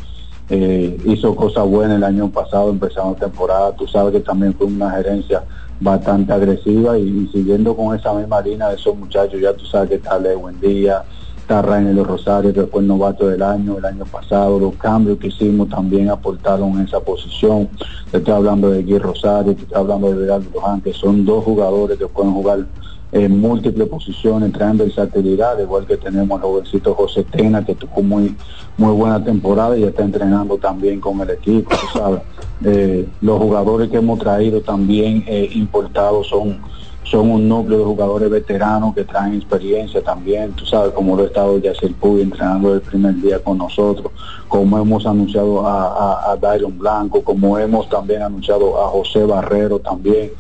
Eh, 0.50 1.00
hizo 1.06 1.36
cosas 1.36 1.66
buenas 1.68 1.98
el 1.98 2.04
año 2.04 2.30
pasado, 2.30 2.70
empezando 2.70 3.14
temporada. 3.16 3.74
Tú 3.76 3.88
sabes 3.88 4.14
que 4.14 4.22
también 4.22 4.54
fue 4.54 4.68
una 4.68 4.90
gerencia 4.92 5.44
bastante 5.80 6.34
agresiva 6.34 6.98
y, 6.98 7.04
y 7.04 7.28
siguiendo 7.32 7.76
con 7.76 7.98
esa 7.98 8.14
misma 8.14 8.42
línea 8.42 8.70
de 8.70 8.76
esos 8.76 8.96
muchachos, 8.98 9.40
ya 9.40 9.54
tú 9.54 9.66
sabes 9.66 9.90
que 9.90 9.96
está 9.96 10.20
Lewin 10.20 10.60
Díaz, 10.60 11.04
está 11.50 11.64
Rainer 11.64 12.06
Rosario, 12.06 12.54
que 12.54 12.64
fue 12.68 12.84
novato 12.84 13.28
del 13.28 13.42
año, 13.42 13.78
el 13.80 13.86
año 13.86 14.06
pasado, 14.06 14.60
los 14.60 14.76
cambios 14.76 15.18
que 15.18 15.28
hicimos 15.28 15.70
también 15.70 16.10
aportaron 16.10 16.74
en 16.74 16.82
esa 16.82 17.00
posición. 17.00 17.68
Te 18.12 18.18
estoy 18.18 18.34
hablando 18.36 18.70
de 18.70 18.84
Gui 18.84 19.00
Rosario, 19.00 19.56
te 19.56 19.64
estoy 19.64 19.78
hablando 19.80 20.12
de 20.12 20.22
Vidal 20.22 20.48
Luján, 20.54 20.82
que 20.82 20.94
son 20.94 21.26
dos 21.26 21.44
jugadores 21.44 21.98
que 21.98 22.08
pueden 22.08 22.34
jugar 22.34 22.68
en 23.12 23.42
múltiples 23.42 23.88
posiciones, 23.88 24.52
traen 24.52 24.78
versatilidad, 24.78 25.60
igual 25.60 25.86
que 25.86 25.98
tenemos 25.98 26.40
al 26.40 26.48
jovencito 26.48 26.94
José 26.94 27.24
Tena, 27.24 27.66
que 27.66 27.76
tuvo 27.76 28.02
muy 28.04 28.36
muy 28.78 28.94
buena 28.94 29.24
temporada 29.24 29.78
y 29.78 29.84
está 29.84 30.04
entrenando 30.04 30.58
también 30.58 31.00
con 31.02 31.20
el 31.22 31.32
equipo, 31.32 31.70
sabes. 31.94 32.22
Eh, 32.64 33.08
los 33.22 33.40
jugadores 33.40 33.90
que 33.90 33.98
hemos 33.98 34.20
traído 34.20 34.62
también 34.62 35.24
eh, 35.28 35.50
importados 35.54 36.28
son 36.28 36.60
son 37.04 37.32
un 37.32 37.50
núcleo 37.50 37.80
de 37.80 37.86
jugadores 37.86 38.30
veteranos 38.30 38.94
que 38.94 39.04
traen 39.04 39.34
experiencia 39.34 40.02
también, 40.04 40.52
tú 40.54 40.64
sabes, 40.66 40.94
como 40.94 41.16
lo 41.16 41.24
ha 41.24 41.26
estado 41.26 41.58
Yacel 41.58 41.96
Puy 41.96 42.22
entrenando 42.22 42.76
el 42.76 42.82
primer 42.82 43.16
día 43.16 43.40
con 43.40 43.58
nosotros, 43.58 44.12
como 44.48 44.78
hemos 44.78 45.08
anunciado 45.08 45.66
a, 45.66 45.88
a, 45.88 46.32
a 46.32 46.38
Dairon 46.38 46.78
Blanco, 46.78 47.24
como 47.24 47.58
hemos 47.58 47.90
también 47.90 48.22
anunciado 48.22 48.80
a 48.80 48.88
José 48.90 49.26
Barrero 49.26 49.80
también. 49.80 50.32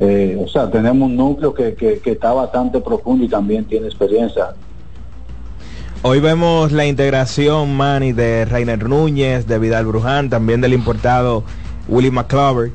Eh, 0.00 0.36
o 0.42 0.48
sea, 0.48 0.70
tenemos 0.70 1.08
un 1.08 1.16
núcleo 1.16 1.54
que, 1.54 1.74
que, 1.74 2.00
está 2.10 2.32
bastante 2.32 2.80
profundo 2.80 3.24
y 3.24 3.28
también 3.28 3.64
tiene 3.64 3.86
experiencia. 3.86 4.54
Hoy 6.02 6.20
vemos 6.20 6.72
la 6.72 6.86
integración, 6.86 7.76
Manny, 7.76 8.12
de 8.12 8.44
Rainer 8.44 8.88
Núñez, 8.88 9.46
de 9.46 9.58
Vidal 9.58 9.86
Bruján, 9.86 10.28
también 10.28 10.60
del 10.60 10.74
importado 10.74 11.44
Willie 11.88 12.10
McClover. 12.10 12.72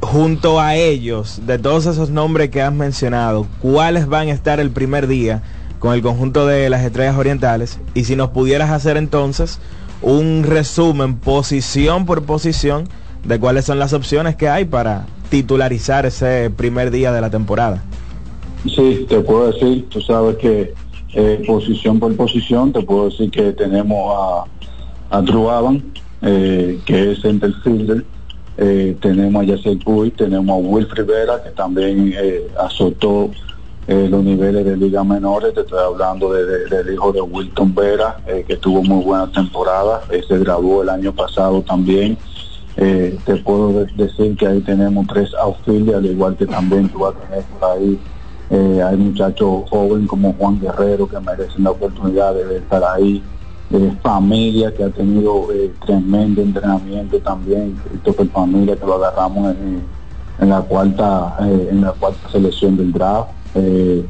Junto 0.00 0.60
a 0.60 0.74
ellos, 0.74 1.42
de 1.46 1.58
todos 1.58 1.86
esos 1.86 2.10
nombres 2.10 2.50
que 2.50 2.62
has 2.62 2.72
mencionado, 2.72 3.46
¿cuáles 3.60 4.06
van 4.06 4.28
a 4.28 4.32
estar 4.32 4.60
el 4.60 4.70
primer 4.70 5.06
día 5.06 5.42
con 5.80 5.92
el 5.92 6.02
conjunto 6.02 6.46
de 6.46 6.70
las 6.70 6.82
estrellas 6.84 7.16
orientales? 7.16 7.78
Y 7.94 8.04
si 8.04 8.14
nos 8.16 8.30
pudieras 8.30 8.70
hacer 8.70 8.96
entonces 8.96 9.58
un 10.02 10.44
resumen, 10.44 11.16
posición 11.16 12.06
por 12.06 12.22
posición, 12.22 12.88
de 13.26 13.38
cuáles 13.40 13.64
son 13.64 13.78
las 13.78 13.92
opciones 13.92 14.36
que 14.36 14.48
hay 14.48 14.64
para 14.64 15.06
titularizar 15.30 16.06
ese 16.06 16.50
primer 16.56 16.90
día 16.90 17.12
de 17.12 17.20
la 17.20 17.30
temporada. 17.30 17.82
Sí, 18.64 19.06
te 19.08 19.20
puedo 19.20 19.50
decir, 19.52 19.88
tú 19.88 20.00
sabes 20.00 20.36
que 20.36 20.74
eh, 21.14 21.42
posición 21.46 21.98
por 21.98 22.14
posición, 22.16 22.72
te 22.72 22.82
puedo 22.82 23.06
decir 23.10 23.30
que 23.30 23.52
tenemos 23.52 24.44
a, 25.10 25.16
a 25.18 25.22
Drew 25.22 25.48
Avan, 25.50 25.82
eh, 26.22 26.78
que 26.84 27.12
es 27.12 27.20
center 27.20 27.52
fielder, 27.64 28.04
eh, 28.58 28.96
tenemos 29.00 29.42
a 29.42 29.44
Yacel 29.46 29.78
Puy, 29.78 30.10
tenemos 30.12 30.48
a 30.50 30.58
Will 30.58 30.88
Rivera, 30.90 31.42
que 31.42 31.50
también 31.50 32.14
eh, 32.16 32.42
azotó 32.58 33.30
los 33.88 34.24
niveles 34.24 34.64
de 34.64 34.76
liga 34.76 35.04
menores, 35.04 35.54
te 35.54 35.60
estoy 35.60 35.78
hablando 35.78 36.32
de- 36.32 36.44
de- 36.44 36.68
del 36.68 36.92
hijo 36.94 37.12
de 37.12 37.20
Wilton 37.20 37.72
Vera, 37.72 38.16
que 38.48 38.56
tuvo 38.56 38.82
muy 38.82 39.04
buena 39.04 39.30
temporada, 39.30 40.02
se 40.26 40.38
graduó 40.38 40.82
el 40.82 40.88
año 40.88 41.12
pasado 41.12 41.62
también. 41.62 42.18
Eh, 42.78 43.18
te 43.24 43.36
puedo 43.36 43.72
de- 43.72 43.86
decir 43.96 44.36
que 44.36 44.46
ahí 44.46 44.60
tenemos 44.60 45.06
tres 45.06 45.30
outfielders, 45.40 45.96
al 45.98 46.06
igual 46.06 46.36
que 46.36 46.46
también 46.46 46.88
tú 46.88 46.98
vas 46.98 47.14
a 47.16 47.20
tener 47.26 47.44
por 47.44 47.70
ahí 47.70 47.98
eh, 48.48 48.80
hay 48.80 48.96
muchachos 48.96 49.68
jóvenes 49.68 50.08
como 50.08 50.32
Juan 50.34 50.60
Guerrero 50.60 51.08
que 51.08 51.18
merecen 51.18 51.64
la 51.64 51.72
oportunidad 51.72 52.32
de 52.34 52.58
estar 52.58 52.80
ahí. 52.84 53.20
Eh, 53.72 53.92
familia 54.00 54.72
que 54.72 54.84
ha 54.84 54.90
tenido 54.90 55.48
eh, 55.52 55.72
tremendo 55.84 56.42
entrenamiento 56.42 57.18
también. 57.18 57.76
Christopher 57.88 58.28
Familia 58.28 58.76
que 58.76 58.86
lo 58.86 58.94
agarramos 58.94 59.56
en, 59.56 59.82
en 60.38 60.48
la 60.48 60.60
cuarta 60.60 61.34
en 61.40 61.80
la 61.80 61.90
cuarta 61.90 62.28
selección 62.30 62.76
del 62.76 62.92
draft. 62.92 63.30
En 63.54 64.08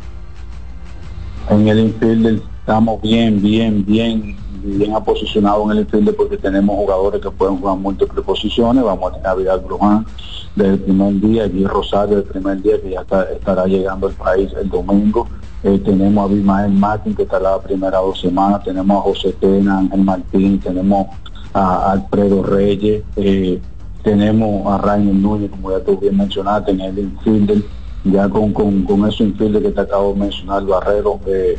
el 1.69 1.79
infield 1.79 2.43
estamos 2.61 3.01
bien, 3.01 3.41
bien, 3.41 3.87
bien, 3.87 4.37
bien 4.67 4.95
aposicionados 4.95 5.65
en 5.67 5.71
el 5.73 5.79
infield 5.81 6.15
porque 6.17 6.37
tenemos 6.37 6.77
jugadores 6.77 7.21
que 7.21 7.31
pueden 7.31 7.59
jugar 7.59 7.77
múltiples 7.77 8.25
posiciones. 8.25 8.83
Vamos 8.83 9.11
a 9.11 9.15
tener 9.15 9.29
a 9.29 9.35
Vidal 9.35 9.61
Bruján 9.61 10.07
desde 10.55 10.73
el 10.75 10.81
primer 10.81 11.21
día, 11.21 11.47
y 11.47 11.65
Rosario 11.65 12.17
del 12.17 12.25
primer 12.25 12.63
día 12.63 12.81
que 12.81 12.91
ya 12.91 13.01
está- 13.03 13.31
estará 13.31 13.67
llegando 13.67 14.07
al 14.09 14.15
país 14.15 14.51
el 14.61 14.69
domingo. 14.69 15.29
Eh, 15.63 15.79
tenemos 15.85 16.25
a 16.31 16.33
Bimael 16.33 16.73
Martín 16.73 17.15
que 17.15 17.23
estará 17.23 17.53
la 17.53 17.61
primera 17.61 17.99
dos 17.99 18.21
semanas, 18.21 18.63
tenemos 18.65 18.99
a 18.99 19.01
José 19.03 19.33
Tena, 19.41 19.79
Ángel 19.79 20.01
Martín, 20.03 20.61
tenemos 20.61 21.09
a 21.53 21.93
Alfredo 21.93 22.43
Reyes, 22.43 23.03
eh, 23.17 23.61
tenemos 24.03 24.67
a 24.73 24.79
Rainer 24.79 25.15
Núñez, 25.15 25.51
como 25.51 25.71
ya 25.71 25.81
tú 25.81 25.99
bien 25.99 26.17
mencionaste, 26.17 26.71
en 26.71 26.81
el 26.81 26.99
infielder, 26.99 27.63
ya 28.05 28.29
con, 28.29 28.53
con, 28.53 28.83
con 28.85 29.01
esos 29.09 29.21
infielder 29.23 29.63
que 29.63 29.71
te 29.71 29.81
acabo 29.81 30.13
de 30.13 30.21
mencionar, 30.21 30.65
Barrero, 30.65 31.19
eh, 31.27 31.59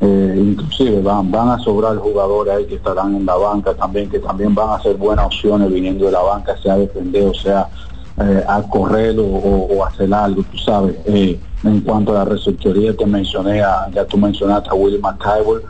eh, 0.00 0.34
inclusive 0.38 1.00
van, 1.00 1.30
van 1.30 1.48
a 1.50 1.58
sobrar 1.58 1.96
jugadores 1.96 2.54
ahí 2.54 2.66
que 2.66 2.74
estarán 2.76 3.14
en 3.16 3.26
la 3.26 3.34
banca 3.36 3.74
también, 3.74 4.08
que 4.10 4.18
también 4.18 4.54
van 4.54 4.70
a 4.78 4.82
ser 4.82 4.96
buenas 4.96 5.26
opciones 5.26 5.70
viniendo 5.70 6.06
de 6.06 6.12
la 6.12 6.20
banca, 6.22 6.56
sea 6.62 6.76
defender 6.76 7.24
o 7.28 7.34
sea 7.34 7.68
eh, 8.18 8.44
a 8.48 8.62
correr 8.62 9.16
o, 9.18 9.84
hacer 9.84 10.12
algo, 10.14 10.42
tú 10.50 10.56
sabes. 10.58 10.96
Eh, 11.06 11.38
en 11.62 11.80
cuanto 11.80 12.12
a 12.12 12.16
la 12.16 12.24
receptoría, 12.24 12.96
te 12.96 13.04
mencioné, 13.06 13.62
a- 13.62 13.88
ya 13.92 14.04
tú 14.06 14.16
mencionaste 14.18 14.70
a 14.70 14.74
William 14.74 15.02
McIver, 15.02 15.62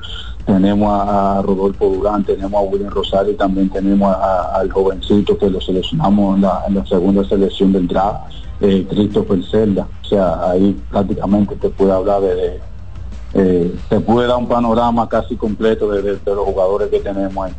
tenemos 0.45 0.89
a, 0.93 1.39
a 1.39 1.43
Rodolfo 1.43 1.89
Durán, 1.89 2.25
tenemos 2.25 2.55
a 2.55 2.65
William 2.65 2.91
Rosario 2.91 3.33
y 3.33 3.37
también 3.37 3.69
tenemos 3.71 4.15
a- 4.15 4.21
a- 4.21 4.61
al 4.61 4.71
jovencito 4.71 5.37
que 5.39 5.51
lo 5.51 5.61
seleccionamos 5.61 6.37
en 6.37 6.43
la, 6.43 6.63
en 6.69 6.75
la 6.75 6.87
segunda 6.87 7.25
selección 7.25 7.73
del 7.73 7.89
draft, 7.89 8.33
eh, 8.61 8.87
Christopher 8.89 9.43
Zelda. 9.51 9.89
O 10.03 10.05
sea, 10.09 10.51
ahí 10.51 10.81
prácticamente 10.89 11.57
te 11.57 11.69
puede 11.71 11.93
hablar 11.93 12.21
de, 12.21 12.61
eh, 13.39 13.75
te 13.91 14.01
puede 14.01 14.27
dar 14.29 14.39
un 14.39 14.49
panorama 14.49 15.07
casi 15.09 15.37
completo 15.37 15.91
de, 15.91 16.19
los 16.25 16.39
jugadores 16.47 16.89
que 16.89 17.01
tenemos 17.01 17.47
ahí. 17.47 17.53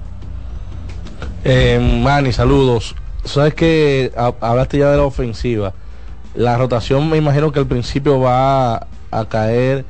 Eh, 1.44 2.00
Manny, 2.04 2.32
saludos. 2.34 2.96
Sabes 3.24 3.54
que 3.54 4.12
ha- 4.18 4.34
hablaste 4.42 4.80
ya 4.80 4.90
de 4.90 4.98
la 4.98 5.04
ofensiva. 5.04 5.74
La 6.34 6.58
rotación 6.58 7.08
me 7.10 7.18
imagino 7.18 7.52
que 7.52 7.60
al 7.60 7.68
principio 7.68 8.20
va 8.20 8.76
a, 8.76 8.88
a 9.12 9.26
caer 9.26 9.86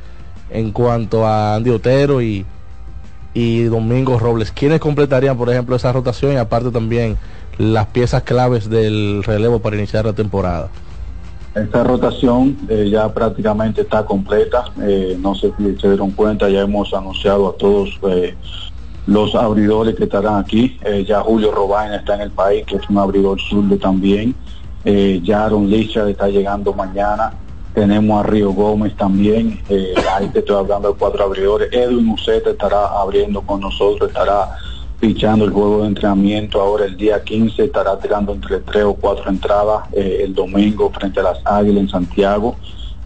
en 0.49 0.71
cuanto 0.71 1.25
a 1.25 1.55
Andy 1.55 1.69
Otero 1.69 2.21
y, 2.21 2.45
y 3.33 3.63
Domingo 3.63 4.19
Robles. 4.19 4.51
¿Quiénes 4.51 4.79
completarían, 4.81 5.37
por 5.37 5.49
ejemplo, 5.49 5.75
esa 5.75 5.93
rotación 5.93 6.33
y 6.33 6.35
aparte 6.37 6.69
también 6.71 7.17
las 7.57 7.87
piezas 7.87 8.23
claves 8.23 8.69
del 8.69 9.23
relevo 9.23 9.59
para 9.59 9.77
iniciar 9.77 10.05
la 10.05 10.13
temporada? 10.13 10.67
Esta 11.63 11.83
rotación 11.83 12.55
eh, 12.69 12.87
ya 12.91 13.11
prácticamente 13.11 13.81
está 13.81 14.05
completa. 14.05 14.65
Eh, 14.81 15.17
no 15.19 15.33
sé 15.33 15.51
si 15.57 15.75
se 15.77 15.87
dieron 15.87 16.11
cuenta, 16.11 16.49
ya 16.49 16.61
hemos 16.61 16.93
anunciado 16.93 17.49
a 17.49 17.53
todos 17.53 17.99
eh, 18.09 18.35
los 19.07 19.33
abridores 19.33 19.95
que 19.95 20.03
estarán 20.03 20.35
aquí. 20.35 20.77
Ya 21.07 21.21
Julio 21.21 21.51
Robaina 21.51 21.95
está 21.95 22.15
en 22.15 22.21
el 22.21 22.31
país, 22.31 22.65
que 22.65 22.75
es 22.75 22.89
un 22.89 22.97
abridor 22.97 23.39
zurdo 23.39 23.77
también. 23.77 24.35
Ya 24.83 25.45
Aaron 25.45 25.69
Lichard 25.69 26.09
está 26.09 26.27
llegando 26.27 26.73
mañana. 26.73 27.33
Tenemos 27.73 28.19
a 28.19 28.27
Río 28.27 28.51
Gómez 28.51 28.95
también. 28.97 29.61
Ahí 30.13 30.27
te 30.27 30.39
estoy 30.39 30.57
hablando 30.57 30.91
de 30.91 30.99
cuatro 30.99 31.23
abridores. 31.23 31.69
Edwin 31.71 32.09
Uceta 32.09 32.49
estará 32.49 32.87
abriendo 32.99 33.41
con 33.41 33.61
nosotros, 33.61 34.09
estará 34.09 34.57
pichando 34.99 35.45
el 35.45 35.51
juego 35.51 35.81
de 35.81 35.87
entrenamiento 35.87 36.59
ahora 36.59 36.85
el 36.85 36.97
día 36.97 37.23
15 37.23 37.65
estará 37.65 37.99
tirando 37.99 38.33
entre 38.33 38.59
tres 38.59 38.83
o 38.83 38.93
cuatro 38.95 39.29
entradas 39.29 39.83
eh, 39.93 40.21
el 40.23 40.33
domingo 40.33 40.89
frente 40.91 41.19
a 41.19 41.23
las 41.23 41.39
Águilas 41.45 41.83
en 41.83 41.89
Santiago. 41.89 42.55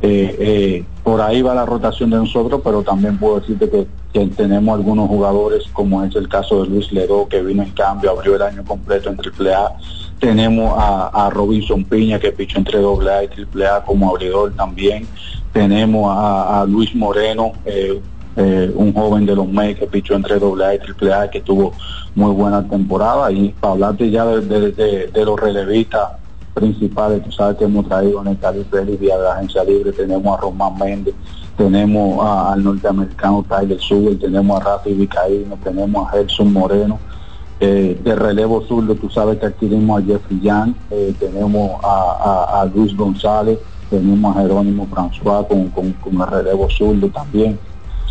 Eh, 0.02 0.36
eh, 0.40 0.86
por 1.04 1.22
ahí 1.22 1.44
va 1.44 1.54
la 1.54 1.66
rotación 1.66 2.10
de 2.10 2.18
nosotros 2.18 2.62
pero 2.64 2.82
también 2.82 3.20
puedo 3.20 3.40
decirte 3.40 3.70
que, 3.70 3.88
tenemos 4.36 4.76
algunos 4.76 5.08
jugadores 5.08 5.64
como 5.72 6.04
es 6.04 6.14
el 6.16 6.28
caso 6.28 6.64
de 6.64 6.70
Luis 6.70 6.92
Leró 6.92 7.30
que 7.30 7.42
vino 7.42 7.64
en 7.64 7.70
cambio 7.70 8.12
abrió 8.12 8.36
el 8.36 8.42
año 8.42 8.66
completo 8.66 9.10
en 9.10 9.18
AAA 9.18 9.78
tenemos 10.22 10.78
a, 10.78 11.08
a 11.08 11.30
Robinson 11.32 11.84
Piña 11.84 12.20
que 12.20 12.32
pichó 12.32 12.60
entre 12.60 12.78
AA 12.78 13.24
y 13.24 13.60
AAA 13.60 13.84
como 13.84 14.10
abridor 14.12 14.54
también. 14.54 15.08
Tenemos 15.52 16.16
a, 16.16 16.62
a 16.62 16.66
Luis 16.66 16.94
Moreno 16.96 17.54
eh, 17.66 18.00
eh, 18.36 18.72
un 18.76 18.94
joven 18.94 19.26
de 19.26 19.36
los 19.36 19.48
Mets 19.48 19.80
que 19.80 19.88
pichó 19.88 20.14
entre 20.16 20.36
AA 20.36 20.76
y 20.76 20.80
AAA 21.10 21.30
que 21.30 21.42
tuvo 21.42 21.74
muy 22.16 22.32
buena 22.34 22.64
temporada 22.68 23.32
y 23.32 23.50
para 23.60 23.74
hablarte 23.74 24.10
ya 24.10 24.26
de, 24.26 25.10
los 25.26 25.40
relevistas 25.40 26.10
principales, 26.54 27.24
tú 27.24 27.32
sabes 27.32 27.58
que 27.58 27.64
hemos 27.66 27.88
traído 27.88 28.22
en 28.22 28.28
el 28.28 28.40
Caribe 28.40 28.86
Libia 28.86 29.18
de 29.18 29.24
la 29.24 29.34
agencia 29.36 29.64
libre, 29.64 29.92
tenemos 29.94 30.38
a 30.38 30.42
Román 30.42 30.78
Méndez, 30.78 31.14
tenemos 31.58 32.20
a- 32.26 32.52
al 32.54 32.64
norteamericano 32.64 33.46
Tyler 33.48 33.80
Suber, 33.80 34.20
tenemos 34.20 34.60
a 34.60 34.64
Rafi 34.64 34.94
Vicaíno, 34.94 35.58
tenemos 35.64 36.08
a 36.08 36.12
Gerson 36.12 36.52
Moreno, 36.52 37.00
eh, 37.60 38.00
de 38.04 38.16
relevo 38.16 38.62
zurdo, 38.66 38.96
tú 38.96 39.10
sabes 39.10 39.38
que 39.40 39.46
adquirimos 39.46 40.02
a 40.02 40.06
Jeffrey 40.06 40.40
Young, 40.42 40.74
eh, 40.90 41.14
tenemos 41.20 41.80
a, 41.84 42.48
a- 42.58 42.62
a 42.62 42.66
Luis 42.66 42.96
González, 42.98 43.60
tenemos 43.90 44.36
a 44.36 44.42
Jerónimo 44.42 44.88
François 44.88 45.48
con, 45.48 45.70
con, 45.70 45.92
con 45.94 46.14
el 46.22 46.28
relevo 46.28 46.70
zurdo 46.70 47.08
también. 47.10 47.58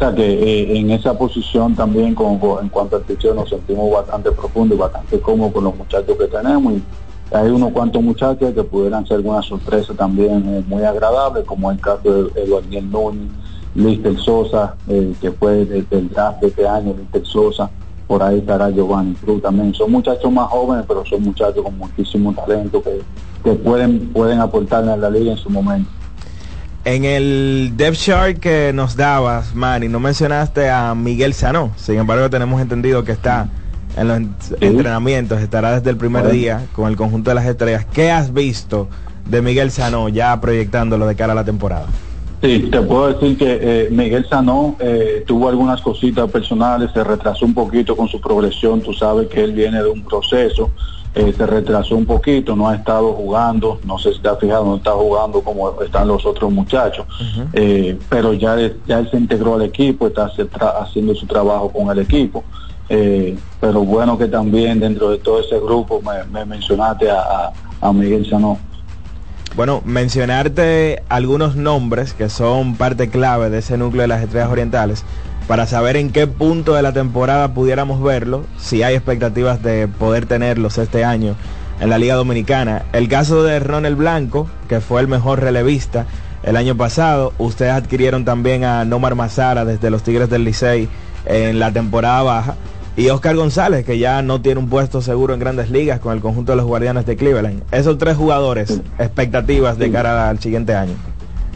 O 0.01 0.03
sea 0.03 0.15
que 0.15 0.33
eh, 0.33 0.79
en 0.79 0.91
esa 0.93 1.13
posición 1.13 1.75
también 1.75 2.15
con, 2.15 2.41
en 2.63 2.71
cuanto 2.71 2.97
al 2.97 3.03
picheo 3.03 3.35
nos 3.35 3.51
sentimos 3.51 3.93
bastante 3.93 4.33
profundo 4.33 4.75
y 4.75 4.79
bastante 4.79 5.21
cómodos 5.21 5.53
con 5.53 5.65
los 5.65 5.77
muchachos 5.77 6.17
que 6.17 6.27
tenemos 6.27 6.73
y 6.73 6.83
hay 7.31 7.51
unos 7.51 7.71
cuantos 7.73 8.03
muchachos 8.03 8.55
que 8.55 8.65
pudieran 8.65 9.07
ser 9.07 9.19
alguna 9.19 9.43
sorpresa 9.43 9.93
también 9.93 10.43
eh, 10.49 10.65
muy 10.67 10.85
agradable, 10.85 11.45
como 11.45 11.71
el 11.71 11.79
caso 11.79 12.01
de 12.03 12.43
Eduardo 12.43 12.81
Núñez, 12.81 13.31
Lister 13.75 14.19
Sosa, 14.19 14.75
eh, 14.89 15.13
que 15.21 15.33
fue 15.33 15.67
desde 15.67 15.99
el 15.99 16.09
draft 16.09 16.41
de 16.41 16.47
este 16.47 16.67
año, 16.67 16.95
Lister 16.99 17.27
Sosa, 17.27 17.71
por 18.07 18.23
ahí 18.23 18.39
estará 18.39 18.71
Giovanni 18.71 19.13
Cruz 19.17 19.43
también. 19.43 19.75
Son 19.75 19.93
muchachos 19.93 20.33
más 20.33 20.49
jóvenes, 20.49 20.87
pero 20.89 21.05
son 21.05 21.25
muchachos 21.25 21.63
con 21.63 21.77
muchísimo 21.77 22.33
talento 22.33 22.83
que, 22.83 23.03
que 23.45 23.53
pueden, 23.53 24.09
pueden 24.15 24.41
aportarle 24.41 24.93
a 24.93 24.97
la 24.97 25.11
liga 25.11 25.33
en 25.33 25.39
su 25.39 25.51
momento. 25.51 25.91
En 26.85 27.05
el 27.05 27.73
depth 27.77 27.97
chart 27.99 28.39
que 28.39 28.73
nos 28.73 28.97
dabas, 28.97 29.55
Manny, 29.55 29.89
no 29.89 30.01
mencionaste 30.01 30.71
a 30.71 30.95
Miguel 30.95 31.35
Sanó. 31.35 31.73
Sin 31.77 31.97
embargo, 31.97 32.31
tenemos 32.31 32.61
entendido 32.61 33.05
que 33.05 33.13
está 33.13 33.49
en 33.97 34.09
los 34.09 34.17
en- 34.17 34.35
entrenamientos, 34.61 35.41
estará 35.41 35.73
desde 35.75 35.91
el 35.91 35.97
primer 35.99 36.31
día 36.31 36.63
con 36.73 36.89
el 36.89 36.97
conjunto 36.97 37.31
de 37.31 37.35
las 37.35 37.45
estrellas. 37.45 37.87
¿Qué 37.93 38.11
has 38.11 38.33
visto 38.33 38.89
de 39.29 39.43
Miguel 39.43 39.71
Sanó 39.71 40.09
ya 40.09 40.41
proyectándolo 40.41 41.07
de 41.07 41.15
cara 41.17 41.33
a 41.33 41.37
la 41.37 41.45
temporada? 41.45 41.87
Sí, 42.43 42.71
te 42.73 42.81
puedo 42.81 43.13
decir 43.13 43.37
que 43.37 43.59
eh, 43.61 43.89
Miguel 43.91 44.27
Sanó 44.31 44.75
eh, 44.81 45.23
tuvo 45.27 45.51
algunas 45.51 45.83
cositas 45.83 46.31
personales, 46.31 46.91
se 46.95 47.05
retrasó 47.05 47.45
un 47.45 47.53
poquito 47.53 47.95
con 47.95 48.09
su 48.09 48.19
progresión, 48.19 48.81
tú 48.81 48.95
sabes 48.95 49.29
que 49.29 49.45
él 49.45 49.53
viene 49.53 49.83
de 49.83 49.89
un 49.91 50.03
proceso, 50.03 50.71
eh, 51.15 51.35
se 51.37 51.45
retrasó 51.47 51.97
un 51.97 52.07
poquito, 52.07 52.55
no 52.55 52.69
ha 52.69 52.77
estado 52.77 53.13
jugando, 53.15 53.81
no 53.85 53.99
sé 53.99 54.13
si 54.15 54.21
te 54.21 54.29
has 54.29 54.39
fijado, 54.39 54.65
no 54.65 54.77
está 54.77 54.93
jugando 54.93 55.41
como 55.43 55.81
están 55.83 56.07
los 56.07 56.25
otros 56.25 56.53
muchachos, 56.53 57.05
eh, 57.53 57.99
pero 58.09 58.33
ya, 58.33 58.55
él- 58.55 58.81
ya 58.87 59.01
él 59.01 59.11
se 59.11 59.17
integró 59.17 59.55
al 59.55 59.63
equipo, 59.63 60.07
está 60.07 60.31
haciendo 60.81 61.15
su 61.15 61.27
trabajo 61.27 61.71
con 61.73 61.91
el 61.91 61.99
equipo. 61.99 62.45
Eh, 62.89 63.37
pero 63.61 63.83
bueno 63.85 64.19
que 64.19 64.27
también 64.27 64.81
dentro 64.81 65.11
de 65.11 65.19
todo 65.19 65.41
ese 65.41 65.59
grupo 65.61 66.01
me, 66.03 66.25
me 66.33 66.45
mencionaste 66.45 67.09
a, 67.11 67.21
a- 67.21 67.53
a 67.81 67.93
Miguel 67.93 68.29
Sanó. 68.29 68.59
Bueno, 69.57 69.81
mencionarte 69.85 71.03
algunos 71.09 71.57
nombres 71.57 72.15
que 72.15 72.29
son 72.29 72.77
parte 72.77 73.09
clave 73.11 73.51
de 73.51 73.59
ese 73.59 73.77
núcleo 73.77 74.03
de 74.03 74.09
las 74.09 74.23
estrellas 74.23 74.49
orientales 74.51 75.05
para 75.51 75.67
saber 75.67 75.97
en 75.97 76.13
qué 76.13 76.29
punto 76.29 76.75
de 76.75 76.83
la 76.83 76.93
temporada 76.93 77.53
pudiéramos 77.55 78.01
verlo, 78.01 78.45
si 78.57 78.85
hay 78.85 78.95
expectativas 78.95 79.61
de 79.65 79.89
poder 79.89 80.27
tenerlos 80.27 80.79
este 80.79 81.05
año 81.05 81.35
en 81.81 81.91
la 81.91 81.99
Liga 81.99 82.15
Dominicana. 82.15 82.85
El 82.93 83.09
caso 83.09 83.43
de 83.43 83.59
Ronald 83.59 83.97
Blanco, 83.97 84.49
que 84.69 84.81
fue 84.81 85.01
el 85.01 85.09
mejor 85.09 85.41
relevista 85.41 86.07
el 86.45 86.57
año 86.57 86.77
pasado, 86.77 87.33
ustedes 87.39 87.73
adquirieron 87.73 88.25
también 88.25 88.63
a 88.63 88.85
Nomar 88.85 89.17
Mazara 89.17 89.65
desde 89.65 89.91
los 89.91 90.05
Tigres 90.05 90.31
del 90.31 90.45
Licey 90.45 90.89
en 91.27 91.59
la 91.59 91.73
temporada 91.73 92.23
baja. 92.23 92.55
Y 92.97 93.09
Oscar 93.09 93.35
González, 93.35 93.85
que 93.85 93.99
ya 93.99 94.23
no 94.23 94.41
tiene 94.41 94.61
un 94.61 94.69
puesto 94.69 95.03
seguro 95.03 95.35
en 95.35 95.41
grandes 95.41 95.69
ligas 95.69 95.99
con 95.99 96.13
el 96.13 96.21
conjunto 96.21 96.53
de 96.53 96.57
los 96.59 96.67
Guardianes 96.67 97.07
de 97.07 97.17
Cleveland. 97.17 97.65
Esos 97.73 97.99
tres 97.99 98.17
jugadores, 98.17 98.81
expectativas 99.01 99.79
de 99.79 99.91
cara 99.91 100.31
al 100.31 100.39
siguiente 100.39 100.77
año. 100.77 100.95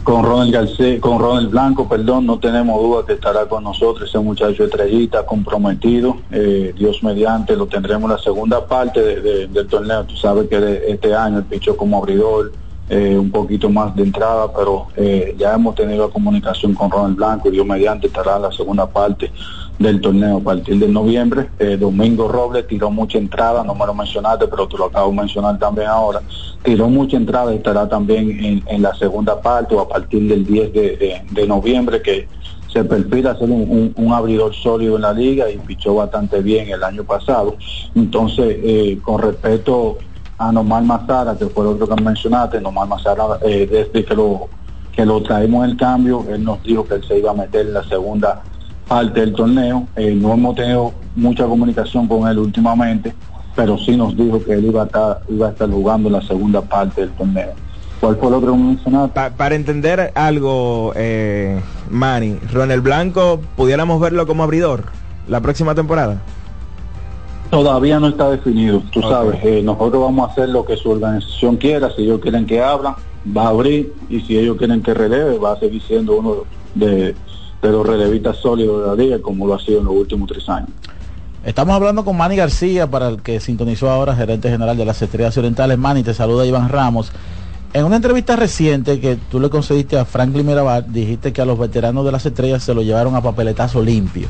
Con 0.05 0.23
Ronald 0.23 0.53
García, 0.53 1.01
con 1.01 1.17
Ronald 1.19 1.49
Blanco, 1.49 1.89
perdón, 1.89 2.27
no 2.27 2.37
tenemos 2.37 2.79
duda 2.79 3.03
que 3.07 3.13
estará 3.13 3.47
con 3.47 3.63
nosotros 3.63 4.07
ese 4.07 4.19
muchacho 4.19 4.63
estrellita 4.65 5.25
comprometido, 5.25 6.17
eh, 6.31 6.73
Dios 6.77 7.01
mediante, 7.03 7.55
lo 7.55 7.65
tendremos 7.65 8.03
en 8.03 8.11
la 8.11 8.19
segunda 8.21 8.67
parte 8.67 9.01
de- 9.01 9.19
de- 9.19 9.47
del 9.47 9.67
torneo, 9.67 10.03
tú 10.05 10.15
sabes 10.15 10.47
que 10.47 10.83
este 10.89 11.15
año 11.15 11.39
el 11.39 11.45
pichó 11.45 11.75
como 11.75 11.97
abridor, 11.97 12.51
eh, 12.87 13.17
un 13.17 13.31
poquito 13.31 13.67
más 13.67 13.95
de 13.95 14.03
entrada, 14.03 14.53
pero 14.55 14.85
eh, 14.95 15.35
ya 15.39 15.55
hemos 15.55 15.73
tenido 15.73 16.07
comunicación 16.11 16.75
con 16.75 16.91
Ronald 16.91 17.15
Blanco 17.15 17.49
Dios 17.49 17.65
mediante 17.65 18.05
estará 18.05 18.35
en 18.35 18.43
la 18.43 18.51
segunda 18.51 18.85
parte 18.85 19.31
del 19.77 19.99
torneo 19.99 20.37
a 20.37 20.41
partir 20.41 20.79
de 20.79 20.87
noviembre. 20.87 21.49
Eh, 21.59 21.77
Domingo 21.77 22.27
Robles 22.27 22.67
tiró 22.67 22.89
mucha 22.89 23.17
entrada, 23.17 23.63
no 23.63 23.75
me 23.75 23.85
lo 23.85 23.93
mencionaste, 23.93 24.47
pero 24.47 24.67
te 24.67 24.77
lo 24.77 24.85
acabo 24.85 25.11
de 25.11 25.17
mencionar 25.17 25.59
también 25.59 25.87
ahora. 25.87 26.21
Tiró 26.63 26.87
mucha 26.87 27.17
entrada 27.17 27.53
y 27.53 27.57
estará 27.57 27.87
también 27.87 28.63
en, 28.65 28.81
la 28.81 28.95
segunda 28.95 29.41
parte 29.41 29.75
o 29.75 29.81
a 29.81 29.87
partir 29.87 30.27
del 30.27 30.45
10 30.45 30.73
de, 30.73 31.47
noviembre 31.47 32.01
que 32.01 32.27
se 32.71 32.83
perfila 32.83 33.37
ser 33.37 33.49
un, 33.49 33.93
un- 33.95 34.13
abridor 34.13 34.53
sólido 34.53 34.95
en 34.95 35.03
la 35.03 35.13
liga 35.13 35.49
y 35.49 35.57
pichó 35.57 35.95
bastante 35.95 36.41
bien 36.41 36.69
el 36.69 36.83
año 36.83 37.03
pasado. 37.03 37.55
Entonces, 37.93 38.57
eh, 38.63 38.99
con 39.01 39.21
respecto 39.21 39.97
a 40.37 40.51
Normal 40.51 40.83
Mazara, 40.83 41.37
que 41.37 41.45
fue 41.47 41.63
el 41.65 41.71
otro 41.71 41.87
que 41.87 42.01
mencionaste, 42.01 42.59
Normal 42.59 42.89
Mazara, 42.89 43.23
eh, 43.43 43.67
desde 43.69 44.03
que 44.03 44.15
lo, 44.15 44.49
que 44.91 45.05
lo 45.05 45.21
traemos 45.21 45.65
el 45.65 45.77
cambio, 45.77 46.25
él 46.29 46.43
nos 46.43 46.61
dijo 46.63 46.85
que 46.85 46.95
él 46.95 47.03
se 47.07 47.19
iba 47.19 47.31
a 47.31 47.35
meter 47.35 47.67
en 47.67 47.73
la 47.73 47.83
segunda 47.83 48.43
parte 48.87 49.19
del 49.21 49.33
torneo. 49.33 49.87
Eh, 49.95 50.13
no 50.15 50.33
hemos 50.33 50.55
tenido 50.55 50.93
mucha 51.15 51.45
comunicación 51.45 52.07
con 52.07 52.27
él 52.27 52.37
últimamente, 52.39 53.13
pero 53.55 53.77
sí 53.77 53.95
nos 53.95 54.15
dijo 54.15 54.43
que 54.43 54.53
él 54.53 54.65
iba 54.65 54.83
a 54.83 54.85
estar, 54.85 55.21
iba 55.29 55.47
a 55.47 55.51
estar 55.51 55.69
jugando 55.69 56.09
la 56.09 56.21
segunda 56.21 56.61
parte 56.61 57.01
del 57.01 57.09
torneo. 57.11 57.53
¿Cuál 57.99 58.17
fue 58.17 58.27
otro 58.27 58.51
que 58.51 58.57
mencionaste? 58.57 59.13
Pa- 59.13 59.29
para 59.31 59.55
entender 59.55 60.11
algo, 60.15 60.91
eh, 60.95 61.59
Manny, 61.89 62.37
Ronald 62.51 62.83
Blanco, 62.83 63.39
pudiéramos 63.55 63.99
verlo 64.01 64.27
como 64.27 64.43
abridor 64.43 64.83
la 65.27 65.39
próxima 65.41 65.73
temporada. 65.73 66.21
Todavía 67.49 67.99
no 67.99 68.07
está 68.09 68.29
definido, 68.29 68.81
tú 68.91 69.01
sabes. 69.01 69.39
eh, 69.43 69.61
nosotros 69.63 70.01
vamos 70.03 70.27
a 70.27 70.31
hacer 70.31 70.49
lo 70.49 70.65
que 70.65 70.75
su 70.75 70.89
organización 70.91 71.55
quiera. 71.57 71.89
Si 71.95 72.01
ellos 72.03 72.19
quieren 72.19 72.45
que 72.45 72.61
abra, 72.61 72.95
va 73.35 73.43
a 73.43 73.49
abrir. 73.49 73.93
Y 74.09 74.19
si 74.21 74.37
ellos 74.37 74.57
quieren 74.57 74.81
que 74.81 74.93
releve, 74.93 75.37
va 75.37 75.53
a 75.53 75.59
seguir 75.59 75.81
siendo 75.81 76.17
uno 76.17 76.35
de, 76.73 77.15
de 77.61 77.69
los 77.69 77.85
relevistas 77.85 78.37
sólidos 78.37 78.81
de 78.81 78.87
la 78.87 78.95
liga, 78.95 79.21
como 79.21 79.47
lo 79.47 79.55
ha 79.55 79.59
sido 79.59 79.79
en 79.79 79.85
los 79.85 79.93
últimos 79.93 80.29
tres 80.29 80.47
años. 80.49 80.69
Estamos 81.43 81.75
hablando 81.75 82.03
con 82.03 82.17
Manny 82.17 82.35
García, 82.35 82.89
para 82.89 83.07
el 83.07 83.21
que 83.21 83.39
sintonizó 83.39 83.89
ahora, 83.89 84.15
gerente 84.15 84.49
general 84.49 84.75
de 84.77 84.85
las 84.85 85.01
Estrellas 85.01 85.37
Orientales. 85.37 85.77
Manny, 85.77 86.01
te 86.03 86.13
saluda 86.13 86.45
Iván 86.45 86.69
Ramos. 86.69 87.11
En 87.73 87.85
una 87.85 87.97
entrevista 87.97 88.35
reciente 88.35 88.99
que 88.99 89.17
tú 89.29 89.39
le 89.39 89.49
concediste 89.49 89.97
a 89.97 90.05
Franklin 90.05 90.45
Mirabal, 90.45 90.85
dijiste 90.91 91.33
que 91.33 91.41
a 91.41 91.45
los 91.45 91.59
veteranos 91.59 92.05
de 92.05 92.11
las 92.11 92.25
estrellas 92.25 92.63
se 92.63 92.73
lo 92.73 92.81
llevaron 92.81 93.15
a 93.15 93.21
papeletazo 93.21 93.83
limpio. 93.83 94.27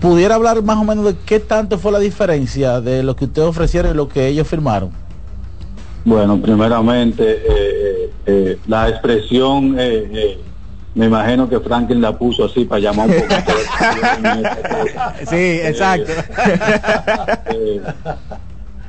¿Pudiera 0.00 0.36
hablar 0.36 0.62
más 0.62 0.78
o 0.78 0.84
menos 0.84 1.04
de 1.04 1.16
qué 1.26 1.40
tanto 1.40 1.78
fue 1.78 1.90
la 1.90 1.98
diferencia 1.98 2.80
de 2.80 3.02
lo 3.02 3.16
que 3.16 3.24
ustedes 3.24 3.48
ofrecieron 3.48 3.90
y 3.90 3.94
lo 3.94 4.08
que 4.08 4.28
ellos 4.28 4.46
firmaron? 4.46 4.90
Bueno, 6.04 6.40
primeramente, 6.40 7.24
eh, 7.24 8.12
eh, 8.24 8.58
la 8.68 8.88
expresión, 8.88 9.74
eh, 9.78 10.08
eh, 10.12 10.40
me 10.94 11.06
imagino 11.06 11.48
que 11.48 11.60
Franklin 11.60 12.00
la 12.00 12.16
puso 12.16 12.44
así 12.44 12.64
para 12.64 12.80
llamar 12.80 13.08
un 13.08 13.14
poquito 13.14 13.52
de 13.56 14.48
atención. 14.48 15.26
Sí, 15.28 15.60
exacto. 15.62 16.12
Eh, 17.50 17.80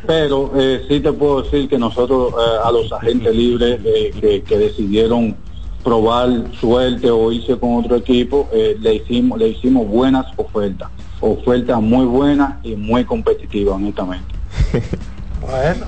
pero 0.07 0.51
eh, 0.55 0.85
sí 0.87 0.99
te 1.01 1.11
puedo 1.13 1.43
decir 1.43 1.69
que 1.69 1.77
nosotros 1.77 2.33
eh, 2.33 2.57
a 2.63 2.71
los 2.71 2.91
agentes 2.91 3.35
libres 3.35 3.79
eh, 3.83 4.11
que, 4.19 4.41
que 4.43 4.57
decidieron 4.57 5.35
probar 5.83 6.29
suerte 6.59 7.09
o 7.09 7.31
irse 7.31 7.57
con 7.57 7.75
otro 7.75 7.95
equipo, 7.95 8.49
eh, 8.51 8.75
le 8.79 8.95
hicimos 8.95 9.39
le 9.39 9.49
hicimos 9.49 9.87
buenas 9.87 10.25
ofertas, 10.35 10.89
ofertas 11.19 11.81
muy 11.81 12.05
buenas 12.05 12.55
y 12.63 12.75
muy 12.75 13.05
competitivas, 13.05 13.75
honestamente. 13.75 14.33
Bueno. 15.41 15.85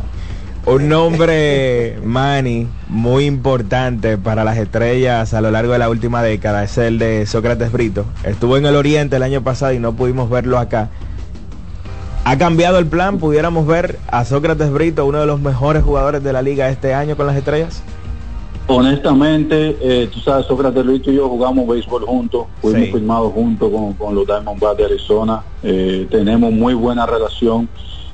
Un 0.65 0.89
nombre, 0.89 1.97
Manny, 2.03 2.67
muy 2.88 3.25
importante 3.25 4.17
para 4.17 4.43
las 4.43 4.57
estrellas 4.57 5.33
a 5.33 5.41
lo 5.41 5.49
largo 5.49 5.73
de 5.73 5.79
la 5.79 5.89
última 5.89 6.21
década 6.21 6.63
es 6.63 6.77
el 6.77 6.99
de 6.99 7.25
Sócrates 7.25 7.71
Brito. 7.71 8.05
Estuvo 8.23 8.57
en 8.57 8.67
el 8.67 8.75
Oriente 8.75 9.15
el 9.15 9.23
año 9.23 9.41
pasado 9.43 9.73
y 9.73 9.79
no 9.79 9.93
pudimos 9.93 10.29
verlo 10.29 10.59
acá. 10.59 10.89
¿Ha 12.25 12.38
cambiado 12.38 12.77
el 12.77 12.85
plan? 12.85 13.17
¿Pudiéramos 13.17 13.65
ver 13.65 13.97
a 14.07 14.23
Sócrates 14.23 14.71
Brito, 14.71 15.07
uno 15.07 15.19
de 15.19 15.25
los 15.25 15.41
mejores 15.41 15.81
jugadores 15.83 16.23
de 16.23 16.31
la 16.31 16.43
liga 16.43 16.69
este 16.69 16.93
año 16.93 17.17
con 17.17 17.25
las 17.25 17.35
estrellas? 17.35 17.81
Honestamente, 18.67 19.75
eh, 19.81 20.09
tú 20.13 20.19
sabes, 20.19 20.45
Sócrates 20.45 20.85
Luis 20.85 21.01
y 21.07 21.15
yo 21.15 21.27
jugamos 21.27 21.67
béisbol 21.67 22.05
juntos, 22.05 22.45
fuimos 22.61 22.83
Sí. 22.85 22.91
firmados 22.91 23.33
juntos 23.33 23.69
con, 23.71 23.93
con 23.93 24.13
los 24.13 24.27
Diamondbacks 24.27 24.77
de 24.77 24.85
Arizona, 24.85 25.41
eh, 25.63 26.07
tenemos 26.11 26.51
muy 26.53 26.75
buena 26.75 27.07
relación. 27.07 27.67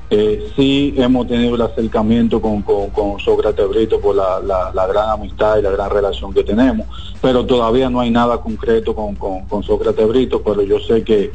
Eh, 0.10 0.52
sí 0.56 0.94
hemos 0.98 1.28
tenido 1.28 1.56
el 1.56 1.62
acercamiento 1.62 2.42
con, 2.42 2.62
con, 2.62 3.20
Sócrates 3.20 3.68
Brito 3.68 4.00
por 4.00 4.16
la, 4.16 4.40
la- 4.42 4.88
gran 4.88 5.10
amistad 5.10 5.58
y 5.58 5.62
la 5.62 5.72
gran 5.72 5.90
relación 5.90 6.34
que 6.34 6.46
tenemos, 6.46 6.88
pero 7.22 7.46
todavía 7.46 7.90
no 7.90 8.00
hay 8.00 8.10
nada 8.10 8.40
concreto 8.40 8.96
con, 8.96 9.16
con, 9.16 9.64
Sócrates 9.64 10.08
Brito, 10.08 10.42
pero 10.44 10.62
yo 10.62 10.80
sé 10.80 11.04
que 11.04 11.34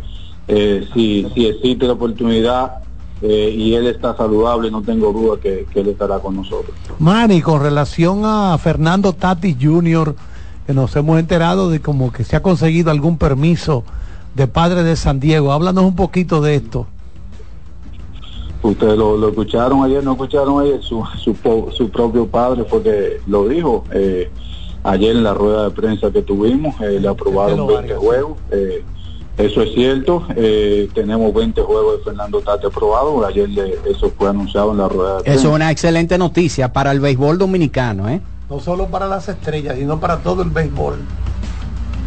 eh, 0.49 0.89
si, 0.95 1.27
si 1.35 1.47
existe 1.47 1.87
la 1.87 1.93
oportunidad 1.93 2.77
eh, 3.21 3.55
y 3.55 3.75
él 3.75 3.87
está 3.89 4.17
saludable, 4.17 4.71
no 4.71 4.81
tengo 4.81 5.13
duda 5.13 5.39
que, 5.41 5.67
que 5.71 5.81
él 5.81 5.89
estará 5.89 6.19
con 6.21 6.37
nosotros. 6.37 6.75
Manny, 6.99 7.43
con 7.43 7.61
relación 7.61 8.23
a 8.25 8.57
Fernando 8.57 9.13
Tati 9.13 9.55
Jr., 9.61 10.17
que 10.67 10.73
nos 10.73 10.97
hemos 10.97 11.19
enterado 11.19 11.69
de 11.69 11.81
como 11.81 12.11
que 12.11 12.25
se 12.25 12.37
ha 12.37 12.43
conseguido 12.43 12.91
algún 12.91 13.19
permiso 13.19 13.85
de 14.35 14.47
padre 14.47 14.83
de 14.83 14.97
San 14.97 15.21
Diego. 15.21 15.53
Háblanos 15.53 15.85
un 15.85 15.95
poquito 15.95 16.41
de 16.41 16.55
esto. 16.55 16.87
Ustedes 18.63 18.97
lo, 18.97 19.17
lo 19.17 19.29
escucharon 19.31 19.83
ayer, 19.85 20.05
no 20.05 20.13
escucharon 20.13 20.61
ayer, 20.63 20.81
su, 20.83 21.05
su, 21.23 21.35
po- 21.35 21.71
su 21.73 21.91
propio 21.91 22.27
padre 22.27 22.63
porque 22.65 23.19
lo 23.27 23.49
dijo 23.49 23.85
eh, 23.93 24.31
ayer 24.85 25.17
en 25.17 25.25
la 25.25 25.35
rueda 25.35 25.65
de 25.65 25.71
prensa 25.71 26.11
que 26.13 26.23
tuvimos, 26.23 26.81
eh, 26.81 26.99
le 27.01 27.09
aprobaron 27.09 27.67
20 27.67 27.95
juegos, 27.97 28.39
eh, 28.53 28.85
eso 29.37 29.63
es 29.63 29.73
cierto, 29.75 30.25
eh, 30.37 30.89
tenemos 30.95 31.35
20 31.35 31.61
juegos 31.63 31.99
de 31.99 32.05
Fernando 32.05 32.41
Tate 32.41 32.69
aprobados, 32.69 33.25
ayer 33.27 33.49
le- 33.49 33.79
eso 33.91 34.13
fue 34.17 34.29
anunciado 34.29 34.71
en 34.71 34.79
la 34.79 34.89
rueda 34.89 35.17
de 35.17 35.23
prensa. 35.25 35.41
Eso 35.41 35.49
es 35.49 35.55
una 35.57 35.71
excelente 35.73 36.17
noticia 36.17 36.73
para 36.73 36.93
el 36.93 37.01
béisbol 37.01 37.39
dominicano, 37.39 38.09
¿eh? 38.09 38.21
No 38.49 38.61
solo 38.61 38.87
para 38.87 39.09
las 39.09 39.29
estrellas, 39.29 39.77
sino 39.79 39.99
para 39.99 40.19
todo 40.19 40.43
el 40.43 40.51
béisbol. 40.51 40.97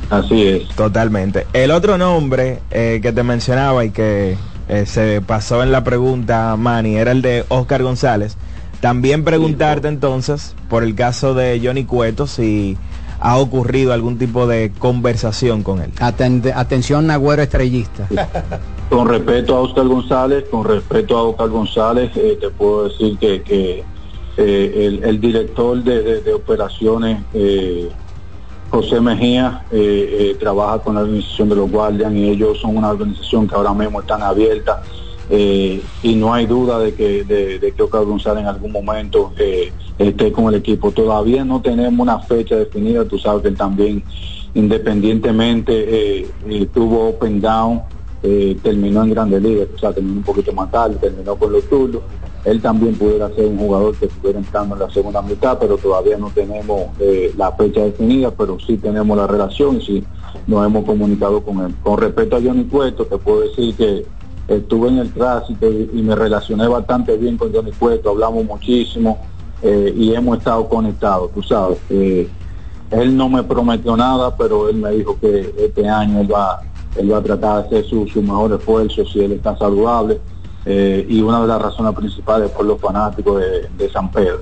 Así 0.09 0.43
es. 0.47 0.67
Totalmente. 0.75 1.47
El 1.51 1.71
otro 1.71 1.97
nombre 1.97 2.59
eh, 2.71 2.99
que 3.01 3.11
te 3.11 3.23
mencionaba 3.23 3.83
y 3.83 3.89
que 3.89 4.37
eh, 4.69 4.85
se 4.85 5.21
pasó 5.21 5.63
en 5.63 5.71
la 5.71 5.83
pregunta, 5.83 6.55
Manny, 6.57 6.95
era 6.95 7.11
el 7.11 7.21
de 7.21 7.45
Oscar 7.49 7.83
González. 7.83 8.37
También 8.81 9.23
preguntarte 9.23 9.87
entonces 9.87 10.55
por 10.69 10.83
el 10.83 10.95
caso 10.95 11.33
de 11.33 11.59
Johnny 11.63 11.85
Cueto 11.85 12.27
si 12.27 12.77
ha 13.19 13.37
ocurrido 13.37 13.93
algún 13.93 14.17
tipo 14.17 14.45
de 14.47 14.71
conversación 14.77 15.63
con 15.63 15.81
él. 15.81 15.91
Aten- 15.99 16.51
atención, 16.55 17.07
Nagüero 17.07 17.41
estrellista. 17.41 18.07
Con 18.89 19.07
respecto 19.07 19.55
a 19.55 19.61
Oscar 19.61 19.87
González, 19.87 20.45
con 20.51 20.63
respecto 20.63 21.17
a 21.17 21.23
Oscar 21.23 21.49
González, 21.49 22.11
eh, 22.17 22.37
te 22.39 22.51
puedo 22.51 22.87
decir 22.87 23.17
que, 23.17 23.41
que, 23.41 23.83
eh, 24.37 24.73
el, 24.85 25.03
el 25.03 25.19
director 25.19 25.83
de, 25.83 26.03
de- 26.03 26.21
de 26.21 26.33
operaciones, 26.35 27.23
eh, 27.33 27.89
José 28.75 28.99
Mejía, 28.99 29.63
eh, 29.71 30.17
eh, 30.19 30.37
trabaja 30.37 30.79
con 30.79 30.95
la 30.95 31.01
organización 31.01 31.47
de 31.47 31.55
los 31.55 31.71
Guardian 31.71 32.17
y 32.17 32.27
ellos 32.27 32.59
son 32.59 32.75
una 32.75 32.89
organización 32.89 33.47
que 33.47 33.55
ahora 33.55 33.73
mismo 33.73 34.01
están 34.01 34.21
abiertas 34.21 34.79
eh, 35.29 35.81
y 36.03 36.15
no 36.15 36.33
hay 36.33 36.45
duda 36.45 36.79
de 36.79 36.93
que, 36.93 37.23
de, 37.23 37.71
que 37.71 37.83
Oscar 37.83 38.03
González 38.03 38.41
en 38.41 38.49
algún 38.49 38.73
momento 38.73 39.31
esté 39.97 40.29
con 40.33 40.49
el 40.49 40.55
equipo. 40.55 40.91
Todavía 40.91 41.45
no 41.45 41.61
tenemos 41.61 42.01
una 42.01 42.19
fecha 42.19 42.57
definida, 42.57 43.05
tú 43.05 43.17
sabes 43.17 43.43
que 43.43 43.51
también 43.51 44.03
independientemente 44.53 46.27
tuvo 46.73 47.11
open 47.11 47.39
down, 47.39 47.81
terminó 48.61 49.03
en 49.03 49.09
Grandes 49.11 49.41
Ligas, 49.41 49.69
o 49.73 49.79
sea, 49.79 49.93
terminó 49.93 50.17
un 50.17 50.23
poquito 50.23 50.51
más 50.51 50.69
tarde, 50.69 50.97
terminó 50.99 51.37
con 51.37 51.53
los 51.53 51.63
turnos. 51.69 52.01
Él 52.45 52.61
también 52.61 52.95
pudiera 52.95 53.27
ser 53.29 53.47
un 53.47 53.57
jugador 53.57 53.95
que 53.95 54.05
estuviera 54.05 54.37
entrando 54.37 54.75
en 54.75 54.81
la 54.81 54.89
segunda 54.91 55.21
mitad, 55.23 55.57
pero 55.59 55.77
todavía 55.77 56.17
no 56.17 56.29
tenemos 56.29 56.83
eh, 56.99 57.33
la 57.35 57.51
fecha 57.53 57.81
definida, 57.81 58.29
pero 58.29 58.59
sí 58.59 58.77
tenemos 58.77 59.17
la 59.17 59.25
relación 59.25 59.77
y 59.77 59.81
sí 59.81 60.03
nos 60.45 60.65
hemos 60.65 60.85
comunicado 60.85 61.41
con 61.41 61.65
él. 61.65 61.75
Con 61.81 61.97
respecto 61.97 62.35
a 62.35 62.41
Johnny 62.41 62.65
Cueto, 62.65 63.05
te 63.05 63.17
puedo 63.17 63.41
decir 63.41 63.75
que 63.75 64.05
estuve 64.47 64.89
en 64.89 64.99
el 64.99 65.11
tránsito 65.11 65.67
y, 65.71 66.01
me 66.03 66.15
relacioné 66.15 66.67
bastante 66.67 67.17
bien 67.17 67.35
con 67.35 67.51
Johnny 67.51 67.71
Cueto, 67.71 68.11
hablamos 68.11 68.45
muchísimo 68.45 69.17
eh, 69.63 69.91
y 69.97 70.13
hemos 70.13 70.37
estado 70.37 70.69
conectados, 70.69 71.31
tú 71.33 71.41
sabes. 71.41 71.79
Él 71.89 73.17
no 73.17 73.27
me 73.27 73.41
prometió 73.43 73.97
nada, 73.97 74.35
pero 74.37 74.69
él 74.69 74.75
me 74.75 74.91
dijo 74.91 75.17
que 75.19 75.51
este 75.57 75.89
año 75.89 76.21
él 76.21 76.31
va, 76.31 76.59
él 76.95 77.11
va 77.11 77.17
a 77.17 77.23
tratar 77.23 77.61
de 77.63 77.67
hacer 77.67 77.85
su, 77.85 78.07
su 78.07 78.21
mejor 78.21 78.53
esfuerzo 78.53 79.03
si 79.05 79.21
él 79.21 79.31
está 79.31 79.57
saludable. 79.57 80.21
Eh, 80.65 81.05
y 81.07 81.21
una 81.21 81.41
de 81.41 81.47
las 81.47 81.61
razones 81.61 81.93
principales 81.95 82.49
por 82.51 82.65
los 82.65 82.79
fanáticos 82.81 83.39
de, 83.39 83.69
de 83.77 83.91
San 83.91 84.11
Pedro. 84.11 84.41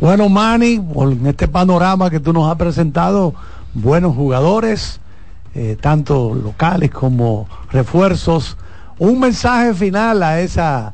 Bueno, 0.00 0.28
Manny, 0.28 0.74
en 0.74 1.26
este 1.26 1.48
panorama 1.48 2.08
que 2.08 2.20
tú 2.20 2.32
nos 2.32 2.48
has 2.50 2.56
presentado, 2.56 3.34
buenos 3.74 4.14
jugadores, 4.14 5.00
eh, 5.54 5.76
tanto 5.80 6.34
locales 6.34 6.90
como 6.90 7.48
refuerzos. 7.72 8.56
Un 8.98 9.18
mensaje 9.20 9.74
final 9.74 10.22
a 10.22 10.40
esa, 10.40 10.92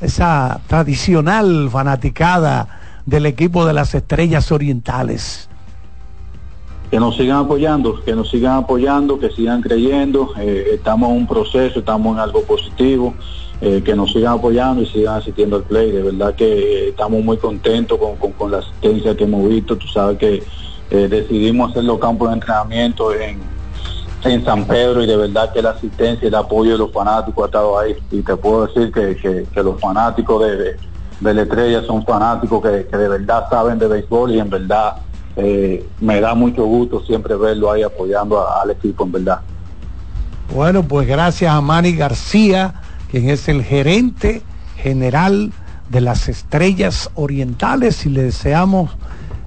esa 0.00 0.60
tradicional 0.66 1.68
fanaticada 1.70 2.68
del 3.04 3.26
equipo 3.26 3.66
de 3.66 3.72
las 3.74 3.94
estrellas 3.94 4.50
orientales. 4.50 5.48
que 6.90 6.98
nos 6.98 7.16
sigan 7.16 7.38
apoyando, 7.44 8.02
que 8.02 8.14
nos 8.14 8.30
sigan 8.30 8.56
apoyando, 8.56 9.18
que 9.18 9.30
sigan 9.30 9.60
creyendo. 9.60 10.32
eh, 10.38 10.70
estamos 10.72 11.10
en 11.10 11.16
un 11.16 11.26
proceso, 11.26 11.80
estamos 11.80 12.14
en 12.14 12.20
algo 12.20 12.42
positivo. 12.44 13.12
Eh, 13.60 13.82
que 13.84 13.94
nos 13.96 14.12
sigan 14.12 14.34
apoyando 14.34 14.82
y 14.82 14.86
sigan 14.86 15.16
asistiendo 15.16 15.56
al 15.56 15.62
play. 15.64 15.90
De 15.90 16.02
verdad 16.02 16.34
que 16.34 16.44
eh, 16.46 16.88
estamos 16.90 17.22
muy 17.24 17.36
contentos 17.38 17.98
con, 17.98 18.32
con- 18.32 18.50
la 18.50 18.58
asistencia 18.58 19.16
que 19.16 19.24
hemos 19.24 19.48
visto. 19.48 19.76
Tú 19.76 19.86
sabes 19.88 20.18
que 20.18 20.42
eh, 20.90 21.08
decidimos 21.08 21.70
hacer 21.70 21.84
los 21.84 21.98
campos 21.98 22.28
de 22.28 22.34
entrenamiento 22.34 23.12
en, 23.14 23.40
en 24.24 24.44
San 24.44 24.64
Pedro 24.64 25.02
y 25.02 25.06
de 25.06 25.16
verdad 25.16 25.52
que 25.52 25.60
la 25.62 25.70
asistencia 25.70 26.24
y 26.24 26.28
el 26.28 26.34
apoyo 26.34 26.72
de 26.72 26.78
los 26.78 26.92
fanáticos 26.92 27.42
ha 27.42 27.46
estado 27.46 27.78
ahí. 27.78 27.96
Y 28.10 28.22
te 28.22 28.36
puedo 28.36 28.66
decir 28.66 28.92
que, 28.92 29.16
que- 29.16 29.62
los 29.62 29.78
fanáticos 29.80 30.42
de, 30.44 30.56
de, 30.56 30.76
de 31.20 31.34
la 31.34 31.42
estrella 31.42 31.82
son 31.86 32.04
fanáticos 32.04 32.62
que, 32.62 32.86
que 32.90 32.96
de 32.96 33.08
verdad 33.08 33.44
saben 33.50 33.78
de 33.78 33.88
béisbol 33.88 34.34
y 34.34 34.38
en 34.40 34.50
verdad 34.50 34.94
me 36.00 36.20
da 36.20 36.34
mucho 36.34 36.64
gusto 36.64 37.00
siempre 37.06 37.36
verlo 37.36 37.70
ahí 37.70 37.82
apoyando 37.84 38.44
al 38.50 38.70
equipo, 38.70 39.04
en 39.04 39.12
verdad. 39.12 39.40
Bueno, 40.52 40.82
pues 40.82 41.06
gracias 41.06 41.52
a 41.52 41.60
Manny 41.60 41.92
García, 41.94 42.74
quien 43.10 43.30
es 43.30 43.48
el 43.48 43.64
gerente 43.64 44.42
general 44.76 45.52
de 45.90 46.00
las 46.00 46.28
Estrellas 46.28 47.10
Orientales 47.14 48.04
y 48.06 48.10
le 48.10 48.22
deseamos 48.22 48.90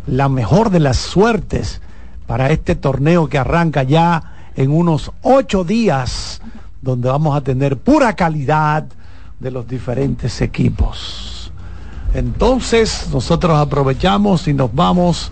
la 0.08 0.30
mejor 0.30 0.72
de 0.72 0.80
las 0.80 0.98
suertes 0.98 1.82
para 2.28 2.50
este 2.52 2.76
torneo 2.76 3.28
que 3.28 3.38
arranca 3.38 3.84
ya 3.84 4.52
en 4.56 4.72
unos 4.72 5.12
ocho 5.22 5.64
días, 5.64 6.42
donde 6.82 7.10
vamos 7.10 7.36
a 7.36 7.42
tener 7.42 7.78
pura 7.78 8.14
calidad 8.16 8.86
de 9.40 9.52
los 9.52 9.68
diferentes 9.68 10.42
equipos. 10.42 11.52
Entonces, 12.14 13.08
nosotros 13.14 13.58
aprovechamos 13.58 14.48
y 14.48 14.54
nos 14.54 14.74
vamos. 14.74 15.32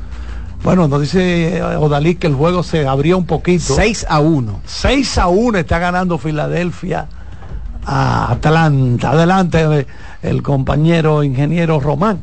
Bueno, 0.63 0.87
nos 0.87 1.01
dice 1.01 1.57
eh, 1.57 1.61
Odalí 1.61 2.15
que 2.15 2.27
el 2.27 2.35
juego 2.35 2.63
se 2.63 2.87
abrió 2.87 3.17
un 3.17 3.25
poquito. 3.25 3.75
6 3.75 4.05
a 4.07 4.19
1. 4.19 4.61
6 4.65 5.17
a 5.17 5.27
1 5.27 5.57
está 5.57 5.79
ganando 5.79 6.17
Filadelfia 6.17 7.07
a 7.89 8.31
Atlanta. 8.31 9.11
Adelante 9.11 9.79
eh, 9.79 9.87
el 10.21 10.43
compañero 10.43 11.23
ingeniero 11.23 11.79
Román. 11.79 12.19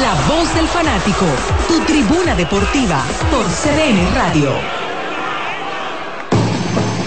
La 0.00 0.14
voz 0.34 0.54
del 0.54 0.66
fanático, 0.66 1.26
tu 1.68 1.80
tribuna 1.84 2.34
deportiva 2.34 3.02
por 3.30 3.44
CDN 3.46 4.14
Radio. 4.14 4.81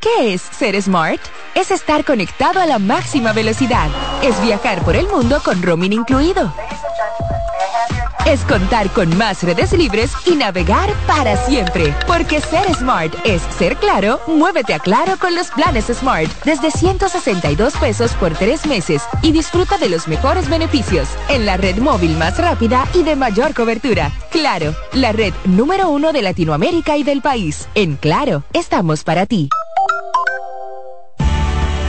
¿Qué 0.00 0.32
es 0.32 0.40
ser 0.40 0.80
smart? 0.80 1.20
Es 1.54 1.70
estar 1.70 2.06
conectado 2.06 2.58
a 2.58 2.64
la 2.64 2.78
máxima 2.78 3.34
velocidad. 3.34 3.90
Es 4.22 4.40
viajar 4.42 4.82
por 4.82 4.96
el 4.96 5.06
mundo 5.08 5.42
con 5.44 5.62
roaming 5.62 5.92
incluido. 5.92 6.50
Es 8.24 8.40
contar 8.44 8.88
con 8.90 9.14
más 9.18 9.42
redes 9.42 9.72
libres 9.72 10.12
y 10.24 10.36
navegar 10.36 10.90
para 11.06 11.36
siempre. 11.36 11.94
Porque 12.06 12.40
ser 12.40 12.74
smart 12.74 13.14
es 13.26 13.42
ser 13.58 13.76
claro, 13.76 14.20
muévete 14.26 14.72
a 14.72 14.78
claro 14.78 15.18
con 15.18 15.34
los 15.34 15.48
planes 15.48 15.86
Smart 15.86 16.30
desde 16.44 16.70
162 16.70 17.76
pesos 17.76 18.12
por 18.12 18.32
tres 18.32 18.64
meses 18.64 19.02
y 19.20 19.32
disfruta 19.32 19.76
de 19.76 19.90
los 19.90 20.08
mejores 20.08 20.48
beneficios 20.48 21.08
en 21.28 21.44
la 21.44 21.58
red 21.58 21.76
móvil 21.76 22.16
más 22.16 22.38
rápida 22.38 22.88
y 22.94 23.02
de 23.02 23.16
mayor 23.16 23.52
cobertura. 23.52 24.10
Claro, 24.30 24.74
la 24.94 25.12
red 25.12 25.34
número 25.44 25.90
uno 25.90 26.12
de 26.14 26.22
Latinoamérica 26.22 26.96
y 26.96 27.02
del 27.02 27.20
país. 27.20 27.68
En 27.74 27.96
Claro, 27.96 28.44
estamos 28.54 29.04
para 29.04 29.26
ti. 29.26 29.50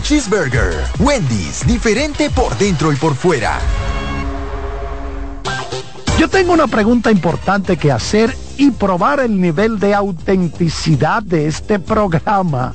Cheeseburger. 0.00 0.74
Wendy's, 0.98 1.66
diferente 1.66 2.30
por 2.30 2.56
dentro 2.58 2.92
y 2.92 2.96
por 2.96 3.14
fuera. 3.14 3.58
Yo 6.18 6.28
tengo 6.28 6.52
una 6.52 6.66
pregunta 6.66 7.10
importante 7.10 7.76
que 7.76 7.90
hacer 7.90 8.36
y 8.58 8.70
probar 8.70 9.20
el 9.20 9.40
nivel 9.40 9.78
de 9.78 9.94
autenticidad 9.94 11.22
de 11.22 11.46
este 11.46 11.78
programa. 11.78 12.74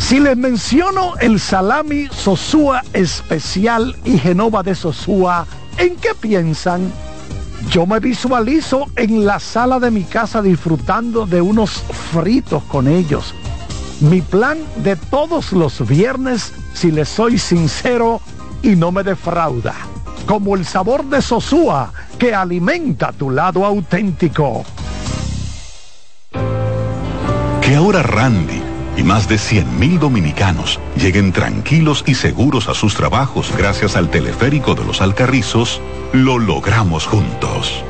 Si 0.00 0.18
les 0.18 0.36
menciono 0.36 1.14
el 1.20 1.38
salami 1.38 2.08
Sosúa 2.08 2.82
especial 2.92 3.96
y 4.04 4.18
Genova 4.18 4.62
de 4.62 4.74
Sosúa, 4.74 5.46
¿en 5.78 5.96
qué 5.96 6.10
piensan? 6.20 6.92
Yo 7.70 7.86
me 7.86 8.00
visualizo 8.00 8.86
en 8.96 9.24
la 9.24 9.38
sala 9.40 9.78
de 9.78 9.90
mi 9.90 10.02
casa 10.02 10.42
disfrutando 10.42 11.26
de 11.26 11.40
unos 11.40 11.84
fritos 12.12 12.62
con 12.64 12.88
ellos. 12.88 13.32
Mi 14.00 14.20
plan 14.20 14.58
de 14.76 14.96
todos 14.96 15.52
los 15.52 15.86
viernes, 15.86 16.52
si 16.74 16.90
les 16.90 17.08
soy 17.08 17.38
sincero 17.38 18.20
y 18.62 18.76
no 18.76 18.92
me 18.92 19.02
defrauda. 19.02 19.74
Como 20.26 20.56
el 20.56 20.64
sabor 20.64 21.04
de 21.04 21.22
Sosúa 21.22 21.92
que 22.18 22.34
alimenta 22.34 23.12
tu 23.12 23.30
lado 23.30 23.64
auténtico. 23.64 24.64
Que 27.60 27.76
ahora 27.76 28.02
Randy 28.02 28.62
y 28.96 29.02
más 29.02 29.28
de 29.28 29.36
100.000 29.36 29.98
dominicanos 29.98 30.78
lleguen 30.96 31.32
tranquilos 31.32 32.04
y 32.06 32.14
seguros 32.14 32.68
a 32.68 32.74
sus 32.74 32.94
trabajos 32.94 33.52
gracias 33.56 33.96
al 33.96 34.10
teleférico 34.10 34.74
de 34.74 34.84
los 34.84 35.00
Alcarrizos, 35.00 35.80
lo 36.12 36.38
logramos 36.38 37.06
juntos. 37.06 37.84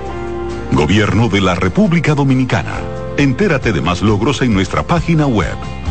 Gobierno 0.72 1.28
de 1.28 1.40
la 1.40 1.54
República 1.54 2.14
Dominicana. 2.14 2.74
Entérate 3.16 3.72
de 3.72 3.80
más 3.80 4.02
logros 4.02 4.42
en 4.42 4.54
nuestra 4.54 4.82
página 4.82 5.26
web, 5.26 5.56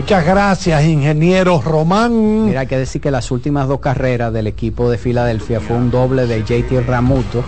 Muchas 0.00 0.24
gracias, 0.24 0.82
ingeniero 0.86 1.60
Román. 1.60 2.46
Mira, 2.46 2.60
hay 2.60 2.66
que 2.66 2.78
decir 2.78 3.02
que 3.02 3.10
las 3.10 3.30
últimas 3.30 3.68
dos 3.68 3.80
carreras 3.80 4.32
del 4.32 4.46
equipo 4.46 4.90
de 4.90 4.96
Filadelfia 4.96 5.60
fue 5.60 5.76
un 5.76 5.90
doble 5.90 6.26
de 6.26 6.42
JT 6.42 6.86
Ramuto 6.86 7.44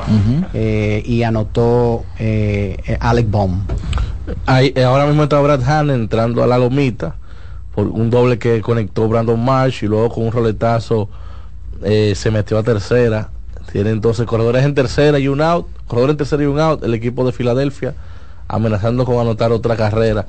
eh, 0.52 1.02
y 1.06 1.22
anotó 1.22 2.04
eh, 2.18 2.76
eh, 2.86 2.98
Alec 3.00 3.30
Baum. 3.30 3.62
Ahí, 4.44 4.74
ahora 4.84 5.06
mismo 5.06 5.22
está 5.22 5.40
Brad 5.40 5.62
Hahn 5.62 5.88
entrando 5.88 6.42
a 6.42 6.46
la 6.46 6.58
lomita 6.58 7.16
por 7.74 7.86
un 7.86 8.10
doble 8.10 8.38
que 8.38 8.60
conectó 8.60 9.08
Brandon 9.08 9.42
Marsh 9.42 9.84
y 9.84 9.86
luego 9.86 10.10
con 10.10 10.26
un 10.26 10.32
roletazo 10.32 11.08
eh, 11.82 12.12
se 12.14 12.30
metió 12.30 12.58
a 12.58 12.62
tercera. 12.62 13.30
Tiene 13.72 13.90
entonces 13.90 14.26
corredores 14.26 14.62
en 14.66 14.74
tercera 14.74 15.18
y 15.18 15.26
un 15.26 15.40
out, 15.40 15.68
corredor 15.86 16.10
en 16.10 16.16
tercera 16.18 16.42
y 16.42 16.46
un 16.46 16.60
out, 16.60 16.84
el 16.84 16.92
equipo 16.92 17.24
de 17.24 17.32
Filadelfia 17.32 17.94
amenazando 18.46 19.06
con 19.06 19.18
anotar 19.18 19.52
otra 19.52 19.74
carrera 19.74 20.26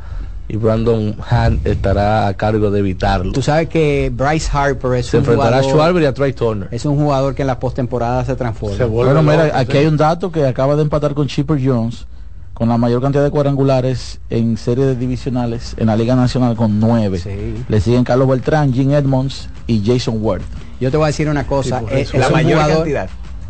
y 0.53 0.55
Brandon 0.55 1.15
Hahn 1.31 1.59
estará 1.65 2.27
a 2.27 2.33
cargo 2.35 2.69
de 2.69 2.77
evitarlo. 2.79 3.31
Tú 3.31 3.41
sabes 3.41 3.69
que 3.69 4.11
Bryce 4.15 4.49
Harper 4.55 4.93
es 4.99 5.07
Se 5.07 5.17
un 5.17 5.21
enfrentará 5.23 5.57
a 5.57 5.61
jugador, 5.63 5.71
Schwarber 5.79 6.03
y 6.03 6.05
a 6.05 6.13
Trey 6.13 6.33
Turner. 6.33 6.67
es 6.71 6.85
un 6.85 6.95
jugador 6.95 7.33
que 7.33 7.41
en 7.41 7.47
la 7.47 7.57
postemporada 7.59 8.23
se 8.23 8.35
transforma. 8.35 8.85
Bueno, 8.85 9.23
mira, 9.23 9.49
aquí 9.57 9.77
hay 9.77 9.87
un 9.87 9.97
dato 9.97 10.31
que 10.31 10.45
acaba 10.45 10.75
de 10.75 10.83
empatar 10.83 11.15
con 11.15 11.25
Chipper 11.27 11.59
Jones 11.63 12.05
con 12.53 12.69
la 12.69 12.77
mayor 12.77 13.01
cantidad 13.01 13.23
de 13.23 13.31
cuadrangulares 13.31 14.19
en 14.29 14.57
series 14.57 14.99
divisionales 14.99 15.73
en 15.77 15.87
la 15.87 15.95
Liga 15.95 16.15
Nacional 16.15 16.55
con 16.55 16.79
nueve. 16.79 17.19
Le 17.67 17.81
siguen 17.81 18.03
Carlos 18.03 18.27
Beltrán, 18.27 18.71
Jim 18.73 18.91
Edmonds 18.91 19.49
y 19.65 19.81
Jason 19.83 20.17
Ward. 20.21 20.43
Yo 20.79 20.91
te 20.91 20.97
voy 20.97 21.05
a 21.05 21.07
decir 21.07 21.27
una 21.29 21.47
cosa, 21.47 21.79
Sí, 21.79 21.85
por 21.85 21.93
eh, 21.93 22.01
eso. 22.01 22.13
es 22.13 22.19
La 22.19 22.27
un 22.27 22.33
mayor 22.33 22.51
jugador- 22.59 22.75
cantidad. 22.77 23.09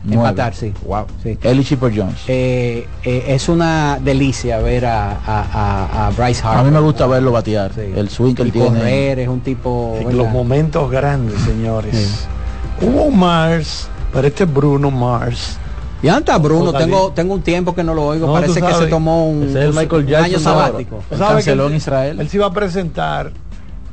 Empatar, 0.09 0.53
sí. 0.53 0.73
Wow. 0.85 1.05
Sí. 1.21 1.37
Y 1.41 1.63
Chipper 1.63 1.93
Jones. 1.95 2.19
Eh, 2.27 2.87
eh, 3.03 3.23
es 3.29 3.47
una 3.47 3.99
delicia 4.03 4.57
ver 4.59 4.85
a, 4.85 5.11
a- 5.11 5.17
a- 5.25 6.07
a 6.07 6.09
Bryce 6.11 6.41
Harper. 6.43 6.59
A 6.59 6.63
mí 6.63 6.71
me 6.71 6.79
gusta 6.81 7.07
verlo 7.07 7.31
batear. 7.31 7.71
El 7.77 8.09
swing 8.09 8.33
que 8.35 8.41
él 8.43 8.51
tiene. 8.51 8.67
correr, 8.67 9.19
es 9.19 9.27
un 9.29 9.39
tipo... 9.41 9.95
En 9.99 10.17
los 10.17 10.29
momentos 10.29 10.91
grandes, 10.91 11.39
señores. 11.41 12.25
Hubo 12.81 13.03
un 13.03 13.17
Mars, 13.17 13.87
pero 14.11 14.27
este 14.27 14.43
es 14.43 14.53
Bruno 14.53 14.91
Mars. 14.91 15.57
Y 16.01 16.09
anda 16.09 16.37
Bruno, 16.37 16.73
tengo, 16.73 17.13
tengo 17.13 17.33
un 17.33 17.41
tiempo 17.41 17.73
que 17.73 17.81
no 17.81 17.93
lo 17.93 18.05
oigo. 18.05 18.27
No, 18.27 18.33
Parece 18.33 18.61
que 18.61 18.73
se 18.73 18.87
tomó 18.87 19.25
un, 19.29 19.43
es 19.43 19.55
el 19.55 19.69
Michael 19.73 20.01
un 20.03 20.07
Jackson 20.07 20.25
año 20.35 20.39
sabático. 20.39 21.03
Sabes 21.17 21.45
que 21.45 21.51
él- 21.51 21.57
Él 22.19 22.27
se 22.29 22.35
iba 22.37 22.45
a 22.47 22.51
presentar, 22.51 23.31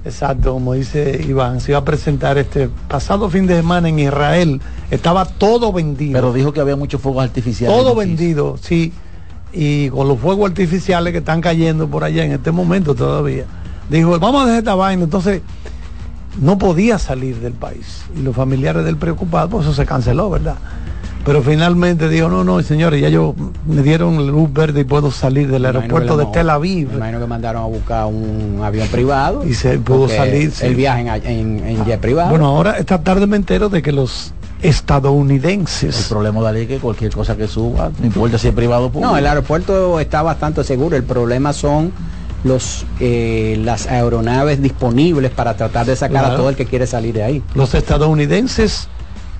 exacto, 0.04 0.52
como 0.54 0.74
dice 0.74 1.24
Iván, 1.26 1.60
se 1.60 1.72
iba 1.72 1.78
a 1.78 1.84
presentar 1.84 2.38
este 2.38 2.68
pasado 2.88 3.28
fin 3.30 3.46
de 3.46 3.56
semana 3.56 3.88
en 3.88 3.98
Israel. 3.98 4.60
Estaba 4.90 5.24
todo 5.24 5.72
vendido. 5.72 6.12
Pero 6.12 6.32
dijo 6.32 6.52
que 6.52 6.60
había 6.60 6.76
muchos 6.76 7.00
fuegos 7.00 7.24
artificiales. 7.24 7.76
todo 7.76 7.94
vendido, 7.94 8.56
sí. 8.60 8.92
Y 9.52 9.88
con 9.90 10.06
los 10.08 10.18
fuegos 10.18 10.48
artificiales 10.48 11.12
que 11.12 11.18
están 11.18 11.40
cayendo 11.40 11.88
por 11.88 12.04
allá 12.04 12.24
en 12.24 12.32
este 12.32 12.52
momento 12.52 12.94
todavía. 12.94 13.44
Dijo, 13.88 14.18
vamos 14.20 14.42
a 14.42 14.46
dejar 14.46 14.58
esta 14.60 14.74
vaina. 14.74 15.04
Entonces, 15.04 15.42
no 16.40 16.58
podía 16.58 16.98
salir 16.98 17.40
del 17.40 17.54
país. 17.54 18.04
Y 18.16 18.22
los 18.22 18.34
familiares 18.34 18.84
del 18.84 18.96
preocupado, 18.96 19.48
pues 19.48 19.66
eso 19.66 19.74
se 19.74 19.86
canceló, 19.86 20.30
¿verdad? 20.30 20.56
Pero 21.24 21.42
finalmente 21.42 22.08
dijo, 22.08 22.28
no, 22.28 22.44
no, 22.44 22.62
señores, 22.62 23.00
ya 23.00 23.08
yo 23.08 23.34
me 23.66 23.82
dieron 23.82 24.26
luz 24.26 24.52
verde 24.52 24.80
y 24.80 24.84
puedo 24.84 25.10
salir 25.10 25.50
del 25.50 25.66
aeropuerto 25.66 26.16
de 26.16 26.26
Tel 26.26 26.48
Aviv. 26.48 26.88
Me 26.88 26.96
imagino 26.96 27.20
que 27.20 27.26
mandaron 27.26 27.62
a 27.62 27.66
buscar 27.66 28.06
un 28.06 28.60
avión 28.64 28.88
privado. 28.88 29.46
Y 29.46 29.54
se 29.54 29.78
pudo 29.78 30.08
salir, 30.08 30.50
sí. 30.50 30.66
El 30.66 30.74
viaje 30.76 31.00
en, 31.00 31.08
en, 31.08 31.66
en 31.66 31.84
jet 31.84 32.00
privado. 32.00 32.30
Bueno, 32.30 32.46
ahora 32.46 32.78
esta 32.78 33.02
tarde 33.02 33.26
me 33.26 33.36
entero 33.36 33.68
de 33.68 33.82
que 33.82 33.92
los 33.92 34.32
estadounidenses... 34.62 35.98
El 35.98 36.08
problema 36.08 36.40
de 36.40 36.52
la 36.52 36.58
es 36.58 36.68
que 36.68 36.78
cualquier 36.78 37.12
cosa 37.12 37.36
que 37.36 37.46
suba, 37.48 37.90
no 37.98 38.06
importa 38.06 38.38
si 38.38 38.48
es 38.48 38.54
privado 38.54 38.86
o 38.86 38.90
público. 38.90 39.10
No, 39.10 39.16
el 39.16 39.26
aeropuerto 39.26 40.00
está 40.00 40.22
bastante 40.22 40.64
seguro. 40.64 40.96
El 40.96 41.04
problema 41.04 41.52
son 41.52 41.92
los 42.44 42.86
eh, 43.00 43.60
las 43.62 43.86
aeronaves 43.86 44.62
disponibles 44.62 45.30
para 45.30 45.54
tratar 45.54 45.84
de 45.84 45.96
sacar 45.96 46.24
a 46.24 46.36
todo 46.36 46.48
el 46.48 46.56
que 46.56 46.64
quiere 46.64 46.86
salir 46.86 47.14
de 47.14 47.22
ahí. 47.22 47.42
los 47.54 47.74
estadounidenses 47.74 48.88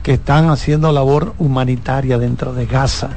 que 0.03 0.15
están 0.15 0.51
haciendo 0.51 0.93
labor 0.93 1.35
humanitaria 1.39 2.19
dentro 2.19 2.53
de 2.53 2.67
Gaza. 2.67 3.11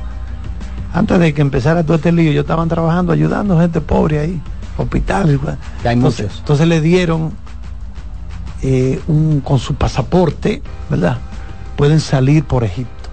Antes 0.93 1.19
de 1.19 1.33
que 1.33 1.41
empezara 1.41 1.83
todo 1.83 1.95
este 1.95 2.11
lío, 2.11 2.31
ellos 2.31 2.43
estaban 2.43 2.69
trabajando, 2.69 3.13
ayudando 3.13 3.57
a 3.57 3.61
gente 3.61 3.81
pobre 3.81 4.19
ahí, 4.19 4.41
hospitales. 4.77 5.39
Que 5.81 5.89
hay 5.89 5.95
entonces, 5.95 6.25
muchos. 6.25 6.39
entonces 6.39 6.67
le 6.67 6.81
dieron 6.81 7.31
eh, 8.61 9.01
un, 9.07 9.41
con 9.41 9.59
su 9.59 9.75
pasaporte, 9.75 10.61
¿verdad? 10.89 11.17
Pueden 11.75 11.99
salir 11.99 12.43
por 12.43 12.63
Egipto 12.63 13.09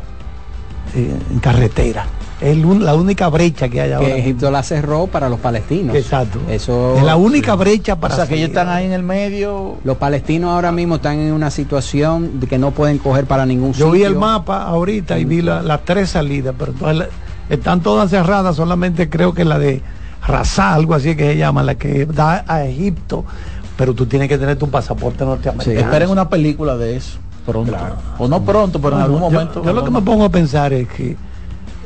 eh, 0.95 1.17
en 1.31 1.39
carretera. 1.39 2.07
Es 2.41 2.57
la 2.57 2.95
única 2.95 3.29
brecha 3.29 3.69
que 3.69 3.81
hay 3.83 3.93
ahora. 3.93 4.07
Que 4.09 4.19
Egipto 4.21 4.51
la 4.51 4.63
cerró 4.63 5.07
para 5.07 5.29
los 5.29 5.39
palestinos. 5.41 5.95
Exacto. 5.95 6.39
Eso 6.49 6.97
Es 6.97 7.03
la 7.03 7.17
única 7.17 7.55
brecha 7.55 7.97
para 7.97 8.15
O 8.15 8.17
sea, 8.17 8.27
que 8.27 8.37
ellos 8.37 8.49
están 8.49 8.69
ahí 8.69 8.87
en 8.87 8.93
el 8.93 9.03
medio. 9.03 9.77
Los 9.85 9.99
palestinos 9.99 10.51
ahora 10.51 10.73
mismo 10.73 10.97
están 10.97 11.19
en 11.19 11.33
una 11.33 11.51
situación 11.51 12.41
de 12.41 12.47
que 12.47 12.59
no 12.59 12.71
pueden 12.71 12.97
coger 12.99 13.27
para 13.27 13.45
ningún 13.45 13.73
Yo 13.73 13.87
sitio. 13.87 13.91
vi 13.93 14.03
el 14.05 14.17
mapa 14.17 14.63
ahorita 14.63 15.19
y 15.19 15.25
vi 15.27 15.43
la- 15.43 15.63
las 15.63 15.85
tres 15.85 16.11
salidas, 16.11 16.55
pero 16.59 16.73
todas 16.73 16.97
la- 16.97 17.09
están 17.51 17.81
todas 17.83 18.09
cerradas, 18.11 18.57
solamente 18.57 19.11
creo 19.11 19.35
que 19.35 19.45
la 19.45 19.59
de 19.59 19.83
Razá, 20.27 20.75
algo 20.75 20.95
así 20.95 21.17
que 21.17 21.33
se 21.33 21.37
llama, 21.39 21.63
la 21.63 21.75
que 21.77 22.05
da 22.07 22.45
a 22.47 22.65
Egipto, 22.65 23.25
pero 23.77 23.95
tú 23.95 24.05
tienes 24.07 24.29
que 24.29 24.37
tener 24.39 24.57
tu 24.57 24.69
pasaporte 24.69 25.25
norteamericano. 25.25 25.81
Esperen 25.81 26.11
una 26.11 26.29
película 26.29 26.77
de 26.77 26.97
eso 26.97 27.19
pronto. 27.47 27.75
O 28.19 28.29
no 28.29 28.43
pronto, 28.43 28.79
pero 28.81 28.97
en 28.97 29.03
algún 29.03 29.19
yo- 29.21 29.31
momento. 29.31 29.65
Yo, 29.65 29.73
lo 29.73 29.83
que 29.85 29.91
me 29.91 30.03
pongo 30.03 30.25
a 30.27 30.29
pensar 30.29 30.73
es 30.75 30.87
que 30.89 31.17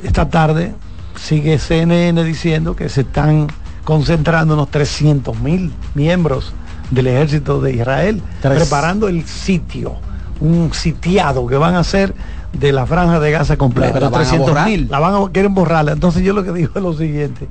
esta 0.04 0.28
tarde 0.28 0.74
sigue 1.16 1.58
CNN 1.58 2.22
diciendo 2.24 2.76
que 2.76 2.88
se 2.88 3.02
están 3.02 3.48
concentrando 3.84 4.54
unos 4.54 4.70
300 4.70 5.38
mil 5.40 5.72
miembros 5.94 6.52
del 6.90 7.06
ejército 7.06 7.60
de 7.60 7.74
Israel, 7.74 8.22
Tres. 8.40 8.58
preparando 8.58 9.08
el 9.08 9.26
sitio, 9.26 9.96
un 10.40 10.72
sitiado 10.72 11.46
que 11.46 11.56
van 11.56 11.74
a 11.74 11.80
hacer 11.80 12.14
de 12.52 12.72
la 12.72 12.86
franja 12.86 13.20
de 13.20 13.30
Gaza 13.30 13.56
completa. 13.56 13.94
Pero 13.94 14.10
300.000. 14.10 14.88
La 14.88 14.98
van 15.00 15.14
a, 15.14 15.32
quieren 15.32 15.54
borrarla. 15.54 15.92
Entonces 15.92 16.22
yo 16.22 16.32
lo 16.32 16.44
que 16.44 16.52
digo 16.52 16.72
es 16.74 16.82
lo 16.82 16.92
siguiente. 16.92 17.48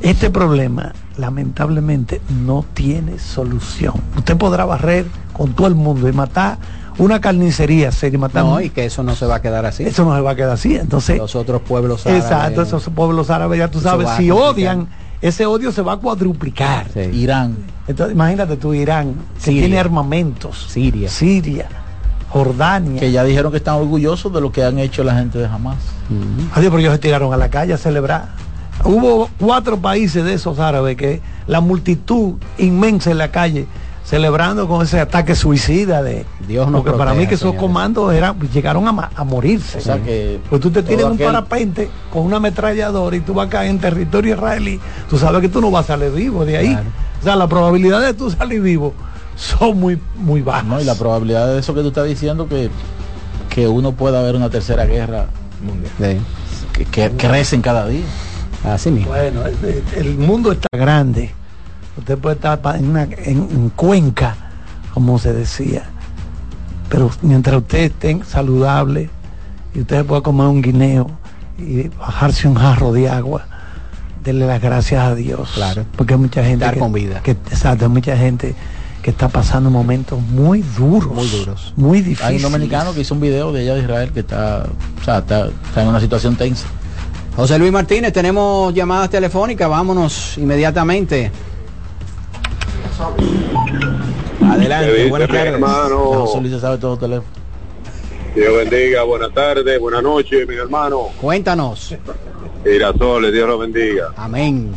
Este 0.00 0.30
problema, 0.30 0.92
lamentablemente, 1.16 2.20
no 2.44 2.64
tiene 2.74 3.18
solución. 3.18 3.94
Usted 4.16 4.36
podrá 4.36 4.64
barrer 4.64 5.06
con 5.32 5.52
todo 5.54 5.66
el 5.66 5.74
mundo 5.74 6.08
y 6.08 6.12
matar 6.12 6.58
una 6.98 7.20
carnicería, 7.20 7.92
sería 7.92 8.18
matar 8.18 8.44
No, 8.44 8.60
y 8.60 8.70
que 8.70 8.84
eso 8.84 9.02
no 9.02 9.14
se 9.14 9.24
va 9.26 9.36
a 9.36 9.42
quedar 9.42 9.64
así. 9.66 9.84
eso 9.84 10.04
no 10.04 10.14
se 10.14 10.20
va 10.20 10.32
a 10.32 10.34
quedar 10.36 10.50
así. 10.50 10.74
Entonces, 10.76 11.18
Los 11.18 11.34
otros 11.36 11.62
pueblos 11.62 12.06
árabes. 12.06 12.24
exacto, 12.24 12.62
esos 12.62 12.82
pueblos 12.88 13.30
árabes, 13.30 13.58
ya 13.58 13.68
tú 13.70 13.80
sabes, 13.80 14.08
si 14.16 14.30
odian, 14.30 14.88
ese 15.20 15.46
odio 15.46 15.72
se 15.72 15.82
va 15.82 15.92
a 15.94 15.96
cuadruplicar. 15.96 16.86
Irán. 17.12 17.56
Entonces, 17.86 18.14
imagínate 18.14 18.56
tú, 18.56 18.74
Irán, 18.74 19.14
que 19.36 19.40
Siria. 19.46 19.62
tiene 19.62 19.78
armamentos. 19.78 20.66
Siria. 20.70 21.08
Siria, 21.08 21.66
Jordania. 22.30 23.00
Que 23.00 23.10
ya 23.12 23.24
dijeron 23.24 23.50
que 23.52 23.58
están 23.58 23.74
orgullosos 23.76 24.32
de 24.32 24.40
lo 24.40 24.52
que 24.52 24.62
han 24.64 24.78
hecho 24.78 25.02
la 25.04 25.14
gente 25.14 25.38
de 25.38 25.46
Hamas. 25.46 25.76
Adiós, 26.54 26.70
pero 26.70 26.78
ellos 26.78 26.92
se 26.92 26.98
tiraron 26.98 27.32
a 27.32 27.36
la 27.36 27.48
calle 27.48 27.72
a 27.74 27.78
celebrar. 27.78 28.28
Hubo 28.84 29.28
cuatro 29.38 29.78
países 29.78 30.24
de 30.24 30.34
esos 30.34 30.58
árabes 30.58 30.96
que 30.96 31.20
la 31.46 31.60
multitud 31.60 32.34
inmensa 32.58 33.10
en 33.10 33.18
la 33.18 33.30
calle 33.30 33.66
celebrando 34.04 34.66
con 34.66 34.82
ese 34.82 34.98
ataque 35.00 35.34
suicida 35.34 36.02
de 36.02 36.24
Dios 36.46 36.70
no 36.70 36.82
porque 36.82 36.96
para 36.96 37.12
mí 37.12 37.26
que 37.26 37.34
esos 37.34 37.40
señores. 37.50 37.60
comandos 37.60 38.14
eran 38.14 38.38
llegaron 38.52 38.88
a, 38.88 39.10
a 39.14 39.24
morirse 39.24 39.78
O 39.78 39.80
sea 39.82 39.98
que 40.02 40.40
pues 40.48 40.62
tú 40.62 40.70
te 40.70 40.82
tienes 40.82 41.04
un 41.04 41.12
aquel- 41.18 41.26
parapente 41.26 41.90
con 42.10 42.22
una 42.22 42.36
ametralladora 42.38 43.16
y 43.16 43.20
tú 43.20 43.34
vas 43.34 43.48
a 43.48 43.50
caer 43.50 43.70
en 43.70 43.78
territorio 43.78 44.34
israelí 44.34 44.80
tú 45.10 45.18
sabes 45.18 45.42
que 45.42 45.48
tú 45.50 45.60
no 45.60 45.70
vas 45.70 45.84
a 45.84 45.88
salir 45.88 46.10
vivo 46.12 46.44
de 46.46 46.56
ahí 46.56 46.74
o 47.20 47.22
sea 47.22 47.36
la 47.36 47.46
probabilidad 47.48 48.00
de 48.00 48.14
tú 48.14 48.30
salir 48.30 48.62
vivo 48.62 48.94
son 49.36 49.78
muy 49.78 49.98
muy 50.16 50.40
bajas 50.40 50.64
No, 50.64 50.80
y 50.80 50.84
la 50.84 50.94
probabilidad 50.94 51.46
de 51.48 51.58
eso 51.58 51.74
que 51.74 51.82
tú 51.82 51.88
estás 51.88 52.06
diciendo 52.06 52.48
que, 52.48 52.70
que 53.50 53.68
uno 53.68 53.92
pueda 53.92 54.22
ver 54.22 54.36
una 54.36 54.48
tercera 54.50 54.84
guerra 54.86 55.26
mundial. 55.62 56.18
Que, 56.72 56.84
que 56.84 57.10
crecen 57.10 57.60
cada 57.60 57.86
día. 57.86 58.04
Así 58.64 58.90
mismo. 58.90 59.08
Bueno, 59.10 59.42
el, 59.46 59.82
el 59.96 60.18
mundo 60.18 60.52
está 60.52 60.68
grande. 60.72 61.30
Usted 61.96 62.18
puede 62.18 62.36
estar 62.36 62.60
en, 62.76 62.90
una, 62.90 63.02
en, 63.04 63.48
en 63.50 63.68
Cuenca, 63.70 64.36
como 64.94 65.18
se 65.18 65.32
decía. 65.32 65.84
Pero 66.88 67.10
mientras 67.22 67.56
usted 67.56 67.78
esté 67.80 68.20
saludable 68.26 69.10
y 69.74 69.80
usted 69.80 70.04
pueda 70.04 70.22
comer 70.22 70.46
un 70.46 70.62
guineo 70.62 71.10
y 71.58 71.88
bajarse 71.88 72.48
un 72.48 72.54
jarro 72.54 72.92
de 72.92 73.08
agua, 73.08 73.44
denle 74.24 74.46
las 74.46 74.60
gracias 74.62 75.02
a 75.04 75.14
Dios. 75.14 75.50
Claro. 75.54 75.84
Porque 75.96 76.14
hay 76.14 76.20
mucha 76.20 76.44
gente 76.44 76.68
que, 76.70 76.78
con 76.78 76.92
vida. 76.92 77.20
que- 77.22 77.32
exacto, 77.32 77.84
hay 77.86 77.90
mucha 77.90 78.16
gente 78.16 78.54
que 79.02 79.10
está 79.10 79.28
pasando 79.28 79.70
momentos 79.70 80.20
muy 80.20 80.62
duros. 80.76 81.12
Muy 81.14 81.28
duros. 81.28 81.72
Muy 81.76 81.98
Hay 81.98 82.04
difíciles. 82.04 82.44
un 82.44 82.52
dominicano 82.52 82.92
que 82.94 83.00
hizo 83.02 83.14
un 83.14 83.20
video 83.20 83.52
de 83.52 83.60
allá 83.62 83.74
de 83.74 83.82
Israel 83.82 84.10
que 84.12 84.20
está, 84.20 84.66
o 85.00 85.04
sea, 85.04 85.18
está, 85.18 85.46
está 85.46 85.82
en 85.82 85.88
una 85.88 86.00
situación 86.00 86.36
tensa. 86.36 86.66
José 87.38 87.56
Luis 87.56 87.70
Martínez, 87.70 88.12
tenemos 88.12 88.74
llamadas 88.74 89.10
telefónicas, 89.10 89.70
vámonos 89.70 90.36
inmediatamente. 90.38 91.30
Adelante, 94.44 95.08
buenas 95.08 95.28
tardes. 95.28 95.52
hermano? 95.52 95.98
José 95.98 96.40
Luis 96.40 96.60
sabe 96.60 96.78
todo 96.78 96.94
el 96.94 96.98
teléfono. 96.98 97.28
Dios 98.34 98.56
bendiga, 98.56 99.04
buenas 99.04 99.32
tardes, 99.32 99.78
buenas 99.78 100.02
noches, 100.02 100.48
mi 100.48 100.56
hermano. 100.56 101.10
Cuéntanos. 101.20 101.94
Girasoles, 102.64 103.32
Dios 103.32 103.46
lo 103.46 103.58
bendiga. 103.58 104.12
Amén. 104.16 104.74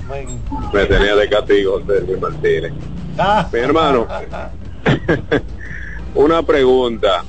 Me 0.72 0.86
tenía 0.86 1.16
de 1.16 1.30
castigo 1.30 1.82
José 1.82 2.02
Luis 2.02 2.22
Martínez. 2.22 2.74
Mi 3.52 3.60
hermano, 3.60 4.08
una 6.14 6.44
pregunta. 6.44 7.24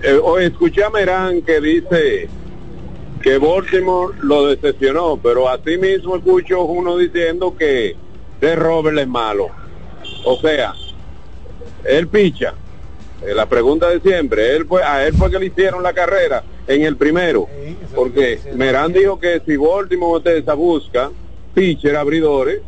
Eh, 0.00 0.16
hoy 0.22 0.44
escuché 0.44 0.84
a 0.84 0.90
Merán 0.90 1.42
que 1.42 1.60
dice 1.60 2.28
que 3.22 3.38
Baltimore 3.38 4.14
lo 4.20 4.48
decepcionó, 4.48 5.18
pero 5.22 5.48
así 5.48 5.78
mismo 5.78 6.16
escucho 6.16 6.62
uno 6.64 6.98
diciendo 6.98 7.54
que 7.56 7.96
de 8.40 8.56
Robert 8.56 8.98
es 8.98 9.08
malo. 9.08 9.48
O 10.24 10.36
sea, 10.40 10.74
él 11.84 12.08
picha. 12.08 12.54
Eh, 13.24 13.34
la 13.34 13.46
pregunta 13.46 13.88
de 13.88 14.00
siempre, 14.00 14.56
él 14.56 14.66
fue, 14.66 14.82
a 14.82 15.06
él 15.06 15.14
fue 15.14 15.30
que 15.30 15.38
le 15.38 15.46
hicieron 15.46 15.82
la 15.82 15.92
carrera 15.92 16.42
en 16.66 16.82
el 16.82 16.96
primero, 16.96 17.48
porque 17.94 18.40
Merán 18.54 18.92
dijo 18.92 19.18
que 19.18 19.40
si 19.46 19.56
Baltimore 19.56 20.22
Tesa 20.22 20.54
busca 20.54 21.10
pitcher 21.54 21.96
abridores, 21.96 22.60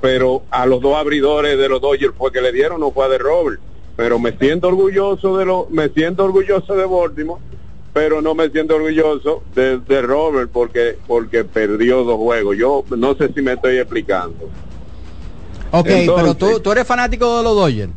pero 0.00 0.42
a 0.50 0.66
los 0.66 0.80
dos 0.80 0.96
abridores 0.96 1.58
de 1.58 1.68
los 1.68 1.80
Dodgers 1.80 2.14
fue 2.16 2.30
que 2.30 2.40
le 2.40 2.52
dieron, 2.52 2.80
no 2.80 2.92
fue 2.92 3.06
a 3.06 3.08
de 3.08 3.18
Robert. 3.18 3.60
Pero 3.96 4.18
me 4.18 4.36
siento 4.36 4.68
orgulloso 4.68 5.38
de 5.38 5.46
lo, 5.46 5.66
me 5.70 5.88
siento 5.88 6.24
orgulloso 6.24 6.76
de 6.76 6.84
Baltimore, 6.84 7.40
pero 7.96 8.20
no 8.20 8.34
me 8.34 8.50
siento 8.50 8.76
orgulloso 8.76 9.42
de, 9.54 9.78
de 9.78 10.02
Robert 10.02 10.50
porque 10.52 10.98
porque 11.06 11.44
perdió 11.44 12.04
dos 12.04 12.18
juegos. 12.18 12.54
Yo 12.58 12.84
no 12.94 13.14
sé 13.14 13.32
si 13.32 13.40
me 13.40 13.54
estoy 13.54 13.78
explicando. 13.78 14.50
Ok, 15.70 15.86
pero 16.14 16.34
tú, 16.34 16.60
tú 16.60 16.72
eres 16.72 16.86
fanático 16.86 17.38
de 17.38 17.42
los 17.42 17.56
Dodgers. 17.56 17.92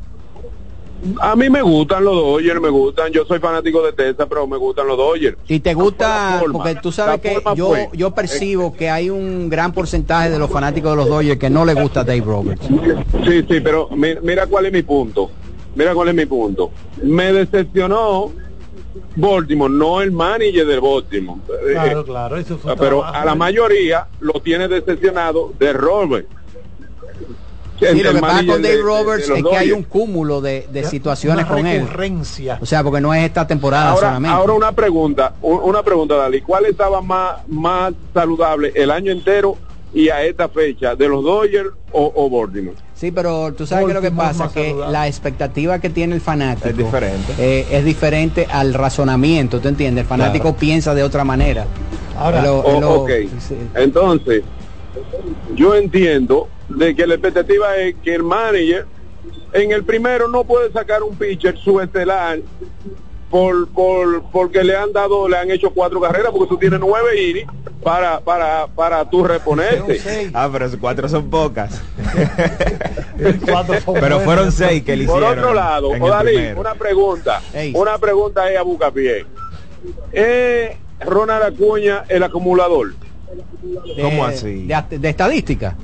A 1.20 1.36
mí 1.36 1.50
me 1.50 1.62
gustan 1.62 2.06
los 2.06 2.16
Dodgers, 2.16 2.62
me 2.62 2.70
gustan. 2.70 3.12
Yo 3.12 3.26
soy 3.26 3.40
fanático 3.40 3.82
de 3.82 3.92
Tesa, 3.92 4.26
pero 4.26 4.48
me 4.48 4.56
gustan 4.56 4.88
los 4.88 4.96
Dodgers. 4.96 5.36
Y 5.50 5.60
te 5.60 5.74
gusta, 5.74 6.38
forma, 6.40 6.60
porque 6.64 6.76
tú 6.82 6.94
sabes 6.94 7.20
que 7.20 7.42
yo, 7.58 7.68
fue. 7.68 7.90
yo 7.92 8.12
percibo 8.12 8.72
que 8.74 8.90
hay 8.90 9.10
un 9.10 9.50
gran 9.50 9.74
porcentaje 9.74 10.30
de 10.30 10.40
los 10.40 10.50
fanáticos 10.50 10.92
de 10.92 10.96
los 10.96 11.10
Dodgers 11.10 11.38
que 11.38 11.50
no 11.50 11.66
le 11.66 11.74
gusta 11.74 12.06
Dave 12.06 12.22
Roberts. 12.22 12.66
Sí, 13.26 13.44
sí, 13.50 13.60
pero 13.60 13.90
mi- 13.90 14.16
mira 14.24 14.48
cuál 14.48 14.68
es 14.68 14.72
mi 14.72 14.82
punto. 14.82 15.30
Mira 15.76 15.94
cuál 15.94 16.08
es 16.08 16.16
mi 16.16 16.26
punto. 16.26 16.72
Me 17.04 17.34
decepcionó 17.34 18.32
Baltimore, 19.16 19.72
no 19.74 20.02
el 20.02 20.12
manager 20.12 20.66
del 20.66 20.82
Baltimore. 20.82 21.40
Claro, 21.72 22.02
Eh, 22.02 22.04
claro, 22.06 22.38
eso 22.38 22.58
pero 22.64 23.00
trabajo. 23.00 23.18
a 23.18 23.26
la 23.26 23.36
mayoría 23.36 24.08
lo 24.20 24.34
tiene 24.42 24.68
decepcionado 24.68 25.54
de 25.60 25.74
Robert. 25.74 26.28
Sí, 27.80 28.04
lo 28.04 28.12
que 28.14 28.20
pasa 28.20 28.38
con 28.46 28.62
Dave 28.62 28.76
de- 28.76 28.82
Roberts 28.82 29.28
de 29.30 29.36
es 29.40 29.44
que 29.46 29.56
hay 29.56 29.72
un 29.72 29.84
cúmulo 29.84 30.42
de, 30.42 30.68
de 30.70 30.84
situaciones 30.84 31.46
Una 31.46 31.56
con 31.56 31.66
él. 31.66 31.82
recurrencia. 31.84 32.58
O 32.62 32.66
sea, 32.66 32.84
porque 32.84 33.00
no 33.00 33.14
es 33.14 33.24
esta 33.24 33.48
temporada 33.48 33.92
Ahora, 33.92 34.08
solamente. 34.08 34.36
ahora 34.36 34.54
una 34.54 34.72
pregunta, 34.74 35.34
un- 35.42 35.62
una 35.64 35.82
pregunta, 35.82 36.16
Dali. 36.16 36.42
¿Cuál 36.42 36.66
estaba 36.66 37.02
más, 37.02 37.38
más 37.48 37.94
saludable 38.14 38.74
el 38.76 38.92
año 38.92 39.14
entero 39.14 39.56
y 39.94 40.10
a 40.10 40.24
esta 40.24 40.50
fecha 40.50 40.94
de 40.96 41.08
los 41.08 41.24
Dodgers 41.24 41.70
o, 41.94 42.12
o 42.16 42.30
Baltimore? 42.30 42.76
Sí, 43.00 43.12
pero 43.12 43.54
tú 43.54 43.66
sabes 43.66 43.88
que 43.88 43.94
lo 43.94 44.02
que 44.02 44.12
pasa 44.12 44.52
que 44.52 44.72
saludable. 44.72 44.92
la 44.92 45.08
expectativa 45.08 45.80
que 45.80 45.90
tiene 45.90 46.16
el 46.16 46.20
fanático 46.20 46.68
Es 46.68 46.76
diferente. 46.76 47.34
eh, 47.40 47.66
es 47.72 47.86
diferente 47.86 48.46
al 48.52 48.74
razonamiento, 48.74 49.62
¿tú 49.62 49.70
entiendes? 49.70 50.02
El 50.02 50.08
fanático 50.10 50.54
piensa 50.58 50.94
de 50.94 51.04
otra 51.04 51.24
manera. 51.24 51.66
Ahora, 52.18 52.44
lo-. 52.44 53.08
Entonces, 53.76 54.44
yo 55.56 55.76
entiendo 55.76 56.50
de 56.68 56.94
que 56.94 57.08
la 57.08 57.14
expectativa 57.14 57.78
es 57.78 57.96
que 58.04 58.16
el 58.16 58.24
manager 58.24 58.86
en 59.54 59.72
el 59.72 59.86
primero 59.86 60.28
no 60.28 60.44
puede 60.44 60.70
sacar 60.74 61.02
un 61.02 61.16
pitcher 61.16 61.58
subestelar 61.58 62.40
por, 63.30 63.68
por 63.70 64.24
porque 64.32 64.64
le 64.64 64.76
han 64.76 64.92
dado, 64.92 65.28
le 65.30 65.38
han 65.38 65.52
hecho 65.52 65.70
cuatro 65.72 66.02
carreras 66.02 66.32
porque 66.32 66.48
tú 66.50 66.58
tienes 66.58 66.80
nueve 66.80 67.22
innings 67.22 67.52
para 67.84 68.20
para 68.20 68.68
para 68.68 69.08
tú 69.10 69.24
reponerte. 69.24 70.02
Ah, 70.34 70.50
pero 70.52 70.68
cuatro 70.80 71.08
son 71.08 71.30
pocas. 71.30 71.82
Cuatro 73.46 73.80
son 73.82 73.94
pero 73.96 74.20
fueron 74.22 74.52
seis 74.52 74.82
que 74.84 74.96
le 74.96 75.06
Por 75.06 75.18
hicieron. 75.22 75.40
otro 75.40 75.54
lado, 75.54 75.90
Odalí, 75.90 76.48
una 76.56 76.74
pregunta, 76.76 77.42
una 77.74 77.98
pregunta 77.98 78.50
es 78.52 78.58
a 78.58 78.62
Bucapié. 78.64 79.26
¿Es 80.12 80.72
Ronald 81.06 81.44
Acuña 81.54 82.06
el 82.08 82.24
acumulador? 82.24 82.94
de- 83.96 84.02
¿Cómo 84.02 84.26
así? 84.26 84.66
De, 84.68 85.00
de 85.00 85.10
estadística. 85.10 85.76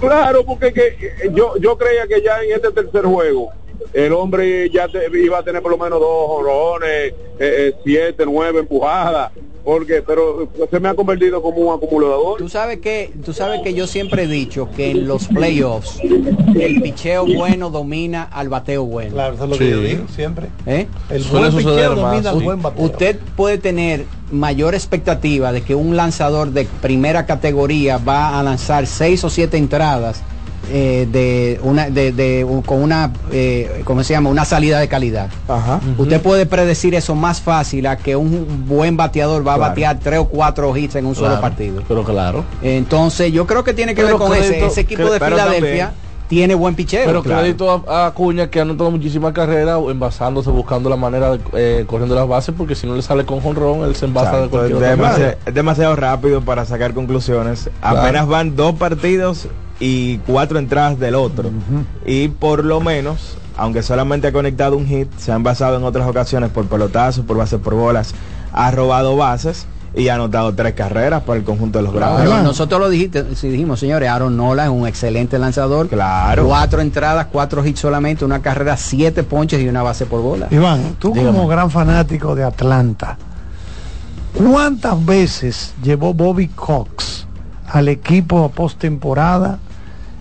Claro, 0.00 0.44
porque 0.44 0.72
que, 0.72 0.86
eh, 0.88 1.30
yo, 1.32 1.56
yo 1.58 1.76
creía 1.76 2.06
que 2.08 2.22
ya 2.22 2.40
en 2.42 2.52
este 2.54 2.70
tercer 2.72 3.04
juego 3.04 3.50
el 3.92 4.12
hombre 4.12 4.70
ya 4.70 4.88
te- 4.88 5.06
iba 5.22 5.38
a 5.38 5.42
tener 5.42 5.62
por 5.62 5.70
lo 5.72 5.78
menos 5.78 6.00
dos 6.00 6.26
jorrones, 6.28 6.88
eh, 6.90 7.14
eh, 7.38 7.72
siete, 7.84 8.24
nueve 8.26 8.60
empujadas, 8.60 9.32
porque 9.64 10.02
pero 10.02 10.48
se 10.70 10.80
me 10.80 10.88
ha 10.88 10.94
convertido 10.94 11.40
como 11.40 11.58
un 11.58 11.74
acumulador. 11.76 12.38
Tú 12.38 12.48
sabes 12.48 12.78
que 12.78 13.12
tú 13.24 13.32
sabes 13.32 13.60
que 13.62 13.74
yo 13.74 13.86
siempre 13.86 14.24
he 14.24 14.26
dicho 14.26 14.68
que 14.76 14.90
en 14.90 15.06
los 15.06 15.28
playoffs 15.28 16.00
el 16.02 16.80
picheo 16.82 17.26
bueno 17.26 17.70
domina 17.70 18.24
al 18.24 18.48
bateo 18.48 18.84
bueno. 18.84 19.12
Claro, 19.12 19.34
eso 19.34 19.44
es 19.44 19.50
lo 19.50 19.58
que 19.58 19.70
yo 19.70 19.80
digo 19.80 20.04
siempre. 20.08 20.46
¿Eh? 20.66 20.86
El 21.10 21.22
buen 21.24 21.54
picheo 21.56 21.94
domina 21.94 22.30
al 22.30 22.40
buen 22.42 22.60
bateo. 22.62 22.84
Usted 22.84 23.18
puede 23.36 23.58
tener 23.58 24.04
mayor 24.32 24.74
expectativa 24.74 25.52
de 25.52 25.62
que 25.62 25.74
un 25.76 25.96
lanzador 25.96 26.50
de 26.50 26.64
primera 26.80 27.26
categoría 27.26 27.98
va 27.98 28.40
a 28.40 28.42
lanzar 28.42 28.86
seis 28.86 29.22
o 29.24 29.30
siete 29.30 29.58
entradas 29.58 30.22
eh, 30.74 31.06
de 31.12 31.60
una 31.62 31.90
de, 31.90 32.12
de- 32.12 32.44
un- 32.44 32.62
con 32.62 32.82
una 32.82 33.12
eh, 33.30 33.82
¿cómo 33.84 34.02
se 34.02 34.14
llama? 34.14 34.30
una 34.30 34.44
salida 34.46 34.80
de 34.80 34.88
calidad. 34.88 35.28
Usted 35.98 36.20
puede 36.22 36.46
predecir 36.46 36.94
eso 36.94 37.14
más 37.14 37.40
fácil 37.42 37.86
a 37.86 37.96
que 37.98 38.16
un 38.16 38.64
buen 38.66 38.96
bateador 38.96 39.46
va 39.46 39.54
a 39.54 39.58
batear 39.58 39.98
tres 39.98 40.20
o 40.20 40.24
cuatro 40.26 40.74
hits 40.76 40.94
en 40.96 41.04
un 41.06 41.14
solo 41.14 41.40
partido. 41.40 41.82
Pero 41.86 42.02
claro. 42.04 42.44
Entonces 42.62 43.32
yo 43.32 43.46
creo 43.46 43.62
que 43.64 43.74
tiene 43.74 43.94
que 43.94 44.02
Pero 44.02 44.18
ver 44.18 44.26
con 44.28 44.36
ese, 44.36 44.48
crédito- 44.48 44.66
ese 44.66 44.80
equipo 44.80 45.10
de 45.10 45.20
Filadelfia 45.20 45.60
también- 45.86 45.88
tiene 46.28 46.54
buen 46.54 46.74
pichero. 46.74 47.04
Pero 47.04 47.22
claro. 47.22 47.40
crédito 47.42 47.84
a, 47.86 48.04
a 48.04 48.06
Acuña 48.06 48.48
que 48.48 48.58
ha 48.58 48.62
anotado 48.62 48.90
muchísimas 48.90 49.34
carreras 49.34 49.78
envasándose, 49.90 50.48
buscando 50.48 50.88
la 50.88 50.96
manera 50.96 51.32
de 51.32 51.40
eh, 51.52 51.84
corriendo 51.86 52.14
las 52.14 52.26
bases, 52.26 52.54
porque 52.56 52.74
si 52.74 52.86
no 52.86 52.96
le 52.96 53.02
sale 53.02 53.26
con 53.26 53.40
jonrón, 53.40 53.84
él 53.84 53.94
se 53.94 54.06
envasa 54.06 54.40
de 54.40 54.48
cualquier 54.48 54.82
es, 54.82 54.98
manera. 54.98 55.36
demasiado 55.52 55.94
rápido 55.94 56.40
para 56.40 56.64
sacar 56.64 56.94
conclusiones. 56.94 57.68
Claro. 57.80 57.98
Apenas 58.00 58.26
van 58.26 58.56
dos 58.56 58.74
partidos 58.76 59.46
y 59.80 60.18
cuatro 60.18 60.58
entradas 60.58 60.98
del 60.98 61.14
otro. 61.14 61.50
Y 62.06 62.28
por 62.28 62.64
lo 62.64 62.80
menos, 62.80 63.36
aunque 63.56 63.82
solamente 63.82 64.28
ha 64.28 64.32
conectado 64.32 64.76
un 64.76 64.86
hit, 64.86 65.08
se 65.18 65.32
han 65.32 65.42
basado 65.42 65.76
en 65.76 65.84
otras 65.84 66.08
ocasiones 66.08 66.50
por 66.50 66.66
pelotazos, 66.66 67.24
por 67.24 67.36
bases 67.36 67.60
por 67.60 67.74
bolas, 67.74 68.14
ha 68.52 68.70
robado 68.70 69.16
bases 69.16 69.66
y 69.94 70.08
ha 70.08 70.14
anotado 70.14 70.54
tres 70.54 70.72
carreras 70.72 71.22
para 71.22 71.38
el 71.38 71.44
conjunto 71.44 71.78
de 71.78 71.84
los 71.84 71.92
Bravos. 71.92 72.22
Pero 72.22 72.42
nosotros 72.42 72.80
lo 72.80 72.88
dijiste, 72.88 73.34
si 73.34 73.48
dijimos, 73.48 73.78
señores, 73.78 74.08
Aaron 74.08 74.36
Nola 74.36 74.64
es 74.64 74.70
un 74.70 74.86
excelente 74.86 75.38
lanzador. 75.38 75.88
Claro. 75.88 76.46
Cuatro 76.46 76.80
entradas, 76.80 77.26
cuatro 77.30 77.64
hits 77.64 77.80
solamente, 77.80 78.24
una 78.24 78.40
carrera, 78.40 78.76
siete 78.76 79.22
ponches 79.22 79.60
y 79.60 79.68
una 79.68 79.82
base 79.82 80.06
por 80.06 80.22
bola. 80.22 80.48
Iván, 80.50 80.96
tú 80.98 81.12
Dígame. 81.12 81.36
como 81.36 81.48
gran 81.48 81.70
fanático 81.70 82.34
de 82.34 82.44
Atlanta, 82.44 83.18
¿Cuántas 84.34 85.04
veces 85.04 85.74
llevó 85.82 86.14
Bobby 86.14 86.48
Cox 86.48 87.26
al 87.68 87.88
equipo 87.88 88.44
a 88.44 88.48
postemporada? 88.50 89.58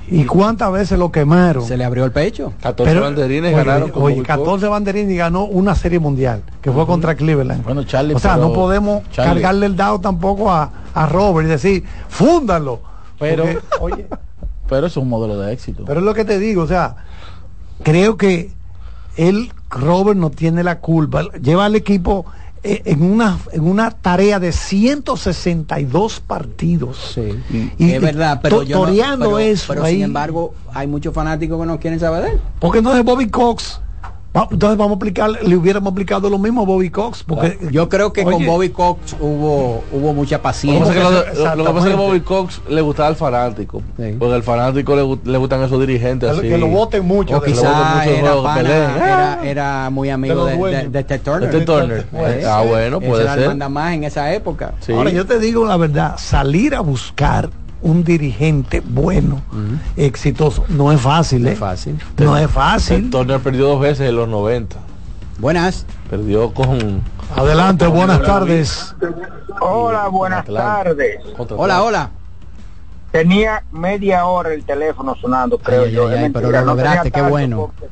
¿Y 0.09 0.25
cuántas 0.25 0.69
veces 0.73 0.99
lo 0.99 1.09
quemaron? 1.09 1.63
Se 1.65 1.77
le 1.77 1.85
abrió 1.85 2.03
el 2.03 2.11
pecho. 2.11 2.51
14 2.61 2.99
banderines 2.99 3.53
oye, 3.53 3.63
ganaron 3.63 3.91
con 3.91 4.03
Oye, 4.03 4.15
Bobby 4.15 4.25
14 4.25 4.67
banderines 4.67 5.11
y 5.13 5.15
ganó 5.15 5.45
una 5.45 5.73
serie 5.73 5.99
mundial, 5.99 6.43
que 6.61 6.69
fue 6.69 6.85
contra 6.85 7.15
Cleveland. 7.15 7.63
Bueno, 7.63 7.83
Charlie, 7.85 8.13
o 8.15 8.19
sea, 8.19 8.35
no 8.35 8.51
podemos 8.51 9.03
Charlie. 9.11 9.35
cargarle 9.41 9.65
el 9.67 9.75
dado 9.77 9.99
tampoco 10.01 10.51
a, 10.51 10.69
a 10.93 11.05
Robert 11.05 11.47
y 11.47 11.51
decir, 11.51 11.85
fúndalo. 12.09 12.81
Pero, 13.19 13.43
Porque, 13.43 13.59
oye, 13.79 14.07
pero 14.67 14.87
eso 14.87 14.99
es 14.99 15.03
un 15.03 15.09
modelo 15.09 15.37
de 15.39 15.53
éxito. 15.53 15.85
pero 15.85 16.01
es 16.01 16.05
lo 16.05 16.13
que 16.13 16.25
te 16.25 16.39
digo, 16.39 16.63
o 16.63 16.67
sea, 16.67 16.97
creo 17.83 18.17
que 18.17 18.51
él, 19.15 19.53
Robert, 19.69 20.19
no 20.19 20.29
tiene 20.29 20.61
la 20.63 20.79
culpa. 20.79 21.23
Lleva 21.41 21.65
al 21.65 21.75
equipo 21.75 22.25
en 22.63 23.01
una, 23.01 23.39
en 23.53 23.61
una 23.67 23.89
tarea 23.91 24.39
de 24.39 24.51
162 24.51 26.19
partidos. 26.19 27.17
Y, 27.77 27.91
es 27.91 28.01
verdad, 28.01 28.39
pero 28.41 28.57
to- 28.59 28.63
yo 28.63 28.77
no- 28.85 28.85
pero- 29.25 29.39
eso 29.39 29.65
pero 29.69 29.83
ahí. 29.83 29.95
sin 29.95 30.03
embargo, 30.03 30.53
hay 30.73 30.87
muchos 30.87 31.13
fanáticos 31.13 31.59
que 31.59 31.65
no 31.65 31.79
quieren 31.79 31.99
saber 31.99 32.23
de 32.23 32.29
él. 32.33 32.41
Porque 32.59 32.79
entonces 32.79 33.03
Bobby 33.03 33.29
Cox, 33.29 33.81
entonces 34.33 34.77
vamos 34.77 34.93
a 34.93 34.95
aplicar, 34.95 35.29
le 35.43 35.55
hubiéramos 35.57 35.91
aplicado 35.91 36.29
lo 36.29 36.37
mismo 36.39 36.61
a 36.61 36.65
Bobby 36.65 36.89
Cox, 36.89 37.23
porque 37.23 37.57
Yo 37.69 37.89
creo 37.89 38.13
que 38.13 38.23
con. 38.23 38.45
Bobby 38.45 38.69
Cox 38.69 39.15
hubo 39.19 39.83
hubo 39.91 40.13
mucha 40.13 40.35
Lo 40.37 40.39
que 40.39 40.43
paciencia. 40.43 40.85
pasa 40.85 40.91
es 40.93 40.97
que 40.97 41.03
lo, 41.03 41.11
lo- 41.11 41.55
lo 41.57 41.63
que 41.65 41.73
pasa 41.73 41.87
es 41.89 41.95
que. 41.95 42.01
Bobby 42.01 42.19
Cox 42.21 42.61
le 42.69 42.81
gustaba 42.81 43.09
al 43.09 43.15
fanático. 43.17 43.81
Porque 43.97 44.33
al 44.35 44.43
fanático 44.43 44.95
le, 44.95 45.31
le 45.31 45.37
gustan 45.37 45.61
esos 45.63 45.79
dirigentes 45.81 46.29
Que 46.29 46.33
lo- 46.35 46.39
así. 46.39 46.49
que 46.49 46.57
lo 46.57 46.67
voten 46.67 47.05
mucho, 47.05 47.37
o 47.37 47.41
quizá 47.41 47.69
voten 47.71 47.97
mucho, 47.97 48.09
era, 48.09 48.21
juego, 48.31 48.43
pana- 48.43 48.69
era, 48.95 49.39
era 49.43 49.89
muy 49.89 50.09
amigo 50.09 50.45
de, 50.45 50.51
de, 50.53 50.57
dueños. 50.57 50.91
de 50.93 51.03
Ted 51.03 51.21
Turner. 51.21 51.51
De 51.51 51.59
Ted 51.59 51.65
Turner. 51.65 52.05
Puede 52.05 52.45
Ah, 52.45 52.59
ser. 52.61 52.69
bueno, 52.69 53.01
puede 53.01 53.23
era 53.23 53.33
el 53.33 53.39
ser. 53.39 53.47
mandamás 53.49 53.93
en 53.93 54.03
esa 54.05 54.33
época. 54.33 54.73
Sí. 54.79 54.93
Ahora 54.93 55.09
yo 55.09 55.25
te 55.25 55.39
digo 55.39 55.65
la 55.65 55.75
verdad, 55.75 56.15
salir 56.17 56.73
a 56.73 56.79
buscar 56.79 57.49
un 57.81 58.03
dirigente 58.03 58.81
bueno, 58.85 59.41
exitoso, 59.95 60.63
no 60.69 60.91
es 60.91 61.01
fácil, 61.01 61.43
No 61.43 61.49
¿eh? 61.49 61.53
es 61.53 61.59
fácil. 61.59 61.99
No 62.17 62.37
es 62.37 62.49
fácil. 62.49 63.09
Turner 63.09 63.39
perdió 63.39 63.67
dos 63.67 63.79
veces 63.81 64.09
en 64.09 64.15
los 64.15 64.27
90. 64.29 64.75
Buenas. 65.39 65.85
Perdió 66.09 66.53
con. 66.53 67.01
Adelante, 67.35 67.87
buenas 67.87 68.21
tardes. 68.21 68.95
Hola, 69.59 70.07
buenas 70.09 70.45
tardes. 70.45 71.19
Hola, 71.57 71.83
hola. 71.83 72.09
Tenía 73.11 73.63
media 73.71 74.25
hora 74.25 74.53
el 74.53 74.63
teléfono 74.63 75.15
sonando, 75.19 75.57
creo 75.57 75.83
Ay, 75.83 75.91
yo. 75.91 76.07
ay, 76.07 76.13
Es 76.15 76.23
ay, 76.25 76.29
pero 76.29 76.49
lo 76.51 76.61
lograste, 76.63 77.11
qué 77.11 77.21
bueno. 77.21 77.71
Porque, 77.77 77.89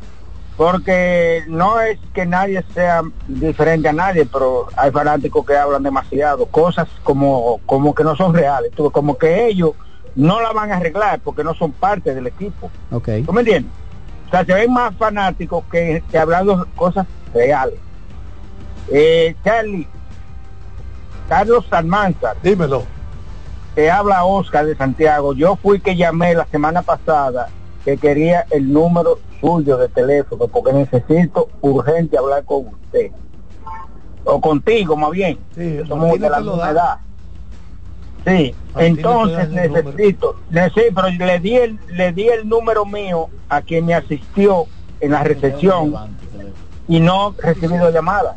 porque 0.60 1.46
no 1.48 1.80
es 1.80 1.98
que 2.14 2.26
nadie 2.26 2.62
sea 2.74 3.02
diferente 3.30 3.88
a 3.88 3.94
nadie, 3.94 4.26
pero 4.26 4.68
hay 4.76 4.92
fanáticos 4.92 5.46
que 5.46 5.56
hablan 5.56 5.84
demasiado, 5.84 6.48
cosas 6.48 6.90
como, 7.02 7.62
como 7.66 7.96
que 7.96 8.04
no 8.04 8.14
son 8.18 8.34
reales, 8.34 8.70
como 8.92 9.18
que 9.18 9.48
ellos 9.48 9.72
no 10.18 10.42
la 10.42 10.52
van 10.52 10.74
a 10.74 10.76
arreglar 10.76 11.22
porque 11.22 11.46
no 11.46 11.54
son 11.54 11.72
parte 11.72 12.14
del 12.14 12.28
equipo. 12.28 12.70
Ok. 12.92 13.08
¿Tú 13.26 13.32
me 13.32 13.40
entiendes? 13.40 13.72
O 14.28 14.32
sea, 14.32 14.44
se 14.44 14.54
ven 14.54 14.74
más 14.74 14.94
fanáticos 14.98 15.64
que, 15.72 16.04
que 16.12 16.18
hablando 16.18 16.68
cosas 16.76 17.08
reales. 17.34 17.80
Eh, 18.92 19.38
Charlie, 19.46 19.88
Carlos 21.30 21.72
Almanzar, 21.72 22.36
Dímelo. 22.44 22.84
te 23.76 23.90
habla 23.90 24.26
Oscar 24.26 24.66
de 24.66 24.76
Santiago. 24.76 25.34
Yo 25.34 25.56
fui 25.56 25.80
que 25.80 25.96
llamé 25.96 26.34
la 26.36 26.48
semana 26.48 26.82
pasada 26.82 27.48
que 27.86 27.98
quería 27.98 28.46
el 28.50 28.72
número 28.72 29.20
suyo 29.40 29.78
de 29.78 29.90
teléfono 29.90 30.48
porque 30.48 30.74
necesito 30.74 31.50
urgente 31.62 32.18
hablar 32.18 32.44
con 32.44 32.68
usted. 32.68 33.12
O 34.26 34.40
contigo, 34.42 34.96
más 34.96 35.12
bien. 35.12 35.40
Sí, 35.56 35.80
somos 35.88 36.20
de 36.20 36.30
la 36.30 36.40
misma 36.40 36.58
da. 36.58 36.72
edad. 36.72 36.98
Sí, 38.26 38.56
entonces 38.78 39.50
necesito, 39.50 40.36
ne- 40.50 40.70
sí, 40.72 40.82
pero 40.94 41.10
le 41.10 41.40
di 41.40 41.56
el, 41.56 41.80
le 41.88 42.12
di 42.12 42.28
el 42.28 42.48
número 42.48 42.86
mío 42.86 43.30
a 43.48 43.62
quien 43.62 43.86
me 43.86 43.94
asistió 43.94 44.66
en 45.00 45.12
la 45.12 45.24
recepción 45.24 45.96
y 46.88 47.00
no 47.00 47.34
he 47.42 47.54
recibido 47.54 47.90
llamada. 47.92 48.36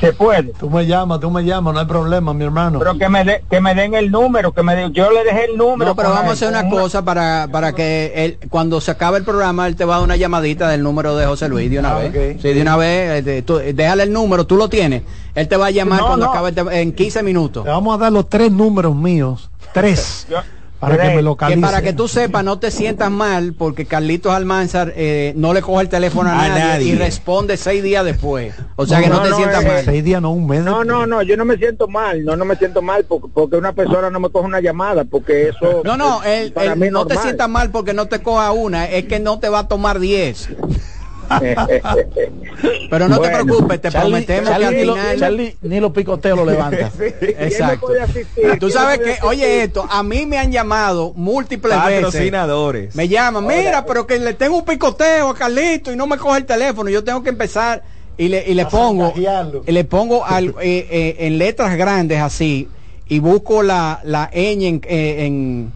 Se 0.00 0.12
puede. 0.12 0.52
Tú 0.58 0.68
me 0.68 0.84
llamas, 0.86 1.20
tú 1.20 1.30
me 1.30 1.44
llamas, 1.44 1.72
no 1.74 1.80
hay 1.80 1.86
problema, 1.86 2.34
mi 2.34 2.44
hermano. 2.44 2.78
Pero 2.78 2.98
que 2.98 3.08
me, 3.08 3.24
de- 3.24 3.44
que 3.48 3.60
me 3.60 3.74
den 3.74 3.94
el 3.94 4.10
número, 4.10 4.52
que 4.52 4.62
me 4.62 4.74
den- 4.74 4.92
yo 4.92 5.10
le 5.10 5.24
dejé 5.24 5.44
el 5.46 5.56
número. 5.56 5.90
No, 5.90 5.96
pero 5.96 6.10
vamos 6.10 6.30
a 6.30 6.32
hacer 6.32 6.48
una 6.48 6.68
cosa 6.68 7.04
para, 7.04 7.48
para 7.50 7.72
que 7.72 8.12
él, 8.14 8.38
cuando 8.50 8.80
se 8.80 8.90
acabe 8.90 9.18
el 9.18 9.24
programa, 9.24 9.66
él 9.66 9.76
te 9.76 9.84
va 9.84 9.94
a 9.94 9.98
dar 9.98 10.04
una 10.04 10.16
llamadita 10.16 10.68
del 10.68 10.82
número 10.82 11.16
de 11.16 11.26
José 11.26 11.48
Luis 11.48 11.70
de 11.70 11.78
una 11.78 11.96
Ah, 11.96 11.98
vez. 12.00 12.42
Sí, 12.42 12.52
de 12.52 12.60
una 12.60 12.76
vez, 12.76 13.10
eh, 13.18 13.22
de- 13.22 13.42
tú- 13.42 13.58
déjale 13.58 14.02
el 14.02 14.12
número, 14.12 14.46
tú 14.46 14.56
lo 14.56 14.68
tienes. 14.68 15.02
Él 15.34 15.48
te 15.48 15.56
va 15.56 15.66
a 15.66 15.70
llamar 15.70 16.00
No, 16.00 16.06
cuando 16.08 16.26
no. 16.26 16.32
acabe 16.32 16.50
el 16.50 16.68
en 16.72 16.92
15 16.92 17.22
minutos. 17.22 17.64
Le 17.64 17.70
vamos 17.70 17.94
a 17.94 17.98
dar 17.98 18.12
los 18.12 18.28
tres 18.28 18.50
números 18.52 18.94
míos, 18.94 19.50
tres, 19.72 20.26
Yo- 20.28 20.38
para 20.86 21.02
que 21.02 21.08
me 21.10 21.16
Que 21.16 21.22
localice. 21.22 21.60
para 21.60 21.82
que 21.82 21.92
tú 21.92 22.08
sepas, 22.08 22.44
no 22.44 22.58
te 22.58 22.70
sientas 22.70 23.10
mal, 23.10 23.54
porque 23.54 23.86
Carlitos 23.86 24.32
Almanzar 24.32 24.92
eh, 24.96 25.32
no 25.36 25.52
le 25.54 25.62
coge 25.62 25.82
el 25.82 25.88
teléfono 25.88 26.30
a, 26.30 26.32
A 26.44 26.48
nadie, 26.48 26.64
nadie. 26.64 26.86
y 26.88 26.94
responde 26.96 27.56
seis 27.56 27.82
días 27.82 28.04
después. 28.04 28.54
O 28.76 28.86
sea 28.86 29.00
que 29.00 29.08
no, 29.08 29.16
No, 29.16 29.22
te 29.22 29.30
no, 29.30 29.36
sientas 29.36 29.64
eh, 29.64 29.68
mal. 29.68 29.84
Seis 29.84 30.04
días, 30.04 30.20
no 30.22 30.30
un 30.30 30.46
mes. 30.46 30.62
No, 30.62 30.84
no, 30.84 31.06
no, 31.06 31.22
yo 31.22 31.36
no 31.36 31.44
me 31.44 31.56
siento 31.56 31.88
mal, 31.88 32.24
no, 32.24 32.36
no 32.36 32.44
me 32.44 32.56
siento 32.56 32.82
mal 32.82 33.04
porque, 33.04 33.28
porque 33.32 33.56
una 33.56 33.72
persona 33.72 34.10
no 34.10 34.20
me 34.20 34.30
coge 34.30 34.46
una 34.46 34.60
llamada, 34.60 35.04
porque 35.04 35.48
eso 35.48 35.82
No, 35.84 35.96
no, 35.96 36.22
eh, 36.24 36.42
él, 36.44 36.52
para 36.52 36.72
él 36.72 36.78
mí 36.78 36.86
es 36.86 36.92
no 36.92 37.06
te 37.06 37.16
sientas 37.18 37.48
mal 37.48 37.70
porque 37.70 37.94
no 37.94 38.06
te 38.06 38.20
coja 38.22 38.52
una, 38.52 38.86
es 38.86 39.04
que 39.06 39.20
no 39.20 39.38
te 39.38 39.48
va 39.48 39.60
a 39.60 39.68
tomar 39.68 39.98
10. 39.98 40.48
Pero 42.90 43.08
no 43.08 43.20
te 43.20 43.28
preocupes, 43.30 43.80
te 43.80 43.90
Charlie, 43.90 44.10
prometemos 44.10 44.50
Charlie 44.50 44.68
que 44.68 44.74
ni, 44.76 44.84
lo-. 44.84 44.96
Charlie 45.18 45.56
ni 45.62 45.80
los 45.80 45.92
picoteos 45.92 46.38
lo 46.38 46.44
levanta. 46.44 46.90
Exacto. 47.20 47.86
puede 47.86 48.02
asistir? 48.02 48.44
Tú 48.58 48.66
¿Quién 48.66 48.70
sabes 48.72 48.98
que, 48.98 49.04
asistir? 49.10 49.28
oye 49.28 49.62
esto, 49.62 49.86
a 49.90 50.02
mí 50.02 50.26
me 50.26 50.38
han 50.38 50.52
llamado 50.52 51.12
múltiples 51.16 51.74
veces. 51.84 52.04
Patrocinadores. 52.04 52.94
Me 52.94 53.08
llaman, 53.08 53.46
mira, 53.46 53.84
pero 53.86 54.06
que 54.06 54.18
le 54.18 54.34
tengo 54.34 54.58
un 54.58 54.64
picoteo 54.64 55.28
a 55.30 55.34
Carlito 55.34 55.92
y 55.92 55.96
no 55.96 56.06
me 56.06 56.16
coge 56.16 56.38
el 56.38 56.46
teléfono. 56.46 56.90
Yo 56.90 57.02
tengo 57.04 57.22
que 57.22 57.30
empezar 57.30 57.82
y 58.16 58.28
le, 58.28 58.44
y 58.48 58.54
le 58.54 58.66
pongo, 58.66 59.12
y 59.66 59.72
le 59.72 59.84
pongo 59.84 60.24
al- 60.24 60.54
eh, 60.62 60.86
eh, 60.90 61.16
en 61.20 61.38
letras 61.38 61.76
grandes 61.76 62.20
así 62.20 62.68
y 63.08 63.18
busco 63.18 63.62
la, 63.62 64.00
la 64.04 64.30
ñ 64.32 64.62
en, 64.68 64.80
eh, 64.86 65.26
en, 65.26 65.72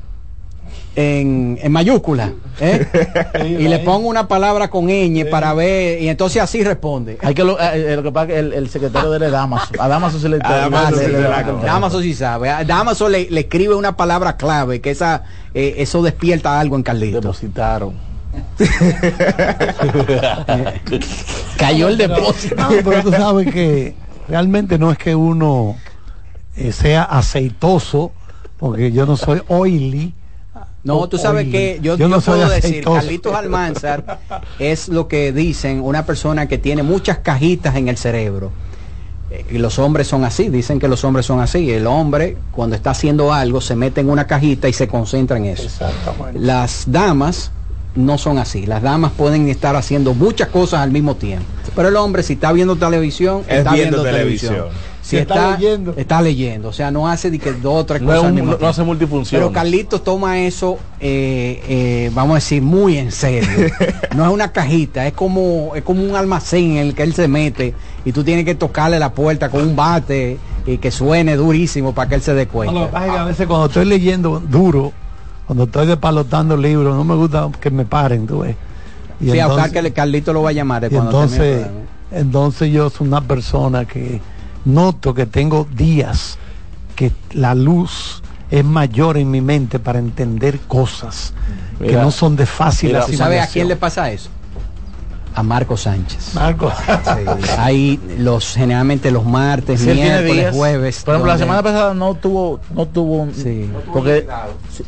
en, 0.98 1.58
en 1.62 1.70
mayúscula 1.70 2.32
¿eh? 2.60 2.84
y 3.60 3.68
le 3.68 3.78
pongo 3.78 4.08
una 4.08 4.26
palabra 4.26 4.68
con 4.68 4.86
ñ 4.86 5.30
para 5.30 5.54
ver 5.54 6.02
y 6.02 6.08
entonces 6.08 6.42
así 6.42 6.64
responde. 6.64 7.18
Hay 7.22 7.34
que 7.34 7.44
lo, 7.44 7.56
eh, 7.60 7.92
eh, 7.92 7.94
lo 7.94 8.02
que 8.02 8.10
pasa 8.10 8.26
es 8.26 8.32
que 8.32 8.38
el, 8.40 8.52
el 8.52 8.68
secretario 8.68 9.10
de 9.10 9.18
él 9.18 9.22
es 9.22 9.30
Damaso. 9.30 9.74
A 9.78 9.86
Damaso 9.86 10.18
se 10.18 10.28
le 10.28 10.38
A 10.42 10.68
Damaso 11.62 12.02
sí 12.02 12.14
sabe. 12.14 12.50
A 12.50 12.64
Damaso 12.64 13.08
le, 13.08 13.30
le 13.30 13.42
escribe 13.42 13.76
una 13.76 13.96
palabra 13.96 14.36
clave 14.36 14.80
que 14.80 14.90
esa 14.90 15.22
eh, 15.54 15.76
eso 15.78 16.02
despierta 16.02 16.58
algo 16.58 16.74
en 16.74 16.82
Carlito. 16.82 17.20
Depositaron. 17.20 17.94
Cayó 21.58 21.88
el 21.88 21.96
depósito. 21.96 22.56
No, 22.56 22.70
pero 22.84 23.02
tú 23.02 23.12
sabes 23.12 23.52
que 23.52 23.94
realmente 24.28 24.78
no 24.78 24.90
es 24.90 24.98
que 24.98 25.14
uno 25.14 25.76
eh, 26.56 26.72
sea 26.72 27.04
aceitoso, 27.04 28.10
porque 28.58 28.90
yo 28.90 29.06
no 29.06 29.16
soy 29.16 29.42
oily. 29.46 30.12
No, 30.84 31.08
tú 31.08 31.18
sabes 31.18 31.48
que 31.48 31.78
yo, 31.82 31.96
no 32.08 32.20
puedo 32.20 32.48
decir. 32.48 32.84
Carlitos 32.84 33.34
Almanzar 33.34 34.20
es 34.58 34.88
lo 34.88 35.08
que 35.08 35.32
dicen 35.32 35.80
una 35.82 36.06
persona 36.06 36.46
que 36.46 36.58
tiene 36.58 36.82
muchas 36.82 37.18
cajitas 37.18 37.76
en 37.76 37.88
el 37.88 37.96
cerebro. 37.96 38.52
Eh, 39.30 39.44
Y 39.50 39.58
los 39.58 39.78
hombres 39.78 40.06
son 40.06 40.24
así, 40.24 40.48
dicen 40.48 40.78
que 40.78 40.88
los 40.88 41.04
hombres 41.04 41.26
son 41.26 41.40
así. 41.40 41.70
El 41.70 41.86
hombre, 41.86 42.36
cuando 42.52 42.76
está 42.76 42.90
haciendo 42.90 43.32
algo, 43.32 43.60
se 43.60 43.76
mete 43.76 44.00
en 44.00 44.08
una 44.08 44.26
cajita 44.26 44.68
y 44.68 44.72
se 44.72 44.88
concentra 44.88 45.36
en 45.36 45.46
eso. 45.46 45.64
Exactamente. 45.64 46.38
Las 46.38 46.84
damas 46.86 47.50
no 47.94 48.16
son 48.16 48.38
así. 48.38 48.64
Las 48.64 48.80
damas 48.82 49.12
pueden 49.16 49.48
estar 49.48 49.74
haciendo 49.76 50.14
muchas 50.14 50.48
cosas 50.48 50.80
al 50.80 50.90
mismo 50.92 51.16
tiempo. 51.16 51.44
Pero 51.74 51.88
el 51.88 51.96
hombre, 51.96 52.22
si 52.22 52.34
está 52.34 52.52
viendo 52.52 52.76
televisión, 52.76 53.42
Es 53.48 53.58
está 53.58 53.72
viendo 53.72 54.02
viendo, 54.02 54.02
televisión. 54.04 54.54
televisión. 54.54 54.87
Si 55.08 55.16
está 55.16 55.34
está, 55.34 55.56
leyendo. 55.56 55.94
está 55.96 56.20
leyendo. 56.22 56.68
O 56.68 56.72
sea, 56.72 56.90
no 56.90 57.08
hace 57.08 57.30
de 57.30 57.38
que 57.38 57.52
dos 57.52 57.80
o 57.82 57.86
tres 57.86 58.02
No, 58.02 58.08
cosas 58.08 58.24
un- 58.32 58.44
no- 58.60 58.66
hace 58.68 58.82
multifunción. 58.82 59.40
Pero 59.40 59.52
Carlitos 59.52 60.04
toma 60.04 60.38
eso, 60.40 60.78
eh, 61.00 61.62
eh, 61.66 62.10
vamos 62.14 62.32
a 62.32 62.34
decir, 62.36 62.60
muy 62.60 62.98
en 62.98 63.10
serio. 63.10 63.48
no 64.14 64.26
es 64.26 64.30
una 64.30 64.52
cajita, 64.52 65.06
es 65.06 65.14
como, 65.14 65.72
es 65.74 65.82
como 65.82 66.02
un 66.04 66.14
almacén 66.14 66.72
en 66.72 66.76
el 66.88 66.94
que 66.94 67.04
él 67.04 67.14
se 67.14 67.26
mete 67.26 67.72
y 68.04 68.12
tú 68.12 68.22
tienes 68.22 68.44
que 68.44 68.54
tocarle 68.54 68.98
la 68.98 69.12
puerta 69.12 69.48
con 69.48 69.62
un 69.62 69.74
bate 69.74 70.36
y 70.66 70.76
que 70.76 70.90
suene 70.90 71.36
durísimo 71.36 71.94
para 71.94 72.10
que 72.10 72.14
él 72.16 72.20
se 72.22 72.34
dé 72.34 72.46
cuenta. 72.46 72.74
lo 72.74 72.86
que 72.86 72.92
pasa 72.92 73.06
es 73.06 73.12
que 73.12 73.18
a 73.18 73.24
veces 73.24 73.46
cuando 73.46 73.66
estoy 73.66 73.86
leyendo 73.86 74.40
duro, 74.40 74.92
cuando 75.46 75.64
estoy 75.64 75.86
despalotando 75.86 76.54
libros, 76.54 76.94
no 76.94 77.04
me 77.04 77.14
gusta 77.14 77.48
que 77.58 77.70
me 77.70 77.86
paren, 77.86 78.26
tú 78.26 78.40
ves. 78.40 78.56
Y 79.20 79.24
sí, 79.24 79.30
a 79.30 79.44
entonces- 79.44 79.64
buscar 79.64 79.82
que 79.84 79.92
Carlito 79.94 80.34
lo 80.34 80.42
va 80.42 80.50
a 80.50 80.52
llamar 80.52 80.84
Y 80.84 80.88
cuando 80.90 81.10
entonces, 81.10 81.66
entonces 82.12 82.70
yo 82.70 82.90
soy 82.90 83.06
una 83.08 83.22
persona 83.22 83.86
que 83.86 84.20
noto 84.64 85.14
que 85.14 85.26
tengo 85.26 85.66
días 85.74 86.38
que 86.96 87.12
la 87.32 87.54
luz 87.54 88.22
es 88.50 88.64
mayor 88.64 89.16
en 89.18 89.30
mi 89.30 89.40
mente 89.40 89.78
para 89.78 89.98
entender 89.98 90.58
cosas 90.60 91.32
que 91.78 91.92
no 91.92 92.10
son 92.10 92.34
de 92.36 92.46
fácil 92.46 92.88
mira, 92.90 93.04
¿Tú 93.06 93.12
sabes 93.12 93.42
a 93.42 93.46
quién 93.46 93.68
le 93.68 93.76
pasa 93.76 94.10
eso? 94.10 94.30
a 95.34 95.42
Marco 95.44 95.76
Sánchez. 95.76 96.34
Marco. 96.34 96.72
Ahí 97.58 98.00
los 98.18 98.54
generalmente 98.54 99.12
los 99.12 99.24
martes, 99.24 99.80
Sí, 99.82 99.90
miércoles, 99.90 100.34
días. 100.34 100.56
jueves. 100.56 101.02
Por 101.04 101.14
ejemplo, 101.14 101.32
la 101.32 101.38
semana 101.38 101.62
pasada 101.62 101.94
no 101.94 102.14
tuvo, 102.14 102.58
no 102.74 102.86
tuvo 102.88 103.18
un, 103.22 103.32
porque 103.92 104.26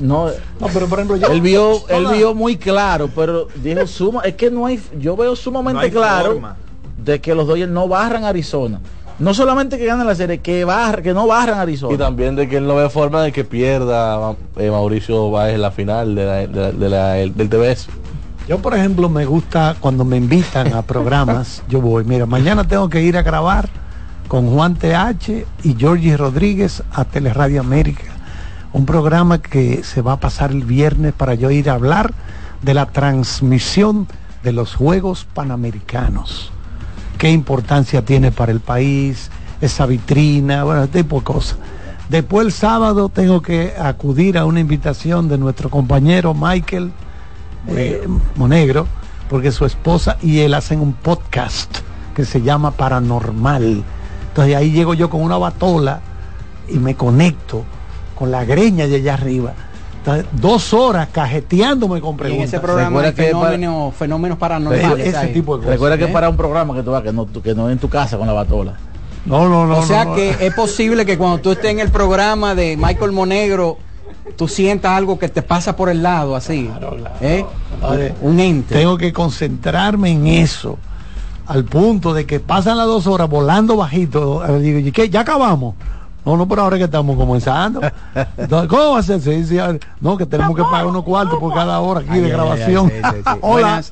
no, 0.00 0.26
No, 0.58 0.66
pero 0.72 0.88
por 0.88 0.98
ejemplo, 0.98 1.16
yo. 1.16 1.28
él 1.28 1.40
vio, 1.40 1.86
él 1.88 2.06
vio 2.16 2.34
muy 2.34 2.56
claro, 2.56 3.08
pero 3.14 3.46
dijo 3.62 3.86
suma, 3.86 4.22
es 4.22 4.34
que 4.34 4.50
no 4.50 4.66
hay, 4.66 4.80
yo 4.98 5.16
veo 5.16 5.36
sumamente 5.36 5.86
No 5.88 5.92
claro 6.00 6.32
forma. 6.32 6.56
de 7.04 7.20
que 7.20 7.32
los 7.32 7.46
Dodgers 7.46 7.70
no 7.70 7.86
barran 7.86 8.24
Arizona. 8.24 8.80
No 9.20 9.34
solamente 9.34 9.76
que 9.78 9.84
ganen 9.86 10.06
la 10.06 10.14
serie, 10.14 10.38
que 10.38 10.64
barra, 10.64 11.02
que 11.02 11.12
no 11.12 11.26
barran 11.26 11.58
Arizona. 11.58 11.94
Y 11.94 11.98
también 11.98 12.36
de 12.36 12.48
que 12.48 12.56
él 12.56 12.66
no 12.66 12.74
ve 12.74 12.88
forma 12.88 13.22
de 13.22 13.32
que 13.32 13.44
pierda 13.44 14.34
eh, 14.56 14.70
Mauricio 14.70 15.30
Báez 15.30 15.54
en 15.54 15.62
la 15.62 15.70
final 15.70 16.14
de 16.14 16.24
la- 16.24 16.34
de 16.46 16.48
la- 16.48 16.72
de 16.72 16.88
la- 16.88 17.18
el- 17.18 17.34
del 17.36 17.48
TBS. 17.50 17.88
Yo, 18.48 18.58
por 18.58 18.74
ejemplo, 18.74 19.08
me 19.10 19.26
gusta 19.26 19.76
cuando 19.78 20.04
me 20.04 20.16
invitan 20.16 20.72
a 20.72 20.82
programas, 20.82 21.62
yo 21.68 21.80
voy. 21.80 22.04
Mira, 22.04 22.24
mañana 22.26 22.66
tengo 22.66 22.88
que 22.88 23.02
ir 23.02 23.16
a 23.18 23.22
grabar 23.22 23.68
con 24.26 24.48
Juan 24.50 24.74
TH 24.76 25.44
y 25.64 25.74
Georgie 25.78 26.16
Rodríguez 26.16 26.82
a 26.92 27.04
Teleradio 27.04 27.60
América. 27.60 28.04
Un 28.72 28.86
programa 28.86 29.38
que 29.42 29.82
se 29.84 30.00
va 30.00 30.12
a 30.14 30.20
pasar 30.20 30.50
el 30.52 30.64
viernes 30.64 31.12
para 31.12 31.34
yo 31.34 31.50
ir 31.50 31.68
a 31.68 31.74
hablar 31.74 32.12
de 32.62 32.72
la 32.74 32.86
transmisión 32.86 34.06
de 34.42 34.52
los 34.52 34.74
Juegos 34.76 35.26
Panamericanos. 35.34 36.52
Qué 37.20 37.30
importancia 37.30 38.02
tiene 38.02 38.32
para 38.32 38.50
el 38.50 38.60
país, 38.60 39.30
esa 39.60 39.84
vitrina, 39.84 40.64
bueno, 40.64 40.84
ese 40.84 41.02
tipo 41.02 41.18
de 41.18 41.24
cosas. 41.24 41.58
Después 42.08 42.46
el 42.46 42.50
sábado 42.50 43.10
tengo 43.10 43.42
que 43.42 43.74
acudir 43.78 44.38
a 44.38 44.46
una 44.46 44.58
invitación 44.58 45.28
de 45.28 45.36
nuestro 45.36 45.68
compañero 45.68 46.32
Michael 46.32 46.90
eh, 47.68 48.08
Monegro, 48.36 48.86
porque 49.28 49.52
su 49.52 49.66
esposa 49.66 50.16
y 50.22 50.38
él 50.38 50.54
hacen 50.54 50.80
un 50.80 50.94
podcast 50.94 51.80
que 52.14 52.24
se 52.24 52.40
llama 52.40 52.70
Paranormal. 52.70 53.84
Entonces 54.28 54.56
ahí 54.56 54.70
llego 54.72 54.94
yo 54.94 55.10
con 55.10 55.20
una 55.20 55.36
batola 55.36 56.00
y 56.70 56.78
me 56.78 56.94
conecto 56.94 57.66
con 58.14 58.30
la 58.30 58.46
greña 58.46 58.86
de 58.86 58.96
allá 58.96 59.12
arriba. 59.12 59.52
Dos 60.32 60.72
horas 60.72 61.08
cajeteándome 61.12 62.00
con 62.00 62.10
Y 62.10 62.12
en 62.12 62.16
preguntas. 62.16 62.48
ese 62.48 62.60
programa 62.60 63.00
hay 63.02 63.12
para- 63.12 63.26
fenómenos, 63.26 63.94
fenómenos 63.94 64.38
paranormales. 64.38 65.06
ese 65.08 65.16
ahí. 65.16 65.32
tipo 65.32 65.56
de 65.56 65.60
cosas. 65.64 65.72
Recuerda 65.74 65.98
que 65.98 66.04
¿eh? 66.04 66.08
para 66.08 66.28
un 66.30 66.36
programa 66.36 66.74
que 66.74 66.82
tú 66.82 66.90
vas, 66.90 67.02
que 67.02 67.12
no, 67.12 67.26
que 67.26 67.54
no 67.54 67.68
en 67.70 67.78
tu 67.78 67.88
casa 67.88 68.16
con 68.16 68.26
la 68.26 68.32
batola. 68.32 68.76
No, 69.26 69.48
no, 69.48 69.66
no. 69.66 69.78
o 69.78 69.82
sea 69.82 70.04
no, 70.04 70.10
no. 70.10 70.16
que 70.16 70.34
es 70.40 70.54
posible 70.54 71.04
que 71.04 71.18
cuando 71.18 71.38
tú 71.38 71.52
estés 71.52 71.70
en 71.72 71.80
el 71.80 71.90
programa 71.90 72.54
de 72.54 72.78
Michael 72.78 73.12
Monegro, 73.12 73.76
tú 74.36 74.48
sientas 74.48 74.92
algo 74.92 75.18
que 75.18 75.28
te 75.28 75.42
pasa 75.42 75.76
por 75.76 75.90
el 75.90 76.02
lado, 76.02 76.34
así. 76.34 76.70
¿eh? 77.20 77.44
Vale. 77.82 78.14
Un 78.22 78.40
ente. 78.40 78.74
Tengo 78.74 78.96
que 78.96 79.12
concentrarme 79.12 80.12
en 80.12 80.26
eso. 80.26 80.78
Al 81.46 81.64
punto 81.64 82.14
de 82.14 82.24
que 82.26 82.40
pasan 82.40 82.78
las 82.78 82.86
dos 82.86 83.06
horas 83.06 83.28
volando 83.28 83.76
bajito. 83.76 84.42
Digo, 84.58 84.78
¿y 84.78 84.92
qué? 84.92 85.10
¿Ya 85.10 85.20
acabamos? 85.20 85.74
No, 86.24 86.36
no, 86.36 86.46
pero 86.46 86.62
ahora 86.62 86.76
que 86.78 86.84
estamos 86.84 87.16
comenzando. 87.16 87.80
Entonces, 88.36 88.68
¿Cómo 88.68 88.92
va 88.92 88.98
a 88.98 89.02
ser? 89.02 89.20
Sí, 89.20 89.44
sí, 89.44 89.58
no, 90.00 90.16
que 90.16 90.26
tenemos 90.26 90.54
que 90.56 90.62
pagar 90.62 90.86
unos 90.86 91.04
cuartos 91.04 91.38
por 91.38 91.52
cada 91.54 91.80
hora 91.80 92.00
aquí 92.00 92.10
Ay, 92.12 92.20
de 92.20 92.26
ay, 92.26 92.32
grabación. 92.32 92.92
ay, 92.94 93.02
sí, 93.02 93.16
sí, 93.16 93.22
sí. 93.32 93.38
Hola. 93.42 93.82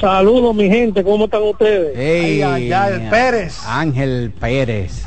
Saludos, 0.00 0.54
mi 0.54 0.68
gente, 0.68 1.04
¿cómo 1.04 1.26
están 1.26 1.42
ustedes? 1.42 1.96
Ey, 1.96 2.42
Ay, 2.42 2.72
ay, 2.72 2.92
ay, 2.94 3.08
Pérez. 3.10 3.60
Ángel 3.66 4.32
Pérez. 4.40 5.06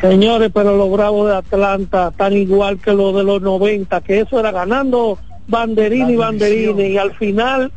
Señores, 0.00 0.50
pero 0.54 0.76
los 0.76 0.90
Bravos 0.90 1.28
de 1.28 1.36
Atlanta 1.36 2.08
están 2.08 2.32
igual 2.32 2.80
que 2.80 2.92
los 2.92 3.14
de 3.14 3.22
los 3.22 3.42
90, 3.42 4.00
que 4.00 4.20
eso 4.20 4.40
era 4.40 4.50
ganando 4.50 5.18
banderín 5.46 6.08
y 6.10 6.16
banderines, 6.16 6.88
y 6.90 6.96
al 6.96 7.12
final 7.16 7.70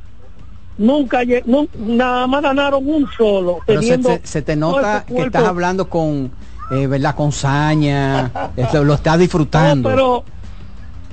nunca, 0.78 1.22
nada 1.78 2.28
más 2.28 2.42
ganaron 2.44 2.88
un 2.88 3.10
solo. 3.18 3.60
Pero 3.66 3.82
se, 3.82 3.88
teniendo 3.88 4.10
se- 4.10 4.22
se 4.28 4.42
te 4.42 4.56
nota 4.56 5.04
ese 5.06 5.16
que 5.16 5.22
estás 5.24 5.44
hablando 5.44 5.90
con, 5.90 6.32
eh, 6.76 6.88
¿verdad? 6.88 7.16
Con 7.16 7.32
saña. 7.32 8.32
Esto, 8.58 8.84
lo 8.84 8.94
estás 8.96 9.16
Oh, 9.16 9.18
disfrutando. 9.20 9.90
pero, 9.90 10.24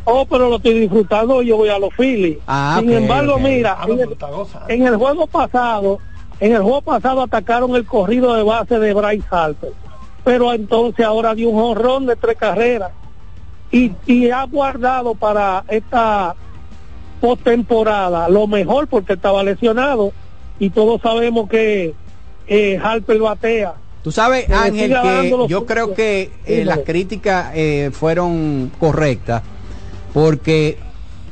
oh, 0.05 0.27
pero 0.27 0.49
lo 0.49 0.57
estoy 0.57 0.81
disfrutando, 0.81 1.43
yo 1.43 1.57
voy 1.57 1.69
a 1.69 1.79
los 1.79 1.91
Phillies. 1.95 2.39
Ah, 2.47 2.79
Sin 2.81 2.93
embargo, 2.93 3.39
mira, 3.39 3.77
Ah, 3.81 3.87
no, 3.87 3.95
el, 3.95 4.13
está 4.13 4.29
en 4.69 4.87
el 4.87 4.97
juego 4.97 5.27
pasado, 5.27 5.99
en 6.41 6.53
el 6.53 6.63
juego 6.63 6.81
pasado 6.83 7.23
atacaron 7.23 7.75
el 7.77 7.85
corrido 7.85 8.35
de 8.35 8.43
base 8.43 8.79
de 8.79 8.95
Bryce 8.95 9.27
Harper, 9.31 9.73
pero 10.25 10.53
entonces 10.53 11.05
ahora 11.05 11.35
dio 11.35 11.49
un 11.51 11.61
jonrón 11.61 12.07
de 12.07 12.17
tres 12.17 12.37
carreras 12.37 12.93
y, 13.71 13.93
y 14.07 14.31
ha 14.31 14.45
guardado 14.45 15.15
para 15.15 15.65
esta 15.69 16.35
postemporada 17.21 18.29
lo 18.29 18.47
mejor 18.47 18.87
porque 18.89 19.13
estaba 19.15 19.43
lesionado 19.43 20.13
y 20.59 20.71
todos 20.71 21.01
sabemos 21.03 21.49
que 21.49 21.95
eh, 22.47 22.81
Harper 22.83 23.19
batea. 23.19 23.75
Tú 24.03 24.13
sabes, 24.13 24.49
le 24.49 24.55
Ángel, 24.55 24.97
que 25.03 25.37
yo 25.49 25.67
creo 25.67 25.95
que 25.95 26.33
eh, 26.47 26.65
las 26.65 26.79
críticas 26.81 27.53
eh, 27.55 27.91
fueron 27.93 28.73
correctas 28.79 29.43
porque 30.15 30.79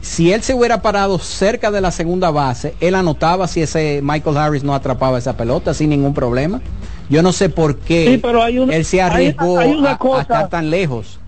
si 0.01 0.33
él 0.33 0.43
se 0.43 0.55
hubiera 0.55 0.81
parado 0.83 1.19
cerca 1.19 1.71
de 1.71 1.81
la 1.81 1.91
segunda 1.91 2.31
base, 2.31 2.75
él 2.81 2.95
anotaba 2.95 3.49
si 3.49 3.63
ese 3.63 4.01
Michael 4.03 4.37
Harris 4.37 4.63
no 4.65 4.75
atrapaba 4.75 5.19
esa 5.19 5.37
pelota 5.37 5.75
sin 5.75 5.91
ningún 5.91 6.15
problema. 6.15 6.61
Yo 7.09 7.23
no 7.23 7.33
sé 7.33 7.49
por 7.49 7.79
qué 7.79 8.13
Sí, 8.13 8.19
pero 8.19 8.43
hay 8.43 8.59
una- 8.59 8.75
él 8.75 8.85
se 8.85 9.01
arriesgó 9.01 9.59
hay 9.59 9.73
una 9.73 9.99
a- 10.01 10.21
estar 10.21 10.49
tan 10.49 10.71
lejos. 10.71 11.19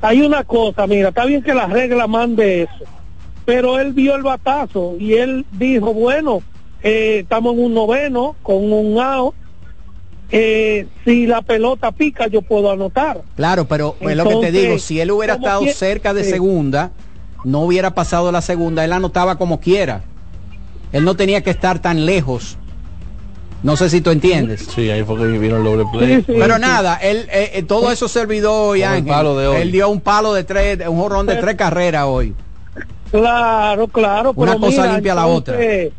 Hay 0.00 0.20
una 0.20 0.42
cosa, 0.42 0.86
mira, 0.88 1.10
está 1.10 1.24
bien 1.24 1.42
que 1.42 1.54
la 1.54 1.66
regla 1.66 2.08
mande 2.08 2.62
eso, 2.62 2.84
pero 3.44 3.78
él 3.78 3.92
vio 3.92 4.16
el 4.16 4.22
batazo 4.22 4.96
y 4.98 5.14
él 5.14 5.46
dijo, 5.52 5.94
bueno, 5.94 6.42
eh, 6.82 7.20
estamos 7.22 7.54
en 7.54 7.60
un 7.64 7.74
noveno 7.74 8.36
con 8.42 8.72
un 8.72 8.98
out, 8.98 9.34
eh, 10.32 10.86
si 11.04 11.26
la 11.26 11.42
pelota 11.42 11.92
pica 11.92 12.26
yo 12.26 12.40
puedo 12.42 12.70
anotar. 12.70 13.20
Claro, 13.36 13.66
pero 13.66 13.96
es 14.00 14.16
lo 14.16 14.24
que 14.24 14.30
te 14.30 14.34
Entonces, 14.36 14.52
digo, 14.62 14.78
si 14.78 14.98
él 15.00 15.10
hubiera 15.10 15.34
estado 15.34 15.66
cerca 15.68 16.14
de 16.14 16.24
segunda, 16.24 16.90
no 17.44 17.60
hubiera 17.60 17.94
pasado 17.94 18.32
la 18.32 18.40
segunda, 18.40 18.84
él 18.84 18.92
anotaba 18.92 19.36
como 19.36 19.60
quiera. 19.60 20.02
Él 20.92 21.04
no 21.04 21.14
tenía 21.16 21.42
que 21.42 21.50
estar 21.50 21.80
tan 21.80 22.06
lejos. 22.06 22.56
No 23.62 23.76
sé 23.76 23.88
si 23.90 24.00
tú 24.00 24.10
entiendes. 24.10 24.66
Sí, 24.74 24.90
ahí 24.90 25.04
fue 25.04 25.16
que 25.18 25.24
vino 25.38 25.58
el 25.58 25.64
doble 25.64 25.84
play. 25.92 26.16
Sí, 26.16 26.24
sí. 26.26 26.34
Pero 26.38 26.58
nada, 26.58 26.96
él, 26.96 27.28
eh, 27.30 27.50
eh, 27.54 27.62
todo 27.62 27.92
eso 27.92 28.08
se 28.08 28.20
olvidó 28.20 28.54
hoy, 28.68 28.82
Ángel. 28.82 29.06
palo 29.06 29.36
de 29.36 29.46
hoy. 29.46 29.60
Él 29.62 29.70
dio 29.70 29.88
un 29.88 30.00
palo 30.00 30.32
de 30.34 30.44
tres, 30.44 30.78
un 30.88 30.98
jorrón 30.98 31.26
de 31.26 31.34
Pero- 31.34 31.46
tres 31.46 31.56
carreras 31.56 32.04
hoy. 32.06 32.34
Claro, 33.10 33.86
claro. 33.88 34.32
Una 34.34 34.52
pero 34.52 34.66
cosa 34.66 34.82
mira, 34.82 34.92
limpia 34.94 35.12
a 35.12 35.14
la 35.14 35.22
entonces, 35.34 35.92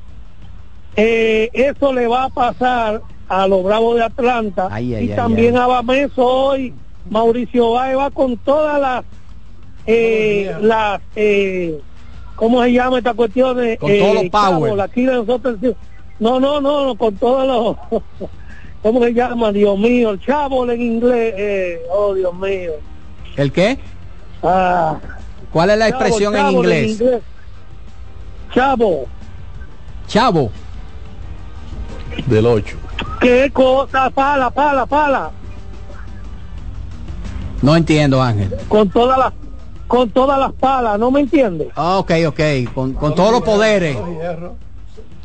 eh, 0.95 1.49
eso 1.53 1.93
le 1.93 2.07
va 2.07 2.25
a 2.25 2.29
pasar 2.29 3.01
a 3.41 3.47
los 3.47 3.63
Bravos 3.63 3.95
de 3.95 4.03
Atlanta 4.03 4.67
Ay, 4.71 4.93
ay, 4.93 5.05
y 5.05 5.09
ay, 5.11 5.15
también 5.15 5.55
ay. 5.57 5.63
a 5.63 5.67
Bameso 5.67 6.25
hoy. 6.25 6.73
Mauricio 7.09 7.71
Báez 7.71 7.97
va 7.97 8.09
con 8.11 8.37
todas 8.37 8.79
las, 8.79 9.03
eh, 9.85 10.55
las, 10.61 11.01
eh, 11.15 11.77
¿cómo 12.35 12.63
se 12.63 12.71
llama 12.71 12.99
esta 12.99 13.13
cuestión? 13.13 13.57
de 13.57 13.77
Con 13.77 13.91
todos 13.97 14.13
los 14.15 14.29
power. 14.29 14.81
aquí 14.81 15.01
nosotros, 15.03 15.57
no, 16.19 16.39
no, 16.39 16.61
no, 16.61 16.85
no, 16.85 16.95
con 16.95 17.15
todos 17.17 17.45
los, 17.91 18.01
¿cómo 18.81 19.03
se 19.03 19.13
llama? 19.13 19.51
Dios 19.51 19.77
mío, 19.77 20.11
el 20.11 20.21
chavo 20.21 20.69
en 20.71 20.81
inglés, 20.81 21.33
eh, 21.37 21.81
oh 21.91 22.13
Dios 22.13 22.33
mío. 22.35 22.71
¿El 23.35 23.51
qué? 23.51 23.77
Ah, 24.41 24.97
¿Cuál 25.51 25.71
es 25.71 25.77
la 25.77 25.89
chavo, 25.89 26.01
expresión 26.03 26.35
en 26.35 26.41
chavo 26.41 26.57
inglés? 26.57 27.03
Chavo. 28.53 29.05
Chavo. 30.07 30.51
Del 32.27 32.45
8. 32.45 32.77
¿Qué 33.19 33.49
cosa? 33.51 34.09
Pala, 34.09 34.49
pala, 34.49 34.85
pala. 34.85 35.31
No 37.61 37.75
entiendo, 37.75 38.21
Ángel. 38.21 38.53
Con 38.67 38.89
todas 38.89 39.17
las 39.17 39.33
con 39.87 40.09
todas 40.09 40.39
las 40.39 40.51
palas, 40.53 40.97
¿no 40.97 41.11
me 41.11 41.19
entiendes? 41.19 41.67
Ah, 41.75 41.97
ok, 41.99 42.11
ok. 42.27 42.39
Con, 42.73 42.93
con 42.93 43.13
todos 43.13 43.31
los 43.31 43.41
poderes. 43.41 43.95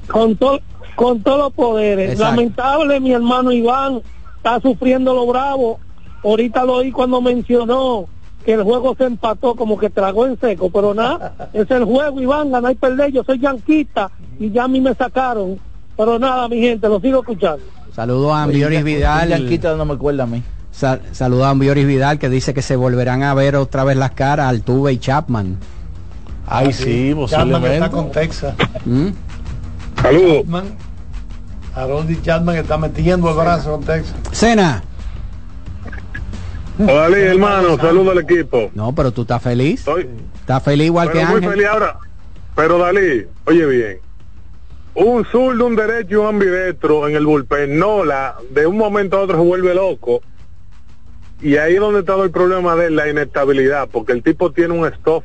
Con 0.09 0.36
to- 0.36 0.60
con 0.94 1.22
todos 1.22 1.38
los 1.38 1.52
poderes. 1.55 2.10
Exacto. 2.12 2.30
Lamentable, 2.36 3.00
mi 3.00 3.12
hermano 3.12 3.50
Iván 3.52 4.02
está 4.36 4.60
sufriendo 4.60 5.14
lo 5.14 5.26
bravo. 5.26 5.78
Ahorita 6.22 6.64
lo 6.64 6.74
oí 6.74 6.90
cuando 6.92 7.20
mencionó 7.22 8.06
que 8.44 8.55
el 8.55 8.62
juego 8.62 8.94
se 8.98 9.05
empató 9.05 9.55
como 9.55 9.78
que 9.78 9.88
tragó 9.90 10.26
en 10.26 10.38
seco, 10.38 10.68
pero 10.70 10.92
nada, 10.92 11.34
es 11.52 11.70
el 11.70 11.84
juego, 11.84 12.20
Iván, 12.20 12.50
ganar 12.50 12.72
y 12.72 12.74
perder. 12.74 13.10
Yo 13.12 13.24
soy 13.24 13.38
yanquista 13.38 14.10
y 14.38 14.50
ya 14.50 14.64
a 14.64 14.68
mí 14.68 14.80
me 14.80 14.94
sacaron. 14.94 15.59
Pero 15.98 16.18
nada, 16.18 16.48
mi 16.48 16.60
gente, 16.60 16.88
lo 16.88 17.00
sigo 17.00 17.18
escuchando. 17.20 17.58
Saludo 17.94 18.32
a 18.32 18.44
Ambioris 18.44 18.84
Vidal. 18.84 19.28
Yanquita 19.30 19.74
no 19.76 19.84
me 19.84 19.94
acuerda 19.94 20.22
a 20.22 20.26
mí. 20.26 20.42
Sal- 20.70 21.02
saludo 21.10 21.44
a 21.44 21.50
Ambioris 21.50 21.86
Vidal 21.86 22.18
que 22.20 22.28
dice 22.28 22.54
que 22.54 22.62
se 22.62 22.76
volverán 22.76 23.24
a 23.24 23.34
ver 23.34 23.56
otra 23.56 23.82
vez 23.82 23.96
las 23.96 24.12
caras 24.12 24.48
Altuve 24.48 24.92
y 24.92 24.98
Chapman. 24.98 25.58
Ay, 26.46 26.72
sí, 26.72 27.14
Chapman 27.26 27.64
está 27.66 27.90
con 27.90 28.10
Texas. 28.12 28.54
¿Mm? 28.86 29.08
Saludos. 30.00 30.36
Chapman, 30.42 30.64
Harold 31.74 32.22
Chapman 32.22 32.56
está 32.56 32.78
metiendo 32.78 33.28
el 33.30 33.36
brazo 33.36 33.72
con 33.72 33.82
Texas. 33.84 34.14
Cena. 34.32 34.82
Hola, 36.78 37.08
Lee, 37.08 37.22
hermano, 37.22 37.76
saludo 37.76 38.12
al 38.12 38.18
equipo. 38.18 38.70
No, 38.72 38.94
pero 38.94 39.10
tú 39.10 39.22
estás 39.22 39.42
feliz. 39.42 39.80
Estoy 39.80 40.08
Estás 40.38 40.62
feliz 40.62 40.86
igual 40.86 41.08
que 41.08 41.14
pero 41.18 41.26
muy 41.26 41.36
Ángel. 41.38 41.50
feliz 41.50 41.66
ahora. 41.66 41.98
Pero 42.54 42.78
Dalí, 42.78 43.26
oye 43.46 43.66
bien, 43.66 43.98
un 45.04 45.24
zurdo, 45.24 45.66
un 45.66 45.76
derecho 45.76 46.10
y 46.10 46.14
un 46.16 46.26
ambidestro 46.26 47.08
en 47.08 47.14
el 47.14 47.24
bullpen. 47.24 47.78
Nola, 47.78 48.36
de 48.50 48.66
un 48.66 48.76
momento 48.76 49.16
a 49.16 49.20
otro 49.20 49.38
se 49.38 49.44
vuelve 49.44 49.74
loco. 49.74 50.20
Y 51.40 51.56
ahí 51.56 51.74
es 51.74 51.80
donde 51.80 52.00
está 52.00 52.16
el 52.16 52.30
problema 52.30 52.74
de 52.74 52.90
la 52.90 53.08
inestabilidad, 53.08 53.88
porque 53.90 54.12
el 54.12 54.22
tipo 54.22 54.50
tiene 54.50 54.74
un 54.74 54.86
stop 54.86 55.22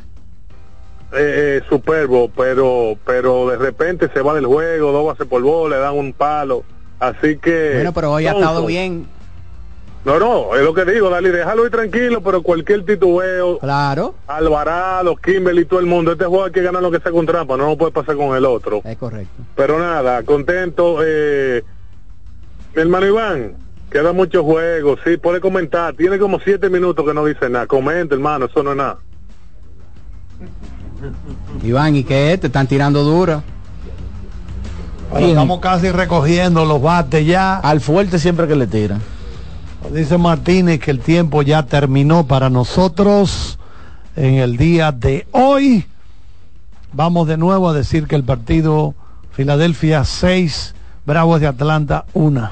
eh, 1.12 1.60
eh, 1.60 1.62
superbo, 1.70 2.30
pero 2.36 2.98
pero 3.06 3.50
de 3.50 3.58
repente 3.58 4.10
se 4.14 4.22
va 4.22 4.36
del 4.36 4.46
juego, 4.46 4.92
dos 4.92 5.06
bases 5.08 5.28
por 5.28 5.42
bola, 5.42 5.78
le 5.78 5.82
dan 5.82 5.96
un 5.96 6.14
palo. 6.14 6.64
Así 7.00 7.38
que... 7.38 7.74
Bueno, 7.76 7.94
pero 7.94 8.12
hoy 8.12 8.28
ha 8.28 8.32
estado 8.32 8.66
bien. 8.66 9.08
No, 10.06 10.20
no, 10.20 10.54
es 10.54 10.62
lo 10.62 10.74
que 10.74 10.84
digo, 10.84 11.10
Dali, 11.10 11.30
déjalo 11.30 11.66
ir 11.66 11.72
tranquilo, 11.72 12.22
pero 12.22 12.44
cualquier 12.44 12.84
titubeo, 12.84 13.58
claro. 13.60 14.16
Alvarado, 14.28 15.16
Kimberly, 15.16 15.64
todo 15.64 15.80
el 15.80 15.86
mundo, 15.86 16.12
este 16.12 16.26
juego 16.26 16.44
hay 16.44 16.52
que 16.52 16.62
ganar 16.62 16.82
lo 16.82 16.92
que 16.92 17.00
sea 17.00 17.12
con 17.14 17.26
trampa, 17.26 17.56
no 17.56 17.68
lo 17.68 17.78
puede 17.78 17.94
pasar 17.94 18.18
con 18.18 18.36
el 18.36 18.44
otro. 18.44 18.82
Es 18.84 18.98
correcto. 18.98 19.44
Pero 19.56 19.80
nada, 19.80 20.22
contento. 20.24 20.98
Eh, 21.06 21.64
mi 22.76 22.82
hermano 22.82 23.08
Iván, 23.08 23.56
queda 23.90 24.12
mucho 24.12 24.44
juego, 24.44 24.98
sí, 25.06 25.16
puede 25.16 25.40
comentar. 25.40 25.94
Tiene 25.94 26.20
como 26.20 26.38
siete 26.42 26.70
minutos 26.70 27.06
que 27.06 27.14
no 27.14 27.24
dice 27.24 27.50
nada. 27.50 27.66
Comenta, 27.66 28.14
hermano, 28.14 28.48
eso 28.48 28.62
no 28.62 28.72
es 28.72 28.78
nada. 28.78 28.98
Iván, 31.64 31.96
¿y 31.96 32.04
qué? 32.04 32.38
Te 32.42 32.48
están 32.48 32.68
tirando 32.68 33.04
duro. 33.04 33.42
Bueno, 35.12 35.28
estamos 35.28 35.62
casi 35.62 35.92
recogiendo 35.92 36.66
los 36.66 36.82
bates 36.82 37.26
ya. 37.26 37.58
Al 37.60 37.80
fuerte 37.80 38.20
siempre 38.20 38.50
que 38.50 38.56
le 38.56 38.68
tiran. 38.68 39.13
Dice 39.92 40.18
Martínez 40.18 40.80
que 40.80 40.92
el 40.92 41.00
tiempo 41.00 41.42
ya 41.42 41.64
terminó 41.64 42.26
para 42.26 42.50
nosotros 42.50 43.60
en 44.16 44.36
el 44.36 44.58
día 44.58 44.92
de 44.92 45.28
hoy. 45.32 45.86
Vamos 46.94 47.28
de 47.28 47.38
nuevo 47.38 47.70
a 47.70 47.74
decir 47.74 48.08
que 48.08 48.16
el 48.16 48.24
partido 48.24 48.96
Filadelfia 49.34 50.04
6, 50.04 50.74
Bravos 51.06 51.42
de 51.42 51.48
Atlanta 51.48 52.06
1. 52.14 52.50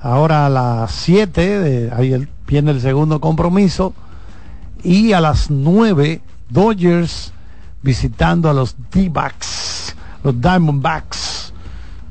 Ahora 0.00 0.46
a 0.46 0.48
las 0.48 0.92
7, 0.92 1.58
de- 1.60 1.92
ahí 1.92 2.28
viene 2.46 2.70
el 2.70 2.80
segundo 2.80 3.20
compromiso. 3.20 3.94
Y 4.84 5.12
a 5.12 5.20
las 5.20 5.50
9, 5.50 6.20
Dodgers 6.48 7.32
visitando 7.82 8.48
a 8.48 8.52
los 8.52 8.76
D-Backs, 8.92 9.96
los 10.22 10.40
Diamondbacks. 10.40 11.52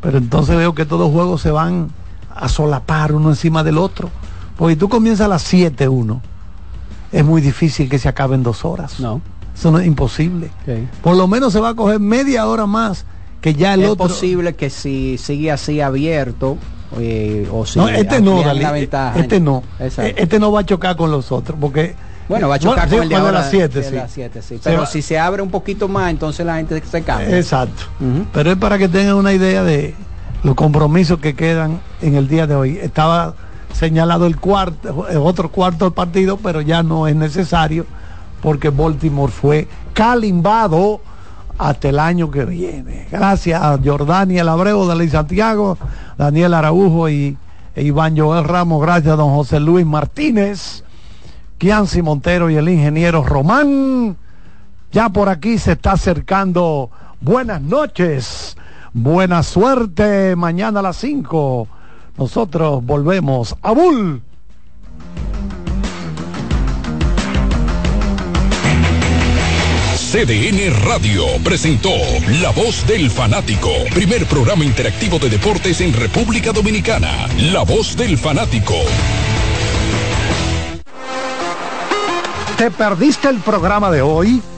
Pero 0.01 0.17
entonces 0.17 0.57
veo 0.57 0.73
que 0.75 0.85
todos 0.85 1.01
los 1.07 1.11
juegos 1.11 1.41
se 1.41 1.51
van 1.51 1.89
a 2.35 2.49
solapar 2.49 3.13
uno 3.13 3.29
encima 3.29 3.63
del 3.63 3.77
otro. 3.77 4.09
Porque 4.57 4.75
tú 4.75 4.89
comienzas 4.89 5.25
a 5.25 5.29
las 5.29 5.41
7 5.43 5.87
uno. 5.87 6.21
Es 7.11 7.23
muy 7.23 7.41
difícil 7.41 7.89
que 7.89 7.99
se 7.99 8.09
acaben 8.09 8.43
dos 8.43 8.65
horas. 8.65 8.99
No. 8.99 9.21
Eso 9.55 9.71
no 9.71 9.79
es 9.79 9.87
imposible. 9.87 10.49
Por 11.01 11.15
lo 11.15 11.27
menos 11.27 11.53
se 11.53 11.59
va 11.59 11.69
a 11.69 11.73
coger 11.75 11.99
media 11.99 12.45
hora 12.47 12.65
más 12.65 13.05
que 13.41 13.53
ya 13.53 13.73
el 13.75 13.83
es 13.83 13.89
otro. 13.89 14.07
posible 14.07 14.55
que 14.55 14.69
si 14.69 15.17
sigue 15.17 15.51
así 15.51 15.79
abierto 15.81 16.57
eh, 16.99 17.47
o 17.51 17.65
si 17.65 17.79
no, 17.79 17.87
este 17.87 18.21
no, 18.21 18.41
Dalí, 18.43 18.61
la 18.61 18.71
ventaja. 18.71 19.19
este 19.19 19.39
no. 19.39 19.63
Exacto. 19.79 20.11
Eh, 20.11 20.15
Este 20.17 20.39
no 20.39 20.51
va 20.51 20.61
a 20.61 20.65
chocar 20.65 20.95
con 20.95 21.11
los 21.11 21.31
otros. 21.31 21.57
Porque. 21.59 21.95
Bueno, 22.29 22.49
va 22.49 22.55
a 22.55 22.59
chocar 22.59 22.89
sí, 22.89 22.95
con 22.95 23.03
el 23.03 23.09
de 23.09 23.15
ahora 23.15 23.31
las 23.31 23.49
7, 23.49 23.79
de 23.81 24.41
sí. 24.41 24.59
Pero 24.63 24.85
si 24.85 25.01
se 25.01 25.17
abre 25.17 25.41
un 25.41 25.49
poquito 25.49 25.87
más, 25.87 26.09
entonces 26.11 26.45
la 26.45 26.57
gente 26.57 26.81
se 26.85 27.01
cambia. 27.01 27.37
Exacto. 27.37 27.83
Pero 28.33 28.51
es 28.51 28.57
para 28.57 28.77
que 28.77 28.89
tengan 28.89 29.15
una 29.15 29.31
idea 29.33 29.63
de 29.63 29.95
los 30.43 30.53
compromisos 30.55 31.19
que 31.19 31.35
quedan 31.35 31.79
en 32.01 32.15
el 32.15 32.27
día 32.27 32.45
de 32.45 32.55
hoy. 32.55 32.77
Estaba 32.81 33.33
señalado 33.77 34.25
el 34.25 34.37
cuarto, 34.37 35.07
el 35.07 35.17
otro 35.17 35.49
cuarto 35.49 35.85
del 35.85 35.93
partido, 35.93 36.37
pero 36.37 36.61
ya 36.61 36.81
no 36.81 37.07
es 37.07 37.15
necesario 37.15 37.85
porque 38.41 38.69
Baltimore 38.69 39.31
fue 39.31 39.67
calimbado 39.93 40.99
hasta 41.59 41.89
el 41.89 41.99
año 41.99 42.31
que 42.31 42.45
viene. 42.45 43.07
Gracias 43.11 43.61
a 43.61 43.77
Jordania 43.83 44.43
Abreu, 44.43 44.85
Dalí 44.85 45.09
Santiago, 45.09 45.77
Daniel 46.17 46.55
Araujo 46.55 47.07
y 47.09 47.37
e 47.75 47.83
Iván 47.83 48.17
Joel 48.17 48.45
Ramos. 48.45 48.81
Gracias 48.81 49.13
a 49.13 49.15
don 49.15 49.35
José 49.35 49.59
Luis 49.59 49.85
Martínez, 49.85 50.83
Kianci 51.59 52.01
Montero 52.01 52.49
y 52.49 52.55
el 52.55 52.69
ingeniero 52.69 53.23
Román. 53.23 54.17
Ya 54.91 55.09
por 55.09 55.29
aquí 55.29 55.59
se 55.59 55.73
está 55.73 55.91
acercando. 55.91 56.89
Buenas 57.21 57.61
noches. 57.61 58.57
Buena 58.93 59.43
suerte. 59.43 60.35
Mañana 60.35 60.79
a 60.79 60.83
las 60.83 60.97
5. 60.97 61.67
Nosotros 62.17 62.83
volvemos 62.83 63.55
a 63.61 63.71
Bull. 63.71 64.21
CDN 70.11 70.85
Radio 70.85 71.25
presentó 71.43 71.91
La 72.41 72.51
Voz 72.51 72.87
del 72.87 73.11
Fanático, 73.11 73.69
primer 73.93 74.25
programa 74.25 74.63
interactivo 74.63 75.19
de 75.19 75.29
deportes 75.29 75.81
en 75.81 75.93
República 75.93 76.53
Dominicana. 76.53 77.27
La 77.51 77.63
Voz 77.63 77.95
del 77.97 78.17
Fanático. 78.17 78.73
¿Te 82.57 82.71
perdiste 82.71 83.27
el 83.27 83.39
programa 83.41 83.91
de 83.91 84.01
hoy? 84.01 84.41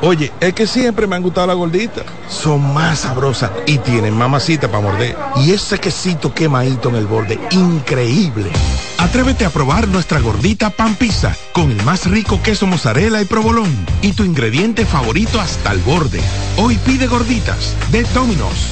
Oye, 0.00 0.32
es 0.40 0.54
que 0.54 0.66
siempre 0.66 1.08
me 1.08 1.16
han 1.16 1.22
gustado 1.22 1.48
las 1.48 1.56
gorditas. 1.56 2.04
Son 2.28 2.72
más 2.72 3.00
sabrosas 3.00 3.50
y 3.66 3.78
tienen 3.78 4.16
mamacita 4.16 4.68
para 4.68 4.82
morder. 4.82 5.16
Y 5.36 5.50
ese 5.50 5.78
quesito 5.78 6.32
quemadito 6.32 6.88
en 6.88 6.94
el 6.94 7.06
borde, 7.06 7.38
increíble. 7.50 8.50
Atrévete 8.98 9.44
a 9.44 9.50
probar 9.50 9.88
nuestra 9.88 10.20
gordita 10.20 10.70
pan 10.70 10.94
pizza 10.94 11.36
con 11.52 11.72
el 11.72 11.82
más 11.82 12.06
rico 12.06 12.40
queso 12.42 12.66
mozzarella 12.66 13.20
y 13.20 13.24
provolón 13.24 13.70
y 14.00 14.12
tu 14.12 14.24
ingrediente 14.24 14.86
favorito 14.86 15.40
hasta 15.40 15.72
el 15.72 15.80
borde. 15.80 16.20
Hoy 16.56 16.76
pide 16.86 17.08
gorditas 17.08 17.74
de 17.90 18.04
Domino's. 18.14 18.68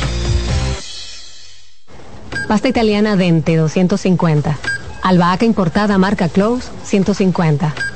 Pasta 2.47 2.69
italiana 2.69 3.17
Dente 3.17 3.57
250. 3.57 4.57
Albahaca 5.03 5.45
importada 5.45 5.99
marca 5.99 6.29
Close 6.29 6.69
150. 6.85 7.96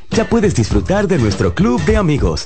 ya 0.11 0.25
puedes 0.29 0.53
disfrutar 0.55 1.07
de 1.07 1.17
nuestro 1.17 1.53
club 1.55 1.81
de 1.85 1.97
amigos. 1.97 2.45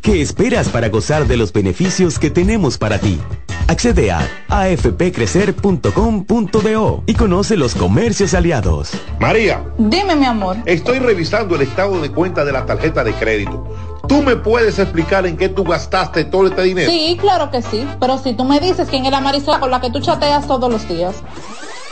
¿Qué 0.00 0.22
esperas 0.22 0.68
para 0.70 0.88
gozar 0.88 1.26
de 1.26 1.36
los 1.36 1.52
beneficios 1.52 2.18
que 2.18 2.30
tenemos 2.30 2.78
para 2.78 2.98
ti? 2.98 3.20
Accede 3.68 4.10
a 4.10 4.26
afpcrecer.com.do 4.48 7.02
y 7.06 7.14
conoce 7.14 7.56
los 7.56 7.74
comercios 7.74 8.32
aliados. 8.34 8.92
María, 9.20 9.62
Dime, 9.76 10.16
mi 10.16 10.24
amor. 10.24 10.56
estoy 10.64 10.98
revisando 11.00 11.54
el 11.56 11.62
estado 11.62 12.00
de 12.00 12.10
cuenta 12.10 12.44
de 12.44 12.52
la 12.52 12.64
tarjeta 12.64 13.04
de 13.04 13.12
crédito. 13.12 13.68
¿Tú 14.08 14.22
me 14.22 14.36
puedes 14.36 14.78
explicar 14.78 15.26
en 15.26 15.36
qué 15.36 15.50
tú 15.50 15.62
gastaste 15.64 16.24
todo 16.24 16.46
este 16.48 16.62
dinero? 16.62 16.90
Sí, 16.90 17.18
claro 17.20 17.50
que 17.50 17.60
sí. 17.62 17.86
Pero 18.00 18.16
si 18.18 18.32
tú 18.34 18.44
me 18.44 18.58
dices 18.58 18.88
quién 18.88 19.04
es 19.04 19.12
la 19.12 19.20
Marisol 19.20 19.60
con 19.60 19.70
la 19.70 19.80
que 19.80 19.90
tú 19.90 20.00
chateas 20.00 20.46
todos 20.46 20.72
los 20.72 20.88
días. 20.88 21.14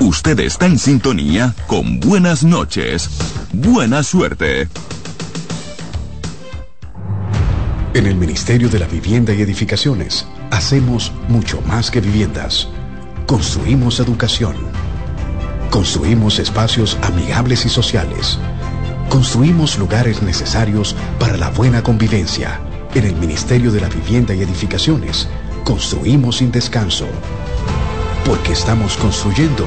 Usted 0.00 0.38
está 0.40 0.66
en 0.66 0.78
sintonía 0.78 1.54
con 1.66 2.00
Buenas 2.00 2.44
noches, 2.44 3.08
Buena 3.52 4.02
Suerte. 4.02 4.68
En 7.94 8.06
el 8.06 8.14
Ministerio 8.14 8.68
de 8.68 8.78
la 8.78 8.86
Vivienda 8.86 9.32
y 9.32 9.40
Edificaciones 9.40 10.26
hacemos 10.50 11.12
mucho 11.28 11.62
más 11.62 11.90
que 11.90 12.02
viviendas. 12.02 12.68
Construimos 13.26 13.98
educación. 13.98 14.54
Construimos 15.70 16.38
espacios 16.38 16.98
amigables 17.02 17.64
y 17.64 17.70
sociales. 17.70 18.38
Construimos 19.08 19.78
lugares 19.78 20.22
necesarios 20.22 20.94
para 21.18 21.38
la 21.38 21.48
buena 21.48 21.82
convivencia. 21.82 22.60
En 22.94 23.04
el 23.04 23.16
Ministerio 23.16 23.72
de 23.72 23.80
la 23.80 23.88
Vivienda 23.88 24.34
y 24.34 24.42
Edificaciones 24.42 25.26
construimos 25.64 26.36
sin 26.36 26.52
descanso. 26.52 27.06
Porque 28.26 28.52
estamos 28.52 28.96
construyendo 28.96 29.66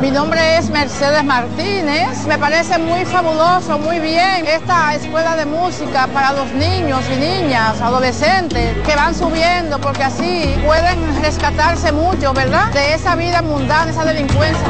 Mi 0.00 0.10
nombre 0.10 0.58
es 0.58 0.68
Mercedes 0.68 1.24
Martínez. 1.24 2.26
Me 2.26 2.36
parece 2.38 2.78
muy 2.78 3.04
fabuloso, 3.06 3.78
muy 3.78 3.98
bien 3.98 4.46
esta 4.46 4.94
escuela 4.94 5.36
de 5.36 5.46
música 5.46 6.06
para 6.08 6.32
los 6.32 6.52
niños 6.52 7.00
y 7.10 7.16
niñas, 7.16 7.80
adolescentes 7.80 8.76
que 8.86 8.94
van 8.94 9.14
subiendo 9.14 9.80
porque 9.80 10.04
así 10.04 10.54
pueden 10.66 11.22
rescatarse 11.22 11.92
mucho, 11.92 12.34
¿verdad? 12.34 12.70
De 12.72 12.94
esa 12.94 13.16
vida 13.16 13.40
mundana, 13.40 13.90
esa 13.90 14.04
delincuencia. 14.04 14.68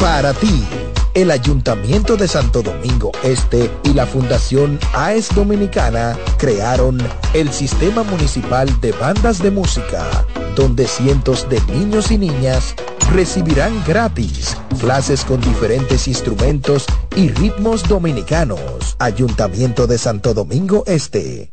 Para 0.00 0.32
ti, 0.34 0.64
el 1.14 1.30
Ayuntamiento 1.30 2.16
de 2.16 2.26
Santo 2.28 2.62
Domingo 2.62 3.12
Este 3.22 3.70
y 3.84 3.94
la 3.94 4.06
Fundación 4.06 4.78
AES 4.92 5.34
Dominicana 5.34 6.18
crearon 6.38 6.98
el 7.32 7.50
Sistema 7.52 8.02
Municipal 8.02 8.68
de 8.80 8.92
Bandas 8.92 9.40
de 9.40 9.50
Música, 9.50 10.26
donde 10.56 10.86
cientos 10.86 11.48
de 11.48 11.60
niños 11.72 12.10
y 12.10 12.18
niñas 12.18 12.74
recibirán 13.12 13.72
gratis 13.86 14.56
clases 14.80 15.24
con 15.24 15.40
diferentes 15.40 16.08
instrumentos 16.08 16.86
y 17.16 17.28
ritmos 17.28 17.88
dominicanos. 17.88 18.96
Ayuntamiento 18.98 19.86
de 19.86 19.98
Santo 19.98 20.34
Domingo 20.34 20.82
Este. 20.86 21.52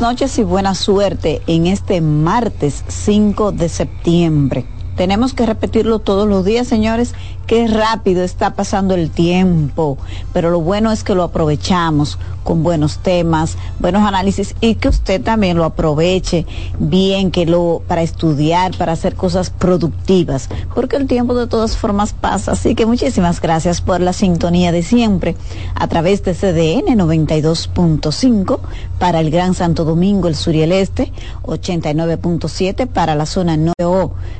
Noches 0.00 0.38
y 0.38 0.42
buena 0.42 0.74
suerte 0.74 1.40
en 1.46 1.66
este 1.66 2.00
martes 2.00 2.84
5 2.88 3.52
de 3.52 3.68
septiembre. 3.68 4.73
Tenemos 4.96 5.34
que 5.34 5.44
repetirlo 5.44 5.98
todos 5.98 6.28
los 6.28 6.44
días, 6.44 6.68
señores, 6.68 7.14
qué 7.46 7.66
rápido 7.66 8.22
está 8.22 8.54
pasando 8.54 8.94
el 8.94 9.10
tiempo, 9.10 9.98
pero 10.32 10.50
lo 10.50 10.60
bueno 10.60 10.92
es 10.92 11.02
que 11.02 11.14
lo 11.14 11.24
aprovechamos 11.24 12.18
con 12.44 12.62
buenos 12.62 12.98
temas, 12.98 13.56
buenos 13.80 14.02
análisis 14.02 14.54
y 14.60 14.76
que 14.76 14.88
usted 14.88 15.22
también 15.22 15.56
lo 15.56 15.64
aproveche 15.64 16.46
bien, 16.78 17.30
que 17.30 17.46
lo 17.46 17.82
para 17.88 18.02
estudiar, 18.02 18.76
para 18.76 18.92
hacer 18.92 19.14
cosas 19.14 19.50
productivas, 19.50 20.48
porque 20.74 20.96
el 20.96 21.06
tiempo 21.06 21.34
de 21.34 21.46
todas 21.46 21.76
formas 21.76 22.12
pasa, 22.12 22.52
así 22.52 22.74
que 22.74 22.86
muchísimas 22.86 23.40
gracias 23.40 23.80
por 23.80 24.00
la 24.00 24.12
sintonía 24.12 24.72
de 24.72 24.82
siempre 24.82 25.34
a 25.74 25.88
través 25.88 26.22
de 26.22 26.34
CDN 26.34 26.98
92.5 26.98 28.60
para 28.98 29.20
el 29.20 29.30
Gran 29.30 29.54
Santo 29.54 29.84
Domingo, 29.84 30.28
el 30.28 30.36
sur 30.36 30.54
y 30.54 30.62
el 30.62 30.72
este, 30.72 31.12
89.7 31.42 32.86
para 32.86 33.14
la 33.14 33.26
zona 33.26 33.56
9 33.56 33.74